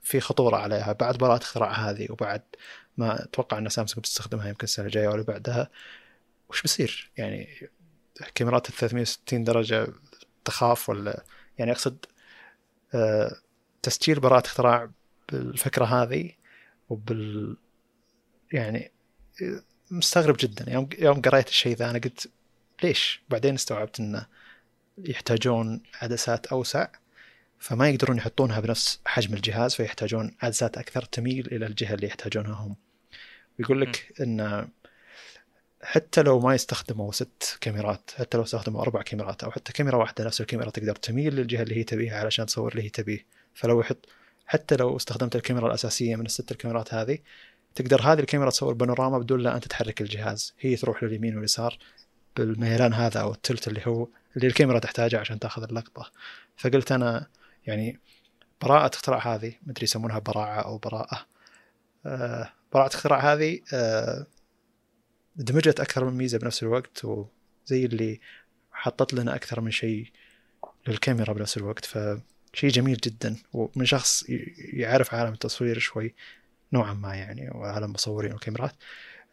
في 0.07 0.19
خطورة 0.19 0.57
عليها 0.57 0.93
بعد 0.93 1.17
براءة 1.17 1.41
اختراع 1.41 1.71
هذه 1.71 2.07
وبعد 2.09 2.41
ما 2.97 3.23
أتوقع 3.23 3.57
أن 3.57 3.69
سامسونج 3.69 3.99
بتستخدمها 3.99 4.47
يمكن 4.47 4.63
السنة 4.63 4.85
الجاية 4.85 5.07
ولا 5.07 5.23
بعدها 5.23 5.69
وش 6.49 6.61
بيصير؟ 6.61 7.11
يعني 7.17 7.69
كاميرات 8.35 8.69
ال 8.69 8.73
360 8.73 9.43
درجة 9.43 9.87
تخاف 10.45 10.89
ولا؟ 10.89 11.23
يعني 11.57 11.71
أقصد 11.71 12.05
آه، 12.93 13.35
تسجيل 13.81 14.19
براءة 14.19 14.45
اختراع 14.45 14.89
بالفكرة 15.31 15.85
هذه 15.85 16.31
وبال 16.89 17.57
يعني 18.53 18.91
مستغرب 19.91 20.35
جدا. 20.39 20.71
يوم 20.71 20.89
يوم 20.99 21.21
قريت 21.21 21.47
الشيء 21.47 21.75
ذا 21.75 21.89
أنا 21.89 21.99
قلت 21.99 22.29
ليش؟ 22.83 23.21
بعدين 23.29 23.53
استوعبت 23.53 23.99
أنه 23.99 24.27
يحتاجون 24.97 25.83
عدسات 26.01 26.47
أوسع. 26.47 26.87
فما 27.59 27.89
يقدرون 27.89 28.17
يحطونها 28.17 28.59
بنفس 28.59 28.99
حجم 29.05 29.33
الجهاز 29.33 29.75
فيحتاجون 29.75 30.35
عدسات 30.41 30.77
أكثر 30.77 31.01
تميل 31.01 31.47
إلى 31.51 31.65
الجهة 31.65 31.93
اللي 31.93 32.07
يحتاجونها 32.07 32.53
هم. 32.53 32.75
ويقول 33.59 33.81
لك 33.81 34.13
إن 34.21 34.67
حتى 35.81 36.21
لو 36.21 36.39
ما 36.39 36.55
يستخدموا 36.55 37.11
ست 37.11 37.57
كاميرات 37.61 38.11
حتى 38.17 38.37
لو 38.37 38.43
استخدموا 38.43 38.81
أربع 38.81 39.01
كاميرات 39.01 39.43
أو 39.43 39.51
حتى 39.51 39.73
كاميرا 39.73 39.97
واحدة 39.97 40.25
نفس 40.25 40.41
الكاميرا 40.41 40.69
تقدر 40.69 40.95
تميل 40.95 41.35
للجهة 41.35 41.63
اللي 41.63 41.77
هي 41.77 41.83
تبيها 41.83 42.19
علشان 42.19 42.45
تصور 42.45 42.71
اللي 42.71 42.83
هي 42.83 42.89
تبيه. 42.89 43.25
فلو 43.53 43.81
يحط 43.81 44.05
حتى 44.45 44.75
لو 44.75 44.97
استخدمت 44.97 45.35
الكاميرا 45.35 45.67
الأساسية 45.67 46.15
من 46.15 46.25
الست 46.25 46.51
الكاميرات 46.51 46.93
هذه 46.93 47.19
تقدر 47.75 48.01
هذه 48.01 48.19
الكاميرا 48.19 48.49
تصور 48.49 48.73
بانوراما 48.73 49.19
بدون 49.19 49.39
لا 49.39 49.55
أنت 49.55 49.67
تحرك 49.67 50.01
الجهاز. 50.01 50.53
هي 50.59 50.75
تروح 50.75 51.03
لليمين 51.03 51.35
واليسار 51.35 51.77
بالميلان 52.37 52.93
هذا 52.93 53.19
أو 53.19 53.31
التلت 53.31 53.67
اللي 53.67 53.81
هو 53.87 54.07
اللي 54.35 54.47
الكاميرا 54.47 54.79
تحتاجه 54.79 55.19
عشان 55.19 55.39
تأخذ 55.39 55.63
اللقطة. 55.63 56.11
فقلت 56.57 56.91
أنا 56.91 57.27
يعني 57.67 57.99
براءة 58.61 58.95
اختراع 58.95 59.35
هذه 59.35 59.53
مدري 59.63 59.83
يسمونها 59.83 60.19
براعة 60.19 60.61
أو 60.61 60.77
براءة. 60.77 61.25
آه 62.05 62.53
براءة 62.73 62.87
اختراع 62.87 63.33
هذه 63.33 63.59
آه 63.73 64.27
دمجت 65.35 65.79
أكثر 65.79 66.05
من 66.05 66.17
ميزة 66.17 66.37
بنفس 66.37 66.63
الوقت 66.63 67.05
وزي 67.05 67.85
اللي 67.85 68.19
حطت 68.71 69.13
لنا 69.13 69.35
أكثر 69.35 69.61
من 69.61 69.71
شيء 69.71 70.11
للكاميرا 70.87 71.33
بنفس 71.33 71.57
الوقت. 71.57 71.85
فشيء 71.85 72.69
جميل 72.69 72.97
جدا 72.97 73.35
ومن 73.53 73.85
شخص 73.85 74.23
يعرف 74.73 75.13
عالم 75.13 75.33
التصوير 75.33 75.79
شوي 75.79 76.15
نوعا 76.73 76.93
ما 76.93 77.15
يعني 77.15 77.49
وعالم 77.49 77.91
مصورين 77.91 78.31
الكاميرات 78.31 78.75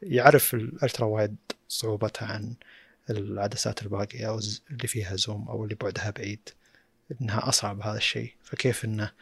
يعرف 0.02 0.55
الألترا 0.55 1.06
وايد 1.06 1.36
صعوبتها 1.69 2.28
عن 2.28 2.55
العدسات 3.11 3.82
الباقية 3.82 4.28
أو 4.28 4.40
اللي 4.70 4.89
فيها 4.89 5.16
زوم 5.16 5.48
أو 5.48 5.65
اللي 5.65 5.74
بعدها 5.74 6.11
بعيد. 6.11 6.48
إنها 7.21 7.49
أصعب 7.49 7.83
هذا 7.83 7.97
الشيء. 7.97 8.35
فكيف 8.43 8.85
إنه 8.85 9.13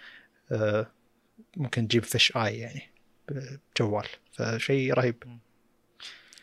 آه، 0.53 0.87
ممكن 1.57 1.89
تجيب 1.89 2.05
فيش 2.05 2.37
آي 2.37 2.59
يعني 2.59 2.83
بجوال 3.29 4.07
فشيء 4.33 4.93
رهيب. 4.93 5.39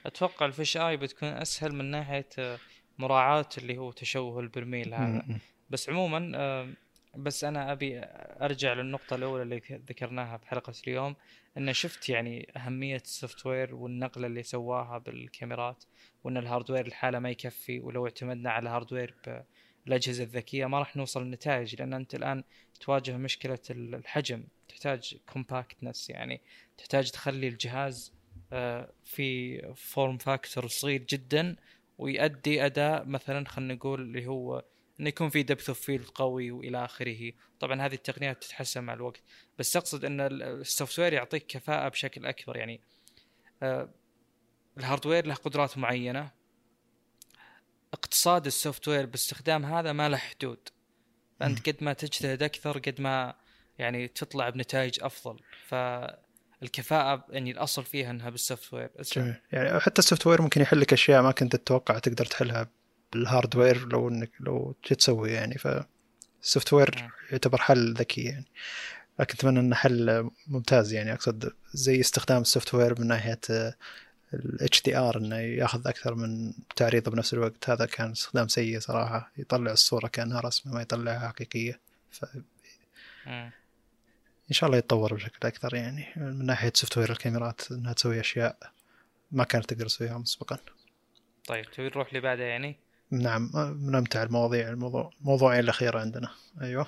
أتوقع 0.05 0.45
الفيش 0.45 0.77
اي 0.77 0.97
بتكون 0.97 1.29
أسهل 1.29 1.73
من 1.73 1.85
ناحية 1.85 2.29
آه، 2.39 2.57
مراعاة 2.97 3.49
اللي 3.57 3.77
هو 3.77 3.91
تشوه 3.91 4.39
البرميل 4.39 4.93
هذا. 4.93 5.25
بس 5.69 5.89
عموما 5.89 6.31
آه، 6.35 6.69
بس 7.15 7.43
أنا 7.43 7.71
أبي 7.71 7.99
أرجع 8.41 8.73
للنقطة 8.73 9.15
الأولى 9.15 9.43
اللي 9.43 9.61
ذكرناها 9.89 10.37
بحلقة 10.37 10.73
اليوم 10.87 11.15
إن 11.57 11.73
شفت 11.73 12.09
يعني 12.09 12.51
أهمية 12.57 12.95
ال 12.95 13.45
software 13.45 13.75
والنقلة 13.75 14.27
اللي 14.27 14.43
سواها 14.43 14.97
بالكاميرات 14.97 15.83
وإن 16.23 16.37
ال 16.37 16.43
hardware 16.43 16.85
لحاله 16.85 17.19
ما 17.19 17.29
يكفي 17.29 17.79
ولو 17.79 18.05
اعتمدنا 18.05 18.51
على 18.51 18.69
hardware 18.69 19.15
بالاجهزه 19.85 20.23
الذكية 20.23 20.65
ما 20.65 20.79
راح 20.79 20.95
نوصل 20.95 21.23
لنتائج 21.23 21.75
لأن 21.75 21.93
أنت 21.93 22.15
الآن 22.15 22.43
تواجه 22.79 23.17
مشكلة 23.17 23.59
الحجم 23.69 24.43
تحتاج 24.67 25.17
compactness 25.33 26.09
يعني 26.09 26.41
تحتاج 26.77 27.11
تخلي 27.11 27.47
الجهاز 27.47 28.13
آه، 28.53 28.91
في 29.03 29.61
form 29.75 30.17
factor 30.17 30.67
صغير 30.67 31.03
جدا 31.03 31.55
ويؤدي 31.97 32.65
أداء 32.65 33.05
مثلا 33.05 33.45
خلينا 33.47 33.73
نقول 33.73 34.01
اللي 34.01 34.27
هو 34.27 34.63
إنه 34.99 35.09
يكون 35.09 35.29
في 35.29 35.43
depth 35.43 35.69
of 35.69 35.79
field 35.79 36.05
قوي 36.05 36.51
وإلى 36.51 36.85
آخره. 36.85 37.31
طبعا 37.59 37.81
هذه 37.81 37.93
التقنيات 37.93 38.43
تتحسن 38.43 38.83
مع 38.83 38.93
الوقت 38.93 39.21
بس 39.59 39.77
أقصد 39.77 40.05
إن 40.05 40.21
ال 40.21 40.99
software 40.99 41.13
يعطيك 41.13 41.45
كفاءة 41.47 41.89
بشكل 41.89 42.25
أكبر 42.25 42.57
يعني 42.57 42.81
آه، 43.63 43.89
ال 44.77 44.82
hardware 44.82 45.25
له 45.25 45.33
قدرات 45.33 45.77
معينة 45.77 46.31
اقتصاد 47.93 48.45
ال 48.45 48.87
software 48.87 49.05
باستخدام 49.05 49.65
هذا 49.65 49.93
ما 49.93 50.09
له 50.09 50.17
حدود. 50.17 50.69
فانت 51.39 51.69
قد 51.69 51.77
ما 51.81 51.93
تجتهد 51.93 52.43
أكثر 52.43 52.77
قد 52.77 53.01
ما 53.01 53.33
يعني 53.79 54.07
تطلع 54.07 54.49
بنتائج 54.49 55.03
أفضل. 55.03 55.39
ف 55.67 55.75
الكفاءه 56.63 57.25
يعني 57.29 57.51
الأصل 57.51 57.85
فيها 57.85 58.11
إنها 58.11 58.29
بال 58.29 58.73
software 58.73 58.89
يعني 59.51 59.79
حتى 59.79 59.99
ال 59.99 60.27
software 60.27 60.41
ممكن 60.41 60.61
يحل 60.61 60.79
لك 60.79 60.93
أشياء 60.93 61.21
ما 61.21 61.31
كنت 61.31 61.55
تتوقع 61.55 61.99
تقدر 61.99 62.25
تحلها 62.25 62.67
بال 63.13 63.28
hardware 63.28 63.87
لو 63.87 64.09
إنك 64.09 64.31
لو 64.39 64.75
تسوي 64.83 65.31
يعني. 65.31 65.57
فال 65.57 66.73
software 66.73 66.95
نعم. 66.95 67.09
يعتبر 67.31 67.57
حل 67.57 67.93
ذكي 67.93 68.21
يعني. 68.21 68.45
لكن 69.19 69.33
أتمنى 69.33 69.59
إنه 69.59 69.75
حل 69.75 70.29
ممتاز 70.47 70.93
يعني. 70.93 71.13
أقصد 71.13 71.53
زي 71.73 71.99
استخدام 71.99 72.41
ال 72.41 72.73
software 72.73 73.01
من 73.01 73.07
ناحية 73.07 73.39
ال 74.33 74.83
HDR 74.83 75.17
إنه 75.17 75.35
ياخذ 75.35 75.87
أكثر 75.87 76.15
من 76.15 76.53
تعريض 76.75 77.09
بنفس 77.09 77.33
الوقت. 77.33 77.69
هذا 77.69 77.85
كان 77.85 78.11
استخدام 78.11 78.47
سيء 78.47 78.79
صراحة. 78.79 79.31
يطلع 79.37 79.71
الصورة 79.71 80.07
كأنها 80.07 80.39
رسمة 80.39 80.73
ما 80.73 80.81
يطلعها 80.81 81.27
حقيقية. 81.27 81.79
ف 82.11 82.25
إن 84.49 84.53
شاء 84.53 84.67
الله 84.67 84.77
يتطور 84.77 85.13
بشكل 85.13 85.47
أكثر 85.47 85.75
يعني. 85.75 86.07
من 86.15 86.45
ناحية 86.45 86.71
software 86.75 87.11
الكاميرات 87.11 87.71
إنها 87.71 87.93
تسوي 87.93 88.19
أشياء 88.19 88.57
ما 89.31 89.43
كانت 89.43 89.65
تقدر 89.65 89.85
تسويها 89.85 90.17
مسبقا. 90.17 90.57
طيب 91.47 91.71
تبي 91.71 91.85
نروح 91.85 92.07
اللي 92.07 92.19
بعدها 92.19 92.45
يعني؟ 92.45 92.75
نعم 93.11 93.51
من 93.55 93.95
امتع 93.95 94.23
المواضيع 94.23 94.69
الموضوع 94.69 95.11
موضوعين 95.21 95.59
الاخيره 95.59 95.99
عندنا. 95.99 96.29
أيوه. 96.61 96.87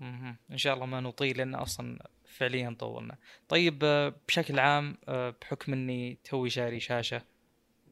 مم. 0.00 0.36
إن 0.52 0.58
شاء 0.58 0.74
الله 0.74 0.86
ما 0.86 1.00
نطيل 1.00 1.38
لأن 1.38 1.54
أصلا 1.54 2.08
فعليا 2.36 2.76
طولنا. 2.78 3.16
طيب 3.48 3.84
آه، 3.84 4.14
بشكل 4.28 4.58
عام 4.58 4.96
آه، 5.08 5.34
بحكم 5.40 5.72
إني 5.72 6.18
توي 6.24 6.50
شاري 6.50 6.80
شاشة 6.80 7.22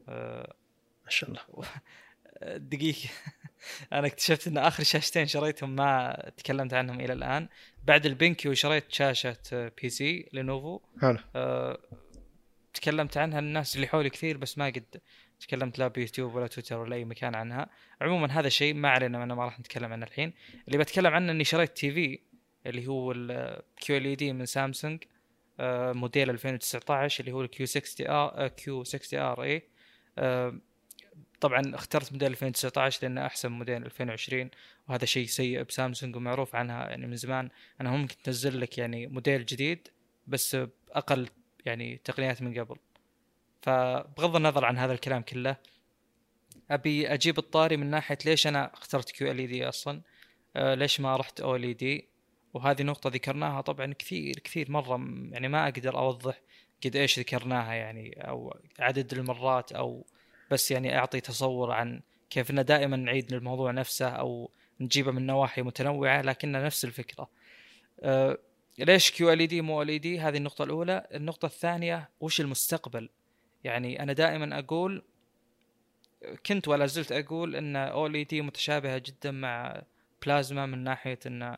آه، 0.09 0.53
ما 1.05 1.09
شاء 1.09 1.29
الله. 1.29 1.41
دقيقة 2.57 3.09
أنا 3.93 4.07
اكتشفت 4.07 4.47
إن 4.47 4.57
آخر 4.57 4.83
شاشتين 4.83 5.25
شريتهم 5.27 5.75
ما 5.75 6.15
تكلمت 6.37 6.73
عنهم 6.73 6.99
إلى 6.99 7.13
الآن. 7.13 7.47
بعد 7.83 8.05
ال 8.05 8.15
BenQ 8.15 8.53
شريت 8.53 8.91
شاشة 8.91 9.71
PC 9.81 10.29
Lenovo. 10.33 10.79
حلو. 11.01 11.17
أه 11.35 11.77
تكلمت 12.73 13.17
عنها 13.17 13.39
الناس 13.39 13.75
اللي 13.75 13.87
حولي 13.87 14.09
كثير 14.09 14.37
بس 14.37 14.57
ما 14.57 14.65
قد 14.65 15.01
تكلمت 15.39 15.79
لا 15.79 15.87
بيوتيوب 15.87 16.35
ولا 16.35 16.47
تويتر 16.47 16.77
ولا 16.77 16.95
أي 16.95 17.05
مكان 17.05 17.35
عنها. 17.35 17.69
عموما 18.01 18.39
هذا 18.39 18.49
شيء 18.49 18.73
ما 18.73 18.89
علينا 18.89 19.23
أنا 19.23 19.35
ما 19.35 19.45
راح 19.45 19.59
نتكلم 19.59 19.93
عنه 19.93 20.05
الحين. 20.05 20.33
اللي 20.67 20.77
بتكلم 20.77 21.13
عنه 21.13 21.31
إني 21.31 21.43
شريت 21.43 21.77
TV. 21.77 22.19
اللي 22.65 22.87
هو 22.87 23.11
ال 23.11 24.15
QLED 24.15 24.33
من 24.33 24.45
سامسونج 24.45 25.03
آه، 25.59 25.91
موديل 25.93 26.29
2019 26.29 27.21
اللي 27.21 27.31
هو 27.31 27.41
ال 27.41 27.53
Q 27.53 27.65
60 27.65 28.07
R 28.07 28.47
Q 28.47 28.83
60 28.83 29.19
R 29.19 29.43
أي 29.43 29.69
طبعا 31.41 31.75
اخترت 31.75 32.11
موديل 32.11 32.31
2019 32.31 32.99
لأنه 33.03 33.25
أحسن 33.25 33.51
موديل 33.51 33.85
2020 33.85 34.49
وهذا 34.87 35.05
شيء 35.05 35.25
سيء 35.25 35.63
بسامسونج 35.63 36.15
ومعروف 36.15 36.55
عنها 36.55 36.89
يعني 36.89 37.07
من 37.07 37.15
زمان. 37.15 37.49
انها 37.81 37.97
ممكن 37.97 38.15
تنزل 38.23 38.61
لك 38.61 38.77
يعني 38.77 39.07
موديل 39.07 39.45
جديد 39.45 39.87
بس 40.27 40.55
بأقل 40.55 41.29
يعني 41.65 42.01
تقنيات 42.03 42.41
من 42.41 42.59
قبل. 42.59 42.75
فبغض 43.61 44.35
النظر 44.35 44.65
عن 44.65 44.77
هذا 44.77 44.93
الكلام 44.93 45.21
كله 45.21 45.55
أبي 46.71 47.13
أجيب 47.13 47.37
الطاري 47.37 47.77
من 47.77 47.89
ناحية 47.89 48.17
ليش 48.25 48.47
أنا 48.47 48.73
اخترت 48.73 49.11
كيو 49.11 49.31
ال 49.31 49.47
دي 49.47 49.69
أصلا؟ 49.69 50.01
آه 50.55 50.75
ليش 50.75 50.99
ما 50.99 51.17
رحت 51.17 51.39
أو 51.39 51.55
ال 51.55 51.77
دي 51.77 52.07
وهذه 52.55 52.83
نقطة 52.83 53.09
ذكرناها 53.09 53.61
طبعا 53.61 53.93
كثير 53.93 54.39
كثير 54.43 54.71
مرة 54.71 54.97
يعني 55.31 55.47
ما 55.47 55.63
أقدر 55.63 55.97
أوضح 55.97 56.41
قد 56.85 56.95
إيش 56.95 57.19
ذكرناها 57.19 57.73
يعني 57.73 58.29
أو 58.29 58.57
عدد 58.79 59.13
المرات 59.13 59.71
أو 59.71 60.05
بس 60.51 60.71
يعني 60.71 60.97
أعطي 60.97 61.21
تصور 61.21 61.71
عن 61.71 62.01
كيف 62.29 62.51
ان 62.51 62.65
دائما 62.65 62.97
نعيد 62.97 63.33
الموضوع 63.33 63.71
نفسه 63.71 64.07
أو 64.07 64.51
نجيبه 64.81 65.11
من 65.11 65.25
نواحي 65.25 65.61
متنوعة 65.61 66.21
لكنها 66.21 66.65
نفس 66.65 66.85
الفكرة. 66.85 67.29
أه 67.99 68.37
ليش 68.79 69.11
QLED 69.11 69.61
مو 69.61 69.81
OLED؟ 69.81 70.19
هذه 70.19 70.37
النقطة 70.37 70.63
الأولى، 70.63 71.07
النقطة 71.13 71.45
الثانية 71.45 72.09
وش 72.19 72.41
المستقبل؟ 72.41 73.09
يعني 73.63 74.03
أنا 74.03 74.13
دائما 74.13 74.59
أقول 74.59 75.03
كنت 76.45 76.67
ولا 76.67 76.85
زلت 76.85 77.11
أقول 77.11 77.55
أن 77.55 78.25
OLED 78.29 78.41
متشابهة 78.41 78.97
جدا 79.05 79.31
مع 79.31 79.81
بلازما 80.25 80.65
من 80.65 80.83
ناحية 80.83 81.19
أن 81.25 81.57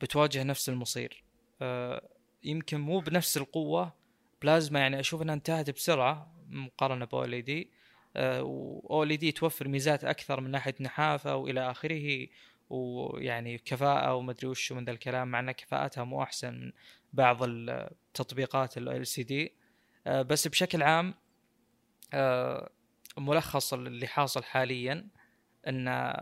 بتواجه 0.00 0.42
نفس 0.42 0.68
المصير. 0.68 1.24
أه 1.62 2.08
يمكن 2.44 2.80
مو 2.80 3.00
بنفس 3.00 3.36
القوة 3.36 3.94
بلازما 4.42 4.80
يعني 4.80 5.00
أشوف 5.00 5.22
أنها 5.22 5.34
انتهت 5.34 5.70
بسرعة 5.70 6.32
مقارنة 6.48 7.08
OLED 7.14 7.70
و 8.16 9.04
OLED 9.04 9.32
توفر 9.32 9.68
ميزات 9.68 10.04
أكثر 10.04 10.40
من 10.40 10.50
ناحية 10.50 10.74
نحافة 10.80 11.36
وإلى 11.36 11.70
آخره 11.70 12.26
ويعني 12.70 13.58
كفاءة 13.58 14.14
ومدري 14.14 14.46
وش 14.48 14.72
من 14.72 14.84
ذا 14.84 14.92
الكلام 14.92 15.28
مع 15.28 15.40
إن 15.40 15.52
كفاءتها 15.52 16.04
مو 16.04 16.22
أحسن 16.22 16.54
من 16.54 16.72
بعض 17.12 17.38
التطبيقات 17.42 18.78
LCD 18.78 19.52
بس 20.06 20.48
بشكل 20.48 20.82
عام 20.82 21.14
آه، 22.14 22.70
ملخص 23.18 23.72
اللي 23.72 24.06
حاصل 24.06 24.44
حاليا 24.44 25.08
إن 25.68 26.14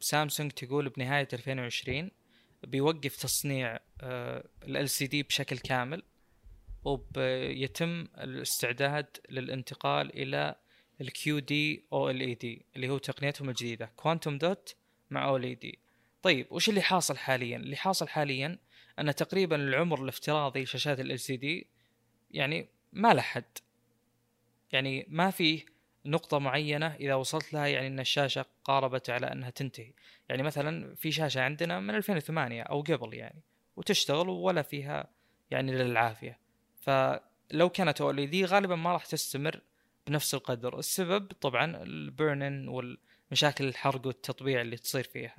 سامسونج 0.00 0.50
تقول 0.50 0.88
بنهاية 0.88 1.28
2020 1.32 2.10
بيوقف 2.64 3.16
تصنيع 3.16 3.78
LCD 4.02 5.22
بشكل 5.22 5.58
كامل 5.58 6.02
وبيتم 6.84 8.06
الاستعداد 8.18 9.06
للانتقال 9.30 10.18
إلى 10.18 10.54
ال 11.00 12.20
QD 12.20 12.34
OLED 12.34 12.66
اللي 12.76 12.88
هو 12.88 12.98
تقنيتهم 12.98 13.48
الجديدة 13.48 13.92
quantum 13.96 14.38
dot 14.38 14.76
مع 15.10 15.24
OLED 15.28 15.78
طيب 16.22 16.46
وش 16.50 16.68
اللي 16.68 16.82
حاصل 16.82 17.16
حاليا؟ 17.16 17.56
اللي 17.56 17.76
حاصل 17.76 18.08
حاليا 18.08 18.58
أن 18.98 19.14
تقريبا 19.14 19.56
العمر 19.56 20.02
الافتراضي 20.02 20.62
لشاشات 20.62 21.00
LCD 21.00 21.66
يعني 22.30 22.68
ما 22.92 23.14
له 23.14 23.20
حد. 23.22 23.58
يعني 24.72 25.06
ما 25.08 25.30
في 25.30 25.64
نقطة 26.06 26.38
معينة 26.38 26.94
إذا 26.94 27.14
وصلت 27.14 27.52
لها 27.52 27.66
يعني 27.66 27.86
أن 27.86 28.00
الشاشة 28.00 28.46
قاربت 28.64 29.10
على 29.10 29.32
أنها 29.32 29.50
تنتهي. 29.50 29.92
يعني 30.28 30.42
مثلا 30.42 30.94
في 30.94 31.12
شاشة 31.12 31.40
عندنا 31.40 31.80
من 31.80 31.94
2008 31.94 32.62
أو 32.62 32.80
قبل 32.80 33.14
يعني 33.14 33.42
وتشتغل 33.76 34.28
ولا 34.28 34.62
فيها 34.62 35.08
يعني 35.50 35.72
للعافية 35.72 36.38
فلو 36.80 37.68
كانت 37.68 38.02
دي 38.02 38.44
غالبا 38.44 38.76
ما 38.76 38.92
راح 38.92 39.06
تستمر 39.06 39.60
بنفس 40.06 40.34
القدر. 40.34 40.78
السبب 40.78 41.32
طبعا 41.32 41.82
البرنن 41.82 42.68
والمشاكل 42.68 43.64
الحرق 43.64 44.06
والتطبيع 44.06 44.60
اللي 44.60 44.76
تصير 44.76 45.04
فيها. 45.04 45.36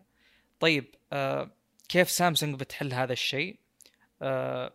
طيب 0.59 0.95
آه 1.13 1.51
كيف 1.89 2.09
سامسونج 2.09 2.59
بتحل 2.59 2.93
هذا 2.93 3.13
الشيء؟ 3.13 3.59
آه 4.21 4.73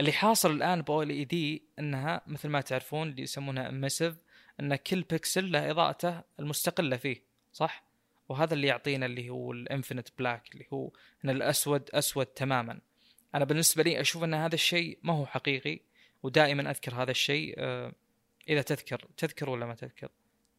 اللي 0.00 0.12
حاصل 0.12 0.50
الآن 0.50 0.82
بأو 0.82 1.02
اي 1.02 1.24
دي 1.24 1.62
إنها 1.78 2.22
مثل 2.26 2.48
ما 2.48 2.60
تعرفون 2.60 3.08
اللي 3.08 3.22
يسمونها 3.22 3.68
امسيف 3.68 4.14
إن 4.60 4.76
كل 4.76 5.02
بيكسل 5.02 5.52
له 5.52 5.70
إضاءته 5.70 6.22
المستقلة 6.40 6.96
فيه 6.96 7.22
صح؟ 7.52 7.84
وهذا 8.28 8.54
اللي 8.54 8.66
يعطينا 8.66 9.06
اللي 9.06 9.28
هو 9.28 9.52
ال 9.52 9.58
infinite 9.58 10.08
black 10.18 10.52
اللي 10.52 10.66
هو 10.72 10.90
إن 11.24 11.30
الأسود 11.30 11.90
أسود 11.90 12.26
تماما. 12.26 12.80
أنا 13.34 13.44
بالنسبة 13.44 13.82
لي 13.82 14.00
أشوف 14.00 14.24
إن 14.24 14.34
هذا 14.34 14.54
الشيء 14.54 14.98
ما 15.02 15.12
هو 15.12 15.26
حقيقي 15.26 15.80
ودائما 16.22 16.70
أذكر 16.70 16.94
هذا 16.94 17.10
الشيء 17.10 17.54
آه 17.58 17.92
إذا 18.48 18.62
تذكر 18.62 19.08
تذكر 19.16 19.50
ولا 19.50 19.66
ما 19.66 19.74
تذكر؟ 19.74 20.08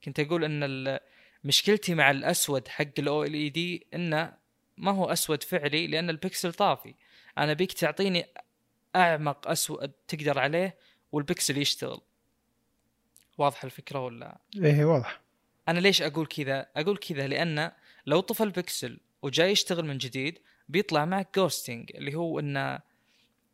كنت 0.03 0.19
أقول 0.19 0.43
إن 0.43 0.99
مشكلتي 1.43 1.95
مع 1.95 2.11
الأسود 2.11 2.67
حق 2.67 2.99
ال 2.99 3.33
OLED 3.33 3.87
إنه 3.93 4.33
ما 4.77 4.91
هو 4.91 5.05
أسود 5.05 5.43
فعلي 5.43 5.87
لأن 5.87 6.09
البكسل 6.09 6.53
طافي. 6.53 6.95
أنا 7.37 7.53
أبيك 7.53 7.73
تعطيني 7.73 8.25
أعمق 8.95 9.47
اسود 9.47 9.91
تقدر 10.07 10.39
عليه 10.39 10.77
والبكسل 11.11 11.57
يشتغل. 11.57 12.01
واضح 13.37 13.63
الفكرة 13.63 13.99
ولا؟ 13.99 14.37
إيه 14.55 14.85
واضح. 14.85 15.21
أنا 15.67 15.79
ليش 15.79 16.01
أقول 16.01 16.25
كذا؟ 16.25 16.67
أقول 16.75 16.97
كذا 16.97 17.27
لأن 17.27 17.71
لو 18.05 18.19
طفى 18.19 18.43
البكسل 18.43 18.99
وجاي 19.21 19.51
يشتغل 19.51 19.85
من 19.85 19.97
جديد 19.97 20.39
بيطلع 20.69 21.05
معك 21.05 21.29
ghosting 21.35 21.91
اللي 21.95 22.15
هو 22.15 22.39
إنه 22.39 22.79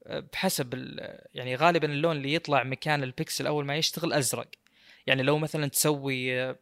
بحسب 0.10 0.98
يعني 1.34 1.56
غالبا 1.56 1.92
اللون 1.92 2.18
اللي 2.18 2.34
يطلع 2.34 2.64
مكان 2.64 3.04
البكسل 3.04 3.48
أول 3.48 3.66
ما 3.66 3.76
يشتغل 3.76 4.14
أزرق. 4.14 4.48
يعني 5.08 5.24
لو 5.24 5.38
مثلا 5.38 5.68
تسوي 5.68 6.56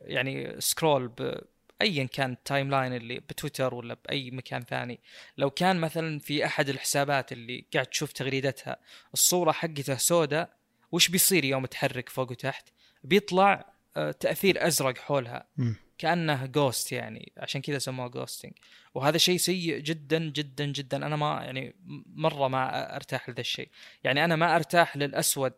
يعني 0.00 0.60
scroll 0.60 1.08
بأيا 1.08 2.04
كان 2.04 2.32
ال 2.32 2.70
timeline 2.70 2.94
اللي 2.94 3.20
بتويتر 3.20 3.74
ولا 3.74 3.96
بأي 4.04 4.30
مكان 4.30 4.62
ثاني. 4.62 5.00
لو 5.36 5.50
كان 5.50 5.80
مثلا 5.80 6.18
في 6.18 6.44
أحد 6.44 6.68
الحسابات 6.68 7.32
اللي 7.32 7.64
قاعد 7.74 7.86
تشوف 7.86 8.12
تغريدتها 8.12 8.76
الصورة 9.14 9.52
حقته 9.52 9.96
سوداء 9.96 10.57
وش 10.92 11.08
بيصير 11.08 11.44
يوم 11.44 11.66
تحرك 11.66 12.08
فوق 12.08 12.30
وتحت؟ 12.30 12.68
بيطلع 13.04 13.72
آه، 13.96 14.10
تأثير 14.10 14.66
أزرق 14.66 14.98
حولها. 14.98 15.46
م. 15.56 15.72
كأنه 15.98 16.46
ghost 16.46 16.92
يعني. 16.92 17.32
عشان 17.36 17.60
كذا 17.60 17.78
سموه 17.78 18.08
ghosting 18.08 18.52
وهذا 18.94 19.18
شيء 19.18 19.36
سيء 19.36 19.78
جدا 19.78 20.18
جدا 20.18 20.66
جدا. 20.66 20.96
أنا 20.96 21.16
ما 21.16 21.40
يعني 21.44 21.76
مرة 22.06 22.48
ما 22.48 22.96
أرتاح 22.96 23.28
لذا 23.28 23.40
الشيء. 23.40 23.68
يعني 24.04 24.24
أنا 24.24 24.36
ما 24.36 24.56
أرتاح 24.56 24.96
للأسود 24.96 25.52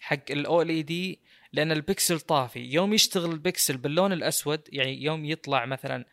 حق 0.00 0.30
ال 0.30 0.86
OLED 0.86 1.18
لأن 1.52 1.72
البكسل 1.72 2.20
طافي. 2.20 2.60
يوم 2.60 2.92
يشتغل 2.94 3.30
البكسل 3.30 3.76
باللون 3.76 4.12
الأسود 4.12 4.60
يعني 4.72 5.02
يوم 5.02 5.24
يطلع 5.24 5.66
مثلا 5.66 6.04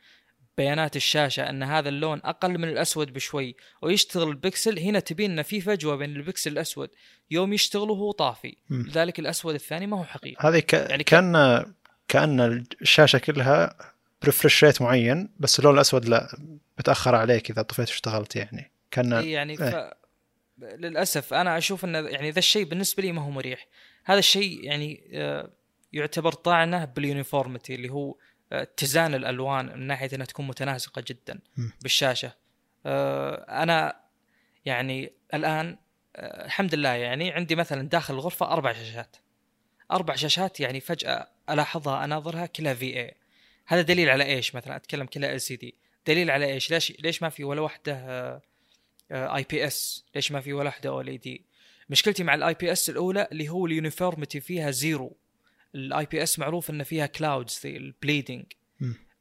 بيانات 0.60 0.95
الشاشة 0.95 1.49
أن 1.49 1.64
هذا 1.64 1.90
اللون 1.90 2.22
أقل 2.23 2.57
من 2.57 2.69
الأسود 2.69 3.14
بشوي 3.14 3.56
ويشتغل 3.81 4.30
البكسل. 4.30 4.80
هنا 4.80 4.99
تبين 4.99 5.31
ان 5.31 5.44
في 5.44 5.61
فجوه 5.61 5.95
بين 5.95 6.15
البكسل 6.15 6.52
الأسود. 6.52 6.90
يوم 7.31 7.53
يشتغل 7.53 7.90
وهو 7.90 8.11
طافي. 8.11 8.56
لذلك 8.69 9.19
الأسود 9.19 9.53
الثاني 9.53 9.88
ما 9.88 9.99
هو 9.99 10.03
حقيقي. 10.03 10.49
هذه 10.49 10.60
ك... 10.60 10.73
يعني 10.73 11.03
كان 11.03 11.65
كأن 12.07 12.65
الشاشة 12.81 13.19
كلها 13.19 13.76
ب 14.22 14.27
refresh 14.27 14.64
rate 14.64 14.82
معين 14.81 15.30
بس 15.40 15.60
اللون 15.60 15.73
الأسود 15.73 16.06
لا 16.06 16.38
بتاخر 16.77 17.15
عليك 17.15 17.49
إذا 17.52 17.61
طفيت 17.61 17.90
واشتغلت 17.90 18.36
يعني. 18.36 18.72
كان 18.91 19.11
يعني 19.11 19.57
ف... 19.57 19.61
إيه. 19.61 19.94
للأسف 20.61 21.34
أنا 21.34 21.57
أشوف 21.57 21.86
إن 21.86 21.95
يعني 21.95 22.31
ذا 22.31 22.40
الشيء 22.40 22.64
بالنسبة 22.64 23.03
لي 23.03 23.11
ما 23.11 23.22
هو 23.22 23.30
مريح. 23.30 23.68
هذا 24.06 24.19
الشيء 24.19 24.64
يعني 24.64 25.10
آه، 25.14 25.49
يعتبر 25.94 26.31
طعنه 26.31 26.86
بال 26.86 27.01
uniformity 27.01 27.76
اللي 27.76 27.90
هو 27.90 28.15
اتزان 28.52 29.16
الألوان 29.16 29.66
من 29.66 29.88
ناحية 29.88 30.10
إنها 30.14 30.26
تكون 30.26 30.48
متناسقة 30.48 31.04
جدا 31.08 31.40
بالشاشة. 31.82 32.36
آه، 32.86 33.64
أنا 33.64 34.00
يعني 34.66 35.14
الآن 35.34 35.78
الحمد 36.18 36.76
لله 36.76 36.90
يعني 36.90 37.32
عندي 37.32 37.56
مثلا 37.56 37.90
داخل 37.90 38.14
الغرفة 38.14 38.46
أربع 38.46 38.74
شاشات. 38.74 39.16
أربع 39.92 40.16
شاشات 40.16 40.60
يعني 40.60 40.80
فجأة 40.80 41.28
ألاحظها 41.50 42.04
أناظرها 42.04 42.46
كلها 42.46 42.74
VA 42.74 43.16
هذا 43.68 43.82
دليل 43.82 44.10
على 44.10 44.24
إيش 44.24 44.56
مثلا؟ 44.56 44.76
أتكلم 44.76 45.06
كلها 45.06 45.34
LCD 45.34 45.76
دليل 46.08 46.32
على 46.32 46.46
إيش؟ 46.46 46.72
ليش 46.72 46.94
ليش 47.00 47.22
ما 47.22 47.30
في 47.30 47.44
ولا 47.44 47.62
واحدة 47.62 48.42
IPS 49.11 50.06
ليش 50.16 50.32
ما 50.32 50.42
في 50.42 50.54
ولا 50.54 50.66
واحدة 50.66 50.90
OLED 50.90 51.45
مشكلتي 51.90 52.24
مع 52.24 52.34
ال 52.34 52.53
IPS 52.53 52.90
الأولى 52.90 53.28
اللي 53.32 53.50
هو 53.50 53.66
ال 53.66 53.72
uniformity 53.72 54.40
فيها 54.40 54.72
zero. 54.72 55.18
ال 55.76 56.06
IPS 56.06 56.40
معروف 56.40 56.70
ان 56.70 56.84
فيها 56.84 57.06
clouds 57.06 57.61
ال 57.66 57.74
bleeding. 57.74 58.45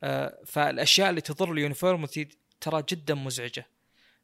آه 0.03 0.39
فالأشياء 0.47 1.11
اللي 1.11 1.20
تضر 1.20 1.53
ال 1.53 1.59
uniformity 1.59 2.28
ترى 2.61 2.85
جدا 2.89 3.15
مزعجة. 3.15 3.66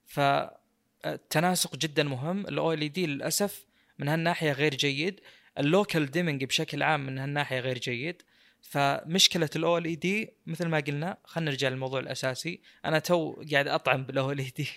فالتناسق 0.07 1.77
جدا 1.77 2.03
مهم. 2.03 2.41
ال 2.41 2.93
OLED 2.93 3.07
للأسف 3.07 3.67
من 3.99 4.09
هالناحية 4.09 4.53
غير 4.53 4.75
جيد. 4.75 5.21
ال 5.59 5.67
local 5.67 6.11
dimming 6.11 6.45
بشكل 6.45 6.83
عام 6.83 7.07
من 7.07 7.19
هالناحية 7.19 7.61
غير 7.61 7.79
جيد. 7.79 8.23
فمشكلة 8.61 9.79
ال 9.79 9.99
OLED 9.99 10.33
مثل 10.47 10.67
ما 10.67 10.81
قلنا 10.81 11.19
خلينا 11.25 11.51
نرجع 11.51 11.69
للموضوع 11.69 12.01
الأساسي. 12.01 12.61
أنا 12.85 12.99
تو 12.99 13.43
قاعد 13.53 13.69
أطعن 13.69 14.05
بال 14.05 14.33
OLED 14.33 14.69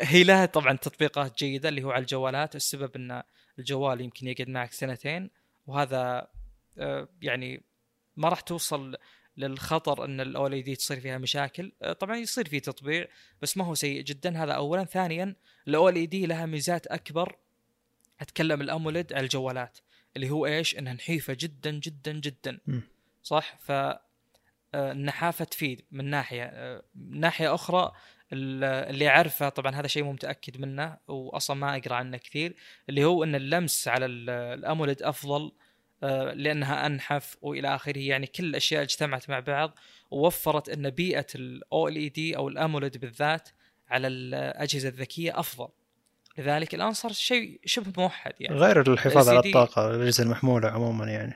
هي 0.00 0.24
لها 0.24 0.46
طبعا 0.46 0.76
تطبيقات 0.76 1.38
جيدة 1.38 1.68
اللي 1.68 1.82
هو 1.82 1.90
على 1.90 2.02
الجوالات. 2.02 2.56
السبب 2.56 2.96
إن 2.96 3.22
الجوال 3.58 4.00
يمكن 4.00 4.28
يقعد 4.28 4.48
معك 4.48 4.72
سنتين. 4.72 5.30
وهذا 5.68 6.28
آه، 6.78 7.08
يعني 7.22 7.62
ما 8.16 8.28
راح 8.28 8.40
توصل 8.40 8.96
للخطر 9.36 10.04
أن 10.04 10.20
الاو 10.20 10.48
دي 10.48 10.76
تصير 10.76 11.00
فيها 11.00 11.18
مشاكل. 11.18 11.72
آه، 11.82 11.92
طبعا 11.92 12.16
يصير 12.16 12.48
فيه 12.48 12.58
تطبيع 12.58 13.06
بس 13.42 13.56
ما 13.56 13.64
هو 13.64 13.74
سيء 13.74 14.02
جدا. 14.02 14.44
هذا 14.44 14.52
اولا. 14.52 14.84
ثانيا 14.84 15.36
الاو 15.68 15.90
دي 15.90 16.26
لها 16.26 16.46
ميزات 16.46 16.86
أكبر. 16.86 17.36
أتكلم 18.20 18.60
الأموليد 18.60 19.12
على 19.12 19.24
الجوالات 19.24 19.78
اللي 20.16 20.30
هو 20.30 20.46
إيش؟ 20.46 20.78
إنها 20.78 20.92
نحيفة 20.92 21.36
جدا 21.40 21.70
جدا 21.70 22.12
جدا. 22.12 22.60
م. 22.66 22.80
صح؟ 23.22 23.58
ف 23.60 23.70
آه، 23.70 24.92
النحافة 24.92 25.44
تفيد 25.44 25.84
من 25.90 26.04
ناحية 26.04 26.82
من 26.94 27.20
ناحية 27.20 27.54
أخرى 27.54 27.92
اللي 28.32 29.08
أعرفه 29.08 29.48
طبعا 29.48 29.74
هذا 29.74 29.86
شيء 29.86 30.02
مو 30.02 30.12
متأكد 30.12 30.60
منه 30.60 30.96
واصلا 31.08 31.56
ما 31.56 31.76
أقرأ 31.76 31.94
عنه 31.94 32.16
كثير 32.16 32.54
اللي 32.88 33.04
هو 33.04 33.24
إن 33.24 33.34
اللمس 33.34 33.88
على 33.88 34.06
الأموليد 34.06 35.02
أفضل 35.02 35.52
آه، 36.02 36.32
لأنها 36.32 36.86
أنحف 36.86 37.36
وإلى 37.42 37.74
آخره. 37.74 37.98
يعني 37.98 38.26
كل 38.26 38.44
الأشياء 38.44 38.82
اجتمعت 38.82 39.30
مع 39.30 39.40
بعض 39.40 39.78
ووفرت 40.10 40.68
إن 40.68 40.90
بيئة 40.90 41.26
الاو 41.34 41.88
ال 41.88 42.12
دي 42.12 42.36
أو 42.36 42.48
الأموليد 42.48 42.98
بالذات 42.98 43.48
على 43.88 44.06
الأجهزة 44.06 44.88
الذكية 44.88 45.40
أفضل. 45.40 45.68
لذلك 46.38 46.74
الآن 46.74 46.92
صار 46.92 47.12
شيء 47.12 47.60
شبه 47.64 47.92
موحد 48.02 48.32
يعني. 48.40 48.56
غير 48.56 48.92
الحفاظ 48.92 49.28
على 49.28 49.38
الطاقة 49.38 49.90
الأجهزة 49.90 50.24
المحمولة 50.24 50.68
عموما 50.68 51.04
يعني. 51.04 51.34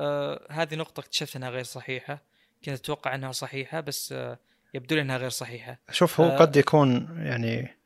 آه 0.00 0.46
هذه 0.50 0.74
نقطة 0.74 1.00
اكتشفت 1.00 1.36
إنها 1.36 1.50
غير 1.50 1.64
صحيحة 1.64 2.22
كنت 2.64 2.74
أتوقع 2.74 3.14
إنها 3.14 3.32
صحيحة 3.32 3.80
بس 3.80 4.12
آه 4.12 4.38
يبدو 4.74 4.94
لي 4.94 5.00
إنها 5.00 5.16
غير 5.16 5.30
صحيحة. 5.30 5.78
شوف 5.90 6.20
هو 6.20 6.26
آه 6.26 6.36
قد 6.36 6.56
يكون 6.56 7.18
يعني 7.18 7.76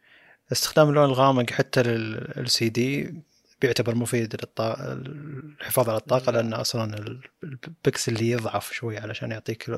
استخدام 0.52 0.88
اللون 0.88 1.04
الغامق 1.04 1.50
حتى 1.50 1.82
للسي 1.82 2.68
دي 2.68 3.14
بيعتبر 3.60 3.94
مفيد 3.94 4.36
للحفاظ 4.60 5.88
على 5.88 5.98
الطاقة 5.98 6.32
لأن 6.32 6.54
أصلا 6.54 7.18
البكسل 7.42 8.12
اللي 8.12 8.30
يضعف 8.30 8.72
شوي 8.72 8.98
علشان 8.98 9.30
يعطيك 9.30 9.70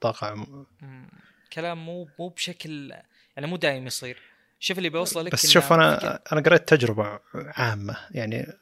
طاقة 0.00 0.46
كلام 1.52 1.86
مو 1.86 2.08
مو 2.18 2.28
بشكل 2.28 2.92
يعني 3.36 3.46
مو 3.46 3.56
دائم 3.56 3.86
يصير. 3.86 4.18
شوف 4.60 4.78
اللي 4.78 4.88
بيوصل 4.88 5.24
لك 5.24 5.32
بس 5.32 5.46
شوف 5.46 5.72
أنا 5.72 5.96
فكرة. 5.96 6.20
أنا 6.32 6.40
قريت 6.40 6.68
تجربة 6.68 7.20
عامة 7.34 7.96
يعني 8.10 8.52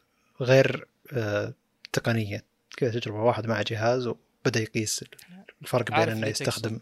غير 0.41 0.87
آه، 1.13 1.53
تقنية 1.93 2.45
كذا 2.77 3.01
تجربة 3.01 3.23
واحد 3.23 3.47
مع 3.47 3.63
جهاز 3.63 4.07
وبدأ 4.07 4.61
يقيس 4.61 5.05
الفرق 5.63 5.91
بين 5.91 6.09
إنه 6.09 6.27
يستخدم 6.27 6.81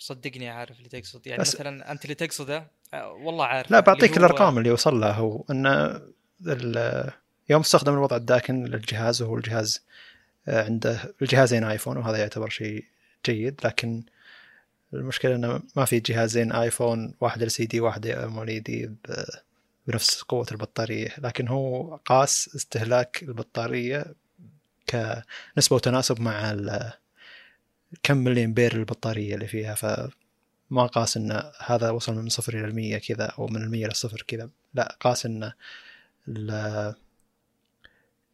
صدقني 0.00 0.48
عارف 0.48 0.78
اللي 0.78 0.88
تقصد. 0.88 1.26
يعني 1.26 1.42
بس 1.42 1.54
مثلا 1.54 1.92
أنت 1.92 2.04
اللي 2.04 2.14
تقصده 2.14 2.70
آه، 2.94 3.12
والله 3.12 3.44
عارف. 3.44 3.70
لا 3.70 3.80
بعطيك 3.80 4.16
اللي 4.16 4.26
الأرقام 4.26 4.58
اللي 4.58 4.70
وصل 4.70 5.00
لها. 5.00 5.12
هو 5.12 5.44
انه 5.50 6.00
يوم 7.50 7.60
استخدم 7.60 7.92
الوضع 7.92 8.16
الداكن 8.16 8.64
للجهاز 8.64 9.22
وهو 9.22 9.36
الجهاز 9.36 9.84
آه، 10.48 10.64
عنده 10.64 11.14
الجهازين 11.22 11.64
آيفون 11.64 11.96
وهذا 11.96 12.18
يعتبر 12.18 12.48
شيء 12.48 12.84
جيد. 13.26 13.60
لكن 13.64 14.02
المشكلة 14.94 15.34
إنه 15.34 15.60
ما 15.76 15.84
في 15.84 16.00
جهازين 16.00 16.52
آيفون 16.52 17.14
واحد 17.20 17.42
ال 17.42 17.50
سي 17.50 17.66
دي 17.66 17.80
واحد 17.80 18.06
اموليدي 18.06 18.90
بنفس 19.86 20.22
قوة 20.22 20.46
البطارية. 20.52 21.08
لكن 21.18 21.48
هو 21.48 21.96
قاس 21.96 22.50
استهلاك 22.56 23.22
البطارية 23.22 24.14
كنسبة 24.88 25.76
وتناسب 25.76 26.20
مع 26.20 26.50
كم 28.02 28.16
ملي 28.16 28.44
امبير 28.44 28.72
البطارية 28.72 29.34
اللي 29.34 29.46
فيها 29.46 29.74
فما 29.74 30.86
قاس 30.86 31.16
إن 31.16 31.42
هذا 31.58 31.90
وصل 31.90 32.14
من 32.14 32.28
صفر 32.28 32.54
إلى 32.54 32.64
المية 32.64 32.98
كذا 32.98 33.24
أو 33.24 33.46
من 33.46 33.62
المية 33.62 33.84
إلى 33.84 33.92
الصفر 33.92 34.24
كذا. 34.26 34.50
لا 34.74 34.96
قاس 35.00 35.26
إن 35.26 35.52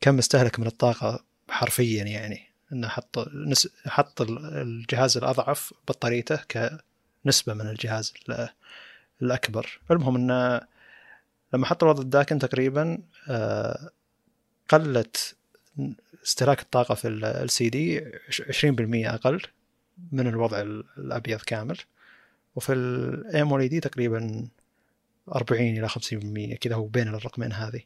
كم 0.00 0.18
استهلك 0.18 0.60
من 0.60 0.66
الطاقة 0.66 1.24
حرفيا 1.48 2.04
يعني. 2.04 2.42
انه 2.72 2.88
حط 2.88 3.28
نس... 3.34 3.68
حط 3.86 4.22
الجهاز 4.22 5.16
الأضعف 5.16 5.74
بطاريته 5.88 6.36
كنسبة 6.36 7.54
من 7.54 7.68
الجهاز 7.68 8.14
الأكبر. 9.22 9.80
المهم 9.90 10.16
انه 10.16 10.60
لما 11.54 11.66
حط 11.66 11.82
الوضع 11.82 12.02
الداكن 12.02 12.38
تقريبا 12.38 12.98
آه، 13.28 13.90
قلت 14.68 15.36
استهلاك 16.26 16.60
الطاقة 16.60 16.94
في 16.94 17.08
LCD 17.08 18.00
20% 18.00 18.04
أقل 18.94 19.42
من 20.12 20.26
الوضع 20.26 20.60
الأبيض 20.98 21.40
كامل. 21.40 21.78
وفي 22.56 22.72
ال 22.72 23.62
OLED 23.62 23.80
تقريبا 23.80 24.48
40 25.34 25.62
إلى 25.62 25.88
50% 25.88 26.54
كذا 26.54 26.74
هو 26.74 26.86
بين 26.86 27.08
الرقمين 27.08 27.52
هذه. 27.52 27.80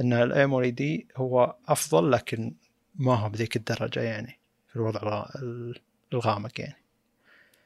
إن 0.00 0.12
ال 0.12 0.64
OLED 0.64 1.06
هو 1.16 1.56
أفضل 1.68 2.10
لكن 2.10 2.54
ما 2.94 3.14
هو 3.14 3.28
بذيك 3.28 3.56
الدرجة 3.56 4.00
يعني 4.00 4.38
في 4.68 4.76
الوضع 4.76 5.26
الغامق 6.12 6.60
يعني. 6.60 6.76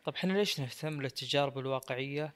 طب 0.05 0.15
إحنا 0.15 0.33
ليش 0.33 0.61
نهتم 0.61 1.03
للتجارب 1.03 1.59
الواقعية؟ 1.59 2.35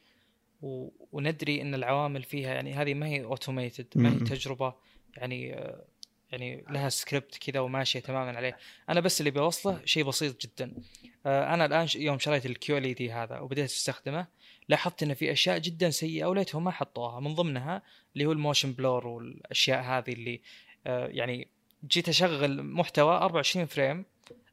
و... 0.62 0.88
وندري 1.12 1.62
إن 1.62 1.74
العوامل 1.74 2.22
فيها 2.22 2.54
يعني 2.54 2.74
هذه 2.74 2.94
ما 2.94 3.06
هي 3.06 3.24
automated 3.24 3.86
ما 3.94 4.12
هي 4.12 4.18
تجربة 4.18 4.74
يعني 5.16 5.64
يعني 6.32 6.64
لها 6.70 6.88
سكريبت 6.88 7.38
كذا 7.38 7.60
وماشية 7.60 8.00
تماما 8.00 8.36
عليه. 8.36 8.56
أنا 8.88 9.00
بس 9.00 9.20
اللي 9.20 9.30
بوصله 9.30 9.80
شيء 9.84 10.04
بسيط 10.04 10.40
جدا. 10.46 10.74
آه، 11.26 11.54
أنا 11.54 11.64
الآن 11.64 11.86
يوم 11.94 12.18
شريت 12.18 12.46
ال 12.46 12.94
QLED 12.94 13.12
هذا 13.12 13.38
وبديت 13.38 13.64
أستخدمه 13.64 14.26
لاحظت 14.68 15.02
ان 15.02 15.14
في 15.14 15.32
أشياء 15.32 15.58
جدا 15.58 15.90
سيئة 15.90 16.26
وليتهم 16.26 16.64
ما 16.64 16.70
حطوها. 16.70 17.20
من 17.20 17.34
ضمنها 17.34 17.82
اللي 18.14 18.26
هو 18.26 18.32
ال 18.32 18.38
motion 18.38 18.72
blur 18.72 19.06
والأشياء 19.06 19.82
هذه 19.82 20.12
اللي 20.12 20.40
آه، 20.86 21.06
يعني 21.06 21.48
جيت 21.86 22.08
أشغل 22.08 22.62
محتوى 22.62 23.14
24 23.16 23.66
frame 23.66 24.04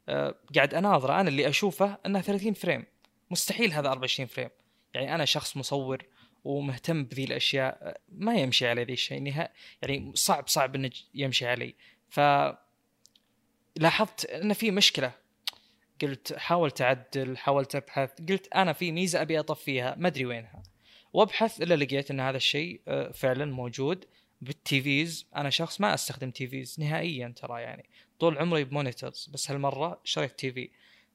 آه، 0.09 0.35
قاعد 0.55 0.73
أناظره. 0.73 1.19
أنا 1.21 1.29
اللي 1.29 1.47
أشوفه 1.49 1.97
إنه 2.05 2.21
30 2.21 2.53
frame. 2.53 2.85
مستحيل 3.31 3.73
هذا 3.73 3.89
24 3.89 4.27
frame. 4.27 4.49
يعني 4.93 5.15
أنا 5.15 5.25
شخص 5.25 5.57
مصور 5.57 6.05
ومهتم 6.43 7.03
بذي 7.03 7.23
الأشياء 7.23 8.01
ما 8.09 8.35
يمشي 8.35 8.67
على 8.67 8.83
ذي 8.83 8.93
الشيء 8.93 9.47
يعني 9.81 10.11
صعب 10.15 10.47
صعب 10.47 10.75
انه 10.75 10.91
يمشي 11.13 11.47
علي 11.47 11.75
ف 12.09 12.19
لاحظت 13.75 14.25
إن 14.25 14.53
في 14.53 14.71
مشكلة. 14.71 15.11
قلت 16.01 16.33
حاول 16.33 16.71
تعدل 16.71 17.37
حاولت 17.37 17.75
ابحث 17.75 18.09
قلت 18.29 18.47
أنا 18.55 18.73
في 18.73 18.91
ميزة 18.91 19.21
أبي 19.21 19.39
أطفيها 19.39 19.95
ما 19.97 20.07
أدري 20.07 20.25
وينها. 20.25 20.63
وأبحث 21.13 21.61
إلا 21.61 21.75
لقيت 21.75 22.11
إن 22.11 22.19
هذا 22.19 22.37
الشيء 22.37 22.81
آه، 22.87 23.11
فعلا 23.11 23.45
موجود 23.45 24.05
بال 24.41 24.70
TVs. 24.70 25.27
أنا 25.35 25.49
شخص 25.49 25.81
ما 25.81 25.93
أستخدم 25.93 26.31
TVs 26.31 26.75
نهائيا 26.79 27.33
ترى 27.35 27.61
يعني. 27.61 27.89
طول 28.19 28.37
عمري 28.37 28.63
ب 28.63 28.71
monitors 28.71 29.29
بس 29.33 29.51
هالمرة 29.51 30.01
شريت 30.03 30.39
TV 30.39 30.69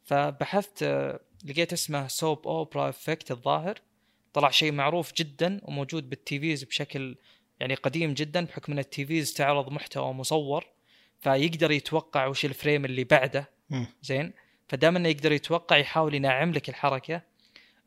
فبحثت 0.04 0.82
آه، 0.82 1.20
لقيت 1.44 1.72
اسمه 1.72 2.08
soap 2.08 2.46
opera 2.48 2.88
effect 2.88 3.30
الظاهر. 3.30 3.80
طلع 4.34 4.50
شيء 4.50 4.72
معروف 4.72 5.12
جدا 5.14 5.60
وموجود 5.62 6.10
بال 6.10 6.32
TVs 6.32 6.64
بشكل 6.64 7.16
يعني 7.60 7.74
قديم 7.74 8.14
جدا 8.14 8.44
بحكم 8.44 8.72
أن 8.72 8.78
ال 8.78 8.92
TVs 8.92 9.34
تعرض 9.34 9.72
محتوى 9.72 10.12
مصور 10.12 10.66
فيقدر 11.20 11.70
يتوقع 11.70 12.26
وش 12.26 12.44
ال 12.44 12.51
frame 12.51 12.84
اللي 12.84 13.04
بعده. 13.04 13.50
زين؟ 14.02 14.32
فدام 14.68 14.96
أنه 14.96 15.08
يقدر 15.08 15.32
يتوقع 15.32 15.76
يحاول 15.76 16.14
ينعم 16.14 16.52
لك 16.52 16.68
الحركة 16.68 17.22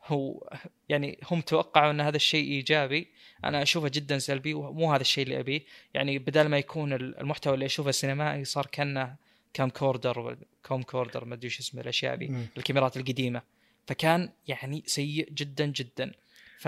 هو 0.06 0.50
يعني 0.90 1.20
هم 1.32 1.42
توقعوا 1.42 1.92
أن 1.92 2.02
هذا 2.02 2.16
الشيء 2.16 2.52
إيجابي. 2.52 3.08
أنا 3.44 3.62
أشوفه 3.62 3.90
جدا 3.94 4.20
سلبي 4.20 4.54
ومو 4.54 4.94
هذا 4.94 5.02
الشيء 5.02 5.24
اللي 5.24 5.40
أبيه. 5.40 5.62
يعني 5.94 6.20
بدل 6.20 6.48
ما 6.48 6.58
يكون 6.58 6.94
المحتوى 6.94 7.54
اللي 7.54 7.66
أشوفه 7.66 7.92
سينمائي 7.92 8.46
صار 8.46 8.66
كأنه 8.66 9.16
camcorder 9.54 10.38
camcorder 10.64 11.26
ما 11.26 11.36
أدري 11.36 11.46
إيش 11.46 11.60
اسمه 11.60 11.82
الأشياء 11.82 12.16
ذي 12.16 12.48
الكاميرات 12.58 12.98
القديمة. 12.98 13.42
فكان 13.88 14.32
يعني 14.48 14.84
سيء 14.86 15.30
جدا 15.32 15.66
جدا. 15.66 16.12
ف 16.58 16.68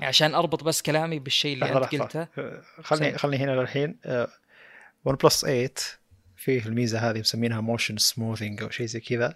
عشان 0.00 0.34
أربط 0.34 0.64
بس 0.64 0.82
كلامي 0.82 1.18
بالشيء 1.18 1.54
اللي 1.54 1.66
أنت 1.66 1.94
قلته. 1.94 2.26
خلني 2.82 3.18
خلني 3.18 3.36
هنا 3.36 3.50
للحين 3.50 3.96
OnePlus 5.04 5.40
8 5.40 5.70
فيه 6.36 6.66
الميزة 6.66 7.10
هذه 7.10 7.20
مسمينها 7.20 7.60
موشن 7.60 7.96
سموثينج 7.96 8.62
أو 8.62 8.70
شيء 8.70 8.86
زي 8.86 9.00
كذا. 9.00 9.34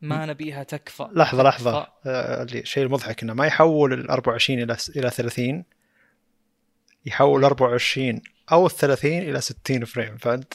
ما 0.00 0.26
نبيها 0.26 0.62
تكفى. 0.62 1.08
لحظة 1.12 1.42
لحظة. 1.42 1.88
آه، 2.06 2.42
الشيء 2.42 2.84
المضحك 2.84 3.22
إنه 3.22 3.34
ما 3.34 3.46
يحول 3.46 3.92
ال 3.92 4.10
24 4.10 4.62
إلى 4.62 4.76
إلى 4.96 5.10
30 5.10 5.64
يحول 7.06 7.44
24 7.44 8.22
أو 8.52 8.66
ال 8.66 8.70
30 8.70 9.18
إلى 9.18 9.40
60 9.40 9.84
frame 9.84 10.16
فانت 10.16 10.54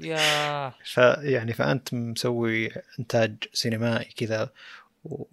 يا 0.00 0.72
فيعني 0.94 1.52
فأنت 1.52 1.94
مسوي 1.94 2.70
إنتاج 2.98 3.36
سينمائي 3.52 4.12
كذا. 4.16 4.50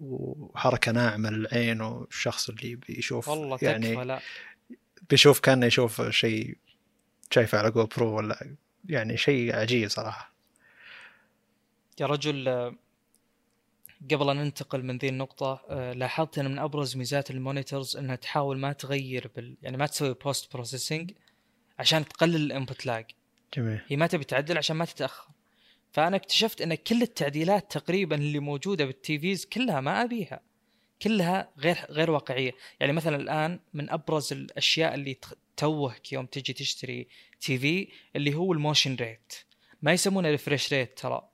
وحركة 0.00 0.92
ناعمة 0.92 1.30
للعين 1.30 1.80
والشخص 1.80 2.48
اللي 2.48 2.76
بيشوف 2.76 3.28
والله 3.28 3.58
يعني 3.62 4.04
لا. 4.04 4.20
بيشوف 5.10 5.40
كأنه 5.40 5.66
يشوف 5.66 6.02
شيء 6.02 6.56
شايفه 7.30 7.58
على 7.58 7.70
GoPro 7.70 8.16
ولا 8.16 8.56
يعني 8.88 9.16
شيء 9.16 9.56
عجيب 9.56 9.88
صراحة. 9.88 10.34
يا 12.00 12.06
رجل 12.06 12.48
قبل 14.10 14.30
أن 14.30 14.36
ننتقل 14.36 14.82
من 14.82 14.98
ذي 14.98 15.08
النقطة 15.08 15.64
لاحظت 15.92 16.38
أن 16.38 16.50
من 16.50 16.58
أبرز 16.58 16.96
ميزات 16.96 17.30
ال 17.30 17.37
monitors 17.37 17.96
أنها 17.96 18.16
تحاول 18.16 18.58
ما 18.58 18.72
تغير 18.72 19.30
بال 19.36 19.56
يعني 19.62 19.76
ما 19.76 19.86
تسوي 19.86 20.14
post 20.14 20.52
processing 20.52 21.12
عشان 21.78 22.08
تقلل 22.08 22.36
ال 22.36 22.44
input 22.44 22.86
lag 22.86 23.10
جميل. 23.54 23.80
هي 23.86 23.96
ما 23.96 24.06
تبي 24.06 24.24
تعدل 24.24 24.58
عشان 24.58 24.76
ما 24.76 24.84
تتأخر. 24.84 25.33
فأنا 25.94 26.16
اكتشفت 26.16 26.60
أن 26.60 26.74
كل 26.74 27.02
التعديلات 27.02 27.72
تقريبا 27.72 28.16
اللي 28.16 28.38
موجودة 28.38 28.84
بال 28.84 29.08
TVs 29.08 29.44
كلها 29.44 29.80
ما 29.80 30.02
أبيها. 30.02 30.40
كلها 31.02 31.50
غير 31.58 31.78
غير 31.90 32.10
واقعية. 32.10 32.54
يعني 32.80 32.92
مثلا 32.92 33.16
الآن 33.16 33.60
من 33.74 33.90
أبرز 33.90 34.32
الأشياء 34.32 34.94
اللي 34.94 35.16
توهك 35.56 36.12
يوم 36.12 36.26
تجي 36.26 36.52
تشتري 36.52 37.06
TV 37.40 37.88
اللي 38.16 38.34
هو 38.34 38.52
ال 38.52 38.58
motion 38.58 38.94
rate 38.94 39.32
ما 39.82 39.92
يسمونه 39.92 40.30
refresh 40.30 40.72
rate 40.72 40.98
ترى. 40.98 41.28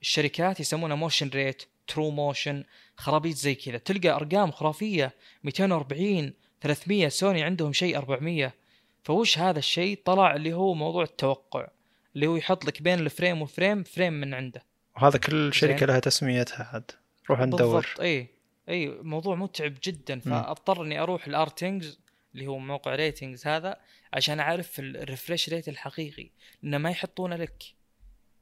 الشركات 0.00 0.60
يسمونه 0.60 0.94
motion 0.94 1.28
rate 1.28 1.62
true 1.86 2.10
motion 2.10 2.64
خرابيط 2.96 3.36
زي 3.36 3.54
كذا. 3.54 3.78
تلقى 3.78 4.08
أرقام 4.08 4.50
خرافية. 4.50 5.14
240 5.44 6.32
300 6.60 7.08
سوني 7.08 7.42
عندهم 7.42 7.72
شيء 7.72 7.96
400 7.96 8.54
فوش 9.02 9.38
هذا 9.38 9.58
الشيء؟ 9.58 9.98
طلع 10.04 10.34
اللي 10.34 10.52
هو 10.52 10.74
موضوع 10.74 11.02
التوقع. 11.02 11.68
اللي 12.14 12.26
هو 12.26 12.36
يحط 12.36 12.64
لك 12.64 12.82
بين 12.82 12.98
ال 12.98 13.05
frame 13.05 13.42
و 13.42 13.49
frame 13.49 13.82
frame 13.82 14.12
من 14.12 14.34
عنده. 14.34 14.64
وهذا 14.96 15.18
كل 15.18 15.54
شركة 15.54 15.78
زين. 15.78 15.88
لها 15.88 15.98
تسميتها 15.98 16.70
عاد. 16.72 16.90
روح 17.30 17.40
ندور 17.40 17.60
بالضبط 17.60 18.00
اي 18.00 18.28
اي 18.68 18.88
موضوع 18.88 19.34
متعب 19.34 19.74
جدا. 19.84 20.20
فأضطر 20.20 20.82
إني 20.82 21.00
أروح 21.00 21.26
ال 21.26 21.37
RTINGS 21.37 22.00
اللي 22.34 22.46
هو 22.46 22.58
موقع 22.58 22.94
RTINGS 22.94 23.46
هذا 23.46 23.76
عشان 24.12 24.40
أعرف 24.40 24.80
ال 24.80 24.88
refresh 24.88 25.48
rate 25.48 25.68
الحقيقي 25.68 26.30
لأنه 26.62 26.78
ما 26.78 26.90
يحطونه 26.90 27.36
لك. 27.36 27.62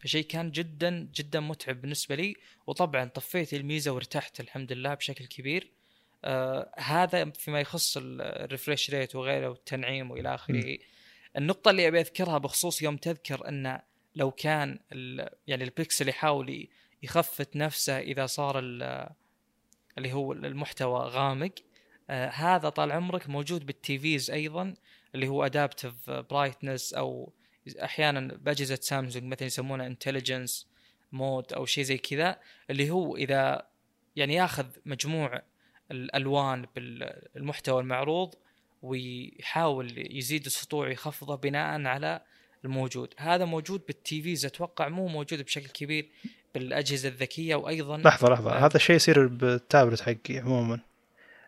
فشيء 0.01 0.25
كان 0.25 0.51
جدا 0.51 1.09
جدا 1.15 1.41
متعب 1.41 1.81
بالنسبة 1.81 2.15
لي. 2.15 2.37
وطبعا 2.67 3.05
طفيت 3.05 3.55
الميزة 3.55 3.91
وارتحت 3.91 4.41
الحمد 4.41 4.73
لله 4.73 4.95
بشكل 4.95 5.27
كبير. 5.27 5.71
آه 6.25 6.71
هذا 6.79 7.31
فيما 7.31 7.61
يخص 7.61 7.99
ال 8.01 8.12
refresh 8.12 8.91
rate 8.91 9.17
وغيره 9.17 9.49
والتنعيم 9.49 10.11
وإلى 10.11 10.35
آخره. 10.35 10.79
النقطة 11.37 11.71
اللي 11.71 11.89
أبي 11.89 12.01
أذكرها 12.01 12.39
بخصوص 12.39 12.83
يوم 12.83 12.97
تذكر 12.97 13.49
أن 13.49 13.81
لو 14.15 14.31
كان 14.31 14.79
يعني 15.47 15.65
البكسل 15.65 16.09
يحاول 16.09 16.69
يخفت 17.03 17.57
نفسه 17.57 17.99
إذا 17.99 18.27
صار 18.27 18.59
ال- 18.59 19.09
اللي 19.99 20.13
هو 20.13 20.33
المحتوى 20.33 21.01
غامق 21.01 21.53
آه 22.11 22.29
هذا 22.29 22.69
طال 22.69 22.93
عمرك 22.93 23.29
موجود 23.29 23.67
بال 23.67 23.92
TVs 23.92 24.31
أيضا 24.31 24.75
اللي 25.15 25.29
هو 25.29 25.47
adaptive 25.47 26.11
brightness 26.11 26.95
أو 26.95 27.33
أحيانا 27.83 28.21
بأجهزة 28.21 28.79
سامسونج 28.81 29.25
مثلا 29.25 29.47
يسمونه 29.47 29.87
intelligence 29.87 30.69
mode 31.13 31.53
أو 31.53 31.67
شيء 31.67 31.85
زي 31.85 31.99
كذا 31.99 32.41
اللي 32.71 32.91
هو 32.91 33.17
إذا 33.17 33.67
يعني 34.17 34.35
ياخذ 34.35 34.67
مجموع 34.87 35.43
الالوان 35.91 36.67
بالمحتوى 36.77 37.81
المعروض 37.81 38.35
ويحاول 38.83 40.17
يزيد 40.17 40.47
السطوع 40.47 40.91
يخفضه 40.91 41.37
بناء 41.37 41.83
على 41.87 42.21
الموجود 42.65 43.15
هذا 43.17 43.45
موجود 43.45 43.83
بال 43.87 44.11
TVs 44.11 44.47
أتوقع 44.47 44.89
مو 44.89 45.09
موجود 45.09 45.43
بشكل 45.43 45.69
كبير 45.69 46.09
بالأجهزة 46.55 47.09
الذكية 47.09 47.55
وأيضا 47.55 47.99
لحظة 47.99 48.29
لحظة 48.29 48.53
آه. 48.53 48.67
هذا 48.67 48.77
الشيء 48.77 48.97
يصير 48.97 49.27
بالتابلت 49.27 50.01
حقي 50.01 50.39
عموما 50.39 50.81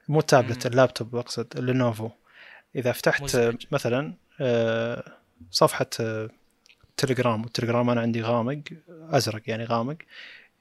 مو 0.09 0.19
ال 0.19 0.25
tablet. 0.25 0.67
ال 0.67 0.74
laptop 0.74 1.17
أقصد 1.17 1.57
اللينوفو 1.57 2.11
إذا 2.77 2.93
فتحت 2.93 3.23
مزعج. 3.23 3.57
مثلا 3.71 4.15
آه، 4.41 5.05
صفحة 5.51 5.87
آه، 6.01 6.31
تليجرام 6.97 7.43
والتليجرام 7.43 7.91
أنا 7.91 8.01
عندي 8.01 8.23
غامق 8.23 8.63
أزرق 8.89 9.43
يعني 9.47 9.65
غامق 9.65 9.97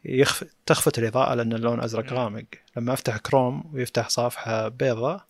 يخف... 0.05 0.43
تخفت 0.65 0.99
الإضاءة 0.99 1.33
لأن 1.33 1.53
اللون 1.53 1.79
أزرق. 1.79 2.13
غامق 2.13 2.45
لما 2.77 2.93
أفتح 2.93 3.17
كروم 3.17 3.71
ويفتح 3.73 4.09
صفحة 4.09 4.67
بيضاء 4.67 5.25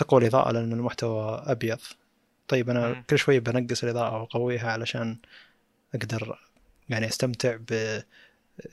تقوى 0.00 0.20
الإضاءة 0.20 0.52
لأن 0.52 0.72
المحتوى 0.72 1.42
أبيض. 1.46 1.78
طيب 2.48 2.70
أنا 2.70 2.88
مم. 2.88 3.04
كل 3.10 3.18
شوي 3.18 3.40
بنقص 3.40 3.84
الإضاءة 3.84 4.20
واقويها 4.20 4.72
علشان 4.72 5.18
أقدر 5.94 6.38
يعني 6.88 7.06
أستمتع 7.08 7.56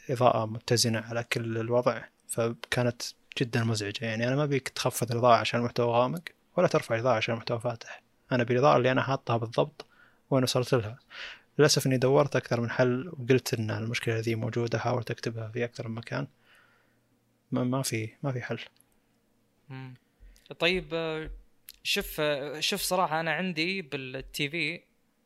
بإضاءة 0.10 0.46
متزنة 0.46 1.00
على 1.00 1.24
كل 1.24 1.58
الوضع. 1.58 2.04
فكانت 2.28 3.02
جدا 3.40 3.64
مزعجة. 3.64 4.06
يعني 4.06 4.28
أنا 4.28 4.36
ما 4.36 4.46
بيك 4.46 4.70
تخفض 4.70 5.12
الإضاءة 5.12 5.36
عشان 5.36 5.60
المحتوى 5.60 5.88
غامق 5.88 6.22
ولا 6.58 6.68
ترفع 6.68 6.96
الإضاءة 6.96 7.16
عشان 7.16 7.34
المحتوى 7.34 7.60
فاتح. 7.60 8.02
أنا 8.32 8.44
بالإضاءة 8.44 8.78
اللي 8.78 8.92
أنا 8.92 9.02
حاطها 9.02 9.38
بالضبط 9.38 9.86
وين 10.30 10.44
وصلت 10.44 10.74
لها. 10.74 11.00
للأسف 11.60 11.88
إني 11.88 11.98
دورت 11.98 12.36
أكثر 12.36 12.62
من 12.62 12.70
حل 12.70 13.12
وقلت 13.20 13.54
إن 13.54 13.72
المشكلة 13.72 14.20
ذي 14.20 14.36
موجودة 14.36 14.80
حاولت 14.80 15.12
أكتبها 15.12 15.50
في 15.50 15.66
أكثر 15.66 15.88
من 15.88 15.96
مكان. 15.96 16.28
ما, 17.52 17.64
ما 17.64 17.82
في 17.82 18.10
ما 18.24 18.32
في 18.32 18.42
حل. 18.42 18.60
مم. 19.70 19.94
طيب 20.54 20.94
آه، 20.94 21.32
شوف 21.84 22.18
آه، 22.20 22.60
شوف 22.60 22.82
صراحة 22.82 23.20
أنا 23.20 23.32
عندي 23.32 23.82
بالتي 23.82 24.50
في 24.50 24.82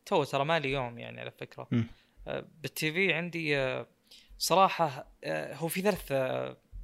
تو 0.06 0.24
ترى 0.24 0.44
مالي 0.44 0.72
يوم 0.72 0.98
يعني 0.98 1.20
على 1.20 1.30
فكرة. 1.30 1.68
مم. 1.70 1.86
آه، 2.28 2.46
بال 2.62 2.92
TV 2.92 3.12
عندي 3.12 3.74
صراحة 4.38 5.12
هو 5.26 5.68
في 5.68 5.82
ثلاث 5.82 6.12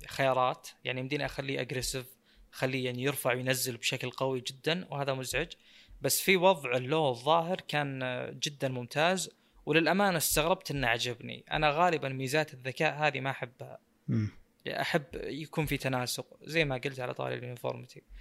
خيارات. 0.07 0.69
يعني 0.85 1.01
يمديني 1.01 1.27
أخليه 1.27 1.61
aggressive 1.61 2.07
أخليه 2.53 2.85
يعني 2.85 3.03
يرفع 3.03 3.35
وينزل 3.35 3.77
بشكل 3.77 4.11
قوي 4.11 4.41
جدا 4.41 4.87
وهذا 4.91 5.15
مزعج. 5.15 5.53
بس 6.01 6.21
في 6.21 6.37
وضع 6.37 6.77
ال 6.77 6.85
low 6.85 7.09
الظاهر 7.11 7.61
كان 7.61 8.01
جدا 8.43 8.69
ممتاز 8.69 9.31
وللأمانة 9.67 10.17
استغربت 10.17 10.71
إنه 10.71 10.87
عجبني. 10.87 11.45
أنا 11.51 11.71
غالبا 11.71 12.09
ميزات 12.09 12.55
الذكاء 12.55 12.95
هذه 12.95 13.21
ما 13.21 13.31
أحبها. 13.31 13.79
مم. 14.09 14.31
أحب 14.67 15.05
يكون 15.15 15.67
في 15.67 15.77
تناسق 15.77 16.27
زي 16.43 16.65
ما 16.65 16.77
قلت 16.77 17.01
على 17.01 17.15
طاري 17.15 17.35
ال 17.35 17.41
uniformity 17.41 17.99
آه، 18.01 18.18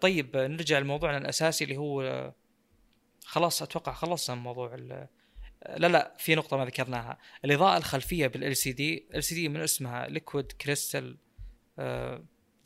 طيب 0.00 0.36
آه، 0.36 0.46
نرجع 0.46 0.78
لموضوعنا 0.78 1.18
الأساسي 1.18 1.64
اللي 1.64 1.76
هو 1.76 2.02
آه، 2.02 2.34
خلاص 3.24 3.62
أتوقع 3.62 3.92
خلصنا 3.92 4.36
من 4.36 4.42
موضوع 4.42 4.74
آه، 4.74 5.08
لا 5.76 5.86
لا 5.86 6.14
في 6.18 6.34
نقطة 6.34 6.56
ما 6.56 6.64
ذكرناها. 6.64 7.18
الإضاءة 7.44 7.78
الخلفية 7.78 8.26
بال 8.26 8.56
LCD 8.56 9.06
LCD 9.14 9.48
من 9.48 9.60
اسمها 9.60 10.08
liquid 10.08 10.52
crystal 10.52 11.16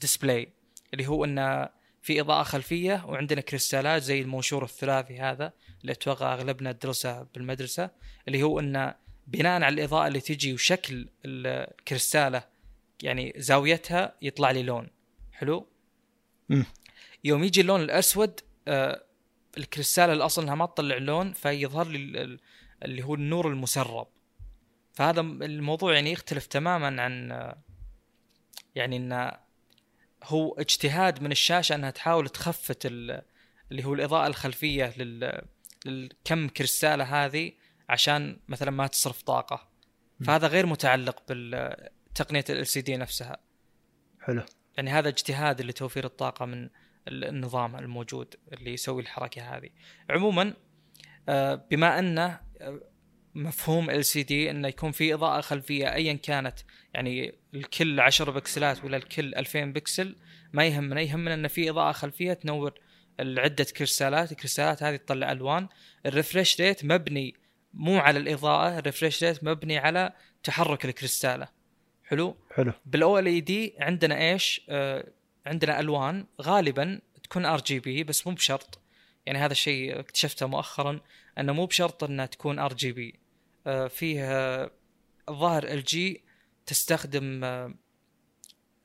display 0.01 0.53
اللي 0.95 1.07
هو 1.07 1.25
انه 1.25 1.69
في 2.03 2.21
إضاءة 2.21 2.43
خلفية 2.43 3.05
وعندنا 3.09 3.41
كريستالات 3.41 4.03
زي 4.03 4.21
المنشور 4.21 4.65
الثلاثي 4.65 5.21
هذا 5.21 5.53
اللي 5.81 5.93
أتوقع 5.93 6.35
أغلبنا 6.35 6.73
درسه 6.73 7.23
بالمدرسة 7.23 7.91
اللي 8.29 8.43
هو 8.43 8.61
انه 8.61 8.95
بناء 9.27 9.63
على 9.63 9.69
الإضاءة 9.69 10.07
اللي 10.07 10.21
تجي 10.21 10.55
وشكل 10.55 11.09
الكريستالة 11.25 12.45
يعني 13.03 13.33
زاويتها 13.37 14.15
يطلع 14.23 14.51
لي 14.51 14.63
لون. 14.63 14.89
حلو؟ 15.33 15.67
مم. 16.49 16.65
يوم 17.25 17.45
يجي 17.45 17.61
اللون 17.61 17.81
الأسود 17.81 18.41
آه 18.69 19.05
الكريستاله 19.59 20.13
الأصل 20.13 20.43
إنها 20.43 20.55
ما 20.55 20.67
تطلع 20.67 20.97
لون 20.97 21.33
فيظهر 21.33 21.89
لي 21.89 21.97
ال- 21.99 22.17
ال- 22.17 22.41
اللي 22.83 23.03
هو 23.03 23.15
النور 23.15 23.49
المسرب. 23.49 24.07
فهذا 24.93 25.21
الموضوع 25.21 25.95
يعني 25.95 26.13
يختلف 26.13 26.47
تماما 26.47 27.03
عن 27.03 27.33
آه، 27.33 27.59
يعني 28.75 28.97
انه 28.97 29.33
هو 30.25 30.53
اجتهاد 30.55 31.23
من 31.23 31.33
الشاشة 31.33 31.75
إنها 31.75 31.91
تحاول 31.91 32.29
تخفت 32.29 32.87
ال- 32.87 33.23
اللي 33.71 33.85
هو 33.85 33.95
الإضاءة 33.95 34.27
الخلفية 34.27 34.95
لل 34.97 35.43
للكم 35.87 36.49
كريستالة 36.49 37.25
هذه 37.25 37.53
عشان 37.89 38.41
مثلا 38.49 38.71
ما 38.71 38.87
تصرف 38.87 39.23
طاقة. 39.23 39.69
فهذا 40.27 40.47
غير 40.47 40.67
متعلق 40.67 41.23
بالتقنية 41.29 42.45
ال 42.51 42.67
LCD 42.67 42.97
نفسها. 42.97 43.37
حلو. 44.21 44.43
يعني 44.77 44.91
هذا 44.91 45.09
اجتهاد 45.09 45.63
لتوفير 45.63 46.05
الطاقة 46.05 46.47
من 46.47 46.69
النظام 47.09 47.77
الموجود 47.77 48.35
اللي 48.53 48.73
يسوي 48.73 49.03
الحركة 49.03 49.57
هذه. 49.57 49.71
عموما 50.11 50.55
آه، 51.29 51.67
بما 51.71 51.99
أنه 51.99 52.41
آه، 52.61 52.81
مفهوم 53.35 53.91
ال 53.91 54.05
LCD 54.05 54.51
أنه 54.51 54.69
يكون 54.69 54.93
في 54.93 55.15
إضاءة 55.15 55.41
خلفية 55.41 55.95
ايا 55.95 56.13
كانت 56.13 56.59
يعني 56.95 57.35
الكل 57.55 58.01
10 58.01 58.31
pixelات 58.31 58.85
ولا 58.85 58.97
الكل 58.97 59.35
2000 59.35 59.65
بكسل 59.65 60.17
ما 60.53 60.67
يهمنا. 60.67 61.01
يهمنا 61.01 61.35
أن 61.35 61.49
في 61.49 61.71
إضاءة 61.71 61.93
خلفية 61.93 62.33
تنور 62.33 62.75
عده 63.21 63.65
كريستالات 63.65 64.33
الكريستالات 64.33 64.83
هذه 64.83 64.97
تطلع 64.97 65.33
ألوان. 65.33 65.69
ال 66.07 66.13
refresh 66.13 66.61
rate 66.61 66.85
مبني 66.85 67.35
مو 67.75 67.99
على 67.99 68.19
الإضاءة 68.19 68.79
ال 68.79 68.84
refresh 68.84 69.25
rate 69.25 69.45
مبني 69.45 69.79
على 69.79 70.13
تحرك 70.43 70.85
ال 70.85 70.92
crystalه 70.92 71.49
حلو؟ 72.05 72.37
حلو. 72.55 72.73
بال 72.87 73.19
OLED 73.19 73.75
عندنا 73.79 74.31
إيش؟ 74.31 74.67
آه 74.69 75.13
عندنا 75.47 75.81
ألوان 75.81 76.27
غالبا 76.43 77.01
تكون 77.23 77.47
RGB 77.47 78.05
بس 78.05 78.27
مو 78.27 78.33
بشرط. 78.35 78.79
يعني 79.27 79.39
هذا 79.39 79.53
الشيء 79.53 80.01
اكتشفته 80.01 80.47
مؤخرا 80.47 81.01
أنه 81.39 81.53
مو 81.53 81.67
بشرط 81.67 82.05
انها 82.05 82.27
تكون 82.27 82.59
RGB. 82.59 83.15
آه، 83.67 83.89
فيه 83.89 84.25
آه، 84.25 84.71
الظاهر 85.29 85.65
LG 85.65 86.23
تستخدم 86.67 87.45
آه، 87.45 87.75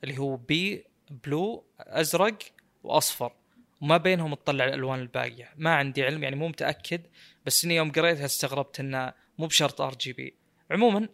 اللي 0.04 0.18
هو 0.18 0.36
بي 0.36 0.84
blue 1.24 1.64
أزرق 1.78 2.38
وأصفر. 2.82 3.32
وما 3.80 3.96
بينهم 3.96 4.34
تطلع 4.34 4.64
الألوان 4.64 4.98
الباقية. 4.98 5.50
ما 5.56 5.74
عندي 5.74 6.04
علم 6.04 6.22
يعني 6.22 6.36
مو 6.36 6.48
متأكد 6.48 7.02
بس 7.46 7.64
إني 7.64 7.76
يوم 7.76 7.92
قريتها 7.92 8.24
استغربت 8.24 8.80
إنه 8.80 9.12
مو 9.38 9.46
بشرط 9.46 9.80
RGB. 9.80 10.34
عموما 10.70 11.08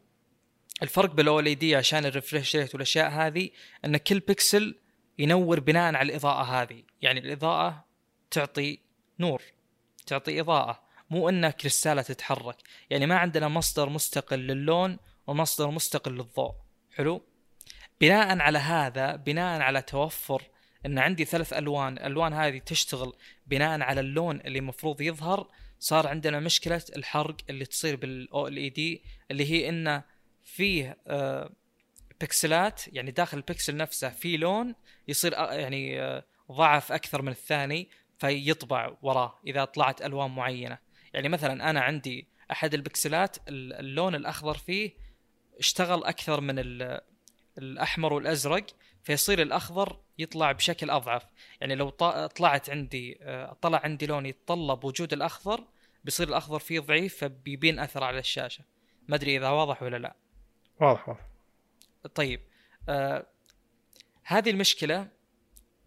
الفرق 0.82 1.14
بال 1.14 1.40
OLED 1.40 1.76
عشان 1.76 2.06
ال 2.06 2.13
refresh 2.13 2.56
rate 2.56 2.74
والأشياء 2.74 3.10
هذه 3.10 3.50
إن 3.84 3.96
كل 3.96 4.20
بكسل 4.20 4.78
ينور 5.18 5.60
بناء 5.60 5.94
على 5.94 6.12
الإضاءة 6.12 6.42
هذه. 6.42 6.82
يعني 7.02 7.20
الإضاءة 7.20 7.84
تعطي 8.30 8.78
نور 9.20 9.42
تعطي 10.06 10.40
إضاءة. 10.40 10.82
مو 11.10 11.28
انها 11.28 11.50
crystalه 11.50 12.02
تتحرك. 12.02 12.56
يعني 12.90 13.06
ما 13.06 13.16
عندنا 13.16 13.48
مصدر 13.48 13.88
مستقل 13.88 14.38
للون 14.38 14.98
ومصدر 15.26 15.70
مستقل 15.70 16.12
للضوء. 16.12 16.54
حلو؟ 16.96 17.24
بناء 18.00 18.38
على 18.38 18.58
هذا 18.58 19.16
بناء 19.16 19.60
على 19.60 19.82
توفر 19.82 20.42
إن 20.86 20.98
عندي 20.98 21.24
ثلاث 21.24 21.52
ألوان. 21.52 21.92
الألوان 21.92 22.32
هذه 22.32 22.58
تشتغل 22.58 23.12
بناء 23.46 23.80
على 23.80 24.00
اللون 24.00 24.40
اللي 24.40 24.58
المفروض 24.58 25.00
يظهر. 25.00 25.48
صار 25.78 26.06
عندنا 26.06 26.40
مشكلة 26.40 26.82
الحرق 26.96 27.36
اللي 27.50 27.64
تصير 27.64 27.96
بال 27.96 28.46
OLED 28.46 29.02
اللي 29.30 29.50
هي 29.50 29.68
إنه 29.68 30.02
فيه 30.44 30.98
آه 31.06 31.50
pixelات 32.20 32.82
يعني 32.88 33.10
داخل 33.10 33.36
البكسل 33.36 33.76
نفسه 33.76 34.08
في 34.08 34.36
لون 34.36 34.74
يصير 35.08 35.36
آه 35.36 35.52
يعني 35.52 36.02
آه 36.02 36.24
ضعف 36.52 36.92
أكثر 36.92 37.22
من 37.22 37.28
الثاني 37.28 37.88
فيطبع 38.18 38.96
وراه 39.02 39.38
إذا 39.46 39.64
طلعت 39.64 40.02
ألوان 40.02 40.30
معينة. 40.30 40.78
يعني 41.12 41.28
مثلا 41.28 41.70
أنا 41.70 41.80
عندي 41.80 42.28
أحد 42.50 42.74
ال 42.74 42.83
pixelات 42.83 43.36
اللون 43.48 44.14
الأخضر 44.14 44.54
فيه 44.54 44.92
اشتغل 45.58 46.04
أكثر 46.04 46.40
من 46.40 46.54
الأحمر 47.58 48.12
والأزرق 48.12 48.66
فيصير 49.02 49.42
الأخضر 49.42 50.00
يطلع 50.18 50.52
بشكل 50.52 50.90
أضعف. 50.90 51.26
يعني 51.60 51.74
لو 51.74 51.88
طلعت 52.26 52.70
عندي 52.70 53.18
آه، 53.22 53.56
طلع 53.62 53.80
عندي 53.84 54.06
لون 54.06 54.26
يتطلب 54.26 54.84
وجود 54.84 55.12
الأخضر 55.12 55.64
بيصير 56.04 56.28
الأخضر 56.28 56.58
فيه 56.58 56.80
ضعيف 56.80 57.18
فبيبين 57.18 57.78
أثر 57.78 58.04
على 58.04 58.18
الشاشة. 58.18 58.64
ما 59.08 59.16
أدري 59.16 59.36
إذا 59.36 59.48
واضح 59.48 59.82
ولا 59.82 59.96
لا. 59.96 60.16
واضح 60.80 61.08
واضح. 61.08 61.26
طيب 62.14 62.40
آه 62.88 63.26
هذه 64.24 64.50
المشكلة 64.50 65.08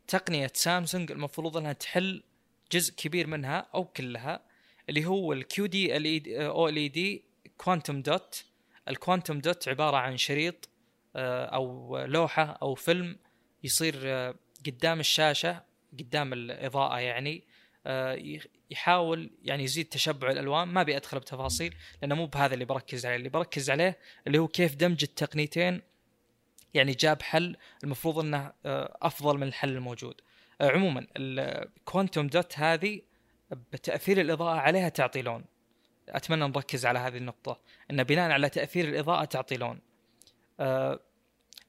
تقنية 0.07 0.51
سامسونج 0.53 1.11
المفروض 1.11 1.57
أنها 1.57 1.73
تحل 1.73 2.23
جزء 2.71 2.93
كبير 2.93 3.27
منها 3.27 3.67
أو 3.75 3.85
كلها 3.85 4.41
اللي 4.89 5.05
هو 5.05 5.33
ال 5.33 6.75
QD-OLED 6.75 6.87
quantum 6.87 7.23
dot 7.57 8.01
ال 8.01 8.45
quantum 8.87 9.39
dot 9.39 9.69
عبارة 9.69 9.97
عن 9.97 10.17
شريط 10.17 10.69
آه، 11.15 11.45
أو 11.45 11.97
لوحة 12.05 12.43
أو 12.61 12.75
فيلم 12.75 13.17
يصير 13.63 13.95
آه، 14.03 14.35
قدام 14.65 14.99
الشاشة 14.99 15.63
قدام 15.99 16.33
الإضاءة 16.33 16.99
يعني 16.99 17.43
آه، 17.85 18.39
يحاول 18.71 19.31
يعني 19.43 19.63
يزيد 19.63 19.85
تشبع 19.85 20.31
الألوان. 20.31 20.67
ما 20.67 20.81
أبي 20.81 20.97
أدخل 20.97 21.19
بتفاصيل 21.19 21.75
لأنه 22.01 22.15
مو 22.15 22.25
بهذا 22.25 22.53
اللي 22.53 22.65
بركز 22.65 23.05
عليه. 23.05 23.15
اللي 23.15 23.29
بركز 23.29 23.69
عليه 23.69 23.97
اللي 24.27 24.37
هو 24.37 24.47
كيف 24.47 24.75
دمج 24.75 25.03
التقنيتين 25.03 25.81
يعني 26.77 26.91
جاب 26.91 27.21
حل 27.21 27.57
المفروض 27.83 28.19
إنه 28.19 28.53
أفضل 29.01 29.37
من 29.37 29.47
الحل 29.47 29.69
الموجود. 29.69 30.21
عموما 30.61 31.07
ال 31.17 31.31
quantum 31.31 32.27
dot 32.27 32.59
هذه 32.59 33.01
بتأثير 33.51 34.21
الإضاءة 34.21 34.57
عليها 34.59 34.89
تعطي 34.89 35.21
لون. 35.21 35.45
أتمنى 36.09 36.47
نركز 36.47 36.85
على 36.85 36.99
هذه 36.99 37.17
النقطة. 37.17 37.59
إن 37.91 38.03
بناء 38.03 38.31
على 38.31 38.49
تأثير 38.49 38.89
الإضاءة 38.89 39.25
تعطي 39.25 39.57
لون. 39.57 39.79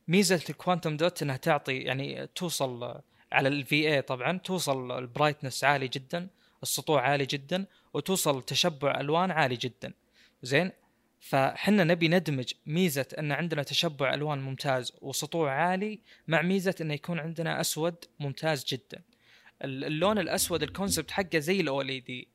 ميزة 0.08 0.42
ال 0.50 0.56
quantum 0.56 0.96
dot 0.96 1.22
إنها 1.22 1.36
تعطي 1.36 1.78
يعني 1.78 2.26
توصل 2.26 3.00
على 3.32 3.48
ال 3.48 3.94
VA 3.94 4.02
طبعا 4.02 4.38
توصل 4.38 4.98
ال 4.98 5.04
brightness 5.04 5.64
عالي 5.64 5.88
جدا 5.88 6.28
السطوع 6.62 7.02
عالي 7.02 7.26
جدا 7.26 7.66
وتوصل 7.94 8.42
تشبع 8.42 9.00
ألوان 9.00 9.30
عالي 9.30 9.56
جدا. 9.56 9.92
زين؟ 10.42 10.72
فحنا 11.20 11.84
نبي 11.84 12.08
ندمج 12.08 12.52
ميزة 12.66 13.06
أن 13.18 13.32
عندنا 13.32 13.62
تشبع 13.62 14.14
ألوان 14.14 14.38
ممتاز 14.38 14.92
وسطوع 15.00 15.52
عالي 15.52 16.00
مع 16.28 16.42
ميزة 16.42 16.74
انه 16.80 16.94
يكون 16.94 17.18
عندنا 17.18 17.60
أسود 17.60 18.04
ممتاز 18.20 18.64
جدا. 18.64 19.02
اللون 19.64 20.18
الأسود 20.18 20.62
ال 20.62 20.68
concept 20.68 21.10
حقه 21.10 21.38
زي 21.38 21.60
ال 21.60 22.04
OLED. 22.04 22.28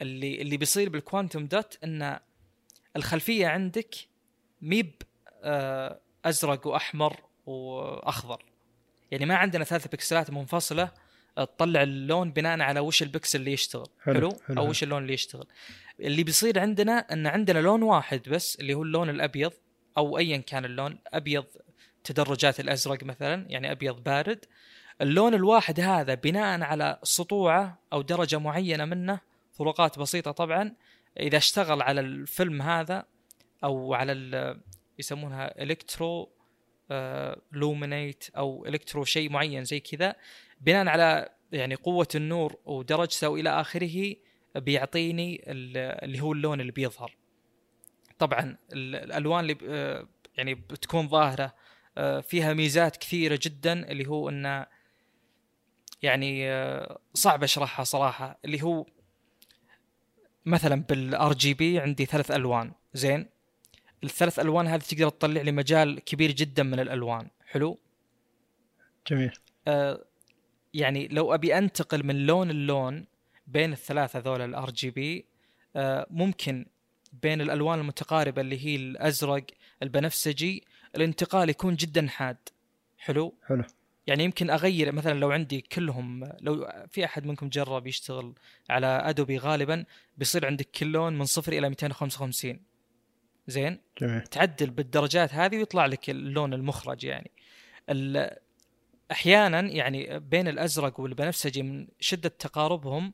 اللي 0.00 0.42
اللي 0.42 0.56
بيصير 0.56 0.88
بال 0.88 1.01
quantum 1.01 1.46
dot 1.46 1.78
أن 1.84 2.18
الخلفية 2.96 3.46
عندك 3.46 3.94
مهيب 4.62 5.02
آه 5.42 6.00
أزرق 6.24 6.66
وأحمر 6.66 7.16
وأخضر. 7.46 8.44
يعني 9.10 9.26
ما 9.26 9.34
عندنا 9.34 9.64
ثلاث 9.64 9.86
pixelات 9.88 10.30
منفصلة 10.30 10.90
تطلع 11.36 11.82
اللون 11.82 12.32
بناء 12.32 12.60
على 12.60 12.80
وش 12.80 13.02
البكسل 13.02 13.40
اللي 13.40 13.52
يشتغل. 13.52 13.86
حلو, 14.02 14.14
حلو, 14.14 14.40
حلو 14.48 14.62
أو 14.62 14.68
وش 14.70 14.82
اللون 14.82 15.02
اللي 15.02 15.14
يشتغل. 15.14 15.46
اللي 16.00 16.22
بيصير 16.22 16.58
عندنا 16.58 16.92
إن 17.12 17.26
عندنا 17.26 17.58
لون 17.58 17.82
واحد 17.82 18.28
بس 18.28 18.56
اللي 18.60 18.74
هو 18.74 18.82
اللون 18.82 19.10
الأبيض 19.10 19.52
أو 19.98 20.18
ايا 20.18 20.36
كان 20.36 20.64
اللون 20.64 20.98
أبيض 21.06 21.44
تدرجات 22.04 22.60
الأزرق 22.60 23.04
مثلا 23.04 23.46
يعني 23.48 23.72
أبيض 23.72 24.02
بارد. 24.02 24.44
اللون 25.00 25.34
الواحد 25.34 25.80
هذا 25.80 26.14
بناء 26.14 26.62
على 26.62 26.98
سطوعة 27.02 27.78
أو 27.92 28.02
درجة 28.02 28.38
معينة 28.38 28.84
منه 28.84 29.20
فروقات 29.52 29.98
بسيطة 29.98 30.30
طبعا. 30.30 30.74
إذا 31.20 31.36
اشتغل 31.36 31.82
على 31.82 32.00
الفيلم 32.00 32.62
هذا 32.62 33.04
أو 33.64 33.94
على 33.94 34.12
يسمونها 34.98 35.62
electroluminate 35.62 38.24
أو 38.36 38.66
electro 38.66 39.04
شيء 39.04 39.30
معين 39.30 39.64
زي 39.64 39.80
كذا 39.80 40.14
بناء 40.60 40.86
على 40.86 41.28
يعني 41.52 41.74
قوة 41.74 42.08
النور 42.14 42.56
ودرجته 42.64 43.28
والى 43.28 43.60
آخره 43.60 44.16
بيعطيني 44.54 45.44
اللي 45.46 46.20
هو 46.20 46.32
اللون 46.32 46.60
اللي 46.60 46.72
بيظهر. 46.72 47.16
طبعا 48.18 48.56
الألوان 48.72 49.40
اللي 49.40 49.56
آه، 49.68 50.08
يعني 50.36 50.54
بتكون 50.54 51.08
ظاهرة 51.08 51.54
آه، 51.98 52.20
فيها 52.20 52.54
ميزات 52.54 52.96
كثيرة 52.96 53.38
جدا 53.42 53.90
اللي 53.90 54.06
هو 54.08 54.28
انه 54.28 54.66
يعني 56.02 56.50
آه، 56.50 56.98
صعب 57.14 57.42
أشرحها 57.42 57.84
صراحة. 57.84 58.38
اللي 58.44 58.62
هو 58.62 58.86
مثلا 60.46 60.82
بال 60.82 61.32
RGB 61.32 61.78
عندي 61.78 62.06
ثلاث 62.06 62.30
ألوان 62.30 62.72
زين؟ 62.94 63.26
الثلاث 64.04 64.38
ألوان 64.38 64.66
هذه 64.66 64.80
تقدر 64.80 65.08
تطلع 65.08 65.42
لي 65.42 65.52
مجال 65.52 66.00
كبير 66.00 66.30
جدا 66.30 66.62
من 66.62 66.80
الألوان 66.80 67.30
حلو؟ 67.46 67.78
جميل. 69.06 69.32
آه 69.68 70.04
يعني 70.74 71.08
لو 71.08 71.34
أبي 71.34 71.58
أنتقل 71.58 72.06
من 72.06 72.26
لون 72.26 72.50
اللون 72.50 73.06
بين 73.46 73.72
الثلاثة 73.72 74.18
ذول 74.18 74.40
ال 74.40 74.70
RGB 74.70 75.26
ممكن 76.10 76.66
بين 77.22 77.40
الألوان 77.40 77.78
المتقاربة 77.78 78.40
اللي 78.40 78.66
هي 78.66 78.76
الأزرق 78.76 79.44
البنفسجي 79.82 80.64
الانتقال 80.96 81.50
يكون 81.50 81.76
جدا 81.76 82.08
حاد. 82.08 82.36
حلو؟ 82.98 83.34
حلو. 83.46 83.64
يعني 84.06 84.24
يمكن 84.24 84.50
أغير 84.50 84.92
مثلا 84.92 85.18
لو 85.18 85.30
عندي 85.30 85.60
كلهم 85.60 86.32
لو 86.40 86.72
في 86.90 87.04
أحد 87.04 87.26
منكم 87.26 87.48
جرب 87.48 87.86
يشتغل 87.86 88.34
على 88.70 88.86
Adobe 88.86 89.38
غالبا 89.38 89.84
بيصير 90.18 90.46
عندك 90.46 90.70
كل 90.70 90.86
لون 90.86 91.18
من 91.18 91.24
صفر 91.24 91.52
إلى 91.52 91.68
255 91.68 92.60
زين؟ 93.46 93.80
جميل. 94.00 94.20
تعدل 94.22 94.70
بالدرجات 94.70 95.34
هذه 95.34 95.56
ويطلع 95.56 95.86
لك 95.86 96.10
اللون 96.10 96.54
المخرج 96.54 97.04
يعني. 97.04 97.30
أحيانا 99.10 99.60
يعني 99.60 100.18
بين 100.18 100.48
الأزرق 100.48 101.00
والبنفسجي 101.00 101.62
من 101.62 101.88
شدة 102.00 102.28
تقاربهم 102.28 103.12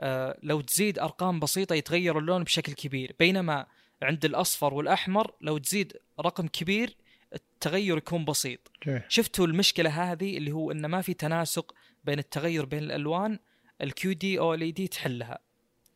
آه 0.00 0.38
لو 0.42 0.60
تزيد 0.60 0.98
أرقام 0.98 1.40
بسيطة 1.40 1.74
يتغير 1.74 2.18
اللون 2.18 2.44
بشكل 2.44 2.72
كبير. 2.72 3.16
بينما 3.18 3.66
عند 4.02 4.24
الأصفر 4.24 4.74
والأحمر 4.74 5.32
لو 5.40 5.58
تزيد 5.58 5.96
رقم 6.20 6.48
كبير 6.48 6.96
التغير 7.34 7.96
يكون 7.96 8.24
بسيط. 8.24 8.72
شفتوا 9.08 9.46
المشكلة 9.46 10.12
هذه 10.12 10.36
اللي 10.36 10.52
هو 10.52 10.70
انه 10.70 10.88
ما 10.88 11.02
في 11.02 11.14
تناسق 11.14 11.74
بين 12.04 12.18
التغير 12.18 12.64
بين 12.64 12.82
الألوان 12.82 13.38
الكيو 13.80 14.12
دي 14.12 14.38
أو 14.38 14.54
ال 14.54 14.74
دي 14.74 14.88
تحلها. 14.88 15.38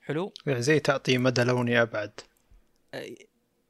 حلو؟ 0.02 0.32
يعني 0.46 0.62
زي 0.62 0.80
تعطي 0.80 1.18
مدى 1.18 1.44
لوني 1.44 1.82
أبعد. 1.82 2.20
آه، 2.94 3.06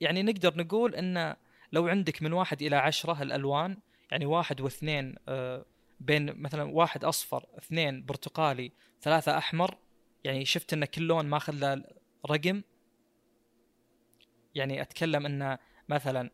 يعني 0.01 0.23
نقدر 0.23 0.57
نقول 0.57 0.95
إن 0.95 1.35
لو 1.73 1.89
عندك 1.89 2.23
من 2.23 2.33
واحد 2.33 2.63
إلى 2.63 2.77
عشرة 2.77 3.23
الألوان 3.23 3.77
يعني 4.11 4.27
واحد 4.27 4.61
واثنين 4.61 5.15
آه، 5.29 5.65
بين 6.01 6.43
مثلا 6.43 6.63
واحد 6.63 7.05
أصفر 7.05 7.47
اثنين 7.59 8.05
برتقالي 8.05 8.73
ثلاثة 9.03 9.39
أحمر 9.39 9.79
يعني 10.25 10.45
شفت 10.45 10.73
إن 10.73 10.85
كل 10.85 11.03
لون 11.03 11.27
ماخذ 11.27 11.53
له 11.53 11.85
رقم؟ 12.31 12.63
يعني 14.55 14.83
أتكلم 14.83 15.27
إن 15.27 15.59
مثلا 15.89 16.31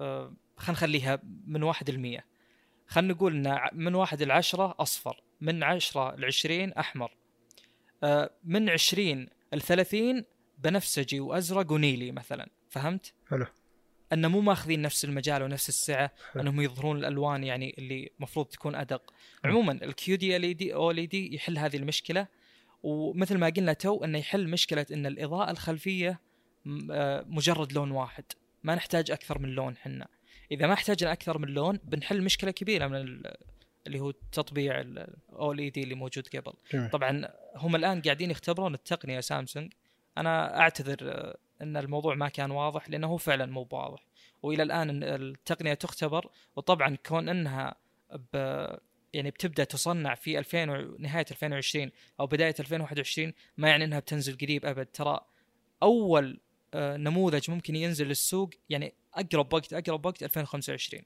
آه، 0.00 0.34
خلينا 0.56 0.72
نخليها 0.72 1.18
من 1.46 1.62
واحد 1.62 1.88
المية 1.88 2.26
خلينا 2.86 3.14
نقول 3.14 3.46
إن 3.46 3.60
من 3.72 3.94
واحد 3.94 4.22
العشرة 4.22 4.74
أصفر 4.78 5.22
من 5.40 5.62
عشرة 5.62 6.14
العشرين 6.14 6.72
أحمر 6.72 7.16
آه، 8.02 8.30
من 8.44 8.70
عشرين 8.70 9.28
الثلاثين 9.54 10.24
بنفسجي 10.58 11.20
وأزرق 11.20 11.72
ونيلي 11.72 12.12
مثلا 12.12 12.50
فهمت؟ 12.68 13.12
حلو. 13.28 13.46
انه 14.16 14.28
مو 14.28 14.40
ماخذين 14.40 14.82
نفس 14.82 15.04
المجال 15.04 15.42
ونفس 15.42 15.68
السعة 15.68 16.10
حلو. 16.32 16.42
انهم 16.42 16.60
يظهرون 16.60 16.98
الألوان 16.98 17.44
يعني 17.44 17.74
اللي 17.78 18.10
المفروض 18.18 18.46
تكون 18.46 18.74
أدق. 18.74 19.12
عموما 19.44 19.72
الكيو 19.72 20.16
دي 20.16 20.36
ال 20.36 20.42
اي 20.42 20.54
دي 20.54 20.74
أو 20.74 20.90
ال 20.90 21.08
دي 21.08 21.34
يحل 21.34 21.58
هذه 21.58 21.76
المشكلة 21.76 22.26
ومثل 22.82 23.38
ما 23.38 23.48
قلنا 23.48 23.72
تو 23.72 24.04
إنه 24.04 24.18
يحل 24.18 24.48
مشكلة 24.48 24.86
إن 24.92 25.06
الإضاءة 25.06 25.50
الخلفية 25.50 26.20
آه، 26.90 27.24
مجرد 27.28 27.72
لون 27.72 27.90
واحد. 27.90 28.24
ما 28.62 28.74
نحتاج 28.74 29.10
أكثر 29.10 29.38
من 29.38 29.48
لون 29.48 29.76
حنا. 29.76 30.06
إذا 30.50 30.66
ما 30.66 30.72
احتاجنا 30.72 31.12
أكثر 31.12 31.38
من 31.38 31.48
لون 31.48 31.78
بنحل 31.84 32.22
مشكلة 32.22 32.50
كبيرة 32.50 32.86
من 32.86 32.96
ال- 32.96 33.34
اللي 33.86 34.00
هو 34.00 34.10
تطبيع 34.10 34.80
ال 34.80 35.70
OLED 35.70 35.82
اللي 35.82 35.94
موجود 35.94 36.28
قبل. 36.28 36.52
جميل. 36.72 36.90
طبعا 36.90 37.28
هم 37.56 37.76
الآن 37.76 38.00
قاعدين 38.02 38.30
يختبرون 38.30 38.74
التقنية 38.74 39.20
سامسونج. 39.20 39.72
أنا 40.18 40.58
أعتذر 40.60 40.96
آه، 41.02 41.36
إن 41.62 41.76
الموضوع 41.76 42.14
ما 42.14 42.28
كان 42.28 42.50
واضح 42.50 42.90
لأنه 42.90 43.06
هو 43.06 43.16
فعلا 43.16 43.46
مو 43.46 43.68
واضح 43.72 44.06
وإلى 44.42 44.62
الآن 44.62 45.02
التقنية 45.02 45.74
تختبر 45.74 46.30
وطبعا 46.56 46.96
كون 47.06 47.28
إنها 47.28 47.74
ب 48.32 48.36
يعني 49.12 49.30
بتبدأ 49.30 49.64
تصنع 49.64 50.14
في 50.14 50.38
2000 50.38 50.70
و- 50.70 50.96
نهاية 50.98 51.24
2020 51.30 51.90
أو 52.20 52.26
بداية 52.26 52.54
2021 52.60 53.32
ما 53.56 53.68
يعني 53.68 53.84
إنها 53.84 53.98
بتنزل 53.98 54.38
قريب 54.38 54.66
أبد. 54.66 54.86
ترى 54.86 55.20
أول 55.82 56.40
آه، 56.74 56.96
نموذج 56.96 57.50
ممكن 57.50 57.76
ينزل 57.76 58.06
للسوق 58.06 58.50
يعني 58.68 58.94
أقرب 59.14 59.52
وقت 59.54 59.72
أقرب 59.72 60.06
وقت 60.06 60.22
2025 60.22 61.02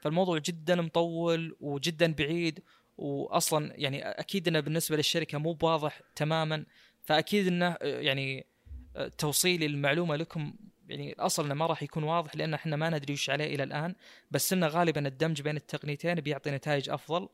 فالموضوع 0.00 0.38
جدا 0.38 0.74
مطول 0.82 1.56
وجدا 1.60 2.12
بعيد 2.12 2.62
واصلا 2.98 3.72
يعني 3.74 4.02
أكيد 4.02 4.48
إنه 4.48 4.60
بالنسبة 4.60 4.96
للشركة 4.96 5.38
مو 5.38 5.58
واضح 5.62 6.00
تماما. 6.16 6.64
فأكيد 7.04 7.46
إنه 7.46 7.66
آه، 7.66 8.00
يعني 8.00 8.46
توصيلي 9.18 9.66
المعلومة 9.66 10.16
لكم 10.16 10.54
يعني 10.88 11.12
الاصل 11.12 11.44
إنه 11.44 11.54
ما 11.54 11.66
راح 11.66 11.82
يكون 11.82 12.02
واضح 12.04 12.36
لأن 12.36 12.54
إحنا 12.54 12.76
ما 12.76 12.90
ندري 12.90 13.12
وش 13.12 13.30
عليه 13.30 13.54
إلى 13.54 13.62
الآن 13.62 13.94
بس 14.30 14.52
إنه 14.52 14.66
غالبا 14.66 15.06
الدمج 15.08 15.42
بين 15.42 15.56
التقنيتين 15.56 16.14
بيعطي 16.14 16.50
نتائج 16.50 16.90
أفضل. 16.90 17.28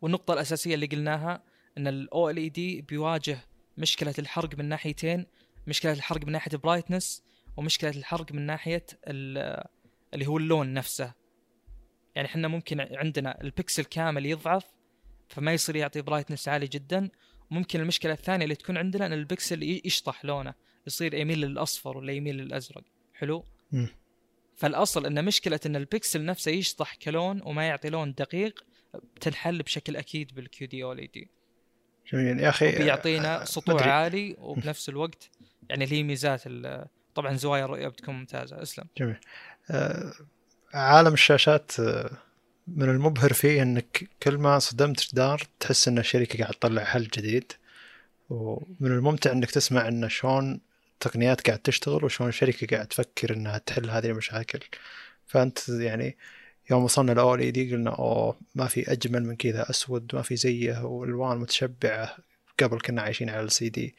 والنقطة 0.00 0.34
الأساسية 0.34 0.74
اللي 0.74 0.86
قلناها 0.86 1.42
إن 1.78 1.86
ال 1.88 2.36
OLED 2.36 2.80
بيواجه 2.82 3.38
مشكلة 3.78 4.14
الحرق 4.18 4.58
من 4.58 4.64
ناحيتين 4.64 5.26
مشكلة 5.66 5.92
الحرق 5.92 6.24
من 6.24 6.32
ناحية 6.32 6.56
brightness 6.56 7.22
ومشكلة 7.56 7.90
الحرق 7.90 8.32
من 8.32 8.42
ناحية 8.46 8.86
ال- 9.06 9.64
اللي 10.14 10.26
هو 10.26 10.38
اللون 10.38 10.74
نفسه. 10.74 11.12
يعني 12.14 12.28
إحنا 12.28 12.48
ممكن 12.48 12.80
عندنا 12.80 13.40
البكسل 13.40 13.84
كامل 13.84 14.26
يضعف 14.26 14.64
فما 15.28 15.52
يصير 15.52 15.76
يعطي 15.76 16.02
brightness 16.02 16.48
عالي 16.48 16.66
جدا. 16.66 17.10
ممكن 17.50 17.80
المشكلة 17.80 18.12
الثانية 18.12 18.44
اللي 18.44 18.54
تكون 18.54 18.76
عندنا 18.76 19.06
إن 19.06 19.12
البكسل 19.12 19.62
يشطح 19.62 20.24
لونه 20.24 20.54
يصير 20.86 21.14
يميل 21.14 21.40
للأصفر 21.40 21.96
ولا 21.96 22.12
يميل 22.12 22.36
للأزرق. 22.36 22.84
حلو؟ 23.14 23.44
مم. 23.72 23.88
فالأصل 24.56 25.06
إن 25.06 25.24
مشكلة 25.24 25.60
إن 25.66 25.76
البكسل 25.76 26.24
نفسه 26.24 26.50
يشطح 26.50 26.94
كلون 26.94 27.42
وما 27.44 27.68
يعطي 27.68 27.90
لون 27.90 28.14
دقيق 28.14 28.64
بتنحل 29.16 29.62
بشكل 29.62 29.96
أكيد 29.96 30.34
بال 30.34 30.68
QD-OLED 30.68 31.30
جميل. 32.12 32.40
يا 32.40 32.48
أخي 32.48 32.78
بيعطينا 32.78 33.42
آه، 33.42 33.44
سطوع 33.44 33.74
مدري. 33.74 33.90
عالي 33.90 34.36
وبنفس 34.38 34.88
الوقت 34.88 35.30
يعني 35.70 35.84
اللي 35.84 35.96
هي 35.96 36.02
ميزات 36.02 36.42
طبعا 37.14 37.36
زوايا 37.36 37.64
الرؤية 37.64 37.88
بتكون 37.88 38.14
ممتازة 38.14 38.62
أسلم. 38.62 38.84
جميل. 38.98 39.16
آه، 39.70 40.12
عالم 40.74 41.12
الشاشات 41.12 41.80
آه، 41.80 42.10
من 42.68 42.88
المبهر 42.88 43.32
فيه 43.32 43.62
إنك 43.62 44.08
كل 44.22 44.38
ما 44.38 44.58
صدمت 44.58 45.12
جدار 45.12 45.42
تحس 45.60 45.88
إن 45.88 45.98
الشركة 45.98 46.38
قاعد 46.38 46.54
تطلع 46.54 46.84
حل 46.84 47.08
جديد. 47.08 47.52
ومن 48.30 48.66
الممتع 48.92 49.32
إنك 49.32 49.50
تسمع 49.50 49.88
إن 49.88 50.08
شلون 50.08 50.60
التقنيات 50.94 51.46
قاعد 51.46 51.58
تشتغل 51.58 52.04
وشلون 52.04 52.28
الشركة 52.28 52.66
قاعد 52.76 52.86
تفكر 52.86 53.34
إنها 53.34 53.58
تحل 53.58 53.90
هذه 53.90 54.06
المشاكل. 54.06 54.60
فأنت 55.26 55.68
يعني 55.68 56.16
يوم 56.70 56.84
وصلنا 56.84 57.12
الاو 57.12 57.34
ال 57.34 57.52
دي 57.52 57.72
قلنا 57.72 57.90
أوه 57.90 58.36
ما 58.54 58.66
في 58.66 58.92
أجمل 58.92 59.24
من 59.24 59.36
كذا 59.36 59.70
أسود 59.70 60.14
ما 60.14 60.22
في 60.22 60.36
زيه 60.36 60.84
والوان 60.84 61.38
متشبعة. 61.38 62.16
قبل 62.62 62.80
كنا 62.80 63.02
عايشين 63.02 63.30
على 63.30 63.40
ال 63.40 63.68
LCD 63.68 63.94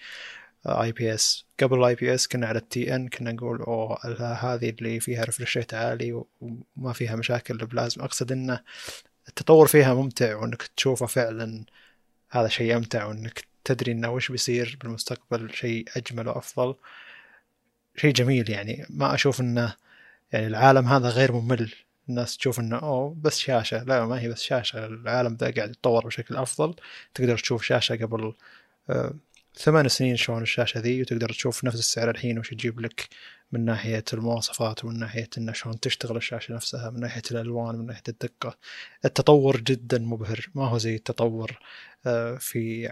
IPS 0.66 1.46
قبل 1.60 1.80
ال 1.80 1.96
IPS 1.96 2.28
كنا 2.28 2.48
على 2.48 2.60
ال 2.60 2.96
TN 2.96 3.08
كنا 3.10 3.32
نقول 3.32 3.62
ال- 4.06 4.22
هذه 4.22 4.70
اللي 4.70 5.00
فيها 5.00 5.24
refresh 5.24 5.58
rate 5.58 5.74
عالي 5.74 6.24
وما 6.42 6.94
فيها 6.94 7.16
مشاكل 7.16 7.56
البلازما 7.62 8.06
أقصد 8.06 8.32
انه 8.32 8.64
التطور 9.28 9.68
فيها 9.68 9.94
ممتع 9.94 10.36
وإنك 10.36 10.64
تشوفه 10.64 11.06
فعلا 11.06 11.66
هذا 12.30 12.48
شيء 12.48 12.78
أمتع 12.78 13.06
وإنك 13.06 13.44
تدري 13.64 13.92
إنه 13.92 14.10
وش 14.14 14.32
بيصير 14.32 14.78
بالمستقبل 14.82 15.54
شيء 15.54 15.86
أجمل 15.98 16.28
وأفضل. 16.28 16.76
شيء 17.96 18.14
جميل 18.14 18.50
يعني. 18.50 18.86
ما 18.90 19.14
أشوف 19.14 19.42
إنه 19.42 19.76
يعني 20.32 20.48
العالم 20.48 20.88
هذا 20.88 21.10
غير 21.10 21.32
ممل. 21.32 21.74
الناس 22.10 22.38
تشوف 22.38 22.60
إنه 22.60 22.78
أوه 22.78 23.16
بس 23.22 23.38
شاشة. 23.40 23.84
لا 23.84 24.06
ما 24.06 24.22
هي 24.22 24.30
بس 24.30 24.42
شاشة. 24.42 24.86
العالم 24.86 25.38
ذا 25.42 25.52
قاعد 25.52 25.70
يتطور 25.70 26.06
بشكل 26.06 26.36
أفضل. 26.36 26.76
تقدر 27.14 27.38
تشوف 27.38 27.64
شاشة 27.64 27.96
قبل 27.96 28.34
آه، 28.90 29.14
ثمان 29.58 29.88
سنين 29.88 30.16
شلون 30.16 30.42
الشاشة 30.42 30.80
ذي 30.80 31.02
وتقدر 31.02 31.30
تشوف 31.30 31.64
نفس 31.64 31.80
السعر 31.80 32.10
الحين 32.10 32.40
وش 32.40 32.52
يجيب 32.52 32.80
لك 32.80 33.10
من 33.52 33.66
ناحية 33.66 34.04
المواصفات 34.14 34.86
ومن 34.86 35.00
ناحية 35.00 35.30
إنه 35.38 35.54
شلون 35.54 35.80
تشتغل 35.80 36.18
الشاشة 36.18 36.54
نفسها 36.54 36.90
من 36.90 37.00
ناحية 37.00 37.22
الألوان 37.32 37.76
من 37.76 37.86
ناحية 37.86 38.04
الدقة. 38.10 38.58
التطور 39.06 39.62
جدا 39.62 40.00
مبهر 40.00 40.50
ما 40.56 40.68
هو 40.68 40.78
زي 40.78 40.96
التطور 40.96 41.60
آه، 42.06 42.36
في 42.36 42.92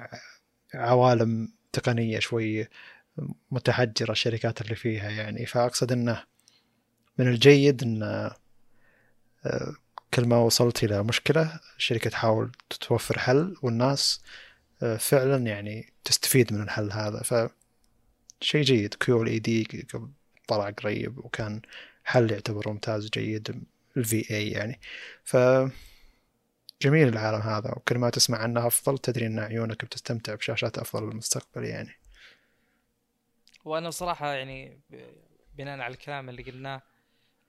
عوالم 0.74 1.54
تقنية 1.74 2.20
شوي 2.20 2.68
متحجرة 3.52 4.12
الشركات 4.12 4.62
اللي 4.62 4.76
فيها 4.76 5.10
يعني. 5.10 5.46
فأقصد 5.46 5.92
أنه 5.92 6.24
من 7.18 7.28
الجيد 7.28 7.84
أن 7.84 8.04
آه، 9.46 9.76
كل 10.14 10.26
ما 10.26 10.38
وصلت 10.38 10.84
إلى 10.84 11.04
مشكلة 11.04 11.60
الشركة 11.78 12.10
تحاول 12.10 12.52
توفر 12.82 13.20
حل 13.20 13.56
والناس 13.62 14.22
فعلا 14.80 15.38
يعني 15.48 15.94
تستفيد 16.04 16.54
من 16.54 16.62
الحل 16.62 16.92
هذا. 16.92 17.24
ف 17.24 17.50
شيء 18.42 18.62
جيد. 18.62 18.94
QLED 18.94 19.88
طلع 20.48 20.70
قريب 20.70 21.18
وكان 21.18 21.62
حل 22.04 22.32
يعتبر 22.32 22.70
ممتاز 22.70 23.10
جيد 23.10 23.64
ال 23.98 24.36
VA 24.36 24.50
يعني. 24.50 24.80
ف 25.24 25.38
جميل 26.82 27.08
العالم 27.08 27.42
هذا 27.42 27.72
وكل 27.72 27.98
ما 27.98 28.10
تسمع 28.10 28.38
عنه 28.38 28.68
أفضل 28.68 28.98
تدري 28.98 29.28
إن 29.28 29.40
عيونك 29.40 29.86
بتستمتع 29.86 30.36
بشاشات 30.36 30.78
أفضل 30.78 31.06
بالمستقبل 31.08 31.66
يعني. 31.66 31.96
وأنا 33.66 33.90
صراحة 33.90 34.34
يعني 34.34 34.80
بناء 35.58 35.80
على 35.80 35.94
الكلام 35.94 36.30
اللي 36.30 36.44
قلناه 36.44 36.82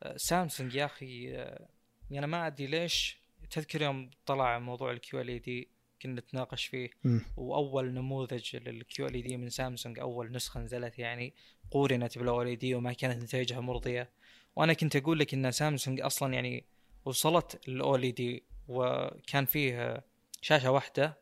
آه، 0.02 0.16
سامسونج 0.16 0.74
يا 0.74 0.84
أخي 0.84 1.36
آه، 1.36 1.68
أنا 2.12 2.26
ما 2.26 2.46
أدري 2.46 2.66
ليش 2.66 3.18
تذكر 3.50 3.82
يوم 3.82 4.10
طلع 4.26 4.58
موضوع 4.58 4.92
ال 4.92 5.42
QLED 5.42 5.68
كنا 6.02 6.20
نتناقش 6.20 6.64
فيه. 6.66 6.90
مم. 7.04 7.20
وأول 7.36 7.92
نموذج 7.94 8.56
لل 8.56 9.06
QLED 9.06 9.36
من 9.36 9.48
سامسونج 9.48 9.98
أول 9.98 10.32
نسخة 10.32 10.60
نزلت 10.60 10.98
يعني 10.98 11.34
قورنت 11.70 12.18
بال 12.18 12.42
OLED 12.42 12.74
وما 12.74 12.92
كانت 12.92 13.22
نتائجها 13.22 13.60
مرضية. 13.60 14.10
وأنا 14.56 14.72
كنت 14.72 14.96
أقول 14.96 15.18
لك 15.18 15.34
إن 15.34 15.50
سامسونج 15.50 16.00
أصلا 16.00 16.34
يعني 16.34 16.64
وصلت 17.04 17.68
لل 17.68 17.96
OLED 17.96 18.42
وكان 18.68 19.44
فيه 19.44 20.04
شاشة 20.42 20.70
واحدة 20.70 21.18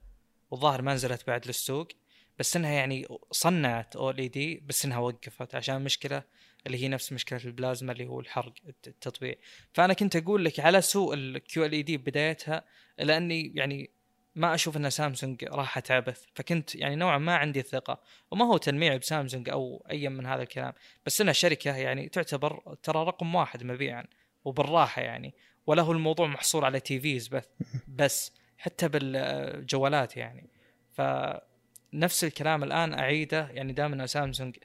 والظاهر 0.51 0.83
ما 0.83 0.95
نزلت 0.95 1.27
بعد 1.27 1.47
للسوق 1.47 1.89
بس 2.39 2.57
إنها 2.57 2.71
يعني 2.73 3.07
صنعت 3.31 3.97
OLED 3.97 4.63
بس 4.67 4.85
إنها 4.85 4.99
وقفت 4.99 5.55
عشان 5.55 5.85
مشكلة 5.85 6.23
اللي 6.67 6.83
هي 6.83 6.89
نفس 6.89 7.13
مشكلة 7.13 7.41
البلازما 7.45 7.93
اللي 7.93 8.07
هو 8.07 8.21
الحرق 8.21 8.53
الت- 8.69 8.89
التطبيع. 8.89 9.35
فأنا 9.73 9.93
كنت 9.95 10.17
أقول 10.17 10.45
لك 10.45 10.61
على 10.61 10.81
سوء 10.83 11.15
ال 11.15 11.65
QLED 11.65 11.97
بدايتها 11.97 12.65
الا 13.01 13.17
اني 13.17 13.53
يعني 13.55 13.91
ما 14.37 14.55
أشوف 14.55 14.77
إن 14.77 14.91
سامسونج 14.91 15.45
راحت 15.45 15.91
عبث 15.91 16.25
فكنت 16.35 16.75
يعني 16.75 16.97
نوعا 16.97 17.19
ما 17.19 17.37
عندي 17.37 17.63
ثقه 17.63 18.01
وما 18.31 18.45
هو 18.45 18.57
تلميع 18.57 18.97
بسامسونج 18.97 19.49
أو 19.49 19.87
أي 19.91 20.09
من 20.09 20.27
هذا 20.27 20.43
الكلام 20.43 20.73
بس 21.07 21.21
إنها 21.21 21.33
شركة 21.33 21.77
يعني 21.77 22.09
تعتبر 22.09 22.77
ترى 22.83 23.05
رقم 23.05 23.35
واحد 23.35 23.65
مبيعا 23.65 24.05
وبالراحة 24.45 25.03
يعني 25.03 25.35
ولا 25.67 25.83
هو 25.83 25.93
الموضوع 25.93 26.27
محصور 26.27 26.65
على 26.65 26.81
TVs 26.81 27.29
بس 27.29 27.45
بس 27.89 28.33
حتى 28.59 28.89
بالجوالات 28.89 30.17
يعني. 30.17 30.51
فنفس 30.93 32.25
الكلام 32.25 32.65
الآن 32.65 32.95
أعيده 32.95 33.49
يعني 33.51 33.73
دام 33.73 34.07
سامسونج 34.07 34.57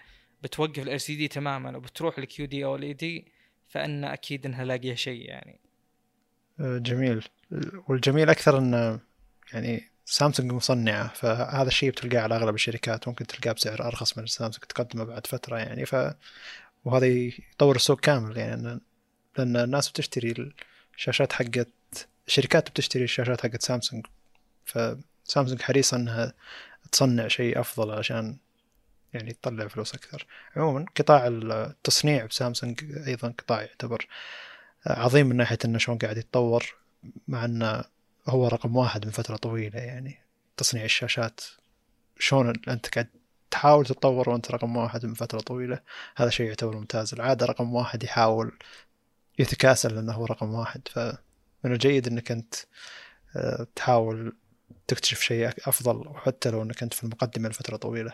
بتوقف 0.44 0.80
LCD 0.88 1.28
تماما 1.28 1.78
وبتروح 1.78 2.20
لل 2.20 2.46
QD-OLED 2.46 3.32
فإن 3.68 4.04
أكيد 4.04 4.46
إنها 4.46 4.66
لاقيه 4.66 4.96
شيء 4.96 5.30
يعني. 5.30 5.60
جميل. 6.60 7.26
والجميل 7.88 8.30
أكثر 8.30 8.58
إن 8.58 9.00
يعني 9.54 9.92
سامسونج 10.06 10.52
مصنعة 10.52 11.08
فهذا 11.08 11.68
الشيء 11.68 11.90
بتلقاه 11.92 12.20
على 12.22 12.36
أغلب 12.36 12.56
الشركات 12.56 13.08
ممكن 13.08 13.28
تلقاه 13.28 13.52
بسعر 13.52 13.86
أرخص 13.86 14.18
من 14.18 14.26
سامسونج 14.26 14.64
تقدمه 14.64 15.04
بعد 15.04 15.28
فترة 15.28 15.58
يعني 15.58 15.86
ف 15.86 15.96
وهذا 16.86 17.06
يطور 17.08 17.76
السوق 17.76 18.00
كامل 18.00 18.38
يعني 18.38 18.80
لأن 19.38 19.58
الناس 19.58 19.90
بتشتري 19.90 20.54
الشاشات 20.96 21.34
حقت 21.34 21.70
الشركات 22.28 22.70
بتشتري 22.70 23.04
الشاشات 23.04 23.42
حقت 23.42 23.62
سامسونج 23.62 24.06
فسامسونج 24.66 25.62
حريصة 25.62 25.98
إنها 25.98 26.34
تصنع 26.92 27.28
شيء 27.28 27.60
أفضل 27.60 27.92
عشان 27.92 28.38
يعني 29.14 29.34
تطلع 29.34 29.68
فلوس 29.68 29.96
أكثر. 29.96 30.26
عموما 30.56 30.86
قطاع 30.96 31.28
التصنيع 31.28 32.26
بسامسونج 32.26 32.80
أيضا 33.08 33.34
قطاع 33.38 33.62
يعتبر 33.62 34.08
عظيم 34.86 35.28
من 35.28 35.36
ناحية 35.36 35.58
إنه 35.66 35.78
شلون 35.78 35.98
قاعد 35.98 36.18
يتطور 36.18 36.76
مع 37.28 37.46
إنه 37.46 37.84
هو 38.30 38.48
رقم 38.48 38.76
واحد 38.76 39.06
من 39.06 39.12
فترة 39.12 39.36
طويلة 39.36 39.80
يعني. 39.80 40.20
تصنيع 40.58 40.86
الشاشات. 40.86 41.42
شلون 42.20 42.54
أنت 42.68 42.88
قاعد 42.96 43.08
تحاول 43.52 43.86
تتطور 43.86 44.30
وأنت 44.30 44.52
رقم 44.52 44.76
واحد 44.78 45.06
من 45.06 45.14
فترة 45.14 45.40
طويلة؟ 45.40 45.80
هذا 46.16 46.30
شيء 46.30 46.48
يعتبر 46.48 46.78
ممتاز. 46.78 47.14
العادة 47.14 47.46
رقم 47.46 47.74
واحد 47.74 48.04
يحاول 48.04 48.58
يتكاسل 49.40 49.96
لأنه 49.96 50.14
هو 50.14 50.26
رقم 50.26 50.54
واحد. 50.54 50.82
فمن 50.88 51.74
الجيد 51.74 52.08
إنك 52.08 52.32
أنت 52.32 52.56
آه، 53.36 53.68
تحاول 53.76 54.36
تكتشف 54.88 55.20
شيء 55.22 55.48
أفضل 55.48 56.08
وحتى 56.08 56.50
لو 56.50 56.64
إنك 56.64 56.84
أنت 56.84 56.94
في 56.94 57.04
المقدمة 57.04 57.50
لفترة 57.50 57.78
طويلة. 57.78 58.12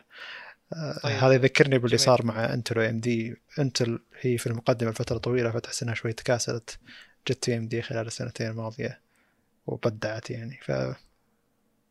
آه، 0.74 1.00
طيب. 1.04 1.16
هذا 1.16 1.34
يذكرني 1.34 1.78
باللي 1.78 1.98
صار 1.98 2.26
مع 2.26 2.54
انتل 2.54 2.80
وام 2.80 3.00
دي 3.00 3.36
انتل 3.60 4.00
هي 4.22 4.38
في 4.38 4.48
المقدمة 4.48 4.92
لفترة 4.92 5.18
طويلة 5.18 5.52
فتحس 5.52 5.84
إنها 5.84 5.94
شوي 5.94 6.14
تكاسلت. 6.14 6.80
جت 7.28 7.50
ام 7.50 7.68
دي 7.68 7.82
خلال 7.82 8.08
السنتين 8.08 8.48
الماضية. 8.48 9.05
وبدعت 9.68 10.30
يعني. 10.30 10.60
ف 10.62 10.72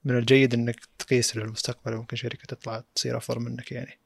من 0.05 0.19
الجيد 0.19 0.55
إنك 0.55 0.77
تقيس 0.99 1.37
للمستقبل 1.37 1.97
ممكن 1.97 2.17
شركة 2.17 2.45
تطلع 2.49 2.85
تصير 2.95 3.17
أفضل 3.17 3.41
منك 3.41 3.73
يعني. 3.73 3.99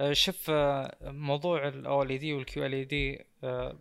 أه، 0.00 0.12
شوف 0.12 0.50
أه، 0.50 0.96
موضوع 1.02 1.68
ال 1.68 2.18
OLED 2.18 2.32
وال 2.32 2.66
QLED 2.66 3.24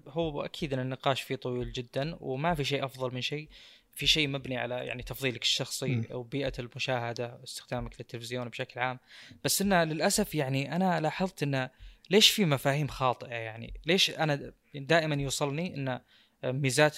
هو 0.08 0.46
أكيد 0.46 0.74
إن 0.74 0.80
النقاش 0.80 1.22
فيه 1.22 1.36
طويل 1.36 1.72
جدا 1.72 2.18
وما 2.20 2.56
في 2.56 2.64
شيء 2.64 2.86
أفضل 2.86 3.14
من 3.14 3.22
شيء. 3.22 3.50
في 3.96 4.08
شيء 4.08 4.28
مبني 4.28 4.58
على 4.58 4.76
يعني 4.76 5.04
تفضيلك 5.04 5.42
الشخصي 5.42 6.04
أو 6.12 6.24
بيئة 6.24 6.54
المشاهدة 6.60 7.40
استخدامك 7.44 7.94
للتلفزيون 8.00 8.50
بشكل 8.50 8.80
عام. 8.80 9.00
بس 9.44 9.62
إنه 9.62 9.84
للأسف 9.84 10.36
يعني 10.36 10.76
أنا 10.76 11.02
لاحظت 11.02 11.44
إنه 11.44 11.70
ليش 12.10 12.30
في 12.30 12.46
مفاهيم 12.46 12.88
خاطئة 12.88 13.36
يعني؟ 13.36 13.74
ليش 13.86 14.10
أنا 14.10 14.54
دائما 14.76 15.16
يوصلني 15.16 15.76
إن 15.76 16.00
ميزات 16.44 16.96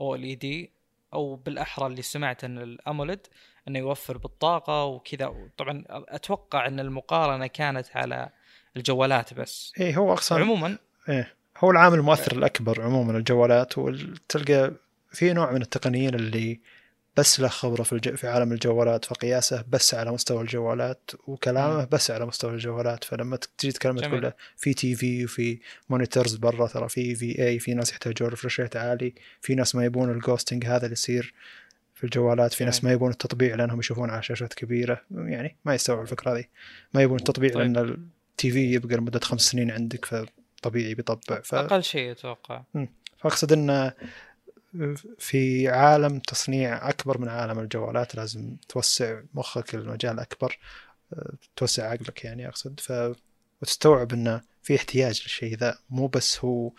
ال 0.00 0.38
OLED 0.38 0.72
أو 1.14 1.36
بالأحرى 1.36 1.86
اللي 1.86 2.02
سمعت 2.02 2.44
إن 2.44 2.58
ال 2.58 2.68
AMOLED 2.68 3.26
إنه 3.68 3.78
يوفر 3.78 4.18
بالطاقة 4.18 4.84
وكذا. 4.84 5.34
طبعا 5.56 5.84
أتوقع 5.88 6.66
إن 6.66 6.80
المقارنة 6.80 7.46
كانت 7.46 7.96
على 7.96 8.30
الجوالات 8.76 9.34
بس. 9.34 9.72
إيه 9.80 9.96
هو 9.96 10.12
اقصى 10.12 10.34
عموما. 10.34 10.78
إيه 11.08 11.34
هو 11.58 11.70
العامل 11.70 11.98
المؤثر 11.98 12.32
الأكبر 12.32 12.82
عموما 12.82 13.18
الجوالات 13.18 13.78
وتلقى 13.78 14.72
في 15.12 15.32
نوع 15.32 15.52
من 15.52 15.62
التقنيين 15.62 16.14
اللي 16.14 16.60
بس 17.16 17.40
له 17.40 17.48
خبرة 17.48 17.82
في, 17.82 17.92
الج... 17.92 18.14
في 18.14 18.28
عالم 18.28 18.52
الجوالات 18.52 19.04
فقياسه 19.04 19.64
بس 19.68 19.94
على 19.94 20.12
مستوى 20.12 20.42
الجوالات 20.42 21.10
وكلامه 21.26 21.84
بس 21.84 22.10
على 22.10 22.26
مستوى 22.26 22.54
الجوالات. 22.54 23.04
فلما 23.04 23.38
تجي 23.58 23.72
تتكلم 23.72 23.98
تقول 23.98 24.22
له 24.22 24.32
في 24.56 24.74
TV 24.74 25.24
وفي 25.24 25.58
monitors 25.90 26.34
برا 26.34 26.66
ترى 26.66 26.88
في 26.88 27.14
في 27.14 27.46
اي 27.46 27.58
في 27.58 27.74
ناس 27.74 27.90
يحتاجون 27.90 28.28
refresh 28.28 28.60
rate 28.60 28.76
عالي 28.76 29.14
في 29.40 29.54
ناس 29.54 29.74
ما 29.74 29.84
يبون 29.84 30.10
ال 30.10 30.16
ghosting 30.16 30.66
هذا 30.66 30.84
اللي 30.84 30.92
يصير 30.92 31.34
في 31.94 32.04
الجوالات 32.04 32.52
في 32.52 32.64
ناس 32.64 32.84
ما 32.84 32.92
يبون 32.92 33.10
التطبيع 33.10 33.54
لأنهم 33.54 33.78
يشوفون 33.78 34.10
على 34.10 34.22
شاشات 34.22 34.54
كبيرة. 34.54 35.00
يعني 35.10 35.56
ما 35.64 35.74
يستوعب 35.74 36.02
الفكرة 36.02 36.32
هذه. 36.32 36.44
ما 36.94 37.02
يبون 37.02 37.18
التطبيع 37.18 37.50
طيب. 37.50 37.60
لأن 37.60 37.76
ال 37.76 38.50
TV 38.50 38.72
يبقى 38.72 38.96
لمدة 38.96 39.20
خمس 39.20 39.40
سنين 39.40 39.70
عندك 39.70 40.04
فطبيعي 40.04 40.94
بيطبع. 40.94 41.40
ف... 41.40 41.54
أقل 41.54 41.82
شيء 41.82 42.10
أتوقع. 42.10 42.62
فأقصد 43.18 43.52
إنه 43.52 43.92
في 45.18 45.68
عالم 45.68 46.18
تصنيع 46.18 46.88
أكبر 46.88 47.18
من 47.18 47.28
عالم 47.28 47.58
الجوالات 47.58 48.14
لازم 48.14 48.56
توسع 48.68 49.20
مخك 49.34 49.74
المجال 49.74 50.20
أكبر 50.20 50.58
توسع 51.56 51.90
عقلك 51.90 52.24
يعني 52.24 52.48
أقصد. 52.48 52.80
ف 52.80 52.92
وتستوعب 53.62 54.12
أنه 54.12 54.40
في 54.62 54.76
احتياج 54.76 55.22
للشيء 55.22 55.56
ذا 55.56 55.78
مو 55.90 56.06
بس 56.06 56.44
هو 56.44 56.72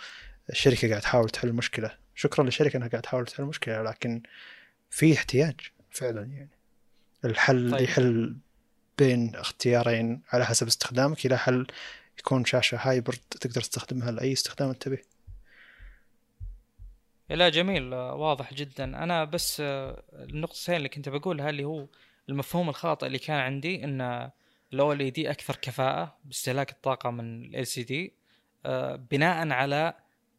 الشركة 0.49 0.89
قاعد 0.89 1.01
تحاول 1.01 1.29
تحل 1.29 1.53
مشكلة. 1.53 1.97
شكرا 2.15 2.45
للشركة 2.45 2.77
أنها 2.77 2.87
قاعد 2.87 3.01
تحاول 3.01 3.25
تحل 3.25 3.43
مشكلة 3.43 3.81
لكن 3.81 4.23
في 4.89 5.13
احتياج 5.13 5.55
فعلا 5.91 6.21
يعني. 6.21 6.49
الحل 7.25 7.71
طيب. 7.71 7.81
يحل 7.81 8.37
بين 8.97 9.35
اختيارين 9.35 10.21
على 10.29 10.45
حسب 10.45 10.67
استخدامك 10.67 11.25
إلى 11.25 11.37
حل 11.37 11.67
يكون 12.19 12.45
شاشة 12.45 12.77
hybrid 12.81 13.19
تقدر 13.41 13.61
تستخدمها 13.61 14.11
لأي 14.11 14.33
استخدام 14.33 14.69
أنت 14.69 14.81
تبيه. 14.81 15.14
لا 17.29 17.49
جميل 17.49 17.93
واضح 17.93 18.53
جدا. 18.53 18.83
أنا 18.83 19.23
بس 19.23 19.61
النقطتين 19.61 20.75
اللي 20.75 20.89
كنت 20.89 21.09
بقولها 21.09 21.49
اللي 21.49 21.63
هو 21.63 21.87
المفهوم 22.29 22.69
الخاطئ 22.69 23.05
اللي 23.07 23.19
كان 23.19 23.37
عندي 23.37 23.83
إن 23.83 24.31
ال 24.73 25.11
OLED 25.11 25.31
أكثر 25.31 25.55
كفاءة 25.55 26.17
باستهلاك 26.25 26.71
الطاقة 26.71 27.11
من 27.11 27.55
ال 27.55 27.67
LCD 27.67 28.13
بناء 29.11 29.49
على 29.49 29.93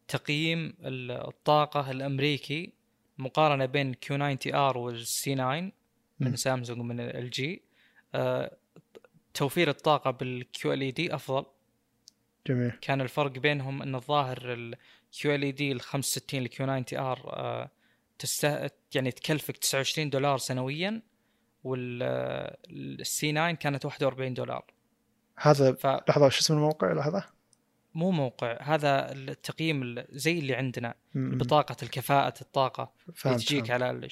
تقييم 0.07 0.77
الطاقة 0.81 1.91
الأمريكي 1.91 2.73
مقارنة 3.17 3.65
بين 3.65 3.93
Q90R 3.93 4.77
وال 4.77 5.35
C9 5.35 5.71
من 6.19 6.35
سامسونج 6.35 6.79
ومن 6.79 6.99
LG 6.99 7.61
توفير 9.33 9.69
الطاقة 9.69 10.11
بال 10.11 10.73
QLED 10.73 11.15
أفضل. 11.15 11.45
جميل. 12.47 12.71
كان 12.71 13.01
الفرق 13.01 13.31
بينهم 13.31 13.81
إن 13.81 13.95
الظاهر 13.95 14.71
QLED 15.11 15.71
ال 15.71 15.81
65 15.81 16.41
ال 16.41 16.83
Q90R 16.83 17.69
تسته... 18.19 18.69
يعني 18.95 19.11
تكلفك 19.11 19.57
29 19.57 20.09
دولار 20.09 20.37
سنويا 20.37 21.01
وال 21.63 23.31
C9 23.31 23.51
كانت 23.51 23.85
41 23.85 24.33
دولار. 24.33 24.65
هذا 25.37 25.73
ف... 25.73 25.87
لحظة 26.09 26.29
شو 26.29 26.39
اسم 26.39 26.53
الموقع 26.53 26.93
لحظة؟ 26.93 27.23
مو 27.93 28.11
موقع 28.11 28.57
هذا 28.61 29.11
التقييم 29.11 30.03
زي 30.09 30.39
اللي 30.39 30.55
عندنا 30.55 30.95
بطاقة 31.15 31.75
الكفاءة 31.83 32.41
الطاقة 32.41 32.91
اللي 33.25 33.37
تجيك 33.37 33.71
على 33.71 34.09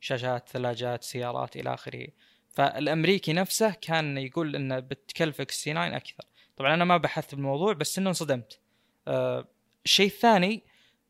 الشاشات 0.00 0.48
ثلاجات 0.48 1.04
سيارات 1.04 1.56
إلى 1.56 1.74
آخره. 1.74 2.06
فالأمريكي 2.50 3.32
نفسه 3.32 3.70
كان 3.70 4.18
يقول 4.18 4.56
إنه 4.56 4.78
بتكلفك 4.78 5.50
السي 5.50 5.72
9 5.72 5.96
أكثر. 5.96 6.24
طبعا 6.56 6.74
أنا 6.74 6.84
ما 6.84 6.96
بحثت 6.96 7.34
بالموضوع 7.34 7.72
بس 7.72 7.98
إنه 7.98 8.08
انصدمت. 8.08 8.60
أه 9.08 9.48
الشيء 9.84 10.06
الثاني 10.06 10.64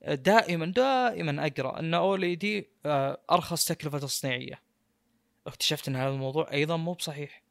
دائما 0.09 0.67
دائما 0.67 1.47
أقرأ 1.47 1.79
أن 1.79 1.95
اولي 1.95 2.35
دي 2.35 2.71
آه، 2.87 3.21
أرخص 3.31 3.65
تكلفة 3.65 3.99
تصنيعية. 3.99 4.63
اكتشفت 5.47 5.89
أن 5.89 5.97
هذا 5.97 6.09
الموضوع 6.09 6.53
أيضا 6.53 6.77
مو 6.77 6.93
بصحيح. 6.93 7.43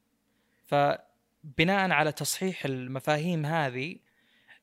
فبناء 0.66 1.92
على 1.92 2.12
تصحيح 2.12 2.66
المفاهيم 2.66 3.46
هذه 3.46 3.98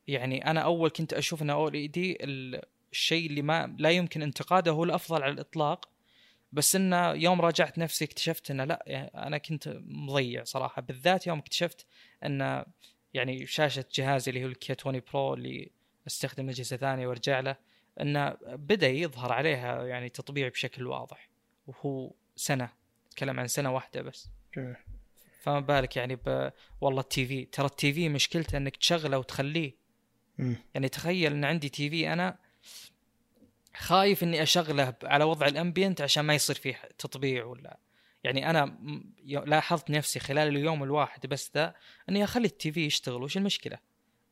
يعني 0.07 0.51
أنا 0.51 0.61
أول 0.61 0.91
كنت 0.91 1.13
أشوف 1.13 1.43
أن 1.43 1.51
اول 1.51 1.75
اي 1.75 1.87
دي 1.87 2.19
الشيء 2.93 3.27
اللي 3.27 3.43
ما 3.43 3.77
لا 3.79 3.91
يمكن 3.91 4.23
انتقاده 4.23 4.71
هو 4.73 4.85
الأفضل 4.85 5.23
على 5.23 5.33
الإطلاق. 5.33 5.89
بس 6.53 6.77
انه 6.77 7.11
يوم 7.13 7.41
راجعت 7.41 7.79
نفسي 7.79 8.05
اكتشفت 8.05 8.51
انه 8.51 8.65
لا 8.65 8.85
يعني 8.87 9.11
أنا 9.15 9.39
كنت 9.39 9.81
مضيع 9.85 10.45
صراحة. 10.45 10.83
بالذات 10.83 11.27
يوم 11.27 11.39
اكتشفت 11.39 11.87
أن 12.25 12.65
يعني 13.15 13.47
شاشة 13.47 13.85
جهازي 13.95 14.31
اللي 14.31 14.45
هو 14.45 14.49
الكي 14.49 14.77
20 14.81 15.01
برو 15.13 15.35
اللي 15.35 15.71
استخدم 16.11 16.49
أجهزة 16.49 16.77
ثانية 16.77 17.07
وارجع 17.07 17.41
له 17.41 17.57
إنه 18.01 18.37
بدأ 18.45 18.89
يظهر 18.89 19.33
عليها 19.33 19.87
يعني 19.87 20.09
تطبيع 20.09 20.49
بشكل 20.49 20.87
واضح 20.87 21.29
وهو 21.67 22.13
سنة 22.37 22.71
نتكلم 23.07 23.41
عن 23.41 23.47
سنة 23.47 23.75
واحدة 23.75 24.03
بس. 24.03 24.29
فما 25.43 25.61
بالك 25.61 25.97
يعني 25.97 26.17
ب... 26.17 26.53
والله 26.81 27.01
التي 27.01 27.27
في 27.27 27.45
ترى 27.45 27.67
التي 27.67 27.93
في 27.93 28.09
مشكلته 28.09 28.57
إنك 28.57 28.77
تشغله 28.77 29.19
وتخليه. 29.19 29.75
يعني 30.75 30.89
تخيل 30.89 31.33
إن 31.33 31.45
عندي 31.45 31.69
تي 31.69 31.91
في 31.91 32.13
أنا 32.13 32.39
خايف 33.77 34.23
إني 34.23 34.43
أشغله 34.43 34.95
على 35.03 35.25
وضع 35.25 35.47
الأمبينت 35.47 36.01
عشان 36.01 36.25
ما 36.25 36.35
يصير 36.35 36.57
فيه 36.57 36.81
تطبيع 36.99 37.45
ولا. 37.45 37.79
يعني 38.25 38.51
أنا 38.51 38.79
لاحظت 39.25 39.91
نفسي 39.91 40.21
خلال 40.21 40.49
اليوم 40.49 40.83
الواحد 40.83 41.27
بس 41.27 41.51
ذا 41.55 41.75
إني 42.09 42.25
أخلي 42.25 42.47
التي 42.47 42.73
في 42.73 42.87
يشتغل 42.87 43.23
وش 43.23 43.37
المشكلة؟ 43.37 43.79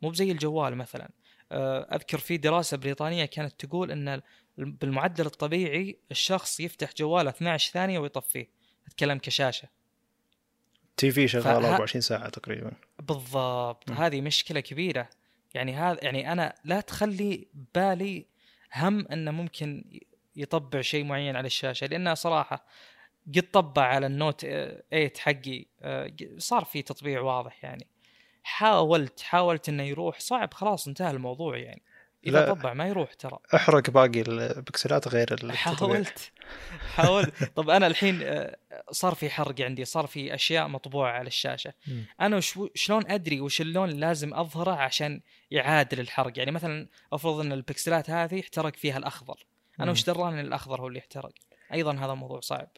مو 0.03 0.11
بزي 0.11 0.33
الجوال 0.33 0.77
مثلا. 0.77 1.11
أذكر 1.53 2.19
في 2.19 2.37
دراسة 2.37 2.77
بريطانية 2.77 3.25
كانت 3.25 3.65
تقول 3.65 3.91
إن 3.91 4.20
بالمعدل 4.59 5.27
الطبيعي 5.27 5.99
الشخص 6.11 6.61
يفتح 6.61 6.93
جواله 6.97 7.31
12 7.31 7.73
ثانية 7.73 7.99
ويطفيه. 7.99 8.51
أتكلم 8.87 9.19
كشاشة. 9.19 9.69
تي 10.97 11.11
في 11.11 11.29
شغال 11.29 11.47
24 11.47 12.01
ساعة 12.01 12.29
تقريبا. 12.29 12.73
بالضبط. 12.99 13.91
م. 13.91 13.95
هذه 13.95 14.20
مشكلة 14.20 14.61
كبيرة. 14.61 15.09
يعني 15.55 15.75
هذا 15.75 15.99
يعني 16.03 16.33
أنا 16.33 16.55
لا 16.65 16.81
تخلي 16.81 17.49
بالي 17.75 18.27
هم 18.77 19.07
إنه 19.07 19.31
ممكن 19.31 20.01
يطبع 20.37 20.81
شيء 20.81 21.05
معين 21.05 21.37
على 21.37 21.47
الشاشة 21.47 21.87
لأنه 21.87 22.15
صراحة 22.15 22.66
قد 23.37 23.51
طبع 23.53 23.83
على 23.83 24.07
النوت 24.07 24.41
8 24.41 25.12
حقي 25.19 25.66
آه، 25.83 26.12
صار 26.39 26.65
في 26.65 26.83
تطبيع 26.83 27.20
واضح 27.20 27.65
يعني. 27.65 27.87
حاولت 28.49 29.20
حاولت 29.20 29.69
إنه 29.69 29.83
يروح 29.83 30.20
صعب 30.20 30.55
خلاص 30.55 30.89
انتهى 30.89 31.11
الموضوع 31.11 31.57
يعني. 31.57 31.83
إذا 32.27 32.41
لا. 32.47 32.55
طبع 32.55 32.75
ما 32.75 32.89
يروح 32.89 33.15
ترى. 33.15 33.39
أحرق 33.55 33.91
باقي 33.91 34.20
البكسلات 34.20 35.09
غير 35.09 35.33
التطبيع 35.33 35.57
حاولت 35.57 36.33
حاولت. 36.95 37.45
طب 37.57 37.70
أنا 37.70 37.87
الحين 37.87 38.20
آه، 38.23 38.57
صار 38.91 39.15
في 39.15 39.31
حرق 39.31 39.61
عندي 39.61 39.85
صار 39.85 40.07
في 40.07 40.35
أشياء 40.35 40.69
مطبوعة 40.69 41.12
على 41.12 41.27
الشاشة. 41.27 41.73
مم. 41.87 42.05
أنا 42.20 42.37
وش 42.37 42.59
شلون 42.75 43.11
أدري 43.11 43.41
وش 43.41 43.61
اللون 43.61 43.91
لازم 43.91 44.35
أظهره 44.35 44.73
عشان 44.73 45.20
يعادل 45.51 46.01
الحرق؟ 46.01 46.39
يعني 46.39 46.51
مثلا 46.51 46.89
أفرض 47.12 47.41
إن 47.41 47.53
البكسلات 47.53 48.11
هذه 48.11 48.41
احترق 48.41 48.77
فيها 48.77 48.99
الأخضر. 48.99 49.47
أنا. 49.81 49.91
وش 49.91 50.05
دراني 50.05 50.41
إن 50.41 50.47
الأخضر 50.47 50.81
هو 50.81 50.89
اللي 50.89 50.99
احترق؟ 50.99 51.33
أيضا 51.73 51.93
هذا 51.93 52.15
موضوع 52.15 52.41
صعب. 52.41 52.69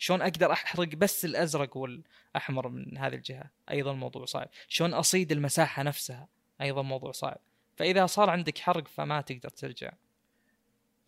شلون 0.00 0.22
أقدر 0.22 0.52
أحرق 0.52 0.88
بس 0.88 1.24
الأزرق 1.24 1.76
والأحمر 1.76 2.68
من 2.68 2.98
هذه 2.98 3.14
الجهة؟ 3.14 3.50
أيضا 3.70 3.92
موضوع 3.92 4.24
صعب. 4.24 4.48
شلون 4.68 4.94
أصيد 4.94 5.32
المساحة 5.32 5.82
نفسها؟ 5.82 6.28
أيضا 6.60 6.82
موضوع 6.82 7.12
صعب. 7.12 7.38
فإذا 7.76 8.06
صار 8.06 8.30
عندك 8.30 8.58
حرق 8.58 8.88
فما 8.88 9.20
تقدر 9.20 9.48
ترجع. 9.48 9.92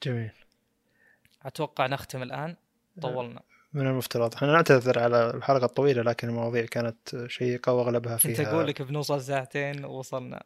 جميل. 0.03 0.31
أتوقع 1.43 1.87
نختم 1.87 2.23
الآن. 2.23 2.57
طولنا. 3.03 3.43
من 3.73 3.87
المفترض. 3.87 4.35
إحنا 4.35 4.53
نعتذر 4.53 4.99
على 4.99 5.31
الحلقة 5.31 5.65
الطويلة 5.65 6.03
لكن 6.03 6.29
المواضيع 6.29 6.67
كانت 6.67 7.27
شيقة 7.27 7.73
وأغلبها 7.73 8.17
كنت 8.17 8.37
فيها 8.37 8.51
أقول 8.51 8.67
لك 8.67 8.83
بنوصل 8.83 9.23
ساعتين 9.23 9.85
ووصلنا. 9.85 10.43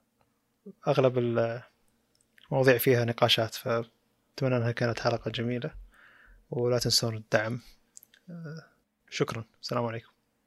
أغلب 0.88 1.18
المواضيع 1.18 2.78
فيها 2.78 3.04
نقاشات 3.04 3.54
فأتمنى 3.54 4.56
أنها 4.56 4.72
كانت 4.72 5.00
حلقة 5.00 5.30
جميلة 5.30 5.70
ولا 6.50 6.78
تنسون 6.78 7.16
الدعم. 7.16 7.60
شكرا. 9.10 9.44
السلام 9.62 9.84
عليكم. 9.84 10.15